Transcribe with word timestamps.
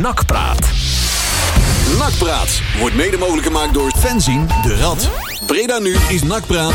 Nakpraat. 0.00 0.70
Nakpraat 1.98 2.62
wordt 2.78 2.94
mede 2.94 3.16
mogelijk 3.16 3.46
gemaakt 3.46 3.74
door 3.74 3.92
Fenzin 3.98 4.48
de 4.62 4.76
Rad. 4.76 5.10
Breda 5.46 5.78
nu 5.78 5.96
is 6.08 6.22
Nakpraat. 6.22 6.72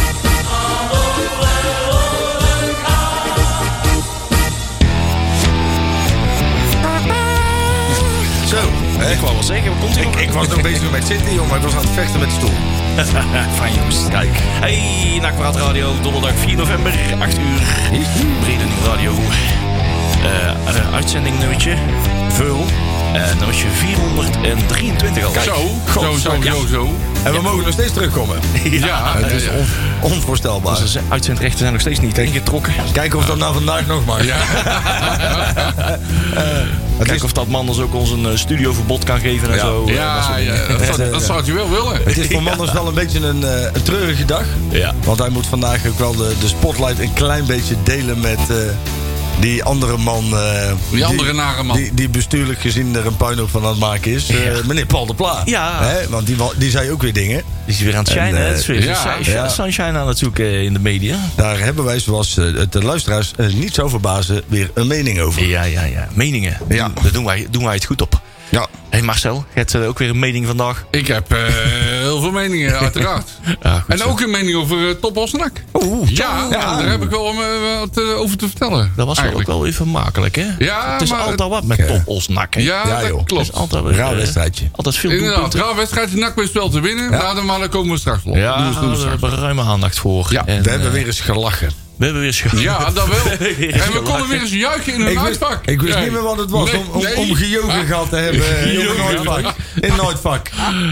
Zo, 8.48 8.58
hè? 8.98 9.12
Ik 9.12 9.20
wou 9.20 9.36
wel 9.48 9.74
komt 9.80 9.98
Ik, 9.98 10.16
ik 10.16 10.32
was 10.32 10.48
nog 10.48 10.62
bezig 10.62 10.92
met 10.92 11.06
zitten, 11.06 11.34
jongen, 11.34 11.48
maar 11.48 11.58
ik 11.58 11.64
was 11.64 11.74
aan 11.74 11.82
het 11.82 11.94
vechten 11.94 12.20
met 12.20 12.30
de 12.30 12.36
stoel. 12.36 12.54
Fijn 13.56 13.74
jongens, 13.74 14.08
kijk. 14.10 14.32
Hey, 14.34 15.20
Nakpraat 15.22 15.56
Radio, 15.56 15.94
donderdag 16.02 16.34
4 16.36 16.56
november, 16.56 16.94
8 17.20 17.38
uur. 17.38 17.60
Brede 18.42 18.64
Nieuw 18.64 18.86
Radio. 18.86 19.14
Eh 20.24 20.56
uitzending 20.96 21.40
nummertje, 21.40 21.76
Veul. 22.30 22.66
Uh, 23.16 23.36
nummertje 23.38 23.68
423 23.70 25.24
al. 25.26 25.32
Zo, 25.34 25.42
zo, 25.94 26.18
zo, 26.18 26.34
Ja. 26.44 26.52
zo, 26.54 26.66
zo. 26.72 26.90
En 27.24 27.34
we 27.34 27.42
mogen 27.42 27.64
nog 27.64 27.74
steeds 27.74 27.94
terugkomen. 27.94 28.40
Ja, 28.72 29.14
Het 29.18 29.32
is 29.32 29.48
on- 29.50 30.12
onvoorstelbaar. 30.12 30.78
Onze 30.82 31.00
uitzendrechten 31.10 31.60
zijn 31.60 31.72
nog 31.72 31.82
steeds 31.82 32.00
niet 32.00 32.18
ingetrokken. 32.18 32.74
Kijken 32.94 33.20
of 33.20 33.26
dat 33.26 33.38
nou 33.38 33.54
vandaag 33.54 33.86
nog 33.88 34.06
mag. 34.06 34.26
Ja. 34.26 34.36
Het 36.98 37.08
Kijk 37.08 37.18
is, 37.20 37.24
of 37.24 37.32
dat 37.34 37.48
man 37.48 37.68
ons 37.70 37.80
ook 37.80 37.94
ons 37.94 38.10
een 38.12 38.26
eh, 38.26 38.36
studioverbod 38.38 39.04
kan 39.04 39.20
geven 39.20 39.50
en 39.50 39.56
Ja. 39.56 39.62
zo. 39.62 39.80
eh, 39.82 39.86
dat 39.88 39.96
Ja, 39.96 40.36
dingen. 40.36 40.56
dat, 40.68 40.68
zou, 40.86 41.02
Het, 41.02 41.12
dat 41.12 41.22
eh, 41.22 41.28
zou 41.28 41.46
je 41.46 41.54
wel 41.54 41.70
willen. 41.70 42.02
het 42.06 42.18
is 42.18 42.28
voor 42.28 42.44
Manders 42.44 42.72
wel 42.72 42.88
een 42.88 42.94
beetje 42.94 43.20
een, 43.20 43.44
eh, 43.44 43.62
een 43.74 43.84
treurige 43.84 44.26
dag. 44.26 44.44
Ja. 44.70 44.94
Want 45.04 45.20
hij 45.20 45.30
moet 45.30 45.48
vandaag 45.48 45.88
ook 45.88 46.00
wel 46.00 46.16
de, 46.16 46.34
de 46.40 46.48
spotlight 46.48 47.00
een 47.00 47.14
klein 47.14 47.46
beetje 47.46 47.76
delen 47.84 48.20
met 48.20 48.40
eh, 48.50 48.56
die 49.40 49.64
andere 49.64 49.98
man. 49.98 50.24
eh, 50.38 50.72
Die 50.92 51.06
andere 51.06 51.34
nare 51.34 51.64
man. 51.64 51.78
Die, 51.78 51.94
die 51.94 52.10
bestuurlijk 52.10 52.60
gezien 52.60 52.96
er 52.96 53.06
een 53.06 53.16
puinhoop 53.18 53.50
van 53.50 53.64
aan 53.64 53.70
het 53.70 53.80
maken 53.80 54.12
is. 54.12 54.30
eh. 54.30 54.38
Meneer 54.68 54.86
Paul 54.86 55.06
de 55.06 55.14
Pla. 55.14 55.42
Ja. 55.46 55.84
Hè, 55.84 56.10
want 56.10 56.28
die, 56.28 56.36
die 56.58 56.70
zei 56.70 56.92
ook 56.92 57.02
weer 57.02 57.14
dingen. 57.14 57.44
Die 57.66 57.76
is 57.76 57.82
weer 57.82 57.94
aan 57.96 58.04
het 58.04 58.10
shinen. 58.12 58.28
En, 58.28 58.36
hè? 58.36 58.44
eh, 58.44 58.50
Het 58.50 58.60
is 58.60 58.66
weer 58.66 58.84
ja, 58.84 58.96
sun- 59.24 59.34
ja. 59.34 59.48
sunshine 59.50 59.98
aan 59.98 60.08
het 60.08 60.18
zoeken 60.18 60.64
in 60.64 60.74
de 60.74 60.80
media. 60.80 61.18
Daar 61.36 61.60
hebben 61.60 61.84
wij, 61.86 62.00
zoals 62.00 62.38
eh, 62.38 62.46
het 62.54 62.72
de 62.72 62.84
luisteraars 62.84 63.32
eh, 63.38 63.48
niet 63.48 63.74
zou 63.74 63.90
verbazen, 63.90 64.42
weer 64.48 64.72
een 64.74 64.88
mening 64.88 65.20
over. 65.20 65.46
Ja, 65.46 65.64
ja, 65.64 65.84
ja. 65.84 66.08
Meningen. 66.14 66.58
Ja. 66.70 66.92
Daar 67.04 67.12
doen 67.12 67.26
wij, 67.26 67.48
doen 67.52 67.64
wij 67.64 67.74
het 67.74 67.86
goed 67.86 68.02
op. 68.02 68.22
Ja. 68.50 68.60
Hé 68.62 68.68
hey 68.90 69.02
Marcel, 69.02 69.36
je 69.54 69.60
hebt 69.60 69.74
eh, 69.74 69.88
ook 69.88 70.00
weer 70.00 70.10
een 70.10 70.20
mening 70.20 70.46
vandaag. 70.46 70.86
Ik 70.92 71.08
heb 71.08 71.32
eh, 71.34 71.38
veel 72.32 72.42
meningen, 72.42 72.80
uiteraard. 72.80 73.30
Ja, 73.62 73.80
goed 73.80 73.94
en 74.02 74.04
ook 74.04 74.20
een 74.22 74.30
mening 74.32 74.56
over 74.56 74.78
uh, 74.78 74.90
Top 74.92 75.18
Osnak. 75.18 75.52
Oeh, 75.74 76.10
Ja, 76.10 76.48
ja, 76.52 76.78
daar 76.78 76.90
heb 76.90 77.04
ik 77.04 77.10
wel 77.10 77.28
eh, 77.30 77.80
wat 77.80 77.98
eh, 77.98 78.20
over 78.20 78.38
te 78.38 78.48
vertellen. 78.48 78.92
Dat 78.96 79.06
was 79.08 79.18
wel 79.20 79.26
ook 79.26 79.32
eigenlijk. 79.36 79.48
wel 79.48 79.66
even 79.66 79.88
makkelijk, 79.88 80.36
hè? 80.36 80.46
Ja, 80.60 80.92
het 80.94 81.02
is 81.02 81.10
maar 81.10 81.20
altijd 81.20 81.40
het- 81.40 81.50
wat 81.50 81.64
met. 81.64 81.88
Top 81.88 82.02
Osnak, 82.06 82.54
hè? 82.54 82.62
Ja, 82.62 82.88
Ja, 82.88 83.00
dat 83.00 83.08
joh. 83.10 83.18
Het 83.18 83.28
klopt. 83.28 83.44
is 83.44 83.54
altijd, 83.54 83.86
Raar 83.86 84.16
wedstrijdje. 84.16 84.66
Altijd 84.72 84.96
veel 84.98 85.10
Inderdaad, 85.12 85.34
doelpunten. 85.36 85.60
raar 85.60 85.76
wedstrijd, 85.76 86.12
de 86.12 86.18
NAC 86.18 86.34
spel 86.44 86.70
te 86.70 86.80
winnen. 86.80 87.12
Dan- 87.12 87.46
maar 87.46 87.60
daar 87.60 87.70
komen 87.70 87.92
we 87.94 88.00
straks 88.00 88.24
op. 88.24 88.36
Ja, 88.36 88.58
we- 88.58 88.80
doen 88.80 88.92
we 88.92 88.98
daar 88.98 89.10
hebben 89.10 89.30
we 89.30 89.36
ruime 89.36 89.62
aandacht 89.62 90.00
voor. 90.00 90.28
Ja, 90.30 90.46
En, 90.46 90.64
We 90.64 90.70
hebben 90.70 90.92
weer 90.92 91.06
eens 91.06 91.20
gelachen. 91.20 91.70
We 91.98 92.04
hebben 92.06 92.22
weer 92.22 92.34
scho- 92.34 92.58
Ja, 92.58 92.90
dat 92.92 93.08
wel. 93.08 93.18
En 93.82 93.92
we 93.92 94.02
konden 94.04 94.28
weer 94.28 94.42
eens 94.42 94.52
juichen 94.52 94.94
in 94.94 95.02
een 95.02 95.08
Ik 95.08 95.14
wist, 95.14 95.26
uitvak. 95.26 95.66
ik 95.66 95.82
wist 95.82 96.00
niet 96.00 96.12
meer 96.12 96.22
wat 96.22 96.38
het 96.38 96.50
was 96.50 96.72
Nee, 96.72 96.80
om, 96.82 96.88
om, 96.92 97.02
nee. 97.04 97.16
om 97.16 97.36
gejogen 97.36 97.86
gehad 97.86 98.10
te 98.10 98.16
hebben 98.16 98.72
in 98.74 98.80
een 98.80 98.96
nooitvak. 98.98 99.56
In 99.82 99.90
een 99.92 99.96
nooitvak. 99.98 100.50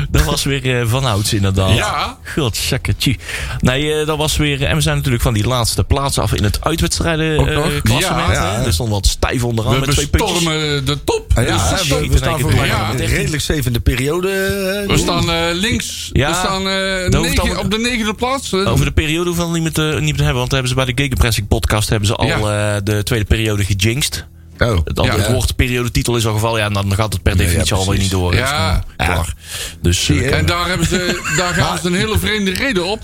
Dat 0.09 0.23
was 0.23 0.43
weer 0.43 0.79
eh, 0.79 0.87
van 0.87 1.05
ouds 1.05 1.33
inderdaad. 1.33 1.75
Ja. 1.75 2.17
Godzakketje. 2.35 3.15
Nee, 3.59 3.93
eh, 3.93 4.05
dat 4.07 4.17
was 4.17 4.37
weer... 4.37 4.63
En 4.63 4.75
we 4.75 4.81
zijn 4.81 4.95
natuurlijk 4.95 5.23
van 5.23 5.33
die 5.33 5.47
laatste 5.47 5.83
plaats 5.83 6.19
af 6.19 6.33
in 6.33 6.43
het 6.43 6.57
uitwedstrijden 6.63 7.37
eh, 7.47 7.55
nog? 7.55 7.81
klassement. 7.81 8.27
Ja, 8.27 8.33
ja. 8.33 8.55
hè. 8.59 8.65
Er 8.65 8.73
stond 8.73 8.89
wat 8.89 9.07
stijf 9.07 9.43
onderaan 9.43 9.73
We 9.73 9.79
met 9.79 9.91
twee 9.91 10.07
puntjes. 10.07 10.33
bestormen 10.43 10.85
de 10.85 11.03
top. 11.03 11.31
Ja, 11.35 11.41
Dus 11.41 11.87
we, 11.87 12.07
we 12.09 12.17
staan 12.17 12.39
voor 12.39 12.53
Ja. 12.65 12.91
redelijk 12.97 13.43
zevende 13.43 13.79
periode. 13.79 14.29
eh, 14.31 14.89
We 14.93 14.97
staan 14.97 15.31
eh, 15.31 15.37
links. 15.53 16.09
Ja. 16.13 16.29
we 16.29 16.35
staan 16.35 16.67
eh, 16.67 17.21
negen- 17.21 17.59
op 17.59 17.71
de 17.71 17.77
negende 17.79 18.13
plaats. 18.13 18.53
Eh, 18.53 18.71
Over 18.71 18.85
de 18.85 18.91
periode 18.91 19.25
hoeven 19.29 19.45
we 19.47 19.53
niet 19.53 19.61
meer 19.63 19.71
te, 19.71 19.81
niet 19.81 20.01
meer 20.01 20.15
te 20.15 20.21
hebben. 20.23 20.39
Want 20.39 20.51
hebben 20.51 20.69
ze 20.69 20.75
bij 20.75 20.85
de 20.85 20.92
Gegenpressing 20.95 21.47
podcast 21.47 21.89
hebben 21.89 22.07
ze 22.07 22.15
al 22.15 22.27
Ja. 22.27 22.75
eh, 22.75 22.81
de 22.83 23.03
tweede 23.03 23.25
periode 23.25 23.63
gejinxed. 23.63 24.25
Oh. 24.57 24.77
Dan, 24.83 25.05
Ja. 25.05 25.15
het 25.17 25.31
woord 25.31 25.55
periodetitel 25.55 26.15
is 26.15 26.25
al 26.27 26.33
gevallen. 26.33 26.59
Ja, 26.59 26.69
dan 26.69 26.93
gaat 26.95 27.13
het 27.13 27.21
per 27.21 27.37
definitie 27.37 27.75
ja, 27.75 27.81
alweer 27.81 27.99
niet 27.99 28.11
door. 28.11 28.35
Ja. 28.35 28.83
Klaar. 28.97 29.33
Dus 29.81 30.09
eh, 30.09 30.37
En 30.37 30.45
daar, 30.45 30.67
hebben 30.67 30.87
ze, 30.87 31.19
daar 31.37 31.53
gaan 31.53 31.77
ze 31.77 31.87
een 31.87 31.95
hele 31.95 32.19
vreemde 32.19 32.51
reden 32.53 32.85
op. 32.85 33.01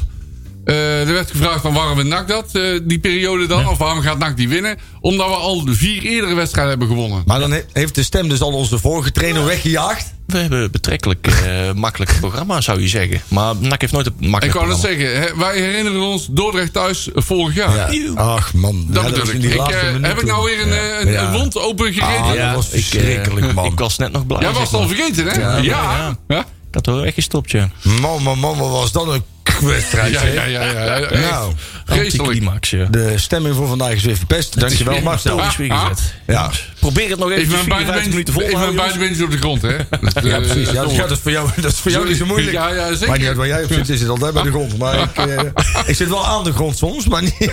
Eh, 0.66 1.07
er 1.07 1.13
werd 1.13 1.31
gevraagd 1.31 1.61
van 1.61 1.73
waarom 1.73 1.97
we 1.97 2.03
NAC 2.03 2.27
dat, 2.27 2.50
eh, 2.55 2.79
die 2.83 3.00
periode 3.00 3.45
dan. 3.47 3.67
Of 3.67 3.77
waarom 3.77 4.01
gaat 4.01 4.17
NAC 4.17 4.38
die 4.38 4.50
winnen? 4.50 4.77
Omdat 5.00 5.27
we 5.27 5.33
al 5.35 5.66
de 5.66 5.73
vier 5.75 6.01
eerdere 6.03 6.33
wedstrijden 6.33 6.69
hebben 6.77 6.88
gewonnen. 6.95 7.23
Maar 7.25 7.39
dan 7.39 7.51
he- 7.51 7.63
heeft 7.73 7.95
de 7.95 8.03
stem 8.03 8.29
dus 8.29 8.41
al 8.41 8.51
onze 8.53 8.77
vorige 8.79 9.11
trainer 9.11 9.45
weggejaagd. 9.45 10.13
We 10.31 10.38
hebben 10.38 10.59
een 10.62 10.72
betrekkelijk 10.72 11.28
eh, 11.28 11.72
makkelijk 11.85 12.17
programma, 12.19 12.62
zou 12.62 12.81
je 12.81 12.88
zeggen. 12.88 13.22
Maar 13.28 13.56
NAC 13.59 13.81
heeft 13.81 13.94
nooit 13.94 14.06
een 14.06 14.13
Ik 14.19 14.28
makkelijk 14.29 14.57
wou 14.57 14.67
net 14.69 14.79
programma. 14.79 15.06
zeggen, 15.12 15.22
hè, 15.22 15.35
wij 15.38 15.59
herinneren 15.62 16.01
ons 16.01 16.28
Dordrecht 16.31 16.73
thuis 16.73 17.09
vorig 17.13 17.56
jaar. 17.56 17.91
Ach 18.16 18.53
man. 18.53 18.85
Dat 18.89 19.03
Ja, 19.03 19.09
bedoel 19.09 19.19
was 19.19 19.29
ik. 19.29 19.35
in 19.35 19.41
die 19.41 19.50
Ik, 19.50 19.57
laatste 19.57 19.78
eh, 19.78 19.95
heb 20.01 20.19
ik 20.19 20.25
nou 20.25 20.44
weer 20.45 20.62
een, 20.62 21.07
eh, 21.07 21.22
een, 21.22 21.31
wond 21.31 21.57
open 21.57 21.94
gereden? 21.94 22.22
Ah, 22.23 22.34
dat 22.45 22.56
was 22.56 22.66
ik, 22.66 22.72
verschrikkelijk, 22.72 23.53
man. 23.53 23.66
Ik 23.66 23.79
was 23.79 23.97
net 23.97 24.12
nog 24.12 24.28
blij. 24.28 24.39
Jij 24.39 24.51
was 24.51 24.72
het 24.72 24.73
al 24.81 24.88
vergeten, 24.88 25.28
hè? 25.28 25.39
Ja. 25.39 25.57
ja. 25.57 26.18
Ja, 26.28 26.39
Ik 26.39 26.45
had 26.75 26.88
er 26.88 27.01
weggestopt, 27.01 27.51
ja. 27.51 27.69
Man, 28.01 28.23
man, 28.23 28.39
man, 28.39 28.57
wat 28.57 28.69
was 28.69 28.91
dat 28.91 29.07
een 29.07 29.23
wedstrijd. 29.68 30.14
ja, 30.14 30.25
ja. 30.25 30.46
ja, 30.46 30.64
ja, 30.64 30.97
ja. 30.97 31.20
Nou. 31.20 31.53
Anticlimax, 31.86 32.70
ja. 32.70 32.86
de 32.86 33.18
stemming 33.18 33.56
voor 33.56 33.68
vandaag 33.68 33.92
is 33.92 34.03
weer 34.03 34.18
verpest. 34.18 34.59
Dankjewel, 34.59 35.02
Marcel. 35.02 35.40
is 35.40 35.58
weer 35.58 35.72
gezet. 35.72 36.14
Ja. 36.28 36.52
Probeer 36.80 37.09
het 37.09 37.20
nog 37.20 37.31
even 37.31 37.42
Even 37.42 37.68
mijn 37.68 37.86
54 37.86 37.94
beide 37.94 38.09
minuten 38.09 38.34
vol 38.34 38.42
te 38.42 38.48
mijn 38.48 38.78
houden, 38.78 39.00
beide 39.00 39.24
op 39.24 39.31
de 39.31 39.38
grond, 39.38 39.62
hè? 39.62 39.75
Dat, 40.02 40.24
Ja, 40.24 40.36
eh, 40.36 40.38
precies. 40.38 40.72
Ja, 40.72 40.81
dat 40.81 40.96
ja, 40.96 41.02
dat 41.02 41.12
is 41.12 41.19
voor 41.19 41.31
jou, 41.31 41.50
dat 41.56 41.72
is 41.72 41.80
voor 41.80 41.92
jou 41.92 42.08
niet 42.08 42.18
zo 42.18 42.25
moeilijk. 42.25 42.52
Ja, 42.52 42.74
ja, 42.74 42.92
zeker. 42.92 43.08
Maar 43.08 43.18
niet 43.18 43.28
uit 43.28 43.38
waar 43.38 43.48
jij 43.48 43.64
op 43.64 43.74
zit, 43.74 43.90
is 43.90 44.00
het 44.00 44.09
altijd 44.09 44.34
bij 44.34 44.44
de 44.44 44.50
grond. 44.50 44.78
Maar 44.78 45.00
ik, 45.00 45.18
eh, 45.18 45.44
ik 45.86 45.96
zit 45.96 46.09
wel 46.09 46.28
aan 46.28 46.44
de 46.44 46.53
grond 46.53 46.78
soms, 46.78 47.08
maar 47.08 47.22
niet... 47.22 47.34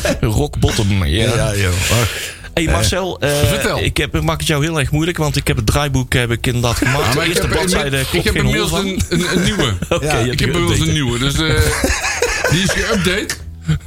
Rock 0.20 0.58
bottom, 0.58 1.04
ja. 1.04 1.34
ja, 1.34 1.56
joh. 1.56 1.72
Hey 2.56 2.64
Marcel, 2.64 3.20
eh, 3.20 3.30
Vertel. 3.48 3.78
ik 3.82 3.96
heb, 3.96 4.20
maak 4.22 4.38
het 4.38 4.46
jou 4.48 4.64
heel 4.64 4.78
erg 4.78 4.90
moeilijk, 4.90 5.16
want 5.16 5.36
ik 5.36 5.46
heb 5.46 5.56
het 5.56 5.66
draaiboek 5.66 6.12
heb 6.12 6.30
ik 6.30 6.46
inderdaad 6.46 6.76
gemaakt. 6.76 7.04
Ja, 7.04 7.10
de 7.10 7.16
maar 7.16 7.24
ik 7.26 7.30
eerste 7.30 7.46
heb, 7.46 7.56
bladzijde 7.56 8.04
ik 8.12 8.24
heb 8.24 8.34
inmiddels 8.34 8.72
een, 8.72 9.00
een, 9.08 9.36
een 9.36 9.42
nieuwe. 9.44 9.74
Ja, 9.88 9.96
hebt 9.98 10.32
ik 10.32 10.40
heb 10.40 10.48
inmiddels 10.48 10.78
een 10.80 10.92
nieuwe. 10.92 11.18
Dus 11.18 11.34
eh, 11.34 11.40
die 12.50 12.62
is 12.62 12.70
geüpdate. 12.70 13.34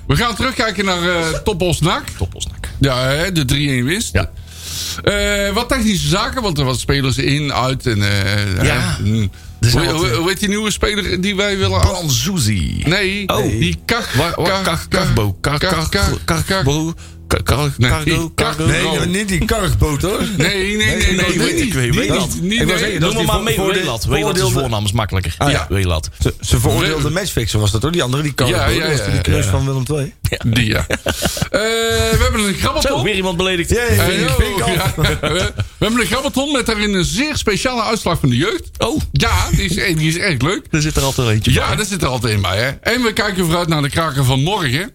We 0.07 0.15
gaan 0.15 0.35
terugkijken 0.35 0.85
naar 0.85 1.09
eh 1.09 1.27
Top 1.43 1.61
Osnak. 1.61 2.03
Toppelsnak. 2.17 2.67
Ja, 2.79 3.07
hè, 3.07 3.31
de 3.31 3.45
3-1 3.81 3.85
winst. 3.85 4.13
Ja. 4.13 4.29
Wat 5.53 5.69
technische 5.69 6.07
zaken, 6.07 6.41
want 6.41 6.57
er 6.57 6.65
wat 6.65 6.79
spelers 6.79 7.17
in, 7.17 7.53
uit 7.53 7.85
en... 7.85 8.01
eh, 8.01 8.63
Ja. 8.65 8.97
mm. 9.03 9.31
Er 9.59 9.69
zijn 9.69 9.83
Hoe, 9.85 9.93
wat, 9.93 10.01
hoe, 10.09 10.17
hoe 10.17 10.29
heet 10.29 10.39
die 10.39 10.49
nieuwe 10.49 10.71
speler 10.71 11.21
die 11.21 11.35
wij 11.35 11.57
willen... 11.57 11.79
Branzuzi. 11.81 12.83
Nee, 12.85 13.27
Oh. 13.27 13.43
die 13.43 13.77
Kach... 13.85 14.13
Wa- 14.13 14.33
wa- 14.35 14.77
Cargo. 17.29 17.69
Nee, 18.65 19.05
niet 19.07 19.27
die 19.27 19.45
kargboot 19.45 20.01
hoor. 20.01 20.21
Nee, 20.37 20.47
nee, 20.47 20.77
nee, 20.77 20.95
nee, 20.95 21.15
nee, 21.15 21.15
nee, 21.27 21.37
weet 21.37 21.55
niet. 21.55 21.63
ik, 21.65 21.73
weet- 21.73 22.07
dat. 22.07 22.37
niet, 22.41 22.61
Ik 22.61 22.99
Noem 22.99 23.25
maar 23.25 23.41
mee, 23.41 23.55
de 23.55 23.63
Welat. 23.73 24.05
Welat 24.05 24.37
is 24.37 24.51
voornaam, 24.51 24.85
is 24.85 24.91
makkelijker. 24.91 25.35
Ah, 25.37 25.51
ja. 25.51 25.65
Ja, 25.69 25.75
Welat. 25.75 26.09
Ze, 26.19 26.33
ze 26.41 26.59
veroordeelde 26.59 27.09
matchfixer 27.09 27.59
was 27.59 27.71
dat 27.71 27.81
hoor, 27.81 27.91
die 27.91 28.03
andere, 28.03 28.23
die. 28.23 28.33
Ja, 28.35 28.45
ja, 28.47 28.67
ja, 28.67 29.05
die 29.11 29.21
kneus 29.21 29.45
ja. 29.45 29.51
van 29.51 29.65
Willem 29.65 29.83
II. 29.99 30.13
Die, 30.45 30.65
ja. 30.65 30.85
Eh, 31.49 31.59
we 31.59 32.17
hebben 32.21 32.41
een 32.41 32.53
Zo, 32.53 32.59
grabbelton. 32.59 33.03
weer 33.03 33.15
iemand 33.15 33.37
beledigd. 33.37 33.75
Eh, 33.77 33.97
ja. 34.21 34.35
We 35.21 35.53
hebben 35.85 35.99
een 35.99 36.05
grabbelton 36.05 36.51
met 36.51 36.65
daarin 36.65 36.93
een 36.93 37.03
zeer 37.05 37.37
speciale 37.37 37.83
uitslag 37.83 38.19
van 38.19 38.29
de 38.29 38.35
jeugd. 38.37 38.69
Oh, 38.77 39.01
Ja, 39.11 39.49
die 39.51 39.65
is, 39.69 39.95
die 39.97 40.07
is 40.07 40.17
erg 40.17 40.41
leuk. 40.41 40.65
er 40.71 40.81
zit 40.81 40.95
er 40.95 41.03
altijd 41.03 41.27
eentje 41.29 41.53
Ja, 41.53 41.67
bij. 41.67 41.75
daar 41.75 41.85
zit 41.85 42.01
er 42.01 42.07
altijd 42.07 42.33
in 42.33 42.41
bij. 42.41 42.57
Hè. 42.57 42.69
En 42.69 43.01
we 43.03 43.13
kijken 43.13 43.45
vooruit 43.45 43.67
naar 43.67 43.81
de 43.81 43.89
kraker 43.89 44.23
van 44.25 44.43
morgen. 44.43 44.91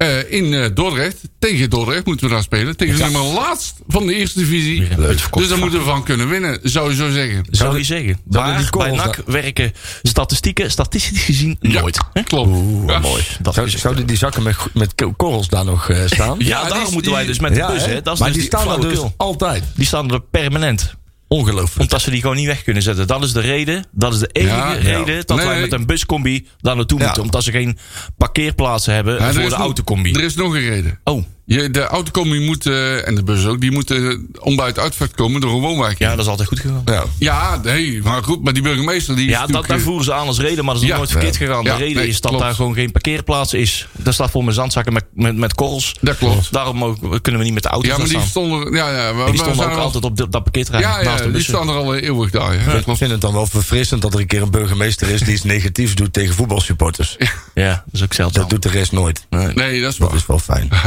Eh, 0.00 0.32
in 0.32 0.54
eh, 0.54 0.66
Dordrecht. 0.74 1.16
Tegen 1.38 1.70
Dordrecht 1.70 2.06
moeten 2.06 2.28
we 2.28 2.32
daar 2.34 2.42
spelen. 2.42 2.76
Tegen 2.76 2.96
de 2.96 3.02
nummer 3.02 3.22
laatst 3.22 3.74
van 3.88 4.06
de 4.06 4.14
eerste 4.14 4.38
divisie. 4.38 4.88
Dus 5.30 5.48
daar 5.48 5.58
moeten 5.58 5.78
we 5.78 5.84
van 5.84 6.02
kunnen 6.04 6.28
winnen, 6.28 6.58
zou 6.62 6.90
je 6.90 6.96
zo 6.96 7.10
zeggen. 7.10 7.44
Zou 7.50 7.78
je 7.78 7.84
zeggen. 7.84 8.20
Maar 8.24 8.68
bij 8.70 8.90
NAC 8.90 9.22
werken 9.26 9.72
statistieken, 10.02 10.70
statistisch 10.70 11.22
gezien, 11.22 11.56
Ja, 11.60 11.80
nooit. 11.80 11.98
Hè? 12.12 12.22
Klopt. 12.22 12.50
Ja. 12.86 12.98
Mooi. 12.98 13.22
Dat 13.40 13.54
Zou, 13.54 13.66
is 13.66 13.74
zouden 13.80 14.06
die 14.06 14.16
zakken 14.16 14.42
met, 14.42 14.56
met 14.74 14.94
korrels 15.16 15.48
daar 15.48 15.64
nog 15.64 15.88
eh, 15.90 16.06
staan? 16.06 16.36
Ja, 16.38 16.46
Ja, 16.62 16.68
daar 16.68 16.92
moeten 16.92 17.12
wij 17.12 17.26
dus 17.26 17.38
met 17.38 17.52
de 17.52 17.58
Ja, 17.58 17.72
bus. 17.72 17.84
hè? 17.86 18.02
Dat 18.02 18.14
is 18.14 18.20
maar 18.20 18.28
dus 18.28 18.38
die 18.38 18.46
staan 18.46 18.82
er 18.82 18.88
dus 18.88 19.00
altijd. 19.16 19.64
Die 19.74 19.86
staan 19.86 20.10
er 20.12 20.20
permanent. 20.20 20.94
Ongelooflijk. 21.32 21.80
Omdat 21.80 22.00
ze 22.00 22.10
die 22.10 22.20
gewoon 22.20 22.36
niet 22.36 22.46
weg 22.46 22.62
kunnen 22.62 22.82
zetten. 22.82 23.06
Dat 23.06 23.24
is 23.24 23.32
de 23.32 23.40
reden. 23.40 23.84
Dat 23.92 24.12
is 24.12 24.18
de 24.18 24.28
enige 24.32 24.54
Ja, 24.56 24.72
ja. 24.72 24.78
reden 24.98 25.26
dat 25.26 25.36
Nee, 25.36 25.46
wij 25.46 25.54
nee. 25.54 25.62
met 25.70 25.72
een 25.80 25.86
buscombi 25.86 26.46
daar 26.60 26.76
naartoe 26.76 26.98
Ja. 26.98 27.04
moeten. 27.04 27.22
Omdat 27.22 27.42
ze 27.44 27.50
geen 27.50 27.78
parkeerplaatsen 28.16 28.94
hebben 28.94 29.22
voor 29.22 29.32
de 29.42 29.48
nog- 29.48 29.52
autocombi. 29.58 30.12
Er 30.12 30.24
is 30.24 30.34
nog 30.34 30.54
een 30.54 30.60
reden. 30.68 31.00
Oh, 31.04 31.24
Je, 31.56 31.70
de 31.70 31.82
autocombi 31.86 32.40
moet, 32.40 32.66
eh, 32.66 33.08
en 33.08 33.14
de 33.14 33.22
bus 33.22 33.46
ook, 33.46 33.60
die 33.60 33.70
moeten 33.70 34.28
om 34.40 34.56
bij 34.56 34.66
het 34.66 34.78
uitvaart 34.78 35.14
komen 35.14 35.40
door 35.40 35.52
een 35.54 35.60
woonwijk. 35.60 35.98
Ja, 35.98 36.10
dat 36.10 36.18
is 36.18 36.26
altijd 36.26 36.48
goed 36.48 36.60
gegaan. 36.60 36.82
Ja. 36.84 37.04
Ja, 37.18 37.60
nee, 37.64 38.02
maar 38.02 38.22
goed, 38.22 38.42
maar 38.44 38.52
die 38.52 38.62
burgemeester 38.62 39.16
die 39.16 39.24
is 39.26 39.30
Ja, 39.32 39.46
dat, 39.46 39.66
daar 39.66 39.80
voeren 39.80 40.04
ze 40.04 40.12
aan 40.14 40.26
als 40.26 40.38
reden, 40.38 40.64
maar 40.64 40.74
dat 40.74 40.82
is 40.82 40.88
Ja. 40.88 40.96
nooit 40.96 41.10
verkeerd 41.10 41.36
gegaan. 41.36 41.62
Ja, 41.64 41.72
De 41.76 41.78
reden 41.82 41.96
nee, 41.96 42.06
is 42.08 42.20
dat 42.20 42.30
klopt. 42.30 42.44
daar 42.46 42.54
gewoon 42.54 42.74
geen 42.74 42.92
parkeerplaats 42.92 43.54
is. 43.54 43.88
Daar 43.92 44.12
staat 44.12 44.30
vol 44.30 44.42
met 44.42 44.54
zandzakken 44.54 44.92
met, 44.92 45.04
met, 45.14 45.36
met 45.36 45.54
korrels. 45.54 45.94
Dat 46.00 46.16
klopt. 46.16 46.52
Daarom 46.52 46.76
mogen, 46.76 47.20
kunnen 47.20 47.40
we 47.40 47.46
niet 47.46 47.54
met 47.54 47.62
de 47.62 47.68
auto's 47.68 47.90
Ja, 47.90 47.96
maar 47.96 48.06
die 48.06 48.16
staan. 48.16 48.28
stonden, 48.28 48.72
ja, 48.74 48.90
ja, 48.96 49.12
die 49.12 49.24
we 49.32 49.38
stonden 49.38 49.64
ook 49.66 49.72
al- 49.72 49.78
altijd 49.78 50.04
op 50.04 50.16
de- 50.16 50.28
dat 50.28 50.42
parkeerterrein 50.42 50.84
Ja, 50.84 51.02
naast 51.02 51.18
ja 51.18 51.26
de 51.26 51.32
die 51.32 51.42
staan 51.42 51.68
er 51.68 51.74
al 51.74 51.94
eeuwig 51.94 52.30
daar. 52.30 52.54
Ja. 52.54 52.72
Ik 52.72 52.84
vind 52.96 53.10
het 53.10 53.20
dan 53.20 53.32
wel 53.32 53.46
verfrissend 53.46 54.02
dat 54.02 54.14
er 54.14 54.20
een 54.20 54.26
keer 54.26 54.42
een 54.42 54.50
burgemeester 54.50 55.08
is 55.08 55.20
die 55.20 55.32
iets 55.34 55.42
negatiefs 55.44 55.94
doet 55.94 56.12
tegen 56.12 56.34
voetbalsupporters. 56.34 57.16
Ja, 57.54 57.68
dat 57.70 57.82
is 57.92 58.02
ook 58.02 58.14
zeldzaam. 58.14 58.40
Dat 58.42 58.50
doet 58.50 58.62
de 58.62 58.78
rest 58.78 58.92
nooit. 58.92 59.26
Nee, 59.30 59.80
dat 59.80 59.90
is 59.92 59.96
Dat 59.96 60.08
waar. 60.08 60.16
is 60.16 60.26
wel 60.26 60.38
fijn. 60.38 60.68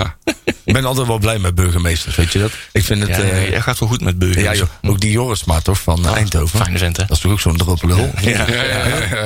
Ik 0.63 0.73
ben 0.73 0.85
altijd 0.85 1.07
wel 1.07 1.17
blij 1.17 1.39
met 1.39 1.55
burgemeesters, 1.55 2.15
weet 2.15 2.31
je 2.33 2.39
dat? 2.39 2.51
Ik 2.71 2.83
vind 2.83 2.99
het... 3.07 3.09
Ja, 3.09 3.23
eh, 3.23 3.49
jij 3.49 3.61
gaat 3.61 3.79
wel 3.79 3.89
goed 3.89 4.01
met 4.01 4.19
burgers. 4.19 4.43
ja, 4.43 4.53
joh, 4.53 4.67
ook 4.81 4.99
die 4.99 5.11
Jorisma 5.11 5.59
toch 5.59 5.79
van 5.81 6.05
eh, 6.05 6.15
Eindhoven. 6.15 6.59
Fijne 6.59 6.77
vent, 6.77 6.97
hè? 6.97 7.03
Dat 7.05 7.15
is 7.17 7.23
toch 7.23 7.31
ook 7.31 7.39
zo'n 7.39 7.57
droplul? 7.57 8.09
Ja. 8.21 8.45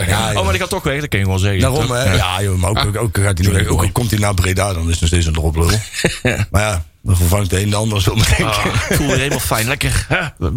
Ja, 0.07 0.31
Oh, 0.35 0.43
maar 0.43 0.51
die 0.51 0.61
gaat 0.61 0.69
toch 0.69 0.83
weg, 0.83 0.99
dat 0.99 1.09
kun 1.09 1.19
je 1.19 1.25
gewoon 1.25 1.39
zeggen. 1.39 1.59
Daarom, 1.61 1.91
hè? 1.91 2.13
Ja, 2.15 2.41
joh, 2.41 2.57
maar 2.57 2.69
ook, 2.69 2.85
ook, 2.85 2.97
ook 2.97 3.17
gaat 3.17 3.37
hij 3.37 3.51
weg. 3.53 3.67
Ook 3.67 3.91
komt 3.91 4.09
hij 4.11 4.19
naar 4.19 4.33
Breda, 4.33 4.73
dan 4.73 4.83
is 4.83 4.91
het 4.91 4.99
nog 4.99 5.09
steeds 5.09 5.25
een 5.25 5.33
droplul. 5.33 5.69
Maar 6.51 6.61
ja, 6.61 6.83
dan 7.07 7.15
vervangt 7.17 7.49
de 7.49 7.61
een 7.61 7.69
de 7.69 7.75
ander 7.75 8.01
zo 8.01 8.15
meteen. 8.15 8.45
Ah, 8.45 8.65
ik 8.65 8.95
voel 8.97 9.07
je 9.07 9.15
helemaal 9.15 9.39
fijn. 9.39 9.67
Lekker. 9.67 10.07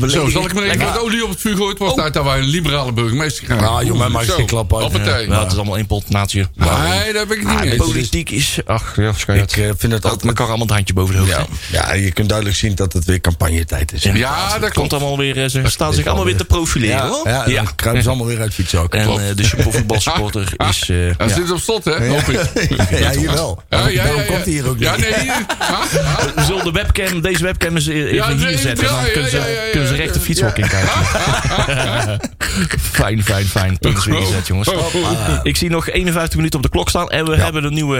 Zo, 0.08 0.28
zal 0.28 0.44
ik 0.44 0.54
maar 0.54 0.62
even 0.62 0.84
wat 0.84 0.98
olie 1.00 1.24
op 1.24 1.30
het 1.30 1.40
vuur 1.40 1.54
gooien? 1.56 1.70
Het 1.70 1.78
was 1.78 1.94
tijd 1.94 2.14
dat 2.14 2.24
wij 2.24 2.38
een 2.38 2.44
liberale 2.44 2.92
burgemeester 2.92 3.44
krijgen. 3.44 3.68
Ah, 3.68 3.82
joh, 3.82 3.98
mij 3.98 4.08
maakt 4.08 4.30
geen 4.30 4.46
klap 4.46 4.72
uit. 4.74 4.82
Hoppatee. 4.82 5.28
Ja, 5.28 5.38
het 5.42 5.50
is 5.52 5.56
allemaal 5.56 5.76
één 5.76 5.86
pot 5.86 6.08
natie. 6.10 6.46
Nee, 6.54 7.12
daar 7.12 7.26
ben 7.26 7.36
ik 7.40 7.44
niet 7.48 7.56
Ah, 7.58 7.60
mee 7.64 7.76
politiek 7.76 8.30
is... 8.30 8.58
Ach, 8.66 8.96
ja. 8.96 9.12
Ik 9.26 9.26
eh, 9.56 9.64
vind 9.76 9.82
het 9.82 9.90
Dat 9.90 10.04
altijd... 10.04 10.24
elkaar 10.24 10.46
allemaal 10.46 10.66
het 10.66 10.74
handje 10.74 10.94
boven 10.94 11.14
de 11.14 11.20
hoofd. 11.20 11.30
Ja, 11.30 11.46
ja, 11.72 11.94
je 11.94 12.10
kunt 12.12 12.28
duidelijk 12.28 12.58
zien 12.58 12.74
dat 12.74 12.92
het 12.92 13.04
weer 13.04 13.20
campagnetijd 13.20 13.92
is. 13.92 14.02
Ja, 14.02 14.58
dat 14.58 14.72
Komt 14.72 14.92
allemaal 14.92 15.18
weer, 15.18 15.42
eh, 15.42 15.48
ze 15.48 15.62
staan 15.64 15.94
zich 15.94 16.06
allemaal 16.06 16.24
weer 16.24 16.36
te 16.36 16.44
profileren. 16.44 16.96
Ja, 16.96 17.08
hoor. 17.08 17.28
ja, 17.28 17.44
dan 17.44 17.74
kruipen 17.74 18.02
ze 18.02 18.08
allemaal 18.08 18.26
weer 18.26 18.40
uit 18.40 18.54
fietszak. 18.54 18.94
En 18.94 19.08
eh, 19.08 19.16
de 19.34 19.44
voetbalsupporter 19.70 20.52
Ah, 20.56 20.68
is... 20.68 20.80
eh, 20.88 20.96
Hij 20.96 21.14
ja. 21.18 21.34
zit 21.34 21.50
op 21.50 21.58
slot, 21.60 21.84
hè? 21.84 22.08
Hoop 22.08 22.28
ik. 22.28 22.40
Ja, 22.98 23.10
hier 23.10 23.32
wel. 23.32 23.62
Ja, 23.68 23.78
ja, 23.78 23.88
ja, 23.88 24.02
Daarom 24.02 24.20
ja. 24.20 24.26
komt 24.26 24.44
hij 24.44 24.52
hier 24.52 24.68
ook 24.68 24.74
niet. 24.74 24.82
Ja, 24.84 24.96
nee, 24.96 25.14
hier. 25.20 25.46
We 26.40 26.46
zullen 26.46 26.64
de 26.64 26.70
webcam, 26.70 27.20
deze 27.20 27.42
webcam 27.42 27.74
eens 27.74 27.86
even 27.86 28.14
Ja, 28.14 28.36
hier 28.36 28.58
zetten. 28.58 28.84
ja, 28.86 29.02
dan 29.02 29.10
kunnen 29.12 29.30
ze, 29.30 29.36
ja, 29.36 29.46
ja, 29.46 29.62
ja, 29.64 29.70
kunnen 29.70 29.88
ze 29.88 29.94
recht 29.94 30.14
de 30.14 30.20
fietshok 30.20 30.58
in 30.58 30.68
kijken. 30.68 30.90
fijn, 32.92 33.24
fijn, 33.24 33.44
fijn. 33.46 33.78
Punt 33.78 33.98
is 33.98 34.04
weer 34.04 34.20
gezet, 34.22 34.46
jongens. 34.46 34.68
Ah, 34.68 35.38
Ik 35.42 35.56
zie 35.56 35.70
nog 35.70 35.88
51 35.88 36.36
minuten 36.36 36.58
op 36.58 36.64
de 36.64 36.70
klok 36.70 36.88
staan. 36.88 37.08
En 37.10 37.24
we 37.24 37.36
hebben 37.36 37.64
een 37.64 37.74
nieuwe... 37.74 37.98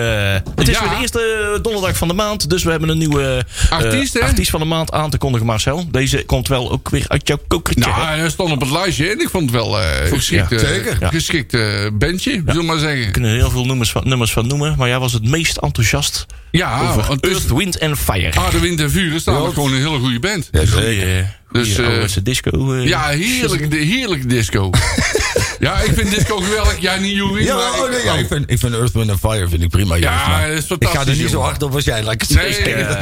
Het 0.57 0.69
is 0.69 0.75
Ja. 0.75 0.81
weer 0.81 0.91
de 0.91 0.97
eerste 1.01 1.59
donderdag 1.63 1.97
van 1.97 2.09
de 2.09 2.15
maand. 2.15 2.51
Dus 2.51 2.65
we 2.65 2.71
hebben 2.71 2.89
een 2.89 2.99
nieuwe 2.99 3.45
eh, 3.71 3.71
Artiest, 3.71 4.21
artiest 4.21 4.51
van 4.51 4.61
de 4.61 4.67
maand 4.67 4.93
aan 4.93 5.11
te 5.11 5.19
kondigen, 5.19 5.47
Marcel. 5.47 5.89
Deze 5.91 6.23
komt 6.27 6.49
wel 6.49 6.71
ook 6.73 6.89
weer 6.91 7.05
uit 7.09 7.29
jouw 7.29 7.39
kokertje. 7.49 7.91
Nou, 7.91 8.03
hij 8.19 8.29
stond 8.31 8.53
op 8.53 8.61
het 8.61 8.71
lijstje 8.71 9.09
en 9.11 9.21
ik 9.21 9.29
vond 9.31 9.45
het 9.51 9.61
wel 9.61 9.81
eh 9.81 9.87
geschikt, 10.13 10.51
ja. 10.51 10.57
eh, 10.57 10.67
Zeker. 10.67 10.97
Ja. 11.01 11.09
geschikt 11.09 11.55
eh, 11.55 11.61
bandje, 11.93 12.31
zullen 12.31 12.55
we 12.61 12.63
maar 12.63 12.79
zeggen. 12.79 13.05
We 13.05 13.11
kunnen 13.11 13.31
er 13.31 13.37
heel 13.37 13.51
veel 13.51 13.65
nummers 13.67 13.91
van, 13.91 14.03
nummers 14.09 14.33
van 14.33 14.47
noemen. 14.47 14.75
Maar 14.79 14.89
jij 14.89 14.99
was 14.99 15.13
het 15.13 15.29
meest 15.29 15.57
enthousiast 15.57 16.27
Ja, 16.51 16.81
over 16.81 17.17
Earth, 17.21 17.53
Wind 17.53 17.81
and 17.81 17.99
Fire. 17.99 18.20
Aarde, 18.29 18.61
Wind 18.61 18.81
en 18.81 18.91
Vuur 18.91 19.15
is 19.15 19.25
namelijk 19.25 19.55
gewoon 19.55 19.73
een 19.73 19.79
hele 19.79 19.99
goede 19.99 20.21
band. 20.21 20.49
Ja, 20.53 20.65
zeker. 20.65 21.40
Dus, 21.53 21.77
eh, 21.77 22.23
disco. 22.23 22.75
eh. 22.75 22.87
Ja, 22.87 23.09
heerlijk, 23.09 23.71
de 23.71 23.77
heerlijke 23.77 24.27
disco. 24.27 24.71
ja, 25.61 25.81
ik 25.81 25.93
vind 25.95 26.11
disco 26.11 26.37
geweldig. 26.37 26.81
Jij 26.81 26.99
niet. 26.99 27.17
Ja, 27.39 27.55
maar 27.55 27.83
oh, 27.83 27.91
nee, 27.91 28.05
ja, 28.05 28.15
ik, 28.15 28.27
vind, 28.27 28.51
ik 28.51 28.59
vind 28.59 28.75
Earth, 28.75 28.93
Wind 28.93 29.13
Fire 29.21 29.49
vind 29.49 29.63
ik 29.63 29.69
prima. 29.69 29.95
Ja, 29.95 30.47
dat 30.47 30.59
is 30.59 30.65
ik 30.65 30.69
ga 30.69 30.75
er 30.79 30.87
fantastisch, 30.87 31.19
niet 31.19 31.31
zo 31.31 31.41
hard 31.41 31.63
op 31.63 31.75
als 31.75 31.85
jij, 31.85 32.03
laat 32.03 32.13
ik 32.13 32.21
het 32.21 32.31
zo 32.31 32.37
Nee, 32.37 32.53
zeggen. 32.53 32.89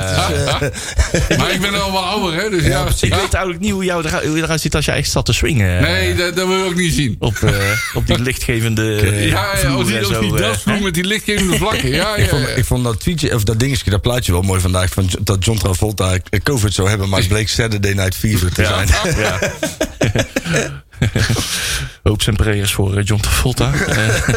eh, 1.28 1.38
maar 1.38 1.52
ik 1.52 1.60
ben 1.60 1.82
al 1.82 1.92
wel 1.92 2.04
ouder, 2.04 2.40
hè? 2.40 2.50
Dus 2.50 2.64
ja, 2.64 2.86
Ik 3.00 3.14
weet 3.14 3.34
eigenlijk 3.34 3.60
niet 3.60 3.72
hoe, 3.72 3.84
jou 3.84 4.06
eruit, 4.06 4.60
ziet 4.60 4.74
als 4.74 4.84
je 4.84 4.90
echt 4.90 5.10
zat 5.10 5.24
te 5.26 5.32
swingen. 5.32 5.82
Nee, 5.82 6.14
dat, 6.14 6.36
dat 6.36 6.46
wil 6.46 6.58
ik 6.58 6.64
ook 6.64 6.76
niet 6.76 6.92
zien. 6.92 7.16
Op, 7.18 7.38
op 7.94 8.06
die 8.06 8.20
lichtgevende 8.20 8.82
Ja, 8.82 9.52
ja 9.62 9.76
op 9.76 9.86
die, 9.86 10.04
zo, 10.04 10.20
die 10.20 10.36
dansvloer 10.36 10.82
met 10.82 10.94
die 10.94 11.04
lichtgevende 11.04 11.56
vlakken. 11.56 11.88
Ja, 11.88 11.96
ja, 11.96 12.22
Ik 12.22 12.28
vond, 12.28 12.42
ja. 12.42 12.54
ik 12.54 12.64
vond 12.64 12.84
dat 12.84 13.00
tweetje, 13.00 13.34
of 13.34 13.44
dat 13.44 13.60
dingetje, 13.60 13.90
dat 13.90 14.00
plaatje 14.02 14.32
wel 14.32 14.42
mooi 14.42 14.60
vandaag. 14.60 14.90
Van, 14.92 15.08
dat 15.20 15.44
John 15.44 15.58
Travolta 15.58 16.16
COVID 16.42 16.74
zou 16.74 16.88
hebben, 16.88 17.08
maar 17.08 17.18
het 17.18 17.28
bleek 17.28 17.48
Saturday 17.48 17.92
Night 17.92 18.14
Fever 18.14 18.37
te 18.54 18.62
Ja. 18.62 18.86
zijn. 18.86 19.16
Ja. 19.18 19.38
En 22.26 22.36
prayers 22.36 22.72
voor 22.72 22.96
eh, 22.96 23.04
John 23.04 23.20
Travolta. 23.22 23.70
Eh, 23.88 24.34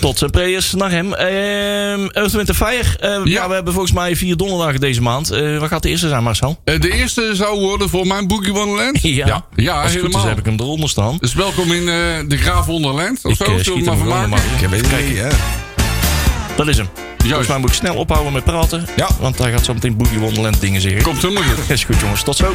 Tot 0.00 0.18
zijn 0.18 0.30
prayers 0.30 0.72
naar 0.72 0.90
hem. 0.90 1.14
Ehm 1.14 2.06
Earth, 2.12 2.54
Fire. 2.56 2.84
Eh, 3.00 3.20
ja. 3.24 3.48
we 3.48 3.54
hebben 3.54 3.72
volgens 3.72 3.92
mij 3.94 4.16
vier 4.16 4.36
donderdagen 4.36 4.80
deze 4.80 5.02
maand. 5.02 5.30
Eh, 5.30 5.58
wat 5.58 5.68
gaat 5.68 5.82
de 5.82 5.88
eerste 5.88 6.08
zijn, 6.08 6.22
Marcel? 6.22 6.60
Eh, 6.64 6.80
De 6.80 6.92
eerste 6.92 7.30
zou 7.34 7.60
worden 7.60 7.88
voor 7.88 8.06
mijn 8.06 8.26
Boogie 8.26 8.52
Wonderland. 8.52 8.98
Ja, 9.02 9.44
ja 9.54 9.82
Als 9.82 9.92
helemaal. 9.94 10.26
heb 10.26 10.38
ik 10.38 10.44
hem 10.44 10.54
eronder 10.60 10.88
staan. 10.88 11.16
Dus 11.20 11.34
welkom 11.34 11.72
in 11.72 11.88
eh, 11.88 11.94
de 12.28 12.36
Graaf 12.36 12.66
Wonderland. 12.66 13.24
Of 13.24 13.30
Ik, 13.30 13.36
zo, 13.36 13.44
eh, 13.56 13.64
zullen 13.64 13.78
we 13.80 13.84
maar 13.84 13.96
van 14.20 14.28
maken? 14.28 14.44
Ik 14.60 14.68
weet 14.68 14.90
het 14.90 15.06
niet, 15.08 15.16
ja. 15.16 15.28
Dat 16.56 16.68
is 16.68 16.76
hem. 16.76 16.88
Volgens 17.18 17.48
mij 17.48 17.58
moet 17.58 17.68
ik 17.68 17.74
snel 17.74 17.94
ophouden 17.94 18.32
met 18.32 18.44
praten. 18.44 18.86
Ja. 18.96 19.08
Want 19.20 19.38
hij 19.38 19.50
gaat 19.52 19.64
zo 19.64 19.74
meteen 19.74 19.96
Boogie 19.96 20.18
Wonderland 20.18 20.60
dingen 20.60 20.80
zeggen. 20.80 21.02
Komt 21.02 21.22
helemaal 21.22 21.42
goed. 21.42 21.70
Is 21.70 21.84
goed 21.84 22.00
jongens, 22.00 22.22
tot 22.22 22.36
zo. 22.36 22.54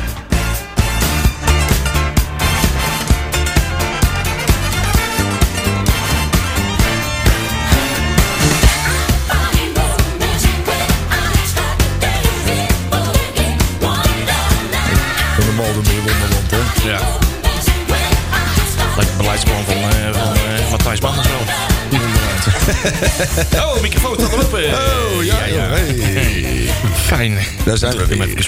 oh, 23.64 23.82
microfoon 23.82 24.16
staat 24.20 24.32
er 24.32 24.44
open. 24.46 24.64
Oh, 24.64 25.24
ja, 25.24 25.46
ja. 25.46 25.68
Hey. 25.68 26.70
Fijn. 26.96 27.38
Daar 27.66 27.78
zijn 27.78 27.98
we 27.98 28.06
weer. 28.06 28.48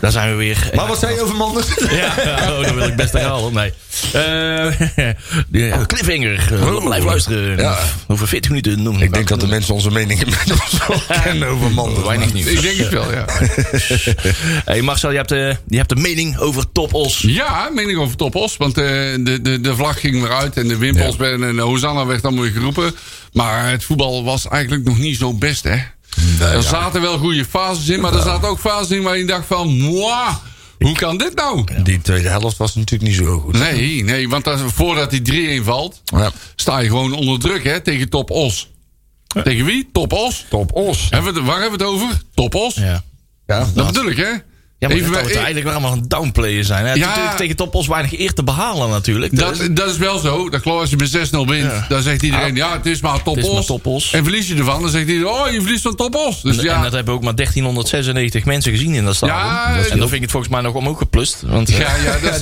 Daar 0.00 0.10
zijn 0.10 0.30
we 0.30 0.36
weer. 0.36 0.70
Maar 0.74 0.86
wat 0.86 0.98
zei 0.98 1.14
je 1.14 1.20
over 1.20 1.36
Manders? 1.36 1.66
Ja, 1.90 2.14
oh, 2.48 2.62
dat 2.62 2.74
wil 2.74 2.86
ik 2.88 2.96
best 2.96 3.12
herhalen. 3.12 3.52
Nee. 3.52 3.72
Eh 4.12 4.80
uh, 5.50 5.82
cliffhanger. 5.86 6.48
Uh, 6.52 6.84
blijf 6.84 7.04
luisteren. 7.04 7.58
Ja. 7.58 7.78
Over 8.06 8.28
40 8.28 8.50
minuten 8.50 8.82
noemen. 8.82 9.02
Ik 9.02 9.12
denk 9.12 9.28
dat 9.28 9.40
de 9.40 9.46
mensen 9.46 9.74
onze 9.74 9.90
meningen 9.90 10.26
wel 10.88 11.00
kennen 11.22 11.48
over 11.48 11.70
Manders. 11.70 12.06
Weinig 12.16 12.32
nieuws. 12.32 12.48
Ik 12.48 12.62
denk 12.62 12.76
het 12.76 12.88
wel, 12.88 13.12
ja. 13.12 13.24
Hey 14.64 14.82
Marcel, 14.82 15.10
je 15.10 15.16
hebt, 15.16 15.32
uh, 15.32 15.54
je 15.68 15.76
hebt 15.76 15.90
een 15.90 16.00
mening 16.00 16.38
over 16.38 16.72
Top 16.72 16.94
Os. 16.94 17.20
Ja, 17.26 17.70
mening 17.74 17.98
over 17.98 18.16
Topos. 18.16 18.56
Want 18.56 18.78
eh, 18.78 18.84
de, 18.84 19.38
de, 19.42 19.60
de 19.60 19.76
vlag 19.76 20.00
ging 20.00 20.20
weer 20.22 20.32
uit 20.32 20.56
en 20.56 20.68
de 20.68 20.76
wimpels 20.76 21.16
Ja. 21.18 21.24
en 21.24 21.56
de 21.56 21.62
Hosanna 21.62 22.06
werd 22.06 22.22
dan 22.22 22.40
weer 22.40 22.50
geroepen. 22.50 22.94
Maar 23.32 23.70
het 23.70 23.84
voetbal 23.84 24.24
was 24.24 24.48
eigenlijk 24.48 24.84
nog 24.84 24.98
niet 24.98 25.18
zo 25.18 25.34
best, 25.34 25.64
hè. 25.64 25.70
er 25.70 26.52
ja. 26.52 26.60
zaten 26.60 27.00
wel 27.00 27.18
goede 27.18 27.44
fases 27.44 27.88
in, 27.88 28.00
maar 28.00 28.14
er 28.14 28.22
zaten 28.22 28.48
ook 28.48 28.58
fases 28.58 28.90
in 28.96 29.02
waar 29.02 29.18
je 29.18 29.24
dacht 29.24 29.46
van... 29.46 29.76
Mwah, 29.76 30.34
hoe 30.78 30.94
kan 30.94 31.18
dit 31.18 31.34
nou? 31.34 31.82
Die 31.82 32.00
tweede 32.00 32.28
helft 32.28 32.56
was 32.56 32.74
natuurlijk 32.74 33.10
niet 33.10 33.18
zo 33.26 33.38
goed. 33.38 33.58
Nee, 33.58 34.04
nee, 34.04 34.28
want 34.28 34.46
als, 34.46 34.60
voordat 34.66 35.10
die 35.10 35.60
3-1 35.60 35.64
valt, 35.64 36.00
Ja. 36.04 36.30
sta 36.56 36.78
je 36.78 36.88
gewoon 36.88 37.12
onder 37.12 37.38
druk 37.38 37.64
hè, 37.64 37.80
tegen 37.80 38.08
Top 38.08 38.30
Os. 38.30 38.70
Tegen 39.44 39.64
wie? 39.64 39.88
Top 39.92 40.12
Os. 40.12 40.44
Top 40.48 40.72
Os. 40.72 41.06
Hebben 41.10 41.34
we 41.34 41.42
waar 41.42 41.60
hebben 41.60 41.78
we 41.78 41.84
het 41.84 41.94
over? 41.94 42.20
Top 42.34 42.54
Os. 42.54 42.74
Ja. 42.74 43.04
Ja. 43.46 43.66
Dat 43.74 43.86
bedoel 43.86 44.10
ik, 44.10 44.16
hè? 44.16 44.32
Ja, 44.78 44.88
maar 44.88 44.96
Even 44.96 45.12
dat 45.12 45.26
we 45.26 45.34
eigenlijk 45.38 45.66
allemaal 45.68 45.92
een 45.92 46.08
downplayer 46.08 46.64
zijn. 46.64 46.82
Hè? 46.82 46.88
Het 46.88 46.96
is 46.96 47.02
Ja. 47.02 47.08
natuurlijk 47.08 47.36
tegen 47.36 47.56
Top 47.56 47.74
Os 47.74 47.86
weinig 47.86 48.18
eer 48.18 48.32
te 48.32 48.42
behalen 48.44 48.90
natuurlijk. 48.90 49.36
Dat, 49.38 49.68
dat 49.70 49.90
is 49.90 49.96
wel 49.96 50.18
zo. 50.18 50.50
Dat 50.50 50.62
geloof 50.62 50.80
als 50.80 50.90
je 50.90 50.96
met 50.96 51.10
6-0 51.10 51.46
wint, 51.46 51.62
Ja. 51.70 51.84
dan 51.88 52.02
zegt 52.02 52.22
iedereen, 52.22 52.54
ja, 52.54 52.72
het 52.72 52.86
is 52.86 53.00
maar 53.00 53.22
Top 53.22 53.34
Het 53.36 53.44
is 53.44 53.50
maar 53.50 53.58
Os. 53.60 53.66
Top. 53.66 53.84
En 54.12 54.22
verlies 54.22 54.48
je 54.48 54.54
ervan, 54.54 54.80
dan 54.82 54.90
zegt 54.90 55.08
iedereen, 55.08 55.28
oh, 55.32 55.50
je 55.50 55.60
verliest 55.60 55.82
van 55.82 55.94
Top 55.94 56.14
Os. 56.14 56.42
Dus 56.42 56.56
En, 56.58 56.64
ja, 56.64 56.76
en 56.76 56.82
dat 56.82 56.92
hebben 56.92 57.14
ook 57.14 57.22
maar 57.22 57.34
1396 57.34 58.44
mensen 58.44 58.72
gezien 58.72 58.94
in 58.94 59.04
dat 59.04 59.16
stadion. 59.16 59.38
Ja, 59.38 59.66
en 59.76 59.76
dat 59.82 59.88
dan 59.88 59.98
vind 59.98 60.12
ik 60.12 60.20
het 60.20 60.30
volgens 60.30 60.52
mij 60.52 60.60
nog 60.62 60.74
omhoog 60.74 60.98
geplust. 60.98 61.42
Want 61.46 61.68
eh, 61.68 61.78
ja, 61.78 61.94
ja, 62.04 62.18
daar 62.18 62.38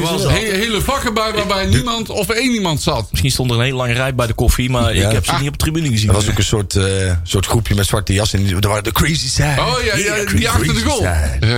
wat 0.00 0.22
he- 0.22 0.56
hele 0.56 0.80
vakken 0.80 1.14
bij 1.14 1.32
waarbij 1.34 1.66
niemand 1.66 2.08
of 2.08 2.28
één 2.28 2.52
iemand 2.52 2.82
zat. 2.82 3.06
misschien 3.10 3.30
stond 3.30 3.50
er 3.50 3.56
een 3.56 3.62
hele 3.62 3.76
lange 3.76 3.92
rij 3.92 4.14
bij 4.14 4.26
de 4.26 4.32
koffie, 4.34 4.70
maar 4.70 4.94
Ja. 4.94 5.06
ik 5.06 5.12
heb 5.12 5.24
ze 5.26 5.32
niet 5.38 5.48
op 5.48 5.58
de 5.58 5.64
tribune 5.64 5.88
gezien. 5.88 6.08
Er 6.08 6.14
was 6.14 6.28
ook 6.30 6.38
een 6.38 6.44
soort, 6.44 6.76
eh, 6.76 6.84
soort 7.22 7.46
groepje 7.46 7.74
met 7.74 7.86
zwarte 7.86 8.12
jassen. 8.12 8.46
Er 8.60 8.68
waren 8.68 8.84
de 8.84 8.92
Crazy 8.92 9.28
Side. 9.28 9.54
Oh 9.58 9.74
ja, 9.84 9.96
ja 9.96 10.24
die 10.24 10.48
achter 10.48 10.74
de 10.74 10.80
goal. 10.80 11.06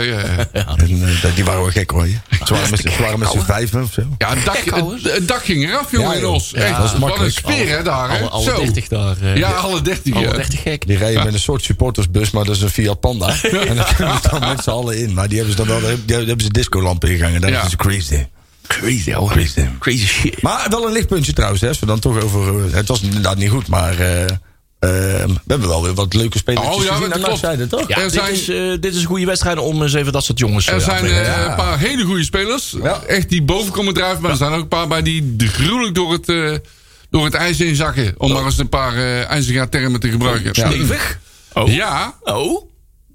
Ja. 0.04 0.46
En, 0.76 1.02
eh, 1.22 1.34
die 1.34 1.44
waren 1.44 1.60
wel 1.60 1.70
gek 1.70 1.90
hoor. 1.90 2.06
Ze 2.44 2.54
waren 2.54 2.70
met, 2.70 2.80
z'n- 2.80 2.88
ze 2.88 3.02
waren 3.02 3.18
met 3.18 3.28
z'n 3.28 3.38
vijven 3.40 3.82
of 3.82 3.92
zo. 3.92 4.02
Ja, 4.18 4.34
het 4.34 4.44
dak, 4.44 4.56
het, 4.56 5.12
het 5.14 5.28
dak 5.28 5.44
ging 5.44 5.68
eraf, 5.68 5.90
jongen, 5.90 6.08
Ja, 6.08 6.14
in 6.14 6.20
joh. 6.20 6.34
Os. 6.34 6.50
Ja, 6.50 6.58
Echt, 6.60 6.68
dat 6.70 6.78
was 6.78 6.86
wat 6.92 6.94
een 7.00 7.06
makkelijk. 7.06 7.34
sfeer, 7.38 7.68
hè, 7.76 7.82
daar, 7.82 8.10
hè? 8.10 8.18
alle, 8.18 8.28
alle 8.28 8.44
Zo. 8.44 8.56
30 8.56 8.88
daar. 8.88 9.16
eh, 9.22 9.36
Ja, 9.36 9.50
alle 9.50 9.82
30. 9.82 10.14
alle 10.14 10.24
ja. 10.24 10.32
30 10.32 10.62
gek. 10.62 10.86
Die 10.86 10.96
rijden 10.96 11.24
met 11.24 11.32
een 11.34 11.40
soort 11.40 11.62
supportersbus, 11.62 12.30
maar 12.30 12.44
dat 12.44 12.56
is 12.56 12.62
een 12.62 12.70
Fiat 12.70 13.00
Panda. 13.00 13.26
En 13.42 13.76
dan 13.76 13.86
kunnen 13.96 14.18
ze 14.22 14.28
dan 14.30 14.40
met 14.40 14.62
z'n 14.62 14.70
allen 14.70 14.98
in. 14.98 15.14
Maar 15.14 15.28
die 15.28 15.38
hebben 15.38 15.56
ze 15.56 15.64
dan 15.64 15.80
wel, 15.80 15.90
die 16.04 16.16
hebben 16.16 16.40
ze 16.44 16.50
discolampen 16.50 17.08
ingegangen. 17.10 17.40
Dat 17.40 17.50
Ja. 17.50 17.64
is 17.64 17.76
crazy. 17.76 18.26
Crazy, 18.66 19.12
hoor. 19.12 19.30
Crazy. 19.30 19.60
Crazy 19.78 20.06
shit. 20.06 20.42
Maar 20.42 20.66
wel 20.70 20.86
een 20.86 20.92
lichtpuntje 20.92 21.32
trouwens, 21.32 21.60
hè. 21.62 21.68
Als 21.68 21.78
we 21.78 21.86
dan 21.86 21.98
toch 21.98 22.22
over... 22.22 22.66
eh, 22.66 22.72
Het 22.74 22.88
was 22.88 23.00
inderdaad 23.00 23.36
niet 23.36 23.50
goed, 23.50 23.68
maar... 23.68 23.94
eh, 24.82 24.90
we 24.90 25.34
hebben 25.46 25.68
wel 25.68 25.82
weer 25.82 25.94
wat 25.94 26.14
leuke 26.14 26.38
spelers 26.38 26.66
Oh, 26.66 26.84
ja, 26.84 26.94
gezien 26.94 27.08
dat 27.08 27.18
aan 27.18 27.22
klopt. 27.24 27.38
zijde, 27.38 27.66
toch? 27.66 27.88
Ja, 27.88 27.96
Er 27.96 28.02
dit, 28.02 28.12
zijn- 28.12 28.32
is, 28.32 28.48
eh, 28.48 28.56
dit 28.80 28.94
is 28.94 29.00
een 29.00 29.06
goede 29.06 29.26
wedstrijd 29.26 29.58
om 29.58 29.82
eens 29.82 29.92
even 29.94 30.12
dat 30.12 30.24
soort 30.24 30.38
jongens 30.38 30.66
Er 30.66 30.74
eh, 30.74 30.80
zijn 30.80 31.04
eh, 31.04 31.44
een 31.48 31.54
paar 31.54 31.78
hele 31.78 32.04
goede 32.04 32.24
spelers. 32.24 32.74
Ja. 32.82 33.02
Echt 33.06 33.28
die 33.28 33.42
boven 33.42 33.72
komen 33.72 33.94
drijven. 33.94 34.22
Maar 34.22 34.30
er 34.30 34.36
zijn 34.36 34.52
ook 34.52 34.60
een 34.62 34.68
paar 34.68 34.88
bij 34.88 35.02
die 35.02 35.34
gruwelijk 35.38 35.94
door 35.94 36.12
het, 36.12 36.28
eh, 36.28 36.52
door 37.10 37.24
het 37.24 37.34
ijs 37.34 37.58
heen 37.58 37.74
zakken. 37.76 38.14
Om 38.18 38.32
maar 38.32 38.44
eens 38.44 38.58
een 38.58 38.68
paar 38.68 38.96
eh 38.96 39.30
ijzige 39.30 39.68
termen 39.68 40.00
te 40.00 40.10
gebruiken. 40.10 40.54
Stevig? 40.54 41.18
Oh. 41.52 41.68
Ja. 41.72 42.14
Oh, 42.22 42.70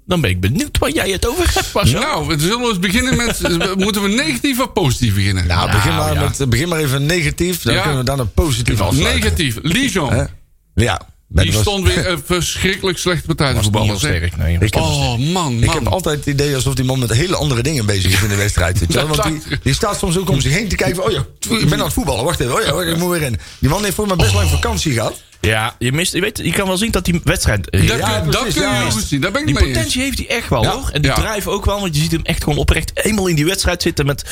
dan 0.06 0.20
ben 0.20 0.30
ik 0.30 0.40
benieuwd 0.40 0.78
waar 0.78 0.90
jij 0.90 1.10
het 1.10 1.26
over 1.28 1.50
hebt, 1.54 1.72
Marcel. 1.74 2.00
Nou, 2.00 2.26
we 2.26 2.38
zullen 2.38 2.60
eens 2.68 2.78
beginnen 2.78 3.16
met... 3.16 3.40
moeten 3.84 4.02
we 4.02 4.08
negatief 4.08 4.60
of 4.60 4.72
positief 4.72 5.14
beginnen? 5.14 5.46
Nou, 5.46 5.70
begin, 5.70 5.94
maar 5.94 6.14
ja. 6.14 6.20
met, 6.20 6.48
begin 6.50 6.68
maar 6.68 6.78
even 6.78 7.06
negatief. 7.06 7.62
Dan 7.62 7.74
Ja. 7.74 7.80
kunnen 7.80 7.98
we 7.98 8.04
dan 8.04 8.18
een 8.18 8.32
positief 8.32 8.80
afsluiten. 8.80 9.20
negatief. 9.22 9.58
Lijon. 9.62 10.28
Ja. 10.74 11.00
Die 11.30 11.52
was- 11.52 11.60
stond 11.60 11.86
weer 11.86 12.08
een 12.08 12.22
verschrikkelijk 12.24 12.98
slechte 12.98 13.26
partij 13.26 13.54
te 13.54 13.62
voetballen. 13.62 13.96
sterk, 13.98 14.36
nee. 14.36 14.54
Ik 14.60 14.74
heb- 14.74 14.82
Oh, 14.82 15.18
man, 15.18 15.62
Ik 15.62 15.70
heb 15.72 15.82
man. 15.82 15.92
altijd 15.92 16.16
het 16.18 16.26
idee 16.26 16.54
alsof 16.54 16.74
die 16.74 16.84
man 16.84 16.98
met 16.98 17.12
hele 17.12 17.36
andere 17.36 17.62
dingen 17.62 17.86
bezig 17.86 18.12
is 18.12 18.22
in 18.22 18.28
de 18.28 18.34
wedstrijd. 18.36 18.78
weet 18.78 18.92
je 18.92 18.98
wel. 19.06 19.06
Want 19.16 19.22
die, 19.22 19.58
die 19.62 19.74
staat 19.74 19.98
soms 19.98 20.18
ook 20.18 20.28
om 20.30 20.40
zich 20.40 20.52
heen 20.52 20.68
te 20.68 20.76
kijken. 20.76 20.96
van, 20.96 21.04
Oh 21.04 21.10
ja, 21.10 21.26
ik 21.58 21.68
ben 21.68 21.78
aan 21.78 21.84
het 21.84 21.92
voetballen. 21.92 22.24
Wacht 22.24 22.40
even. 22.40 22.54
Oh 22.54 22.82
ja, 22.84 22.90
ik 22.90 22.96
moet 22.96 23.10
weer 23.10 23.22
in. 23.22 23.38
Die 23.58 23.68
man 23.70 23.82
heeft 23.82 23.94
voor 23.94 24.06
mij 24.06 24.16
best 24.16 24.34
lang 24.34 24.48
vakantie 24.50 24.92
gehad. 24.92 25.22
Ja, 25.40 25.74
je, 25.78 25.92
mist, 25.92 26.12
je, 26.12 26.20
weet, 26.20 26.40
je 26.42 26.52
kan 26.52 26.66
wel 26.66 26.76
zien 26.76 26.90
dat 26.90 27.04
die 27.04 27.20
wedstrijd... 27.24 27.70
Dat, 27.70 27.82
Ja, 27.82 28.20
kun- 28.20 28.30
dat 28.30 28.42
kun 28.42 28.52
je 28.54 28.60
ja. 28.60 28.90
zien. 29.06 29.20
Daar 29.20 29.30
ben 29.30 29.40
ik 29.40 29.46
Die 29.46 29.54
mee 29.56 29.64
eens. 29.64 29.72
potentie 29.76 30.02
heeft 30.02 30.18
hij 30.18 30.28
echt 30.28 30.48
wel 30.48 30.62
Ja. 30.62 30.70
hoor. 30.72 30.88
En 30.92 31.02
die 31.02 31.10
Ja. 31.10 31.16
drive 31.16 31.50
ook 31.50 31.64
wel. 31.64 31.80
Want 31.80 31.94
je 31.96 32.02
ziet 32.02 32.12
hem 32.12 32.20
echt 32.24 32.42
gewoon 32.42 32.58
oprecht 32.58 32.90
eenmaal 33.04 33.26
in 33.26 33.34
die 33.36 33.44
wedstrijd 33.46 33.82
zitten. 33.82 34.06
Met 34.06 34.24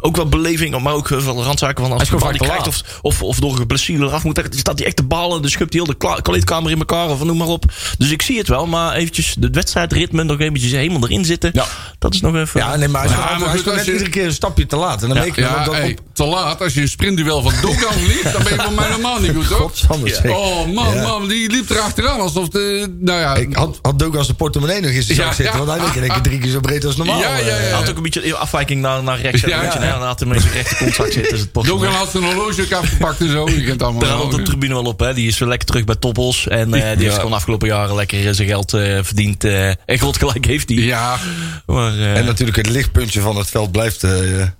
ook 0.00 0.16
wel 0.16 0.28
beleving. 0.28 0.80
Maar 0.82 0.92
ook 0.94 1.08
wel 1.08 1.42
randzaken 1.42 1.82
van 1.84 1.92
als 1.92 2.02
hij 2.08 2.10
de 2.18 2.24
bal 2.24 2.32
die 2.32 2.40
krijgt. 2.40 2.66
Of, 2.66 2.82
of, 3.02 3.22
of 3.22 3.38
door 3.38 3.58
een 3.60 3.66
blessure 3.66 4.04
eraf 4.06 4.24
moet. 4.24 4.34
Dan 4.34 4.44
staat 4.50 4.78
hij 4.78 4.86
echt 4.86 4.96
de 4.96 5.02
ballen. 5.02 5.42
Dan 5.42 5.50
schubt 5.50 5.72
hij 5.72 5.82
heel 5.84 5.94
de 5.98 6.20
kleedkamer 6.22 6.70
in 6.70 6.78
elkaar. 6.78 7.08
Of 7.10 7.24
noem 7.24 7.36
maar 7.36 7.46
op. 7.46 7.64
Dus 7.98 8.10
ik 8.10 8.22
zie 8.22 8.38
het 8.38 8.48
wel. 8.48 8.66
Maar 8.66 8.94
eventjes 8.94 9.34
de 9.38 9.48
wedstrijdritme 9.50 10.22
nog 10.24 10.40
eventjes 10.40 10.72
helemaal 10.72 11.02
erin 11.08 11.24
zitten. 11.24 11.50
Ja. 11.54 11.66
Dat 11.98 12.14
is 12.14 12.20
nog 12.20 12.34
even... 12.36 12.60
Ja, 12.60 12.76
nee, 12.76 12.88
maar 12.88 13.02
hij 13.02 13.10
is, 13.10 13.16
Ja, 13.16 13.22
gewoon- 13.26 13.40
maar 13.48 13.56
goed, 13.58 13.74
net 13.74 13.84
je- 13.84 13.92
iedere 13.92 14.10
keer 14.10 14.24
een 14.24 14.32
stapje 14.32 14.66
te 14.66 14.76
laat. 14.76 15.02
En 15.02 15.08
dan 15.08 15.32
Ja. 15.34 15.64
dat 15.64 15.74
hey, 15.74 15.90
op... 15.90 15.98
te 16.12 16.24
laat. 16.24 16.60
Als 16.62 16.74
je 16.74 16.80
een 16.80 16.88
sprintduel 16.88 17.42
van 17.42 17.52
Dogan 17.62 17.92
verliest, 17.92 18.22
dan 18.32 18.42
ben 18.42 18.52
je 18.54 18.60
voor 18.62 18.72
mij 18.72 18.88
normaal 18.88 19.20
niet 19.20 19.32
goed, 19.34 19.46
hoor. 19.46 19.70
Oh, 20.46 20.74
man, 20.74 20.94
Ja. 20.94 21.02
man. 21.02 21.28
Die 21.28 21.50
liep 21.50 21.70
erachteraan 21.70 22.20
alsof 22.20 22.48
de... 22.48 22.94
Nou 23.00 23.20
ja... 23.20 23.34
Ik 23.34 23.54
had, 23.56 23.78
had 23.82 23.98
Dogan 23.98 24.24
zijn 24.24 24.36
portemonnee 24.36 24.80
nog 24.80 24.90
in 24.90 25.02
zijn 25.02 25.16
zak 25.16 25.26
Ja, 25.26 25.32
zitten. 25.34 25.58
ja. 25.58 25.64
Want 25.64 25.70
hij 25.78 25.80
ligt 25.86 25.96
in 25.96 26.02
één 26.02 26.12
keer 26.12 26.22
drie 26.22 26.38
keer 26.38 26.50
zo 26.50 26.60
breed 26.60 26.84
als 26.84 26.96
normaal. 26.96 27.20
Ja, 27.20 27.36
ja, 27.36 27.46
ja. 27.46 27.50
eh. 27.52 27.56
Hij 27.58 27.70
had 27.70 27.90
ook 27.90 27.96
een 27.96 28.02
beetje 28.02 28.34
afwijking 28.36 28.80
naar, 28.80 29.02
naar 29.02 29.20
rechts. 29.20 29.40
Ja, 29.40 29.62
Ja. 29.62 29.78
Dan 29.98 30.06
had 30.06 30.20
hij 30.20 30.28
met 30.28 30.40
zijn 30.40 30.52
rechter 30.52 30.76
kontzak 30.76 31.12
zitten. 31.12 31.32
Dus. 31.52 31.64
Dogan 31.66 31.92
had 31.92 32.10
zijn 32.10 32.24
horloge 32.24 32.62
ook 32.62 32.72
afgepakt 32.72 33.20
en 33.20 33.30
zo. 33.30 33.48
Je 33.50 33.64
kent 33.64 33.82
allemaal 33.82 34.00
Daar 34.00 34.10
had 34.10 34.22
op 34.24 34.30
de 34.30 34.42
tribune 34.42 34.74
wel 34.74 34.84
op. 34.84 35.00
Hè. 35.00 35.14
Die 35.14 35.28
is 35.28 35.38
weer 35.38 35.48
lekker 35.48 35.66
terug 35.66 35.84
bij 35.84 35.94
Toppels. 35.96 36.48
En 36.48 36.74
eh, 36.74 36.96
die 36.96 37.04
heeft 37.06 37.18
gewoon 37.18 37.32
afgelopen 37.32 37.68
jaren 37.68 37.94
lekker 37.94 38.26
eh, 38.26 38.32
zijn 38.32 38.48
geld 38.48 38.72
eh, 38.74 38.98
verdiend. 39.02 39.44
eh, 39.44 39.68
en 39.68 39.98
groot 39.98 40.16
gelijk 40.18 40.44
heeft 40.46 40.68
hij. 40.68 40.78
Ja. 40.78 41.18
Maar, 41.66 41.92
eh, 41.98 42.16
En 42.16 42.24
natuurlijk 42.24 42.56
het 42.56 42.68
lichtpuntje 42.68 43.20
van 43.20 43.36
het 43.36 43.48
veld 43.50 43.72
blijft 43.72 44.02
eh, 44.04 44.10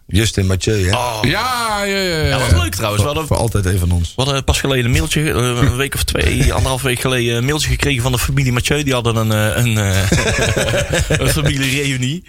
Justin 0.07 0.47
Mathieu. 0.47 0.89
Hè? 0.89 0.97
oh, 0.97 1.19
Ja, 1.23 1.85
ja, 1.85 1.97
ja. 1.97 2.27
ja, 2.27 2.39
wat 2.39 2.63
leuk 2.63 2.75
trouwens. 2.75 3.03
We 3.03 3.09
hadden, 3.09 3.27
Voor 3.27 3.37
altijd 3.37 3.67
een 3.67 3.79
van 3.79 3.91
ons. 3.91 4.13
we 4.17 4.23
hadden 4.23 4.45
pas 4.45 4.61
geleden 4.61 4.85
een 4.85 4.91
mailtje, 4.91 5.33
eh, 5.33 5.37
een 5.37 5.77
week 5.77 5.95
of 5.95 6.05
twee, 6.05 6.53
anderhalf 6.55 6.83
week 6.83 7.01
geleden, 7.01 7.37
een 7.37 7.45
mailtje 7.45 7.69
gekregen 7.69 8.03
van 8.03 8.13
de 8.13 8.19
familie 8.19 8.53
Mathieu. 8.53 8.83
Die 8.83 8.93
hadden 8.93 9.17
een, 9.17 9.33
eh, 9.33 9.65
een, 9.65 9.79
eh, 9.79 11.21
een 11.21 11.29
familiereunie. 11.29 12.25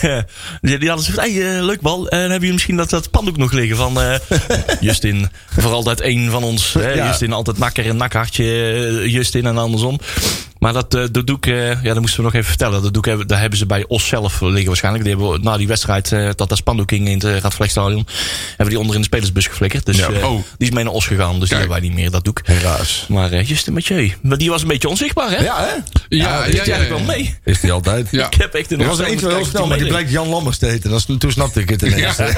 die, 0.60 0.78
die 0.78 0.88
hadden 0.88 1.06
gezegd, 1.06 1.16
hey, 1.16 1.56
eh, 1.56 1.64
leuk 1.64 1.80
bal. 1.80 2.08
En 2.08 2.18
hebben 2.18 2.38
jullie 2.38 2.52
misschien 2.52 2.76
dat, 2.76 2.90
dat 2.90 3.10
pandoek 3.10 3.36
nog 3.36 3.52
liggen 3.52 3.76
van 3.76 4.00
eh, 4.00 4.14
Justin. 4.80 5.28
Voor 5.58 5.72
altijd 5.72 6.00
één 6.00 6.30
van 6.30 6.42
ons. 6.42 6.72
Hè? 6.72 6.92
Ja. 6.92 7.06
Justin 7.06 7.32
altijd 7.32 7.58
nakker 7.58 7.86
en 7.86 7.96
nakhartje. 7.96 9.10
Justin 9.10 9.46
en 9.46 9.58
andersom. 9.58 10.00
Maar 10.64 10.72
dat, 10.72 10.94
eh, 10.94 11.02
dat 11.12 11.26
doek, 11.26 11.46
eh, 11.46 11.82
ja, 11.82 11.92
dat 11.92 12.00
moesten 12.00 12.16
we 12.16 12.22
nog 12.22 12.34
even 12.34 12.48
vertellen. 12.48 12.82
Dat 12.82 12.94
doek 12.94 13.06
hebben, 13.06 13.26
daar 13.26 13.40
hebben 13.40 13.58
ze 13.58 13.66
bij 13.66 13.84
Os 13.88 14.06
zelf 14.08 14.40
liggen 14.40 14.66
waarschijnlijk. 14.66 15.04
Die 15.04 15.14
hebben 15.16 15.42
na 15.42 15.56
die 15.56 15.66
wedstrijd, 15.66 16.12
eh, 16.12 16.28
dat 16.34 16.48
dat 16.48 16.56
spandoek 16.58 16.90
ging 16.90 17.08
in 17.08 17.20
het 17.28 17.42
Radvlechtstadion, 17.42 18.06
hebben 18.48 18.68
die 18.68 18.78
onder 18.78 18.94
in 18.94 19.00
de 19.00 19.06
spelersbus 19.06 19.46
geflikkerd. 19.46 19.86
Dus 19.86 19.96
Ja. 19.96 20.08
eh, 20.08 20.30
Oh. 20.30 20.42
die 20.58 20.68
is 20.68 20.74
mee 20.74 20.84
naar 20.84 20.92
Os 20.92 21.06
gegaan. 21.06 21.40
Dus 21.40 21.48
die 21.48 21.58
hebben 21.58 21.76
wij 21.76 21.88
niet 21.88 21.94
meer, 21.96 22.10
dat 22.10 22.24
doek. 22.24 22.40
Helaas. 22.44 23.04
Maar 23.08 23.32
eh 23.32 23.48
Justin 23.48 23.72
Mathieu, 23.72 24.12
maar 24.22 24.38
die 24.38 24.50
was 24.50 24.62
een 24.62 24.68
beetje 24.68 24.88
onzichtbaar, 24.88 25.30
hè? 25.30 25.44
Ja, 25.44 25.56
hè? 25.58 25.64
Ja, 25.74 25.82
ja, 26.08 26.26
ja, 26.26 26.44
eigenlijk 26.44 26.82
ja. 26.82 26.88
wel 26.88 27.00
mee. 27.00 27.34
Is 27.44 27.60
die 27.60 27.72
altijd. 27.72 28.08
Ja. 28.14 28.26
Ik 28.26 28.34
heb 28.34 28.54
echt 28.54 28.72
een 28.72 28.80
Er 28.80 28.86
was 28.86 28.98
eentje 29.00 29.26
wel 29.26 29.36
heel 29.36 29.44
snel, 29.44 29.66
maar 29.66 29.78
die 29.78 29.86
blijkt 29.86 30.10
Jan 30.10 30.28
Lammers 30.28 30.58
te 30.58 30.66
heten. 30.66 30.90
Dat 30.90 30.98
is, 31.08 31.16
toen 31.18 31.32
snapte 31.32 31.60
ik 31.60 31.68
het 31.68 31.82
ineens. 31.82 32.16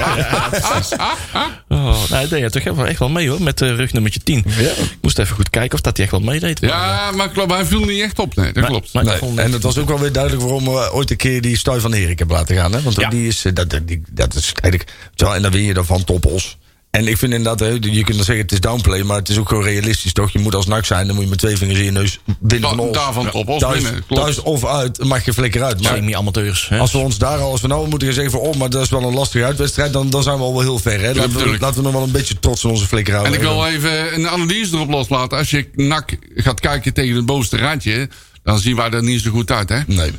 Oh, 1.69 2.09
nee, 2.09 2.27
deed 2.27 2.39
je 2.39 2.49
toch 2.61 2.75
wel 2.75 2.85
echt 2.85 2.99
wel 2.99 3.09
mee 3.09 3.29
hoor, 3.29 3.41
met 3.41 3.61
uh, 3.61 3.75
rugnummertje 3.75 4.19
10. 4.19 4.43
Ja. 4.45 4.69
Ik 4.69 4.97
moest 5.01 5.19
even 5.19 5.35
goed 5.35 5.49
kijken 5.49 5.73
of 5.73 5.81
dat 5.81 5.97
hij 5.97 6.05
echt 6.05 6.15
wel 6.15 6.23
meedeed. 6.25 6.59
Ja, 6.61 7.11
maar 7.11 7.29
klopt, 7.29 7.51
hij 7.51 7.65
viel 7.65 7.79
niet 7.85 8.01
echt 8.01 8.16
op. 8.19 8.35
Nee, 8.35 8.51
dat 8.51 8.65
klopt. 8.65 8.93
maar- 8.93 9.03
Nee, 9.03 9.19
en 9.35 9.51
het 9.51 9.63
was 9.63 9.77
ook 9.77 9.87
wel 9.87 9.99
weer 9.99 10.11
duidelijk 10.11 10.43
waarom 10.43 10.63
we 10.65 10.93
ooit 10.93 11.11
een 11.11 11.17
keer 11.17 11.41
die 11.41 11.57
Stuy 11.57 11.79
van 11.79 11.93
Erik 11.93 12.17
hebben 12.19 12.37
laten 12.37 12.55
gaan. 12.55 12.73
Hè? 12.73 12.81
Want 12.81 12.95
Ja. 12.95 13.09
die 13.09 13.27
is, 13.27 13.45
eh, 13.45 13.53
dat, 13.53 13.79
die, 13.85 14.01
dat 14.11 14.33
is 14.35 14.53
eigenlijk... 14.61 14.91
En 15.35 15.41
dan 15.41 15.51
win 15.51 15.63
je 15.63 15.73
dan 15.73 15.85
van 15.85 16.03
toppels. 16.03 16.57
En 16.91 17.07
ik 17.07 17.17
vind 17.17 17.33
inderdaad, 17.33 17.59
hè, 17.59 17.67
je 17.67 18.03
kunt 18.03 18.15
dan 18.15 18.25
zeggen 18.25 18.37
het 18.37 18.51
is 18.51 18.59
downplay, 18.59 19.01
maar 19.03 19.17
het 19.17 19.29
is 19.29 19.37
ook 19.37 19.47
gewoon 19.49 19.63
realistisch 19.63 20.13
toch? 20.13 20.29
Je 20.31 20.39
moet 20.39 20.55
als 20.55 20.65
nak 20.65 20.85
zijn, 20.85 21.05
dan 21.05 21.15
moet 21.15 21.23
je 21.23 21.29
met 21.29 21.39
twee 21.39 21.57
vingers 21.57 21.79
in 21.79 21.85
je 21.85 21.91
neus 21.91 22.19
winnen 22.39 22.69
van 22.69 22.77
Da- 22.77 22.83
ons. 22.83 22.97
daarvan 22.97 23.29
top 23.31 23.47
of 23.47 23.59
thuis, 23.59 23.83
klopt. 24.07 24.21
thuis 24.21 24.39
of 24.41 24.65
uit, 24.65 25.03
mag 25.03 25.25
je 25.25 25.33
flikker 25.33 25.63
uit. 25.63 25.81
Maar 25.81 25.95
Semi-amateurs. 25.95 26.69
hè. 26.69 26.79
als 26.79 26.91
we 26.91 26.97
ons 26.97 27.17
daar 27.17 27.37
al, 27.39 27.51
als 27.51 27.61
we 27.61 27.67
nou 27.67 27.87
moeten 27.89 28.07
gaan 28.07 28.15
zeggen 28.17 28.31
van, 28.39 28.41
oh, 28.49 28.55
maar 28.55 28.69
dat 28.69 28.83
is 28.83 28.89
wel 28.89 29.03
een 29.03 29.13
lastige 29.13 29.45
uitwedstrijd, 29.45 29.93
dan, 29.93 30.09
dan 30.09 30.23
zijn 30.23 30.37
we 30.37 30.43
al 30.43 30.53
wel 30.53 30.61
heel 30.61 30.79
ver. 30.79 30.99
Hè? 30.99 31.13
Laten, 31.13 31.31
we, 31.51 31.57
laten 31.59 31.75
we 31.77 31.81
nog 31.81 31.93
wel 31.93 32.03
een 32.03 32.11
beetje 32.11 32.39
trots 32.39 32.63
in 32.63 32.69
onze 32.69 32.87
flikker 32.87 33.13
En 33.13 33.19
houden. 33.19 33.39
ik 33.41 33.47
wil 33.47 33.65
even 33.65 34.13
een 34.13 34.27
analyse 34.29 34.75
erop 34.75 34.89
loslaten. 34.89 35.37
Als 35.37 35.49
je 35.49 35.69
NAC 35.75 36.17
gaat 36.35 36.59
kijken 36.59 36.93
tegen 36.93 37.15
het 37.15 37.25
bovenste 37.25 37.57
randje... 37.57 38.09
dan 38.47 38.59
zien 38.59 38.75
wij 38.75 38.89
er 38.89 39.03
niet 39.03 39.21
zo 39.21 39.31
goed 39.31 39.51
uit, 39.51 39.69
hè? 39.69 39.79
Nee. 39.87 40.11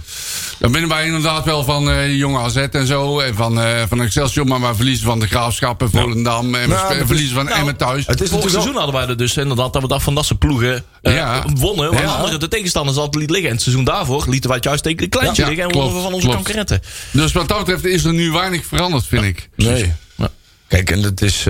Dan 0.58 0.72
winnen 0.72 0.90
wij 0.90 1.06
inderdaad 1.06 1.44
wel 1.44 1.64
van 1.64 1.90
eh 1.90 2.16
jonge 2.16 2.38
AZ 2.38 2.56
en 2.56 2.86
zo. 2.86 3.20
En 3.20 3.34
van, 3.34 3.60
eh, 3.60 3.82
van 3.88 4.02
Excelsior. 4.02 4.46
Maar 4.46 4.60
wij 4.60 4.74
verliezen 4.74 5.04
van 5.06 5.18
de 5.20 5.26
Graafschap 5.26 5.82
en 5.82 5.90
Volendam. 5.90 6.54
En 6.54 6.68
Nou, 6.68 7.06
verliezen 7.06 7.34
van 7.34 7.44
nou, 7.44 7.58
Emmen 7.58 7.76
thuis. 7.76 8.06
Het 8.06 8.20
is 8.20 8.28
Vorig 8.30 8.50
seizoen 8.50 8.74
hadden 8.74 8.94
wij 8.94 9.06
er 9.06 9.16
dus 9.16 9.36
inderdaad 9.36 9.72
dat 9.72 9.82
we 9.82 9.88
dat 9.88 10.02
van 10.02 10.14
dat 10.14 10.24
soort 10.24 10.38
ploegen 10.38 10.84
eh, 11.02 11.14
Ja. 11.14 11.44
wonnen. 11.54 11.86
Want 11.88 11.98
Ja. 12.00 12.14
anderen 12.14 12.40
de 12.40 12.48
tegenstanders 12.48 12.96
altijd 12.96 13.14
liet 13.22 13.30
liggen. 13.30 13.48
En 13.48 13.54
het 13.54 13.62
seizoen 13.64 13.84
daarvoor 13.84 14.24
lieten 14.28 14.48
wij 14.48 14.56
het 14.58 14.66
juist 14.66 14.82
tegen 14.82 14.98
de 14.98 15.08
kleintje 15.08 15.42
Ja, 15.42 15.48
liggen. 15.48 15.66
En 15.68 15.72
wonnen 15.74 15.94
we 15.94 16.00
van 16.02 16.12
onze 16.12 16.20
klopt. 16.26 16.36
concurrenten. 16.36 16.82
Dus 17.10 17.32
wat 17.32 17.48
dat 17.48 17.58
betreft 17.58 17.84
is 17.84 18.04
er 18.04 18.12
nu 18.12 18.30
weinig 18.32 18.66
veranderd, 18.66 19.06
vind 19.06 19.24
ik. 19.24 19.48
Nee. 19.56 19.92
Ja. 20.16 20.28
Kijk, 20.68 20.90
en 20.90 21.02
dat 21.02 21.20
is. 21.20 21.46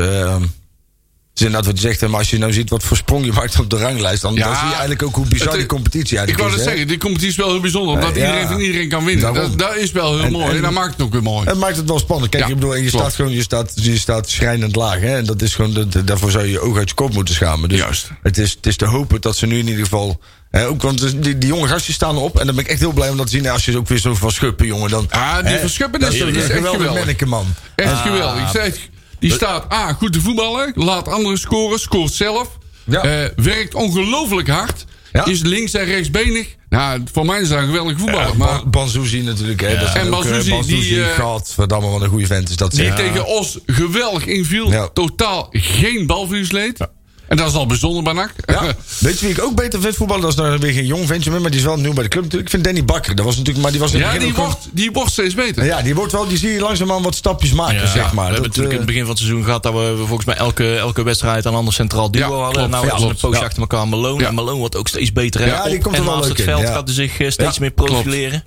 Het 1.38 1.46
is 1.48 1.54
inderdaad 1.54 1.72
wat 1.72 1.82
je 1.82 1.88
zegt, 1.88 2.10
maar 2.10 2.18
als 2.18 2.30
je 2.30 2.38
nou 2.38 2.52
ziet 2.52 2.70
wat 2.70 2.82
voor 2.82 2.96
sprong 2.96 3.24
je 3.24 3.32
maakt 3.32 3.58
op 3.60 3.70
de 3.70 3.76
ranglijst, 3.76 4.22
dan, 4.22 4.34
Ja, 4.34 4.44
dan 4.44 4.54
zie 4.54 4.64
je 4.64 4.70
eigenlijk 4.70 5.02
ook 5.02 5.14
hoe 5.14 5.26
bizar 5.26 5.56
die 5.56 5.66
competitie 5.66 6.10
Ik 6.12 6.16
eigenlijk 6.18 6.38
wou 6.38 6.50
is. 6.50 6.56
dat 6.56 6.64
hè. 6.64 6.70
zeggen, 6.70 6.88
die 6.88 6.98
competitie 6.98 7.30
is 7.30 7.36
wel 7.36 7.50
heel 7.50 7.60
bijzonder. 7.60 7.94
Omdat 7.94 8.14
Ja. 8.16 8.26
iedereen 8.26 8.46
van 8.48 8.60
iedereen 8.60 8.88
kan 8.88 9.04
winnen. 9.04 9.34
Dat, 9.34 9.58
dat 9.58 9.76
is 9.76 9.92
wel 9.92 10.14
heel 10.16 10.24
En- 10.24 10.32
mooi. 10.32 10.44
En, 10.48 10.56
en- 10.56 10.62
dat 10.62 10.70
maakt 10.72 10.92
het 10.92 11.02
ook 11.02 11.12
weer 11.12 11.22
mooi. 11.22 11.46
Het 11.48 11.58
maakt 11.58 11.76
het 11.76 11.88
wel 11.88 11.98
spannend. 11.98 12.30
Kijk, 12.30 12.42
Ja, 12.44 12.48
ik 12.48 12.54
bedoel, 12.54 12.74
en 12.74 12.82
je 12.82 12.88
staat 12.88 13.14
gewoon, 13.14 13.32
je 13.32 13.42
staat, 13.42 13.72
je 13.74 13.98
staat 13.98 14.28
schrijnend 14.30 14.76
laag. 14.76 15.00
Hè? 15.00 15.16
En 15.16 15.24
dat 15.24 15.42
is 15.42 15.54
gewoon, 15.54 15.72
dat- 15.72 16.06
daarvoor 16.06 16.30
zou 16.30 16.44
je 16.44 16.50
je 16.50 16.60
oog 16.60 16.76
uit 16.78 16.88
je 16.88 16.94
kop 16.94 17.14
moeten 17.14 17.34
schamen. 17.34 17.68
Dus 17.68 17.78
Juist. 17.78 18.08
Het 18.22 18.38
is, 18.38 18.50
het 18.52 18.66
is 18.66 18.76
te 18.76 18.84
hopen 18.84 19.20
dat 19.20 19.36
ze 19.36 19.46
nu 19.46 19.58
in 19.58 19.66
ieder 19.68 19.82
geval. 19.82 20.20
Hè, 20.50 20.66
ook, 20.66 20.82
want 20.82 21.22
die, 21.22 21.38
die 21.38 21.48
jonge 21.48 21.68
gastjes 21.68 21.94
staan 21.94 22.16
erop. 22.16 22.38
En 22.40 22.46
dan 22.46 22.54
ben 22.54 22.64
ik 22.64 22.70
echt 22.70 22.80
heel 22.80 22.92
blij 22.92 23.08
om 23.08 23.16
dat 23.16 23.26
te 23.26 23.32
zien. 23.32 23.48
Als 23.48 23.64
je 23.64 23.76
ook 23.76 23.88
weer 23.88 23.98
zo 23.98 24.14
van 24.14 24.30
schuppen, 24.32 24.66
jongen. 24.66 24.90
Dan, 24.90 25.06
Ah, 25.10 25.38
die 25.38 25.46
hè, 25.48 25.58
van 25.60 25.68
Schuppen, 25.68 26.00
dat 26.00 26.10
dat 26.10 26.18
is- 26.18 26.26
is 26.26 26.34
dat 26.34 26.42
is 26.42 26.48
een 26.50 26.56
echt 26.56 26.68
geweldig 26.76 27.24
man. 27.26 27.46
Echt 27.74 27.90
Ah. 27.92 28.02
geweldig. 28.02 28.42
Ik 28.42 28.48
zeg, 28.62 28.88
die 29.18 29.32
staat 29.32 29.72
A, 29.72 29.92
goed 29.92 30.12
te 30.12 30.20
voetballen. 30.20 30.72
Laat 30.74 31.08
anderen 31.08 31.38
scoren. 31.38 31.78
Scoort 31.78 32.12
zelf. 32.12 32.48
Ja. 32.84 33.02
eh, 33.02 33.28
werkt 33.36 33.74
ongelooflijk 33.74 34.48
hard. 34.48 34.84
Ja. 35.12 35.24
Is 35.24 35.40
links 35.42 35.72
en 35.74 35.84
rechtsbenig. 35.84 36.56
Nou, 36.68 37.02
voor 37.12 37.26
mij 37.26 37.40
is 37.40 37.48
dat 37.48 37.58
een 37.58 37.64
geweldige 37.66 37.98
voetballer. 37.98 38.26
Ja, 38.28 38.34
maar 38.34 38.60
Ban- 38.60 38.70
Banzuzi 38.70 39.22
natuurlijk. 39.22 39.60
Hè. 39.60 39.78
Dat 39.78 39.94
En 39.94 40.04
eh, 40.04 40.10
Banzuzi, 40.10 40.40
die, 40.42 40.50
Banzuzi, 40.50 41.00
eh, 41.00 41.06
Gadverdamme, 41.06 41.88
wat 41.88 42.02
een 42.02 42.08
goede 42.08 42.26
vent 42.26 42.48
is 42.50 42.56
dat. 42.56 42.70
die 42.70 42.92
tegen 42.92 43.26
Os 43.26 43.58
geweldig 43.66 44.26
inviel. 44.26 44.90
Totaal 44.92 45.46
geen 45.50 46.06
balverlies 46.06 46.50
leed. 46.52 46.86
En 47.28 47.36
dat 47.36 47.48
is 47.48 47.54
al 47.54 47.66
bijzonder 47.66 48.02
bij 48.02 48.12
NAC. 48.12 48.30
Ja. 48.46 48.62
Weet 48.98 49.18
je 49.20 49.26
wie 49.26 49.34
ik 49.34 49.42
ook 49.42 49.54
beter 49.54 49.80
vind 49.80 49.94
voetballen? 49.96 50.22
Dat 50.22 50.30
is 50.30 50.36
nou 50.36 50.58
weer 50.58 50.72
geen 50.72 50.86
jong 50.86 51.06
ventje 51.06 51.30
meer, 51.30 51.40
maar 51.40 51.50
die 51.50 51.58
is 51.60 51.66
wel 51.66 51.76
nieuw 51.76 51.92
bij 51.92 52.02
de 52.02 52.08
club 52.08 52.22
natuurlijk. 52.22 52.52
Ik 52.52 52.54
vind 52.60 52.64
Danny 52.64 52.84
Bakker. 52.84 53.14
Dat 53.14 53.24
was 53.24 53.36
natuurlijk, 53.36 53.62
maar 53.62 53.70
die 53.72 53.80
was 53.80 53.92
in 53.92 53.98
Ja, 53.98 54.18
die 54.18 54.34
wordt, 54.34 54.68
die 54.70 54.90
wordt 54.92 55.10
steeds 55.12 55.34
beter. 55.34 55.64
Ja, 55.64 55.82
die 55.82 55.94
wordt 55.94 56.12
wel, 56.12 56.28
die 56.28 56.38
zie 56.38 56.50
je 56.52 56.60
langzaamaan 56.60 57.02
wat 57.02 57.14
stapjes 57.14 57.52
maken, 57.52 57.74
Ja, 57.74 57.86
zeg 57.86 58.12
maar. 58.12 58.26
we 58.26 58.32
hebben 58.32 58.34
Dat, 58.34 58.42
natuurlijk 58.42 58.70
in 58.72 58.76
het 58.76 58.86
begin 58.86 59.00
van 59.00 59.10
het 59.10 59.18
seizoen 59.18 59.44
gehad 59.44 59.62
dat 59.62 59.72
we 59.72 59.94
volgens 60.06 60.24
mij 60.24 60.36
elke, 60.36 60.76
elke 60.76 61.02
wedstrijd 61.02 61.44
een 61.44 61.54
ander 61.54 61.74
centraal 61.74 62.10
duo 62.10 62.22
Ja, 62.36 62.42
hadden. 62.42 62.52
klopt. 62.52 62.70
nou 62.70 62.86
Ja, 62.86 62.92
was 62.92 63.02
een 63.02 63.16
poosje 63.16 63.38
Ja. 63.40 63.44
achter 63.46 63.60
elkaar 63.60 63.88
Malone. 63.88 64.20
Ja. 64.22 64.28
En 64.28 64.34
Malone 64.34 64.58
wordt 64.58 64.76
ook 64.76 64.88
steeds 64.88 65.12
beter. 65.12 65.40
hè? 65.40 65.46
Ja, 65.46 65.64
die 65.68 65.78
komt 65.80 65.94
er 65.94 66.00
en 66.00 66.06
wel 66.06 66.14
naast 66.16 66.28
leuk 66.28 66.36
het 66.36 66.46
veld 66.46 66.62
ja. 66.62 66.72
gaat 66.72 66.86
hij 66.86 66.94
zich 66.94 67.18
eh, 67.20 67.30
steeds 67.30 67.54
Ja, 67.54 67.60
meer 67.60 67.70
profileren. 67.70 68.44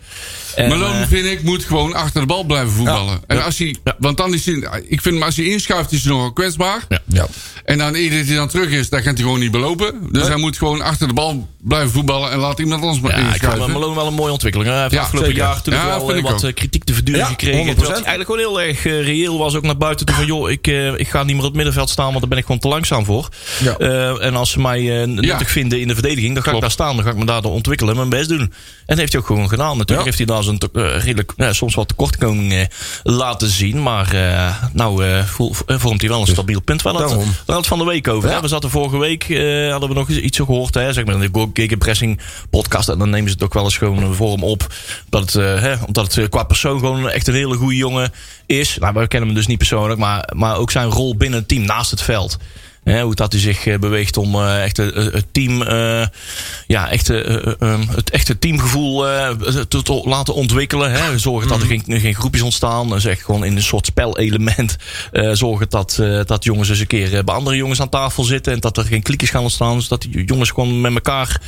En, 0.56 0.70
Malone, 0.70 1.00
eh, 1.02 1.08
vind 1.08 1.26
ik, 1.26 1.44
moet 1.44 1.64
gewoon 1.66 1.94
achter 1.94 2.22
de 2.22 2.28
bal 2.28 2.44
blijven 2.44 2.72
voetballen. 2.72 3.22
En 3.28 3.44
als 3.44 3.58
hij, 3.58 3.76
Ja. 3.84 3.96
Want 4.00 4.18
dan 4.18 4.34
is 4.34 4.46
hij, 4.46 4.56
ik 4.88 5.02
vind 5.02 5.16
hem 5.16 5.24
als 5.24 5.36
hij 5.36 5.46
inschuift, 5.46 5.92
is 5.92 6.04
hij 6.04 6.12
nogal 6.14 6.34
kwetsbaar. 6.34 6.82
Ja. 7.08 7.28
En 7.66 7.78
dan 7.78 7.96
eer 7.96 8.10
dat 8.18 8.26
hij 8.28 8.36
dan 8.36 8.48
terug 8.48 8.70
is, 8.70 8.90
dan 8.90 9.02
gaat 9.02 9.14
hij 9.14 9.24
gewoon 9.24 9.40
niet 9.40 9.52
belopen. 9.52 10.08
Dus 10.12 10.28
hij 10.28 10.36
moet 10.38 10.58
gewoon 10.58 10.82
achter 10.82 11.08
de 11.08 11.14
bal 11.14 11.50
blijven 11.62 11.92
voetballen 11.92 12.32
en 12.32 12.38
laat 12.38 12.60
iemand 12.60 12.82
anders 12.82 13.00
maar 13.02 13.12
Ja, 13.12 13.18
ik 13.18 13.24
vond 13.24 13.34
inschuiven. 13.34 13.72
Malone 13.72 13.96
wel 13.96 14.08
een 14.08 14.14
mooie 14.14 14.32
ontwikkeling. 14.32 14.70
Hij 14.72 14.82
heeft 14.82 14.98
afgelopen 14.98 15.34
jaar 15.34 15.56
natuurlijk 15.56 15.86
wel 15.86 16.14
eh, 16.16 16.22
wat 16.22 16.34
ook. 16.34 16.44
eh, 16.50 16.54
kritiek 16.54 16.84
te 16.84 16.94
verduren 16.94 17.26
gekregen. 17.26 17.60
100%. 17.60 17.66
Terwijl 17.76 18.04
hij 18.04 18.04
eigenlijk 18.18 18.26
gewoon 18.26 18.40
heel 18.40 18.62
erg 18.62 18.84
reëel 19.06 19.38
was. 19.38 19.56
Ook 19.56 19.64
naar 19.64 19.78
buiten 19.78 20.06
toe 20.06 20.16
van, 20.16 20.26
joh, 20.26 20.50
ik, 20.50 20.68
ik 20.98 21.08
ga 21.08 21.24
niet 21.24 21.28
meer 21.36 21.38
op 21.38 21.44
het 21.44 21.56
middenveld 21.56 21.90
staan, 21.90 22.08
want 22.08 22.20
daar 22.20 22.30
ben 22.30 22.38
ik 22.38 22.46
gewoon 22.46 22.60
te 22.62 22.68
langzaam 22.68 23.06
voor. 23.06 23.30
En 24.20 24.36
als 24.36 24.52
ze 24.52 24.60
mij 24.60 25.06
nuttig 25.06 25.52
vinden 25.52 25.80
in 25.80 25.88
de 25.88 25.94
verdediging, 25.94 26.34
dan 26.34 26.44
ga 26.44 26.52
ik 26.52 26.62
daar 26.62 26.72
staan. 26.72 26.96
Dan 26.96 27.06
ga 27.06 27.12
ik 27.12 27.18
me 27.18 27.26
daardoor 27.26 27.52
ontwikkelen 27.52 27.92
en 27.94 27.98
mijn 27.98 28.10
best 28.10 28.30
doen. 28.30 28.40
En 28.40 28.52
dat 28.86 28.98
heeft 28.98 29.12
hij 29.12 29.22
ook 29.22 29.28
gewoon 29.28 29.50
gedaan. 29.50 29.78
Natuurlijk 29.78 30.06
heeft 30.06 30.18
hij 30.18 30.26
daar 30.28 30.41
zijn 30.44 30.58
te- 30.58 30.70
eh, 30.74 31.04
redelijk, 31.04 31.34
eh, 31.38 31.52
soms 31.52 31.76
wat 31.76 31.88
tekortkoming 31.88 32.54
eh, 32.54 32.66
laten 33.04 33.48
zien. 33.50 33.84
Maar 33.84 34.16
nou 34.74 35.04
vormt 35.68 36.02
hij 36.02 36.10
wel 36.10 36.22
een 36.22 36.28
stabiel 36.28 36.62
punt. 36.62 36.82
Wel, 36.82 36.94
we 37.46 37.54
het 37.54 37.68
van 37.68 37.78
de 37.78 37.86
week 37.86 38.08
over. 38.08 38.30
Ja. 38.30 38.42
We 38.42 38.48
zaten 38.48 38.70
vorige 38.70 38.98
week, 38.98 39.24
hadden 39.72 39.90
we 39.90 39.96
nog 39.96 40.10
iets 40.10 40.38
gehoord. 40.38 40.74
Hè? 40.74 40.94
Zeg 40.94 41.06
maar 41.06 41.22
in 41.24 41.32
de 41.32 41.50
Gegenpressing 41.54 42.20
podcast. 42.50 42.90
En 42.90 42.98
dan 43.00 43.10
nemen 43.10 43.28
ze 43.28 43.34
het 43.34 43.44
ook 43.44 43.54
wel 43.54 43.64
eens 43.64 43.78
gewoon 43.78 44.16
voor 44.16 44.32
hem 44.32 44.44
op. 44.44 44.68
Dat 45.10 45.22
het, 45.22 45.34
hè, 45.62 45.74
omdat 45.86 46.16
het 46.16 46.30
qua 46.30 46.44
persoon 46.44 46.80
gewoon 46.80 47.10
echt 47.10 47.28
een 47.28 47.34
hele 47.34 47.56
goede 47.56 47.76
jongen 47.76 48.12
is. 48.46 48.78
Nou, 48.80 48.94
we 48.94 49.08
kennen 49.08 49.30
hem 49.30 49.38
dus 49.38 49.48
niet 49.48 49.58
persoonlijk. 49.58 50.00
Maar, 50.00 50.30
maar 50.36 50.58
ook 50.58 50.72
zijn 50.72 50.88
rol 50.90 51.16
binnen 51.16 51.40
het 51.40 51.48
team 51.48 51.66
naast 51.66 51.92
het 51.92 52.02
veld. 52.02 52.38
Hè, 52.84 53.02
hoe 53.02 53.16
dat 53.16 53.32
hij 53.32 53.42
zich 53.42 53.66
eh, 53.68 53.80
beweegt 53.80 54.18
om 54.18 54.36
eh, 54.36 54.64
echt 54.64 54.80
eh, 54.80 54.88
het 54.94 55.26
team, 55.32 55.62
eh, 55.62 56.06
ja, 56.68 56.90
echt, 56.90 57.10
eh, 57.10 57.36
eh, 57.36 57.54
eh, 57.60 57.80
het 57.90 58.10
echte 58.10 58.40
teamgevoel 58.40 59.08
eh, 59.08 59.30
te, 59.68 59.82
te 59.84 60.02
laten 60.06 60.34
ontwikkelen. 60.34 60.92
Hè. 60.92 61.18
Zorgen 61.18 61.50
dat 61.50 61.62
er 61.62 61.68
geen, 61.68 61.84
geen 61.88 62.16
groepjes 62.16 62.42
ontstaan. 62.44 62.90
Dus 62.90 63.06
echt 63.06 63.22
gewoon 63.24 63.46
in 63.46 63.56
een 63.56 63.64
soort 63.64 63.86
spelelement. 63.86 64.76
eh 65.12 65.30
zorgen 65.34 65.70
dat, 65.70 65.98
eh, 66.02 66.20
dat 66.26 66.44
jongens 66.44 66.70
eens 66.70 66.80
een 66.80 66.88
keer 66.88 67.18
eh, 67.18 67.24
bij 67.24 67.36
andere 67.36 67.56
jongens 67.56 67.82
aan 67.82 67.90
tafel 67.90 68.24
zitten. 68.24 68.54
En 68.54 68.60
dat 68.60 68.78
er 68.78 68.84
geen 68.86 69.02
kliekjes 69.02 69.30
gaan 69.30 69.42
ontstaan. 69.42 69.78
Dus 69.78 69.88
dat 69.88 70.02
die 70.02 70.24
jongens 70.26 70.50
gewoon 70.50 70.82
met 70.82 70.94
elkaar 70.94 71.42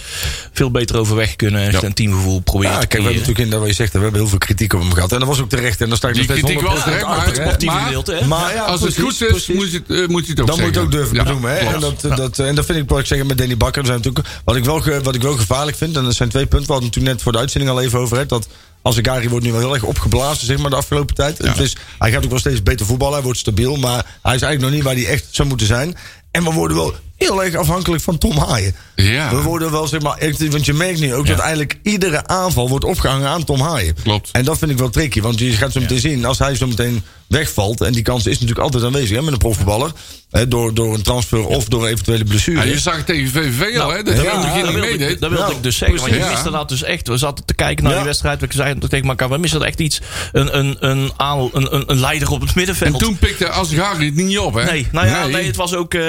veel 0.51 0.71
beter 0.71 0.97
overweg 0.97 1.35
kunnen. 1.35 1.61
En 1.67 1.85
een 1.85 1.93
teamgevoel 1.93 2.39
proberen 2.39 2.73
Ja, 2.73 2.79
te 2.79 2.87
kijk, 2.87 3.01
we 3.01 3.07
hebben 3.09 3.21
natuurlijk 3.27 3.45
in 3.45 3.49
dat 3.51 3.59
wat 3.59 3.69
je 3.69 3.75
zegt, 3.75 3.93
we 3.93 3.99
hebben 3.99 4.19
heel 4.19 4.29
veel 4.29 4.37
kritiek 4.37 4.73
op 4.73 4.79
hem 4.81 4.93
gehad. 4.93 5.11
En 5.11 5.19
dat 5.19 5.27
was 5.27 5.39
ook 5.41 5.49
terecht. 5.49 5.81
En 5.81 5.87
dan 5.87 5.97
sta 5.97 6.07
ik 6.07 6.15
nog 6.15 6.23
steeds 6.23 6.39
kritiek 6.41 6.59
100% 6.61 6.63
was 6.63 6.83
terecht, 6.83 7.03
achter, 7.03 7.25
maar-. 7.25 7.35
Sportieve 7.35 7.75
maar-? 7.75 8.27
Maar 8.27 8.53
ja, 8.53 8.63
Als 8.63 8.81
het 8.81 8.99
goed 8.99 9.21
is, 9.21 9.27
precies. 9.27 9.55
moet 9.55 9.71
je, 9.71 9.81
het, 9.87 10.09
moet 10.09 10.25
je 10.25 10.31
het 10.31 10.41
ook 10.41 10.47
Dan 10.47 10.55
moet 10.59 10.73
je 10.73 10.79
het 10.79 10.85
ook 10.85 10.91
durven 10.91 11.15
Hè? 11.25 11.55
En, 11.55 11.79
dat, 11.79 12.01
dat, 12.01 12.39
en 12.39 12.55
dat 12.55 12.65
vind 12.65 12.77
ik 12.77 12.89
wat 12.89 12.99
ik 12.99 13.05
zeg 13.05 13.23
met 13.23 13.37
Danny 13.37 13.57
Bakker. 13.57 13.81
Er 13.81 13.87
zijn 13.87 13.97
natuurlijk, 13.97 14.27
wat, 14.45 14.55
ik 14.55 14.65
wel, 14.65 15.01
wat 15.01 15.15
ik 15.15 15.21
wel 15.21 15.37
gevaarlijk 15.37 15.77
vind, 15.77 15.95
en 15.95 16.03
dat 16.03 16.15
zijn 16.15 16.29
twee 16.29 16.45
punten. 16.45 16.67
We 16.67 16.73
hadden 16.73 16.89
het 16.89 16.99
toen 16.99 17.07
net 17.07 17.21
voor 17.21 17.31
de 17.31 17.37
uitzending 17.37 17.71
al 17.71 17.81
even 17.81 17.99
over. 17.99 18.17
Hè, 18.17 18.25
dat 18.25 18.47
Azegari 18.81 19.29
wordt 19.29 19.45
nu 19.45 19.51
wel 19.51 19.61
heel 19.61 19.73
erg 19.73 19.83
opgeblazen 19.83 20.45
zeg 20.45 20.57
maar, 20.57 20.69
de 20.69 20.75
afgelopen 20.75 21.15
tijd. 21.15 21.37
Het 21.37 21.59
is, 21.59 21.77
hij 21.99 22.11
gaat 22.11 22.23
ook 22.23 22.29
wel 22.29 22.39
steeds 22.39 22.63
beter 22.63 22.85
voetballen. 22.85 23.13
Hij 23.13 23.23
wordt 23.23 23.39
stabiel. 23.39 23.75
Maar 23.75 24.05
hij 24.21 24.35
is 24.35 24.41
eigenlijk 24.41 24.61
nog 24.61 24.71
niet 24.71 24.83
waar 24.83 24.93
hij 24.93 25.07
echt 25.07 25.27
zou 25.29 25.47
moeten 25.47 25.67
zijn. 25.67 25.95
En 26.31 26.43
we 26.43 26.51
worden 26.51 26.77
wel 26.77 26.95
heel 27.17 27.43
erg 27.43 27.55
afhankelijk 27.55 28.03
van 28.03 28.17
Tom 28.17 28.37
Haaien. 28.37 28.75
Ja. 28.95 29.29
We 29.29 29.41
worden 29.41 29.71
wel, 29.71 29.87
zeg 29.87 30.01
maar, 30.01 30.17
echt- 30.17 30.47
want 30.47 30.65
je 30.65 30.73
merkt 30.73 30.99
nu 30.99 31.13
ook 31.13 31.27
dat 31.27 31.39
eigenlijk 31.39 31.77
iedere 31.83 32.27
aanval 32.27 32.69
wordt 32.69 32.85
opgehangen 32.85 33.27
aan 33.29 33.43
Tom 33.43 33.59
Haaien. 33.61 33.95
Klopt. 34.03 34.29
En 34.31 34.45
dat 34.45 34.57
vind 34.57 34.71
ik 34.71 34.77
wel 34.77 34.89
tricky, 34.89 35.21
want 35.21 35.39
je 35.39 35.51
gaat 35.51 35.71
zo 35.71 35.79
meteen 35.79 35.99
zien, 35.99 36.25
als 36.25 36.39
hij 36.39 36.55
zo 36.55 36.67
meteen 36.67 37.03
wegvalt, 37.27 37.81
en 37.81 37.91
die 37.91 38.01
kans 38.01 38.25
is 38.25 38.33
natuurlijk 38.33 38.59
altijd 38.59 38.83
aanwezig 38.83 39.15
hè, 39.17 39.21
met 39.23 39.33
een 39.33 39.39
profvoetballer, 39.39 39.91
hè, 40.29 40.47
door, 40.47 40.73
door 40.73 40.93
een 40.93 41.01
transfer 41.01 41.45
of 41.45 41.65
door 41.65 41.87
eventuele 41.87 42.23
blessure. 42.23 42.57
Ja, 42.57 42.63
je 42.63 42.79
zag 42.79 42.95
het 42.95 43.05
tegen 43.05 43.27
VVV 43.27 43.79
al, 43.79 43.89
hè? 43.93 44.03
Dat 44.03 44.15
ja, 44.15 44.21
hij 44.21 44.31
begin 44.31 44.43
dat 44.43 44.53
niet 44.53 44.63
wilde, 44.63 44.79
meedeed. 44.89 45.09
ik, 45.09 45.19
dat 45.19 45.29
wilde 45.29 45.45
Nou, 45.45 45.55
ik 45.57 45.63
dus 45.63 45.77
zeggen. 45.77 45.99
Want 45.99 46.13
je 46.13 46.25
miste 46.29 46.51
dat 46.51 46.69
dus 46.69 46.83
echt. 46.83 47.07
We 47.07 47.17
zaten 47.17 47.45
te 47.45 47.53
kijken 47.53 47.83
naar 47.83 47.91
Ja. 47.93 47.97
die 47.99 48.07
wedstrijd. 48.07 48.39
We 48.41 48.47
zeiden 48.49 48.89
tegen 48.89 49.07
elkaar, 49.07 49.29
we 49.29 49.37
missen 49.37 49.61
er 49.61 49.67
echt 49.67 49.79
iets. 49.79 50.01
Een, 50.31 50.57
een, 50.57 50.75
een, 50.79 51.11
aal- 51.17 51.49
een, 51.53 51.75
een, 51.75 51.83
een 51.87 51.99
leider 51.99 52.29
op 52.31 52.41
het 52.41 52.55
middenveld. 52.55 52.93
En 52.93 52.99
toen 52.99 53.17
pikte 53.17 53.49
Azegari 53.49 54.05
het 54.05 54.15
niet 54.15 54.39
op, 54.39 54.53
hè? 54.53 54.63
Nee, 54.63 54.87
nou 54.91 55.07
ja, 55.07 55.25
nee. 55.27 55.45
het 55.47 55.55
was 55.55 55.75
ook. 55.75 55.93
Uh, 55.93 56.01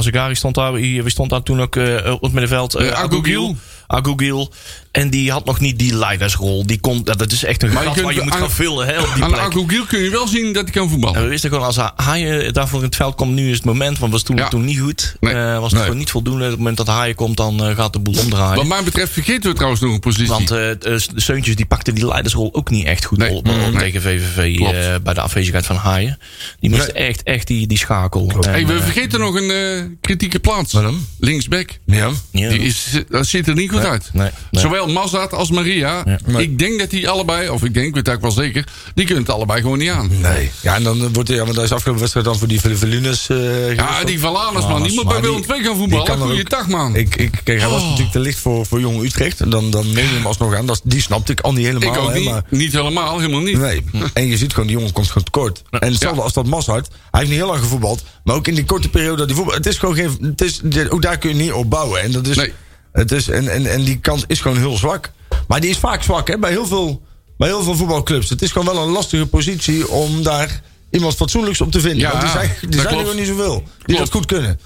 Azegari 0.00 0.34
stond 0.34 0.54
daar. 0.54 0.72
Wie 0.72 1.10
stond 1.10 1.30
daar 1.30 1.42
toen 1.42 1.60
ook 1.60 1.76
eh, 1.76 2.12
op 2.12 2.22
het 2.22 2.32
middenveld? 2.32 2.74
Eh, 2.74 2.86
Uh, 2.86 2.92
Agogiel. 2.92 3.56
Agogiel. 3.86 4.52
En 4.90 5.10
die 5.10 5.30
had 5.30 5.44
nog 5.44 5.60
niet 5.60 5.78
die 5.78 5.94
leidersrol. 5.94 6.66
Die 6.66 6.80
kon, 6.80 7.04
dat 7.04 7.32
is 7.32 7.44
echt 7.44 7.62
een 7.62 7.72
Maar 7.72 7.82
je 7.82 7.88
gat 7.88 8.00
waar 8.00 8.14
je 8.14 8.22
moet 8.22 8.32
aan- 8.32 8.38
gaan 8.38 8.50
vullen 8.50 8.86
hè, 8.86 9.00
op 9.00 9.08
die 9.14 9.22
Aan 9.24 9.30
plek. 9.30 9.42
Agogiel 9.42 9.84
kun 9.84 9.98
je 10.02 10.10
wel 10.10 10.26
zien 10.28 10.52
dat 10.52 10.62
hij 10.62 10.72
kan 10.72 10.88
voetballen. 10.88 11.16
En 11.16 11.22
we 11.22 11.28
wisten 11.28 11.50
gewoon, 11.50 11.64
als 11.64 11.76
Haaien 11.96 12.52
daarvoor 12.54 12.78
in 12.78 12.84
het 12.84 12.96
veld 12.96 13.14
komt, 13.14 13.34
nu 13.34 13.48
is 13.50 13.56
het 13.56 13.64
moment. 13.64 13.98
Want 13.98 14.12
was 14.12 14.22
toen, 14.22 14.36
Ja. 14.36 14.48
toen 14.48 14.64
niet 14.64 14.78
goed. 14.78 15.16
Nee. 15.20 15.34
Eh, 15.34 15.54
was 15.54 15.62
het 15.64 15.72
Nee. 15.72 15.82
gewoon 15.82 15.98
niet 15.98 16.10
voldoende. 16.10 16.44
Op 16.44 16.48
het 16.50 16.58
moment 16.58 16.76
dat 16.76 16.86
Haaien 16.86 17.14
komt, 17.14 17.36
dan 17.36 17.64
eh, 17.64 17.74
gaat 17.76 17.92
de 17.92 17.98
boel 17.98 18.18
omdraaien. 18.18 18.56
Wat 18.56 18.66
mij 18.66 18.82
betreft 18.82 19.12
vergeten 19.12 19.50
we 19.50 19.54
trouwens 19.56 19.80
nog 19.82 19.92
een 19.92 20.00
positie. 20.00 20.26
Want 20.28 20.48
de 20.48 21.00
Seuntjes 21.16 21.56
die 21.56 21.66
pakte 21.66 21.92
die 21.92 22.06
leidersrol 22.06 22.54
ook 22.54 22.70
niet 22.70 22.86
echt 22.86 23.04
goed 23.04 23.18
Nee. 23.18 23.30
op, 23.30 23.48
tegen 23.78 24.02
VVV 24.02 24.58
eh, 24.60 24.94
bij 25.02 25.14
de 25.14 25.20
afwezigheid 25.20 25.66
van 25.66 25.76
Haaien. 25.76 26.18
Die 26.60 26.70
miste 26.70 26.92
echt, 26.92 27.22
echt 27.22 27.46
die, 27.46 27.66
die 27.66 27.78
schakel. 27.78 28.32
En, 28.40 28.50
hey, 28.50 28.66
we 28.66 28.80
vergeten 28.82 29.20
nog 29.20 29.34
een 29.34 29.50
eh, 29.50 29.82
kritieke 30.00 30.38
plaats. 30.38 30.72
Waarom? 30.72 31.06
Linksback. 31.18 31.78
Ja. 31.86 32.10
ja. 32.30 32.48
Die 32.48 32.60
is, 32.60 32.86
dat 33.08 33.26
ziet 33.26 33.48
er 33.48 33.54
niet 33.54 33.70
goed 33.70 33.84
uit. 33.84 34.10
nee, 34.12 34.30
nee. 34.50 34.78
Zowel 34.80 34.94
Mazat 35.02 35.32
als 35.32 35.50
Maria. 35.50 36.18
Nee. 36.26 36.42
Ik 36.42 36.58
denk 36.58 36.78
dat 36.78 36.90
die 36.90 37.08
allebei, 37.08 37.48
of 37.48 37.64
ik 37.64 37.74
denk, 37.74 37.86
ik 37.86 37.94
weet 37.94 38.08
eigenlijk 38.08 38.36
wel 38.36 38.44
zeker, 38.44 38.64
die 38.94 39.04
kunnen 39.04 39.22
het 39.24 39.32
allebei 39.32 39.60
gewoon 39.60 39.78
niet 39.78 39.90
aan. 39.90 40.10
Nee. 40.20 40.50
Ja, 40.60 40.74
en 40.74 40.82
dan 40.82 41.12
wordt 41.12 41.28
hij, 41.28 41.36
ja, 41.38 41.44
want 41.44 41.54
hij 41.56 41.64
is 41.64 41.72
afgelopen 41.72 42.00
wedstrijd 42.00 42.26
dan 42.26 42.38
voor 42.38 42.48
die 42.48 42.60
Velunes. 42.60 43.28
eh 43.28 43.74
Ja, 43.74 44.04
die 44.04 44.20
Valanus, 44.20 44.62
man. 44.66 44.82
Die 44.82 44.92
moet 44.94 45.04
bij 45.04 45.12
Maar 45.12 45.22
Willem 45.22 45.36
die- 45.36 45.44
2 45.46 45.58
gaan 45.62 45.68
die 45.72 45.80
voetballen. 45.80 46.06
kan 46.06 46.20
er 46.20 46.22
Goeie 46.26 46.40
ook- 46.40 46.50
dag, 46.50 46.68
man. 46.68 46.96
Ik, 46.96 47.16
ik, 47.16 47.40
kijk, 47.44 47.60
hij 47.60 47.68
was 47.68 47.80
Oh. 47.80 47.84
natuurlijk 47.86 48.12
te 48.12 48.18
licht 48.20 48.38
voor, 48.38 48.66
voor 48.66 48.80
Jong 48.80 49.02
Utrecht. 49.04 49.40
En 49.40 49.50
dan, 49.50 49.70
dan 49.70 49.86
neem 49.86 50.08
je 50.08 50.14
hem 50.14 50.26
alsnog 50.26 50.54
aan. 50.54 50.66
Dat, 50.66 50.80
die 50.84 51.00
snapte 51.00 51.32
ik 51.32 51.40
al 51.40 51.52
niet 51.52 51.66
helemaal. 51.66 51.92
Ik 51.94 52.00
ook 52.00 52.08
hè, 52.12 52.18
niet. 52.18 52.28
maar, 52.28 52.42
Niet 52.50 52.72
helemaal, 52.72 53.18
helemaal 53.18 53.40
niet. 53.40 53.58
Nee. 53.58 53.84
En 54.12 54.26
je 54.26 54.36
ziet 54.36 54.52
gewoon, 54.52 54.66
die 54.66 54.76
jongen 54.76 54.92
komt 54.92 55.06
gewoon 55.06 55.24
tekort. 55.24 55.62
En 55.70 55.88
hetzelfde 55.90 56.18
Ja. 56.18 56.24
als 56.24 56.32
dat 56.32 56.46
Mazhart. 56.46 56.88
Hij 56.88 57.20
heeft 57.20 57.28
niet 57.32 57.38
heel 57.40 57.48
lang 57.48 57.60
gevoetbald. 57.60 58.02
Maar 58.24 58.34
ook 58.34 58.46
in 58.46 58.54
die 58.54 58.64
korte 58.64 58.88
periode 58.88 59.16
dat 59.16 59.26
hij 59.26 59.36
voetbalt. 59.36 59.56
Het 59.56 59.66
is 59.66 59.78
gewoon 59.78 59.94
geen. 59.94 60.16
Het 60.22 60.40
is, 60.40 60.60
ook 60.88 61.02
daar 61.02 61.18
kun 61.18 61.30
je 61.36 61.42
niet 61.42 61.52
op 61.52 61.70
bouwen. 61.70 62.02
En, 62.02 62.12
dat 62.12 62.26
is, 62.26 62.36
Nee. 62.36 62.52
Het 62.92 63.12
is, 63.12 63.28
en, 63.28 63.48
en, 63.48 63.66
en 63.66 63.84
die 63.84 63.98
kant 63.98 64.24
is 64.26 64.40
gewoon 64.40 64.56
heel 64.58 64.76
zwak. 64.76 65.10
Maar 65.48 65.60
die 65.60 65.70
is 65.70 65.76
vaak 65.78 66.02
zwak 66.02 66.28
hè, 66.28 66.38
bij, 66.38 66.50
heel 66.50 66.66
veel, 66.66 67.02
bij 67.36 67.48
heel 67.48 67.62
veel 67.62 67.74
voetbalclubs. 67.76 68.28
Het 68.28 68.42
is 68.42 68.52
gewoon 68.52 68.74
wel 68.74 68.82
een 68.84 68.90
lastige 68.92 69.26
positie 69.26 69.88
om 69.88 70.22
daar 70.22 70.60
iemand 70.90 71.14
fatsoenlijks 71.16 71.60
op 71.60 71.70
te 71.72 71.80
vinden. 71.80 71.98
Ja, 72.00 72.08
Want 72.10 72.20
die 72.22 72.30
zijn, 72.30 72.50
die 72.70 72.80
zijn 72.80 72.94
er 72.94 73.00
gewoon 73.00 73.16
niet 73.16 73.26
zoveel. 73.26 73.54
Die 73.54 73.84
Klopt. 73.84 74.00
dat 74.00 74.10
goed 74.10 74.26
kunnen. 74.26 74.60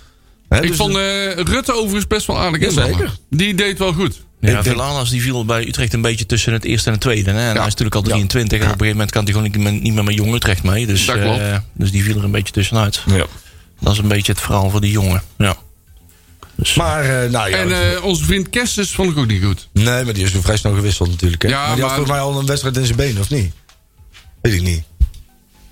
Hè, 0.49 0.63
Ik 0.63 0.69
dus 0.69 0.77
vond 0.77 0.97
eh, 0.97 1.33
Rutte 1.35 1.73
overigens 1.73 2.07
best 2.07 2.27
wel 2.27 2.39
aardig 2.39 2.61
invallen. 2.61 2.91
zeker. 2.95 3.11
Die 3.31 3.55
deed 3.55 3.79
wel 3.79 3.93
goed. 3.93 4.23
Ja, 4.41 4.63
Villanas 4.63 5.11
die 5.11 5.23
viel 5.23 5.45
bij 5.45 5.67
Utrecht 5.69 5.93
een 5.93 6.03
beetje 6.03 6.27
tussen 6.27 6.53
het 6.53 6.65
eerste 6.65 6.87
en 6.87 6.93
het 6.93 7.01
tweede. 7.03 7.31
Hè? 7.31 7.37
En 7.39 7.45
hij 7.45 7.53
is 7.55 7.59
natuurlijk 7.59 7.95
al 7.95 8.03
23. 8.03 8.59
En 8.59 8.65
op 8.65 8.71
een 8.73 8.79
gegeven 8.79 8.93
moment 8.97 9.11
kan 9.11 9.25
hij 9.25 9.33
gewoon 9.33 9.51
niet 9.51 9.59
meer, 9.61 9.73
niet 9.73 9.95
meer 9.95 10.05
met 10.05 10.15
Jong 10.15 10.35
Utrecht 10.35 10.63
mee. 10.63 10.87
Dus, 10.87 11.07
Dat 11.07 11.21
klopt. 11.21 11.39
eh, 11.39 11.57
dus 11.73 11.91
die 11.91 12.03
viel 12.05 12.17
er 12.17 12.25
een 12.25 12.31
beetje 12.31 12.53
tussenuit. 12.53 13.03
ja. 13.07 13.27
Dat 13.81 13.93
is 13.93 13.99
een 13.99 14.09
beetje 14.09 14.33
het 14.33 14.41
verhaal 14.41 14.71
voor 14.71 14.81
die 14.81 14.91
jongen. 14.91 15.23
Ja. 15.39 15.57
Dus, 16.57 16.75
Maar, 16.75 17.05
eh, 17.25 17.31
nou 17.31 17.51
ja. 17.51 17.57
En 17.57 17.95
eh, 17.95 18.05
onze 18.05 18.25
vriend 18.25 18.51
Kerstens 18.51 18.91
vond 18.91 19.11
ik 19.11 19.19
ook 19.19 19.27
niet 19.27 19.45
goed. 19.45 19.69
nee, 19.73 20.05
maar 20.05 20.15
die 20.15 20.25
is 20.25 20.33
weer 20.33 20.43
vrij 20.43 20.57
snel 20.57 20.75
gewisseld 20.75 21.11
natuurlijk. 21.11 21.43
Hè. 21.43 21.49
Ja, 21.49 21.67
maar 21.67 21.75
die 21.75 21.85
had 21.85 21.93
volgens 21.93 22.17
mij 22.17 22.25
al 22.25 22.39
een 22.39 22.47
wedstrijd 22.47 22.77
in 22.77 22.85
zijn 22.85 22.97
benen, 22.97 23.21
of 23.21 23.31
niet? 23.31 23.53
Weet 24.41 24.53
ik 24.55 24.63
niet. 24.63 24.83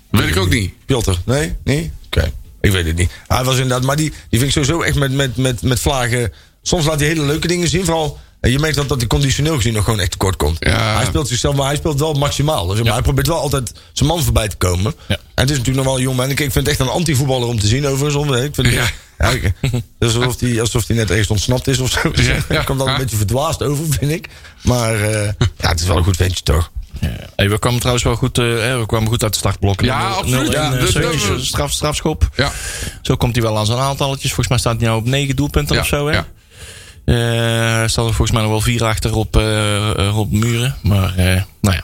Weet 0.09 0.29
ik 0.29 0.37
ook 0.37 0.49
niet. 0.49 0.73
Piotr, 0.85 1.11
nee? 1.25 1.55
Nee? 1.63 1.91
Oké. 2.05 2.31
Ik 2.61 2.71
weet 2.71 2.85
het 2.85 2.95
niet. 2.95 3.11
Hij 3.27 3.43
was 3.43 3.53
inderdaad, 3.55 3.83
maar 3.83 3.95
die, 3.95 4.09
die 4.29 4.39
vind 4.39 4.43
ik 4.43 4.51
sowieso 4.51 4.81
echt 4.81 4.95
met, 4.95 5.11
met, 5.11 5.37
met, 5.37 5.61
met 5.61 5.79
vlagen. 5.79 6.33
Soms 6.61 6.85
laat 6.85 6.99
hij 6.99 7.09
hele 7.09 7.25
leuke 7.25 7.47
dingen 7.47 7.67
zien. 7.67 7.85
Vooral, 7.85 8.19
je 8.41 8.59
merkt 8.59 8.75
dat, 8.75 8.89
dat 8.89 8.97
hij 8.97 9.07
conditioneel 9.07 9.55
gezien 9.55 9.73
nog 9.73 9.83
gewoon 9.83 9.99
echt 9.99 10.11
tekort 10.11 10.35
komt. 10.35 10.57
Ja. 10.59 10.95
Hij 10.95 11.05
speelt 11.05 11.27
zichzelf, 11.27 11.55
maar 11.55 11.65
hij 11.65 11.75
speelt 11.75 11.99
wel 11.99 12.13
maximaal. 12.13 12.67
Dus, 12.67 12.81
maar 12.81 12.93
Hij 12.93 13.01
probeert 13.01 13.27
wel 13.27 13.39
altijd 13.39 13.73
zijn 13.93 14.09
man 14.09 14.23
voorbij 14.23 14.47
te 14.47 14.55
komen. 14.55 14.93
Ja. 15.07 15.15
En 15.15 15.21
het 15.33 15.49
is 15.49 15.57
natuurlijk 15.57 15.75
nog 15.75 15.85
wel 15.85 15.95
een 15.95 16.01
jong 16.01 16.17
man. 16.17 16.29
Ik, 16.29 16.39
ik 16.39 16.51
vind 16.51 16.55
het 16.55 16.67
echt 16.67 16.79
een 16.79 16.93
anti-voetballer 16.93 17.47
om 17.47 17.59
te 17.59 17.67
zien 17.67 17.87
overigens. 17.87 18.43
Ik 18.43 18.55
vind 18.55 18.67
Ja. 18.67 18.89
Ik- 19.31 19.53
het 19.61 19.83
is 19.99 20.15
alsof 20.15 20.39
hij 20.39 20.59
alsof 20.61 20.87
hij 20.87 20.95
net 20.95 21.09
ergens 21.09 21.27
ontsnapt 21.29 21.67
is 21.67 21.79
of 21.79 21.91
zo. 21.91 22.11
Ja. 22.15 22.35
Hij 22.47 22.63
komt 22.63 22.79
dan 22.79 22.87
een 22.87 22.97
beetje 22.97 23.17
verdwaasd 23.17 23.63
over, 23.63 23.85
vind 23.89 24.11
ik. 24.11 24.29
Maar 24.61 24.93
eh, 25.01 25.25
ja, 25.57 25.69
het 25.69 25.79
is 25.79 25.87
wel 25.87 25.97
een 25.97 26.03
goed 26.03 26.15
ventje 26.15 26.43
toch? 26.43 26.71
ja. 27.01 27.09
Hey, 27.35 27.49
we 27.49 27.59
kwamen 27.59 27.77
trouwens 27.79 28.05
wel 28.05 28.15
goed, 28.15 28.37
eh, 28.37 28.45
hè, 28.45 28.79
we 28.79 28.85
kwamen 28.85 29.07
goed 29.07 29.23
uit 29.23 29.31
de 29.33 29.39
startblokken. 29.39 29.85
Ja, 29.87 30.07
absoluut. 30.09 30.51
Ja, 30.51 30.73
eh, 30.73 30.79
dus 30.79 31.47
straf, 31.47 31.71
strafschop. 31.71 32.29
Ja. 32.35 32.51
Zo 33.01 33.15
komt 33.15 33.35
hij 33.35 33.43
wel 33.43 33.57
aan 33.57 33.65
zijn 33.65 33.79
aantalletjes. 33.79 34.33
Volgens 34.33 34.47
mij 34.47 34.57
staat 34.57 34.75
hij 34.79 34.87
nou 34.87 34.99
op 34.99 35.05
9 35.07 35.35
doelpunten 35.35 35.75
Ja, 35.75 35.81
of 35.81 35.87
zo. 35.87 36.07
Hè? 36.07 36.13
ja. 36.13 36.25
Eh, 37.05 37.81
er 37.81 37.89
staan 37.89 38.05
er 38.07 38.13
volgens 38.13 38.31
mij 38.31 38.41
nog 38.41 38.51
wel 38.51 38.61
vier 38.61 38.83
achter 38.83 39.15
op, 39.15 39.37
eh, 39.37 40.07
eh, 40.07 40.17
op 40.17 40.31
muren. 40.31 40.75
Maar 40.81 41.15
eh, 41.15 41.41
nou 41.61 41.75
ja. 41.75 41.81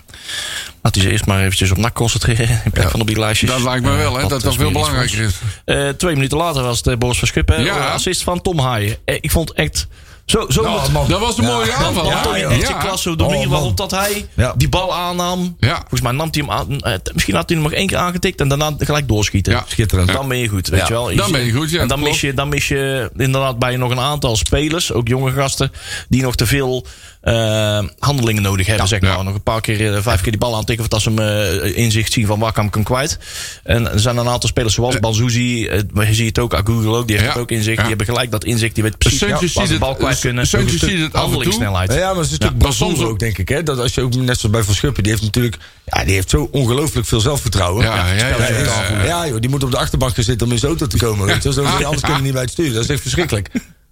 Laat 0.82 0.95
hij 0.95 1.03
zich 1.03 1.12
eerst 1.12 1.25
maar 1.25 1.39
eventjes 1.39 1.71
op 1.71 1.77
nak 1.77 1.93
concentreren. 1.93 2.62
In 2.65 2.71
plaats 2.71 2.91
van 2.91 3.01
op 3.01 3.08
die 3.08 3.19
lijstjes. 3.19 3.49
Dat 3.49 3.62
lijkt 3.62 3.86
me 3.86 3.95
wel, 3.95 4.17
hè. 4.17 4.27
Dat 4.27 4.45
is 4.45 4.55
veel 4.55 4.71
belangrijker. 4.71 5.32
Eh, 5.65 5.89
twee 5.89 6.13
minuten 6.15 6.38
later 6.38 6.63
was 6.63 6.77
het 6.77 6.88
eh, 6.88 6.97
Boris 6.97 7.19
van 7.19 7.27
Schuppen. 7.27 7.63
Ja. 7.63 7.77
Assist 7.91 8.23
van 8.23 8.41
Tom 8.41 8.60
Haaien. 8.60 8.97
Eh, 9.05 9.15
ik 9.21 9.32
vond 9.32 9.51
echt... 9.53 9.88
Zo, 10.30 10.46
zo 10.50 10.63
man. 10.92 11.08
Dat 11.08 11.20
was 11.20 11.38
een 11.38 11.44
Ja. 11.44 11.52
mooie 11.54 11.74
aanval. 11.74 12.06
ja, 12.06 12.22
hè? 12.32 12.38
ja, 12.38 12.50
ja. 12.52 12.72
klasse, 12.74 13.15
de 13.15 13.24
Oh, 13.24 13.30
manier 13.30 13.48
man. 13.48 13.56
waarop 13.58 13.78
dat 13.78 13.92
hij 13.92 14.28
Ja. 14.36 14.54
die 14.58 14.70
bal 14.70 14.94
aannam. 14.96 15.56
Ja. 15.60 15.76
Volgens 15.80 16.02
mij 16.02 16.12
nam 16.12 16.28
hij 16.32 16.42
hem 16.48 16.52
aan. 16.52 16.80
eh, 16.80 16.94
misschien 17.13 17.36
had 17.36 17.50
hij 17.50 17.58
hem 17.58 17.68
nog 17.70 17.76
één 17.78 17.88
keer 17.88 17.98
aangetikt 17.98 18.42
en 18.42 18.48
daarna 18.48 18.72
gelijk 18.78 19.08
doorschieten. 19.08 19.54
Ja. 19.54 19.63
Schitterend. 19.68 20.12
Dan 20.13 20.28
ben 20.28 20.38
je 20.38 20.48
goed, 20.48 20.68
weet 20.68 20.80
Ja. 20.80 20.86
je 20.88 20.94
wel. 20.94 21.15
Dan 21.15 21.32
ben 21.32 21.46
je 21.46 21.52
goed, 21.52 21.70
ja, 21.72 21.82
En 21.82 21.88
dan 21.88 22.00
mis, 22.00 22.22
je, 22.22 22.34
dan 22.34 22.50
mis 22.50 22.68
je 22.68 23.12
inderdaad 23.18 23.60
bij 23.60 23.76
nog 23.76 23.92
een 23.92 24.00
aantal 24.00 24.36
spelers, 24.36 24.94
ook 24.94 25.08
jonge 25.08 25.32
gasten, 25.32 25.72
die 26.10 26.22
nog 26.22 26.36
te 26.36 26.46
veel 26.46 26.86
eh, 27.21 27.84
handelingen 27.99 28.41
nodig 28.41 28.67
hebben, 28.67 28.88
zeg 28.88 29.01
maar. 29.01 29.17
Ja. 29.17 29.21
Nog 29.21 29.34
een 29.34 29.43
paar 29.43 29.62
keer, 29.62 29.95
eh, 29.95 30.01
vijf 30.01 30.21
keer 30.21 30.32
die 30.32 30.39
bal 30.39 30.55
aantikken... 30.55 30.84
of 30.86 30.89
dat 30.91 31.01
ze 31.01 31.10
hem 31.10 31.19
eh, 31.19 31.77
inzicht 31.77 32.13
zien 32.13 32.25
van 32.25 32.39
waar 32.39 32.51
kan 32.51 32.65
ik 32.65 32.73
hem 32.73 32.84
kwijt. 32.84 33.17
En 33.63 33.91
er 33.91 33.99
zijn 33.99 34.17
een 34.17 34.27
aantal 34.27 34.49
spelers 34.49 34.73
zoals 34.73 34.99
Banzuzi, 34.99 35.67
eh, 35.67 35.82
maar 35.91 36.08
je 36.08 36.13
ziet 36.13 36.27
het 36.27 36.39
ook, 36.39 36.53
Agugel 36.53 36.95
ook, 36.97 37.08
die 37.08 37.17
heeft 37.17 37.34
Ja. 37.34 37.39
ook 37.39 37.51
inzicht. 37.51 37.75
Ja. 37.75 37.82
Die 37.82 37.88
hebben 37.89 38.05
gelijk 38.05 38.32
dat 38.32 38.43
inzicht, 38.43 38.73
die 38.75 38.84
weet 38.84 38.97
precies 38.97 39.53
waar 39.53 39.67
ze 39.67 39.73
de 39.73 39.79
bal 39.79 39.95
kwijt 39.95 40.19
kunnen. 40.19 40.47
Ziet 40.47 40.62
het 40.62 40.71
af 40.71 40.91
en 40.93 41.10
toe. 41.12 41.19
handelingssnelheid. 41.19 41.93
Ja, 41.93 42.13
maar 42.13 42.23
het 42.23 42.32
is 42.32 42.38
maar 42.39 42.51
ja, 42.60 42.71
soms 42.71 42.99
ook- 42.99 43.19
denk 43.19 43.38
ik. 43.38 43.49
Hè? 43.49 43.63
Dat 43.63 43.79
als 43.79 43.93
je 43.93 44.01
ook 44.01 44.15
net 44.15 44.39
zoals 44.39 44.55
bij 44.55 44.63
Van 44.63 44.73
Schuppen, 44.75 45.03
die 45.03 45.12
heeft 45.12 45.23
natuurlijk 45.23 45.58
ja, 45.86 46.03
die 46.03 46.13
heeft 46.13 46.29
zo 46.29 46.49
ongelooflijk 46.51 47.08
veel 47.08 47.19
zelfvertrouwen. 47.19 47.86
Ja, 47.86 48.03
die 48.13 49.29
joh, 49.29 49.39
die 49.39 49.49
moet 49.49 49.63
op 49.63 49.71
de 49.71 49.77
achterbank 49.77 50.15
gaan 50.15 50.23
zitten 50.23 50.47
om 50.47 50.53
in 50.53 50.60
zijn 50.60 50.71
auto 50.71 50.88
te 50.88 50.97
komen. 50.97 51.25
Weet 51.34 51.43
je? 51.43 51.53
Zo, 51.53 51.63
Ah, 51.63 51.84
anders 51.84 52.01
kunnen 52.01 52.23
niet 52.23 52.34
bij 52.34 52.41
het 52.41 52.51
stuur. 52.51 52.73
Dat 52.73 52.84
is 52.84 52.89
echt 52.89 53.01
verschrikkelijk. 53.01 53.49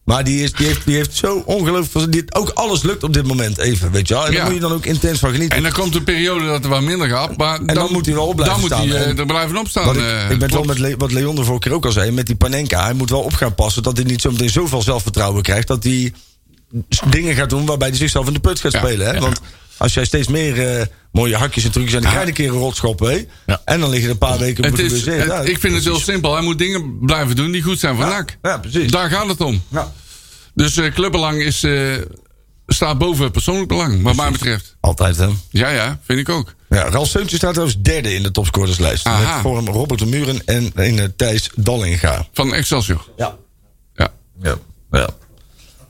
Maar 0.07 0.23
die, 0.23 0.43
is, 0.43 0.51
die, 0.53 0.67
heeft, 0.67 0.85
die 0.85 0.95
heeft 0.95 1.15
zo 1.15 1.43
ongelooflijk. 1.45 2.11
Die, 2.11 2.23
ook 2.35 2.49
alles 2.49 2.81
lukt 2.83 3.03
op 3.03 3.13
dit 3.13 3.27
moment 3.27 3.57
even, 3.57 3.91
weet 3.91 4.07
je 4.07 4.13
wel. 4.13 4.25
En 4.25 4.31
daar 4.31 4.39
Ja. 4.41 4.45
moet 4.45 4.53
je 4.55 4.59
dan 4.59 4.71
ook 4.71 4.85
intens 4.85 5.19
van 5.19 5.31
genieten. 5.31 5.57
En 5.57 5.63
dan 5.63 5.71
komt 5.71 5.95
een 5.95 6.03
periode 6.03 6.45
dat 6.45 6.63
er 6.63 6.69
wat 6.69 6.81
minder 6.81 7.07
gaat. 7.09 7.37
Maar 7.37 7.57
dan, 7.65 7.75
dan 7.75 7.91
moet 7.91 8.05
hij 8.05 8.15
wel 8.15 8.27
op 8.27 8.35
blijven 8.35 8.59
Dan 8.59 8.67
staan. 8.69 8.85
moet 8.87 8.95
hij 8.95 9.03
eh, 9.03 9.09
En- 9.09 9.17
er 9.19 9.25
blijven 9.25 9.57
opstaan. 9.57 9.85
Wat 9.85 9.95
ik, 9.95 10.01
eh, 10.01 10.21
ik 10.21 10.27
ben 10.27 10.41
het 10.41 10.51
wel 10.51 10.63
met 10.63 10.79
Le- 10.79 10.95
wat 10.97 11.11
Leon 11.11 11.35
de 11.35 11.43
vorige 11.43 11.59
keer 11.67 11.73
ook 11.77 11.85
al 11.85 11.91
zei. 11.91 12.11
Met 12.11 12.25
die 12.25 12.35
Panenka. 12.35 12.83
Hij 12.83 12.93
moet 12.93 13.09
wel 13.09 13.21
op 13.21 13.33
gaan 13.33 13.55
passen. 13.55 13.83
Dat 13.83 13.97
hij 13.97 14.05
niet 14.05 14.21
zo 14.21 14.31
meteen 14.31 14.49
zoveel 14.49 14.81
zelfvertrouwen 14.81 15.43
krijgt. 15.43 15.67
Dat 15.67 15.83
hij 15.83 16.13
dingen 17.09 17.35
gaat 17.35 17.49
doen 17.49 17.65
waarbij 17.65 17.87
hij 17.87 17.97
zichzelf 17.97 18.27
in 18.27 18.33
de 18.33 18.39
put 18.39 18.59
gaat 18.59 18.71
Ja, 18.71 18.79
spelen. 18.79 19.07
Hè? 19.07 19.13
ja. 19.13 19.31
Als 19.77 19.93
jij 19.93 20.05
steeds 20.05 20.27
meer 20.27 20.77
eh, 20.79 20.85
mooie 21.11 21.35
hakjes 21.35 21.63
en 21.63 21.71
trucjes. 21.71 21.93
En 21.93 22.01
dan 22.01 22.09
krijg 22.11 22.23
je 22.23 22.29
een 22.29 22.35
keer 22.37 22.49
een 22.53 22.59
rotschop. 22.59 22.99
Hè? 22.99 23.25
Ja. 23.45 23.61
En 23.65 23.79
dan 23.79 23.89
lig 23.89 23.99
je 23.99 24.05
er 24.05 24.11
een 24.11 24.17
paar 24.17 24.37
weken 24.37 24.63
op 24.63 24.69
Het 24.71 24.79
is, 24.91 25.05
het- 25.05 25.25
Ja, 25.25 25.41
ik 25.41 25.59
vind 25.59 25.73
het 25.75 25.83
heel 25.83 25.99
simpel. 25.99 26.33
Hij 26.33 26.43
moet 26.43 26.57
dingen 26.57 26.99
blijven 26.99 27.35
doen 27.35 27.51
die 27.51 27.61
goed 27.61 27.79
zijn 27.79 27.95
voor 27.95 28.05
NAC. 28.05 28.37
ja, 28.41 28.57
precies. 28.57 28.91
Daar 28.91 29.09
gaat 29.09 29.27
het 29.27 29.41
om. 29.41 29.61
Ja. 29.67 29.91
Dus 30.53 30.77
eh, 30.77 30.93
clubbelang 30.93 31.41
is, 31.41 31.63
eh, 31.63 31.93
staat 32.67 32.97
boven 32.97 33.31
persoonlijk 33.31 33.67
belang, 33.67 34.01
wat 34.01 34.15
mij 34.15 34.31
betreft. 34.31 34.75
Altijd 34.79 35.17
hè. 35.17 35.27
Ja, 35.49 35.69
ja, 35.69 35.99
vind 36.03 36.19
ik 36.19 36.29
ook. 36.29 36.53
Ja, 36.69 36.89
Ralf 36.89 37.07
Seuntje 37.07 37.37
staat 37.37 37.51
trouwens 37.53 37.81
derde 37.81 38.13
in 38.15 38.23
de 38.23 38.31
topscorerslijst. 38.31 39.05
Aha. 39.05 39.33
Met 39.33 39.41
voor 39.41 39.55
hem 39.55 39.67
Robert 39.67 39.99
de 39.99 40.05
Muren 40.05 40.41
en 40.45 40.71
in, 40.75 41.13
Thijs 41.15 41.49
Dallinga. 41.55 42.27
Van 42.33 42.53
Excelsior. 42.53 43.07
Ja. 43.17 43.35
Ja. 43.95 44.09
ja. 44.91 45.07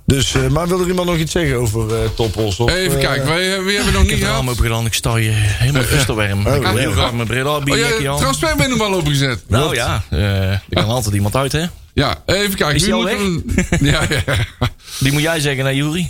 Dus, 0.08 0.34
eh, 0.36 0.48
maar 0.48 0.68
wil 0.68 0.80
er 0.82 0.88
iemand 0.88 1.08
nog 1.08 1.18
iets 1.18 1.32
zeggen 1.32 1.56
over 1.58 2.04
eh 2.04 2.10
Toppos? 2.16 2.60
Of, 2.60 2.72
Even 2.72 3.00
eh, 3.00 3.06
kijken, 3.06 3.28
wij, 3.28 3.64
wie 3.64 3.76
hebben 3.76 3.94
we 3.94 4.00
nog 4.00 4.02
Ik 4.08 4.10
niet 4.10 4.10
heb 4.10 4.20
de 4.20 4.26
raam 4.26 4.36
gehad? 4.40 4.50
open 4.54 4.64
gedaan, 4.66 4.86
ik 4.86 4.94
sta 4.94 5.16
je 5.18 5.30
helemaal 5.34 5.84
vesterwerm. 5.84 6.40
Ik 6.40 6.46
heb 6.48 6.62
ja. 6.64 6.76
heel 6.76 6.92
graag 6.92 7.14
mijn 7.14 7.28
bril 7.28 7.50
aan, 7.50 7.56
Oh 7.58 7.64
bierjekje 7.64 8.10
aan. 8.10 8.18
transferbindoom 8.18 8.82
al 8.82 8.94
opengezet. 8.94 9.44
Nou 9.48 9.76
ja, 9.76 10.04
eh, 10.10 10.52
er 10.52 10.62
kan 10.70 10.86
altijd 10.86 11.16
iemand 11.16 11.36
uit, 11.36 11.52
hè? 11.52 11.66
Ja, 11.94 12.16
even 12.26 12.56
kijken. 12.56 12.76
Is 12.76 12.86
wie 12.86 12.94
die 12.94 12.94
al 12.94 13.18
moeten 13.18 13.56
we- 13.56 13.78
Ja, 13.92 14.02
ja. 14.26 14.38
Die 15.00 15.12
moet 15.12 15.22
jij 15.22 15.40
zeggen, 15.40 15.66
hè, 15.66 15.72
Jury? 15.72 16.10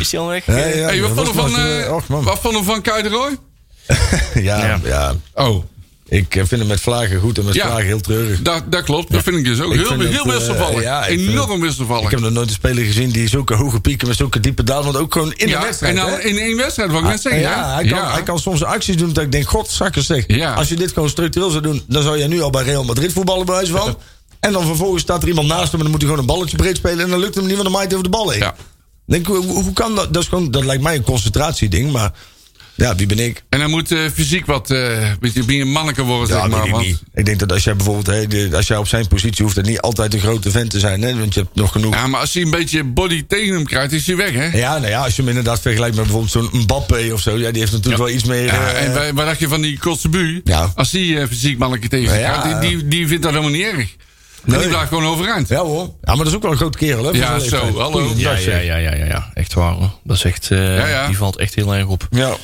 Is 0.00 0.10
die 0.10 0.18
al 0.18 0.26
weg? 0.28 0.46
Ja, 0.46 0.52
Hey, 0.52 1.00
wat 1.00 1.10
vonden 1.14 1.34
van, 1.34 1.56
eh, 1.56 1.84
eh, 1.86 1.94
och, 1.94 2.08
man. 2.08 2.22
wat 2.24 2.38
vonden 2.40 2.60
we 2.60 2.66
van 2.66 2.80
Kai 2.82 3.02
de 3.02 3.08
Roy? 3.08 3.36
ja, 4.34 4.66
Ja. 4.66 4.78
ja. 4.84 5.12
Oh, 5.34 5.64
Ik 6.08 6.36
eh, 6.36 6.42
vind 6.44 6.60
hem 6.60 6.66
met 6.66 6.80
vlagen 6.80 7.20
goed 7.20 7.38
en 7.38 7.44
met 7.44 7.54
Ja. 7.54 7.66
vlagen 7.66 7.84
heel 7.86 8.00
treurig. 8.00 8.42
dat, 8.42 8.62
dat 8.66 8.82
klopt. 8.82 9.12
Dat 9.12 9.22
vind 9.22 9.36
ik 9.36 9.44
dus 9.44 9.60
ook. 9.60 9.74
Ik 9.74 9.78
heel 9.80 9.88
heel 9.98 10.08
het, 10.08 10.26
eh, 10.26 10.32
wisselvallig. 10.32 10.82
ja, 10.82 11.06
Enorm 11.06 11.50
het- 11.50 11.60
wisselvallig. 11.60 12.04
Ik 12.04 12.10
heb 12.10 12.20
nog 12.20 12.30
nooit 12.30 12.48
een 12.48 12.54
speler 12.54 12.84
gezien 12.84 13.10
die 13.10 13.28
zulke 13.28 13.54
hoge 13.54 13.80
pieken 13.80 14.08
met 14.08 14.16
zulke 14.16 14.40
diepe 14.40 14.62
dalen. 14.62 14.84
Want 14.84 14.96
ook 14.96 15.12
gewoon 15.12 15.32
in 15.32 15.48
ja, 15.48 15.58
de 15.60 15.66
wedstrijd. 15.66 15.96
en 15.96 16.06
dan 16.06 16.20
in 16.20 16.38
één 16.38 16.56
wedstrijd, 16.56 16.90
wat 16.90 17.00
ik 17.00 17.06
net 17.06 17.14
En 17.14 17.20
zeggen. 17.20 17.40
ja, 17.40 17.74
hij 17.74 17.84
kan, 17.86 18.10
hij 18.10 18.22
kan 18.22 18.38
soms 18.38 18.64
acties 18.64 18.96
doen 18.96 19.12
dat 19.12 19.24
ik 19.24 19.32
denk, 19.32 19.48
god, 19.48 19.68
zakkers 19.68 20.06
zeg. 20.06 20.26
Als 20.56 20.68
je 20.68 20.76
dit 20.76 20.92
gewoon 20.92 21.08
structureel 21.08 21.50
zou 21.50 21.62
doen, 21.62 21.82
dan 21.88 22.02
zou 22.02 22.18
jij 22.18 22.26
nu 22.26 22.40
al 22.42 22.50
bij 22.50 22.62
Real 22.64 22.84
Madrid 22.84 23.12
voetballen 23.12 23.46
bij 23.46 23.54
wijze 23.54 23.72
van. 23.72 23.96
En 24.40 24.52
dan 24.52 24.66
vervolgens 24.66 25.02
staat 25.02 25.22
er 25.22 25.28
iemand 25.28 25.48
naast 25.48 25.64
hem 25.70 25.74
en 25.74 25.78
dan 25.80 25.90
moet 25.90 26.00
hij 26.00 26.10
gewoon 26.10 26.18
een 26.20 26.34
balletje 26.34 26.56
breed 26.56 26.76
spelen. 26.76 27.04
En 27.04 27.10
dan 27.10 27.18
lukt 27.20 27.34
hem 27.34 27.44
niet, 27.44 27.52
want 27.52 27.62
dan 27.64 27.72
maait 27.72 27.86
hij 27.90 27.98
over 27.98 28.10
de 28.10 28.16
bal 28.16 28.30
heen. 28.30 28.40
Ja. 28.40 28.54
Denk, 29.06 29.26
hoe, 29.26 29.44
hoe 29.44 29.72
kan 29.72 29.94
dat? 29.94 30.12
Dat, 30.14 30.22
is 30.22 30.28
gewoon, 30.28 30.50
dat 30.50 30.64
lijkt 30.64 30.82
mij 30.82 30.94
een 30.96 31.02
concentratieding, 31.02 31.92
maar 31.92 32.12
ja, 32.76 32.94
wie 32.94 33.06
ben 33.06 33.18
ik? 33.18 33.42
En 33.48 33.58
hij 33.60 33.68
moet 33.68 33.92
eh, 33.92 33.98
fysiek 34.14 34.46
wat 34.46 34.70
eh, 34.70 35.10
beetje 35.20 35.42
meer 35.46 35.60
een 35.60 35.70
manneke 35.70 36.02
worden, 36.02 36.26
zeg 36.28 36.48
maar. 36.48 36.64
ik 36.64 36.70
want- 36.72 36.86
niet. 36.86 37.02
Ik 37.14 37.24
denk 37.24 37.38
dat 37.38 37.52
als 37.52 37.64
jij 37.64 37.76
bijvoorbeeld, 37.76 38.30
de- 38.30 38.50
als 38.52 38.66
jij 38.66 38.76
op 38.76 38.88
zijn 38.88 39.08
positie 39.08 39.44
hoeft, 39.44 39.56
het 39.56 39.66
niet 39.66 39.80
altijd 39.80 40.14
een 40.14 40.20
grote 40.20 40.50
vent 40.50 40.70
te 40.70 40.78
zijn, 40.78 41.02
hè, 41.02 41.18
want 41.18 41.34
je 41.34 41.40
hebt 41.40 41.54
nog 41.54 41.72
genoeg. 41.72 41.94
Ja, 41.94 42.06
maar 42.06 42.20
als 42.20 42.34
hij 42.34 42.42
een 42.42 42.50
beetje 42.50 42.84
body 42.84 43.24
tegen 43.28 43.54
hem 43.54 43.64
krijgt, 43.64 43.92
is 43.92 44.06
hij 44.06 44.16
weg, 44.16 44.32
hè? 44.32 44.58
Ja, 44.58 44.78
nou 44.78 44.88
ja, 44.90 45.02
als 45.02 45.16
je 45.16 45.20
hem 45.22 45.28
inderdaad 45.28 45.60
vergelijkt 45.60 45.94
met 45.96 46.04
bijvoorbeeld 46.04 46.32
zo'n 46.32 46.60
Mbappé 46.60 47.10
of 47.12 47.20
zo, 47.20 47.38
ja, 47.38 47.50
die 47.50 47.60
heeft 47.60 47.72
natuurlijk 47.72 48.02
wel 48.04 48.12
iets 48.14 48.24
meer. 48.24 48.44
Ja, 48.44 48.68
eh, 48.72 49.06
en 49.08 49.14
wat 49.14 49.26
dacht 49.26 49.38
je 49.38 49.48
van 49.48 49.60
die 49.60 49.78
Kotzebu? 49.78 50.40
Ja. 50.44 50.72
Als 50.74 50.90
die 50.90 51.18
eh, 51.20 51.26
fysiek 51.26 51.58
manneke 51.58 51.88
tegen 51.88 52.18
Ja, 52.18 52.38
krijgt, 52.40 52.60
die, 52.60 52.70
die, 52.78 52.88
die 52.88 53.08
vindt 53.08 53.22
dat 53.22 53.32
helemaal 53.32 53.52
niet 53.54 53.66
erg. 53.66 53.94
Nee. 54.44 54.58
die 54.58 54.68
blijft 54.68 54.88
gewoon 54.88 55.04
overeind. 55.06 55.48
ja 55.48 55.58
hoor. 55.60 55.82
Ja, 55.84 55.92
maar 56.14 56.16
dat 56.16 56.26
is 56.26 56.34
ook 56.34 56.42
wel 56.42 56.50
een 56.50 56.56
grote 56.56 56.78
kerel, 56.78 57.04
hè? 57.04 57.10
Ja, 57.10 57.38
zo, 57.38 57.78
hallo. 57.78 58.12
Ja, 58.16 58.32
ja, 58.36 58.56
ja, 58.58 58.76
ja, 58.76 58.94
ja. 58.94 59.30
Echt 59.34 59.54
waar, 59.54 59.72
hoor. 59.72 59.90
Dat 60.04 60.16
is 60.16 60.24
echt... 60.24 60.50
eh, 60.50 60.76
Ja, 60.76 60.86
ja. 60.86 61.06
Die 61.06 61.16
valt 61.16 61.36
echt 61.36 61.54
heel 61.54 61.74
erg 61.74 61.86
op. 61.86 62.08
Ja. 62.10 62.36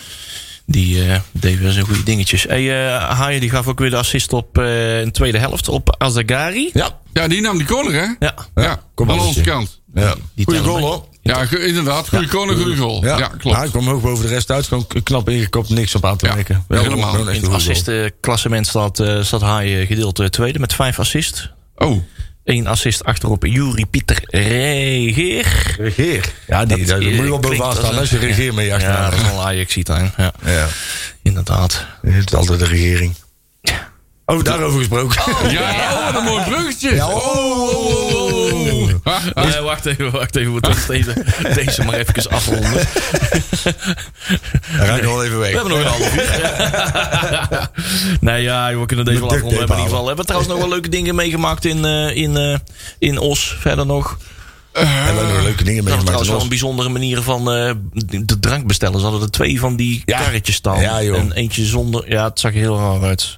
Die 0.66 1.05
eh 1.09 1.20
deed 1.33 1.59
weer 1.59 1.70
zijn 1.72 1.85
goede 1.87 2.03
dingetjes. 2.03 2.42
Hey, 2.42 2.87
eh 2.94 3.09
Haaien 3.18 3.40
die 3.40 3.51
gaf 3.51 3.66
ook 3.66 3.79
weer 3.79 3.90
de 3.90 3.96
assist 3.96 4.33
op 4.33 4.59
eh 4.59 4.98
in 5.01 5.05
de 5.05 5.11
tweede 5.11 5.38
helft 5.38 5.68
op 5.68 5.94
Azagari. 5.98 6.70
Ja. 6.72 7.01
Ja, 7.12 7.29
die 7.29 7.40
nam 7.40 7.59
die 7.59 7.66
corner, 7.66 7.92
hè? 8.01 8.27
Ja. 8.27 8.35
Ja, 8.55 8.83
kom 8.94 9.11
aan 9.11 9.20
onze 9.20 9.40
kant. 9.40 9.81
ja. 9.94 10.14
Die 10.35 10.44
Goeie 10.44 10.61
tellen 10.61 10.75
goal, 10.81 10.90
hoor. 10.92 11.07
Ja, 11.22 11.46
inderdaad. 11.59 12.09
Goede 12.09 12.27
corner, 12.29 12.57
goede 12.57 12.77
goal. 12.77 13.05
Ja, 13.05 13.29
klopt. 13.38 13.57
hij 13.57 13.68
kwam 13.68 13.87
hoog 13.88 14.01
boven 14.03 14.25
de 14.27 14.31
rest 14.33 14.51
uit. 14.51 14.66
Gewoon 14.66 14.87
knap 15.03 15.29
ingekopt, 15.29 15.68
niks 15.68 15.94
op 15.94 16.05
aan 16.05 16.16
te 16.16 16.27
Ja, 16.27 16.35
merken. 16.35 16.64
helemaal. 16.68 17.11
gewoon 17.11 17.11
echt 17.11 17.11
In 17.18 17.18
een 17.18 17.27
het 17.27 17.35
goede 17.37 17.46
goal. 17.46 17.55
assistenklassement 17.55 18.66
staat, 18.66 19.01
eh 19.01 19.22
staat 19.22 19.40
Haaien 19.40 19.87
gedeeld 19.87 20.18
eh, 20.18 20.27
tweede 20.27 20.59
met 20.59 20.75
vijf 20.75 20.98
assists. 20.98 21.51
Oh, 21.77 22.03
Eén 22.45 22.67
assist 22.67 23.05
achterop 23.05 23.45
Juri 23.47 23.87
Pieter 23.87 24.19
Regeer. 24.27 25.75
Regeer. 25.79 26.33
Ja, 26.47 26.65
die, 26.65 26.85
Dat, 26.85 27.01
moet 27.01 27.13
je 27.15 27.23
wel 27.23 27.39
bovenaan 27.39 27.67
als 27.69 27.77
staan 27.79 27.99
als 27.99 28.11
je 28.11 28.19
regeer 28.19 28.55
mee 28.55 28.67
Ja, 28.67 28.75
achteraan. 28.75 29.11
dat 29.11 29.21
is 29.21 29.27
wel 29.27 29.45
Ajax 29.45 29.73
ziet 29.73 29.87
Ja, 29.89 30.33
Ja. 30.45 30.67
inderdaad. 31.23 31.87
Het 32.03 32.27
is 32.27 32.35
altijd 32.35 32.59
de 32.59 32.65
regering. 32.67 33.15
Oh, 34.27 34.43
daarover 34.43 34.79
gesproken. 34.79 35.23
ja, 35.51 35.61
oh, 35.93 36.05
wat 36.05 36.17
een 36.21 36.25
mooi 36.25 36.45
bruggetje. 36.45 36.95
Ja, 36.95 37.09
oh, 37.09 38.22
wacht 39.62 39.87
even, 39.87 40.11
wacht 40.11 40.37
even. 40.37 40.55
We 40.55 40.61
moeten 40.62 40.87
deze, 40.87 41.25
deze 41.55 41.85
maar 41.85 41.95
even 41.95 42.31
afronden. 42.31 42.73
Dan 44.77 44.87
ga 44.87 44.95
ik 44.97 45.03
nog 45.03 45.12
wel 45.12 45.25
even 45.25 45.38
weg. 45.38 45.51
We 45.51 45.57
hebben 45.57 45.73
nog 45.73 45.81
een 45.81 45.87
half 45.87 46.17
uur. 46.17 47.71
nee, 48.31 48.43
ja, 48.43 48.79
we 48.79 48.87
kunnen 48.87 49.05
deze 49.05 49.21
wel 49.21 49.31
afronden. 49.31 49.53
We 49.53 49.59
hebben 49.59 49.77
in 49.77 49.83
ieder 49.83 49.91
geval 49.91 50.01
we 50.01 50.07
hebben 50.07 50.27
trouwens 50.27 50.53
nog 50.53 50.61
wel 50.61 50.69
leuke 50.69 50.88
dingen 50.88 51.15
meegemaakt 51.15 51.65
in, 51.65 51.85
eh, 51.85 52.17
in, 52.17 52.37
eh, 52.37 52.59
in 52.99 53.19
Os. 53.19 53.57
Verder 53.61 53.87
nog. 53.87 54.19
En 54.73 54.83
we 54.87 54.89
hebben 55.21 55.43
leuke 55.43 55.65
dingen 55.65 55.85
Dat 55.85 55.95
was 55.95 56.03
trouwens 56.05 56.31
wel 56.31 56.41
een 56.41 56.49
bijzondere 56.49 56.89
manier 56.89 57.23
van 57.23 57.53
eh, 57.53 57.73
de 58.25 58.39
drank 58.41 58.67
bestellen. 58.67 58.99
Ze 58.99 59.05
hadden 59.05 59.23
er 59.23 59.31
twee 59.31 59.59
van 59.61 59.77
die 59.77 60.03
Ja. 60.05 60.19
karretjes 60.19 60.55
staan. 60.55 60.81
Ja, 60.81 61.03
joh. 61.03 61.19
En 61.19 61.33
eentje 61.33 61.65
zonder. 61.65 62.11
Ja, 62.11 62.25
het 62.29 62.41
zag 62.41 62.53
er 62.53 62.59
heel 62.59 62.79
raar 62.79 63.03
uit. 63.03 63.37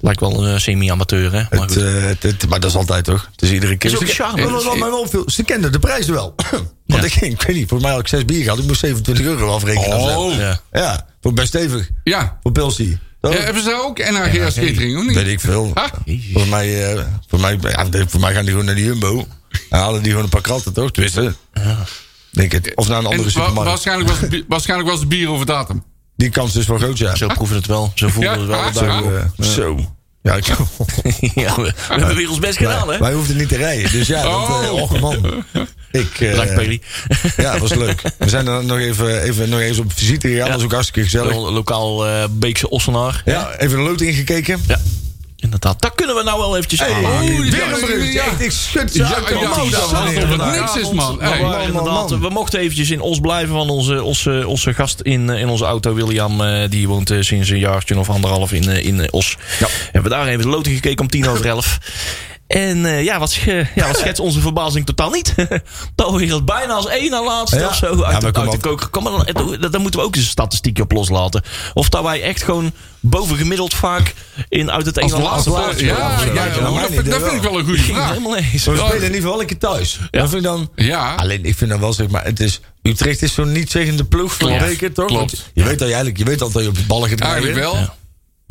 Lijkt 0.00 0.20
wel 0.20 0.46
een 0.46 0.60
semi-amateur, 0.60 1.32
hè? 1.32 1.42
Maar 1.50 1.60
Het, 1.60 1.72
goed. 1.72 1.76
eh, 1.82 2.02
het, 2.02 2.22
het- 2.22 2.48
maar 2.48 2.60
dat 2.60 2.70
is 2.70 2.76
altijd 2.76 3.04
toch? 3.04 3.28
Het 3.32 3.42
is 3.42 3.50
iedere 3.50 3.76
keer. 3.76 3.90
Is 3.90 3.96
ook 3.96 4.06
Ze- 4.06 4.14
charme. 4.14 4.50
Wat- 4.50 4.64
wat 4.64 4.76
mij 4.78 4.88
wel 4.90 5.00
opviel, 5.00 5.22
Ze 5.30 5.42
kenden 5.42 5.72
de 5.72 5.78
prijzen 5.78 6.12
wel. 6.12 6.34
Want 6.86 7.02
Ja. 7.02 7.02
ik, 7.02 7.14
ik 7.14 7.42
weet 7.42 7.56
niet, 7.56 7.68
voor 7.68 7.80
mij 7.80 7.90
had 7.90 8.00
ik 8.00 8.08
zes 8.08 8.24
bier 8.24 8.42
gehad. 8.42 8.58
Ik 8.58 8.66
moest 8.66 8.80
27 8.80 9.24
euro 9.24 9.54
afrekenen. 9.54 9.98
Oh, 10.16 10.34
ja. 10.34 10.60
Ja, 10.72 11.06
voor 11.20 11.32
best 11.32 11.48
stevig. 11.48 11.88
ja. 12.04 12.38
Voor 12.42 12.52
Pilsie. 12.52 12.98
Ja, 13.20 13.30
hebben 13.30 13.62
ze 13.62 13.80
ook 13.84 13.98
NHG 13.98 14.32
catering, 14.54 14.98
of 14.98 15.04
niet? 15.04 15.14
Weet 15.14 15.26
ik 15.26 15.40
veel. 15.40 15.70
Ah. 15.74 15.84
Voor 16.32 16.46
mij, 16.48 16.92
eh, 16.94 17.02
voor, 17.28 17.40
mij, 17.40 17.58
ja, 17.62 17.86
voor 18.08 18.20
mij 18.20 18.32
gaan 18.32 18.42
die 18.42 18.50
gewoon 18.50 18.64
naar 18.66 18.74
de 18.74 18.82
Jumbo. 18.82 19.26
En 19.70 19.78
halen 19.78 20.00
die 20.02 20.08
gewoon 20.10 20.24
een 20.24 20.30
paar 20.30 20.40
kratten, 20.40 20.72
toch? 20.72 20.90
Tenminste. 20.90 21.34
Denk 22.30 22.52
het. 22.52 22.72
Of 22.74 22.88
naar 22.88 22.98
een 22.98 23.04
En 23.04 23.10
andere 23.10 23.24
wa- 23.30 23.30
supermarkt. 23.40 23.68
waarschijnlijk, 23.70 24.10
was 24.10 24.40
waarschijnlijk 24.48 24.90
was 24.90 25.00
het 25.00 25.08
bier 25.08 25.28
over 25.28 25.46
datum. 25.46 25.82
Die 26.16 26.30
kans 26.30 26.56
is 26.56 26.66
wel 26.66 26.78
groot, 26.78 26.98
ja. 26.98 27.14
Zo 27.16 27.26
proeven 27.26 27.56
het 27.56 27.66
wel. 27.66 27.92
Zo 27.94 28.08
voelen 28.08 28.32
Ja. 28.32 28.38
het 28.38 28.46
wel. 28.48 28.72
Zo. 28.72 29.10
Daar- 29.10 29.30
eh, 29.38 29.46
zo. 29.46 29.94
Ja, 30.22 30.34
ik, 30.34 30.46
ja, 31.34 31.56
we, 31.56 31.62
we 31.62 31.72
hebben 31.88 32.16
weer 32.16 32.28
ons 32.30 32.38
best 32.38 32.56
gedaan, 32.56 32.90
hè? 32.92 32.98
wij 32.98 33.12
hoefden 33.12 33.36
niet 33.36 33.48
te 33.48 33.56
rijden. 33.56 33.92
Dus 33.92 34.06
ja, 34.06 34.22
dat, 34.22 34.32
eh, 34.62 34.72
Oh. 34.72 34.82
och 34.82 35.00
man. 35.00 35.44
Ik, 35.90 36.20
eh, 36.20 36.54
Peli. 36.54 36.80
Ja, 37.36 37.52
dat 37.52 37.60
was 37.60 37.74
leuk. 37.74 38.02
We 38.18 38.28
zijn 38.28 38.46
er 38.46 38.64
nog 38.64 38.78
even, 38.78 39.22
even, 39.22 39.48
nog 39.48 39.60
even 39.60 39.84
op 39.84 39.92
visite 39.94 40.28
gegaan. 40.28 40.46
Dat 40.46 40.54
was 40.54 40.64
ook 40.64 40.72
hartstikke 40.72 41.02
gezellig. 41.02 41.34
Lo- 41.34 41.50
Lokaal 41.50 42.06
eh, 42.06 42.24
Beekse 42.30 42.68
Ossenaar. 42.70 43.22
Ja, 43.24 43.54
even 43.56 43.78
een 43.78 43.84
lood 43.84 44.00
ingekeken. 44.00 44.60
Ja, 44.66 44.80
Dat 45.62 45.92
kunnen 45.94 46.16
we 46.16 46.22
nou 46.22 46.38
wel 46.38 46.56
eventjes 46.56 46.80
Hey, 46.80 46.92
aanmaken. 46.92 47.26
die 47.26 47.50
weer 47.50 47.66
is- 47.66 47.80
een 47.80 47.86
bruggetje. 47.86 48.12
ja. 48.12 48.24
Echt, 48.24 48.40
ik 48.40 48.50
schud 48.50 48.92
ze 48.92 48.98
Ja, 48.98 49.14
uit 49.14 49.26
de 49.26 49.34
niks 50.60 50.76
is, 50.76 50.90
man. 50.92 51.16
We, 51.18 51.24
Hey. 52.20 52.30
mochten 52.30 52.60
eventjes 52.60 52.90
in 52.90 53.00
Os 53.00 53.20
blijven 53.20 53.54
van 53.54 53.68
onze, 53.70 54.02
onze, 54.02 54.44
onze 54.46 54.74
gast 54.74 55.00
in, 55.00 55.30
eh, 55.30 55.40
in 55.40 55.48
onze 55.48 55.64
auto. 55.64 55.94
William, 55.94 56.40
eh, 56.40 56.70
die 56.70 56.88
woont 56.88 57.10
eh, 57.10 57.18
sinds 57.20 57.48
een 57.48 57.58
jaartje 57.58 57.98
of 57.98 58.10
anderhalf 58.10 58.52
in, 58.52 58.68
in 58.68 59.12
Os. 59.12 59.36
Ja. 59.60 59.66
Hebben 59.92 60.02
we 60.10 60.16
daar 60.16 60.26
even 60.26 60.42
de 60.42 60.48
loting 60.48 60.74
gekeken 60.74 61.00
om 61.00 61.10
tien 61.10 61.28
over 61.28 61.46
elf. 61.46 61.78
En 62.52 62.86
eh, 62.86 63.04
ja, 63.04 63.18
wat, 63.18 63.34
ja, 63.34 63.66
wat 63.86 63.98
schetst 63.98 64.20
onze 64.20 64.40
verbazing 64.40 64.86
totaal 64.86 65.10
niet. 65.10 65.34
hier 66.18 66.44
bijna 66.44 66.72
als 66.72 66.86
één 66.86 67.10
na 67.10 67.24
laatste 67.24 67.58
Ja. 67.58 67.68
of 67.68 67.74
zo 67.74 68.02
uit, 68.02 68.20
de, 68.20 68.32
uit 68.40 68.50
de 68.50 68.58
koker. 68.58 68.88
Kom 68.88 69.02
maar, 69.02 69.32
dan, 69.32 69.56
daar 69.70 69.80
moeten 69.80 70.00
we 70.00 70.06
ook 70.06 70.14
eens 70.16 70.24
een 70.24 70.30
statistiekje 70.30 70.82
op 70.82 70.92
loslaten. 70.92 71.42
Of 71.74 71.88
dat 71.88 72.02
wij 72.02 72.22
echt 72.22 72.42
gewoon 72.42 72.72
bovengemiddeld 73.00 73.74
vaak 73.74 74.14
in 74.48 74.70
uit 74.70 74.86
het 74.86 74.96
ene 74.96 75.18
laatste 75.20 75.50
plaats 75.50 75.80
Ja, 75.80 76.08
dat, 76.08 76.20
vind- 76.20 76.34
dat 77.10 77.20
wel. 77.20 77.30
vind 77.30 77.32
ik 77.44 77.50
wel 77.50 77.58
een 77.58 77.64
goede 77.64 77.82
vraag. 77.82 78.08
helemaal 78.08 78.36
eens. 78.36 78.64
We 78.64 78.76
spelen 78.76 78.96
in 78.96 79.02
ieder 79.02 79.20
geval 79.20 79.40
een 79.40 79.46
keer 79.46 79.58
thuis. 79.58 79.98
Ja. 80.10 80.20
Dat 80.20 80.28
vind 80.30 80.44
ik 80.44 80.50
dan... 80.50 80.70
Ja. 80.74 81.14
Alleen, 81.14 81.44
ik 81.44 81.56
vind 81.56 81.70
dan 81.70 81.80
wel, 81.80 81.92
zeg 81.92 82.08
maar, 82.08 82.24
het 82.24 82.40
is... 82.40 82.60
Utrecht 82.82 83.22
is 83.22 83.34
zo'n 83.34 83.52
niet-zeggende 83.52 84.04
ploeg 84.04 84.32
voor 84.32 84.48
de 84.48 84.56
beker, 84.58 84.92
toch? 84.92 85.06
Klopt. 85.06 85.50
Je 85.54 85.62
weet, 85.62 85.78
dat 85.78 85.88
je 85.88 85.94
eigenlijk, 85.94 86.18
je 86.18 86.24
weet 86.24 86.42
altijd 86.42 86.52
dat 86.54 86.62
je 86.62 86.68
op 86.68 86.76
je 86.76 86.86
ballen 86.86 87.08
gaat. 87.08 87.20
Eigenlijk 87.20 87.54
wel. 87.54 87.94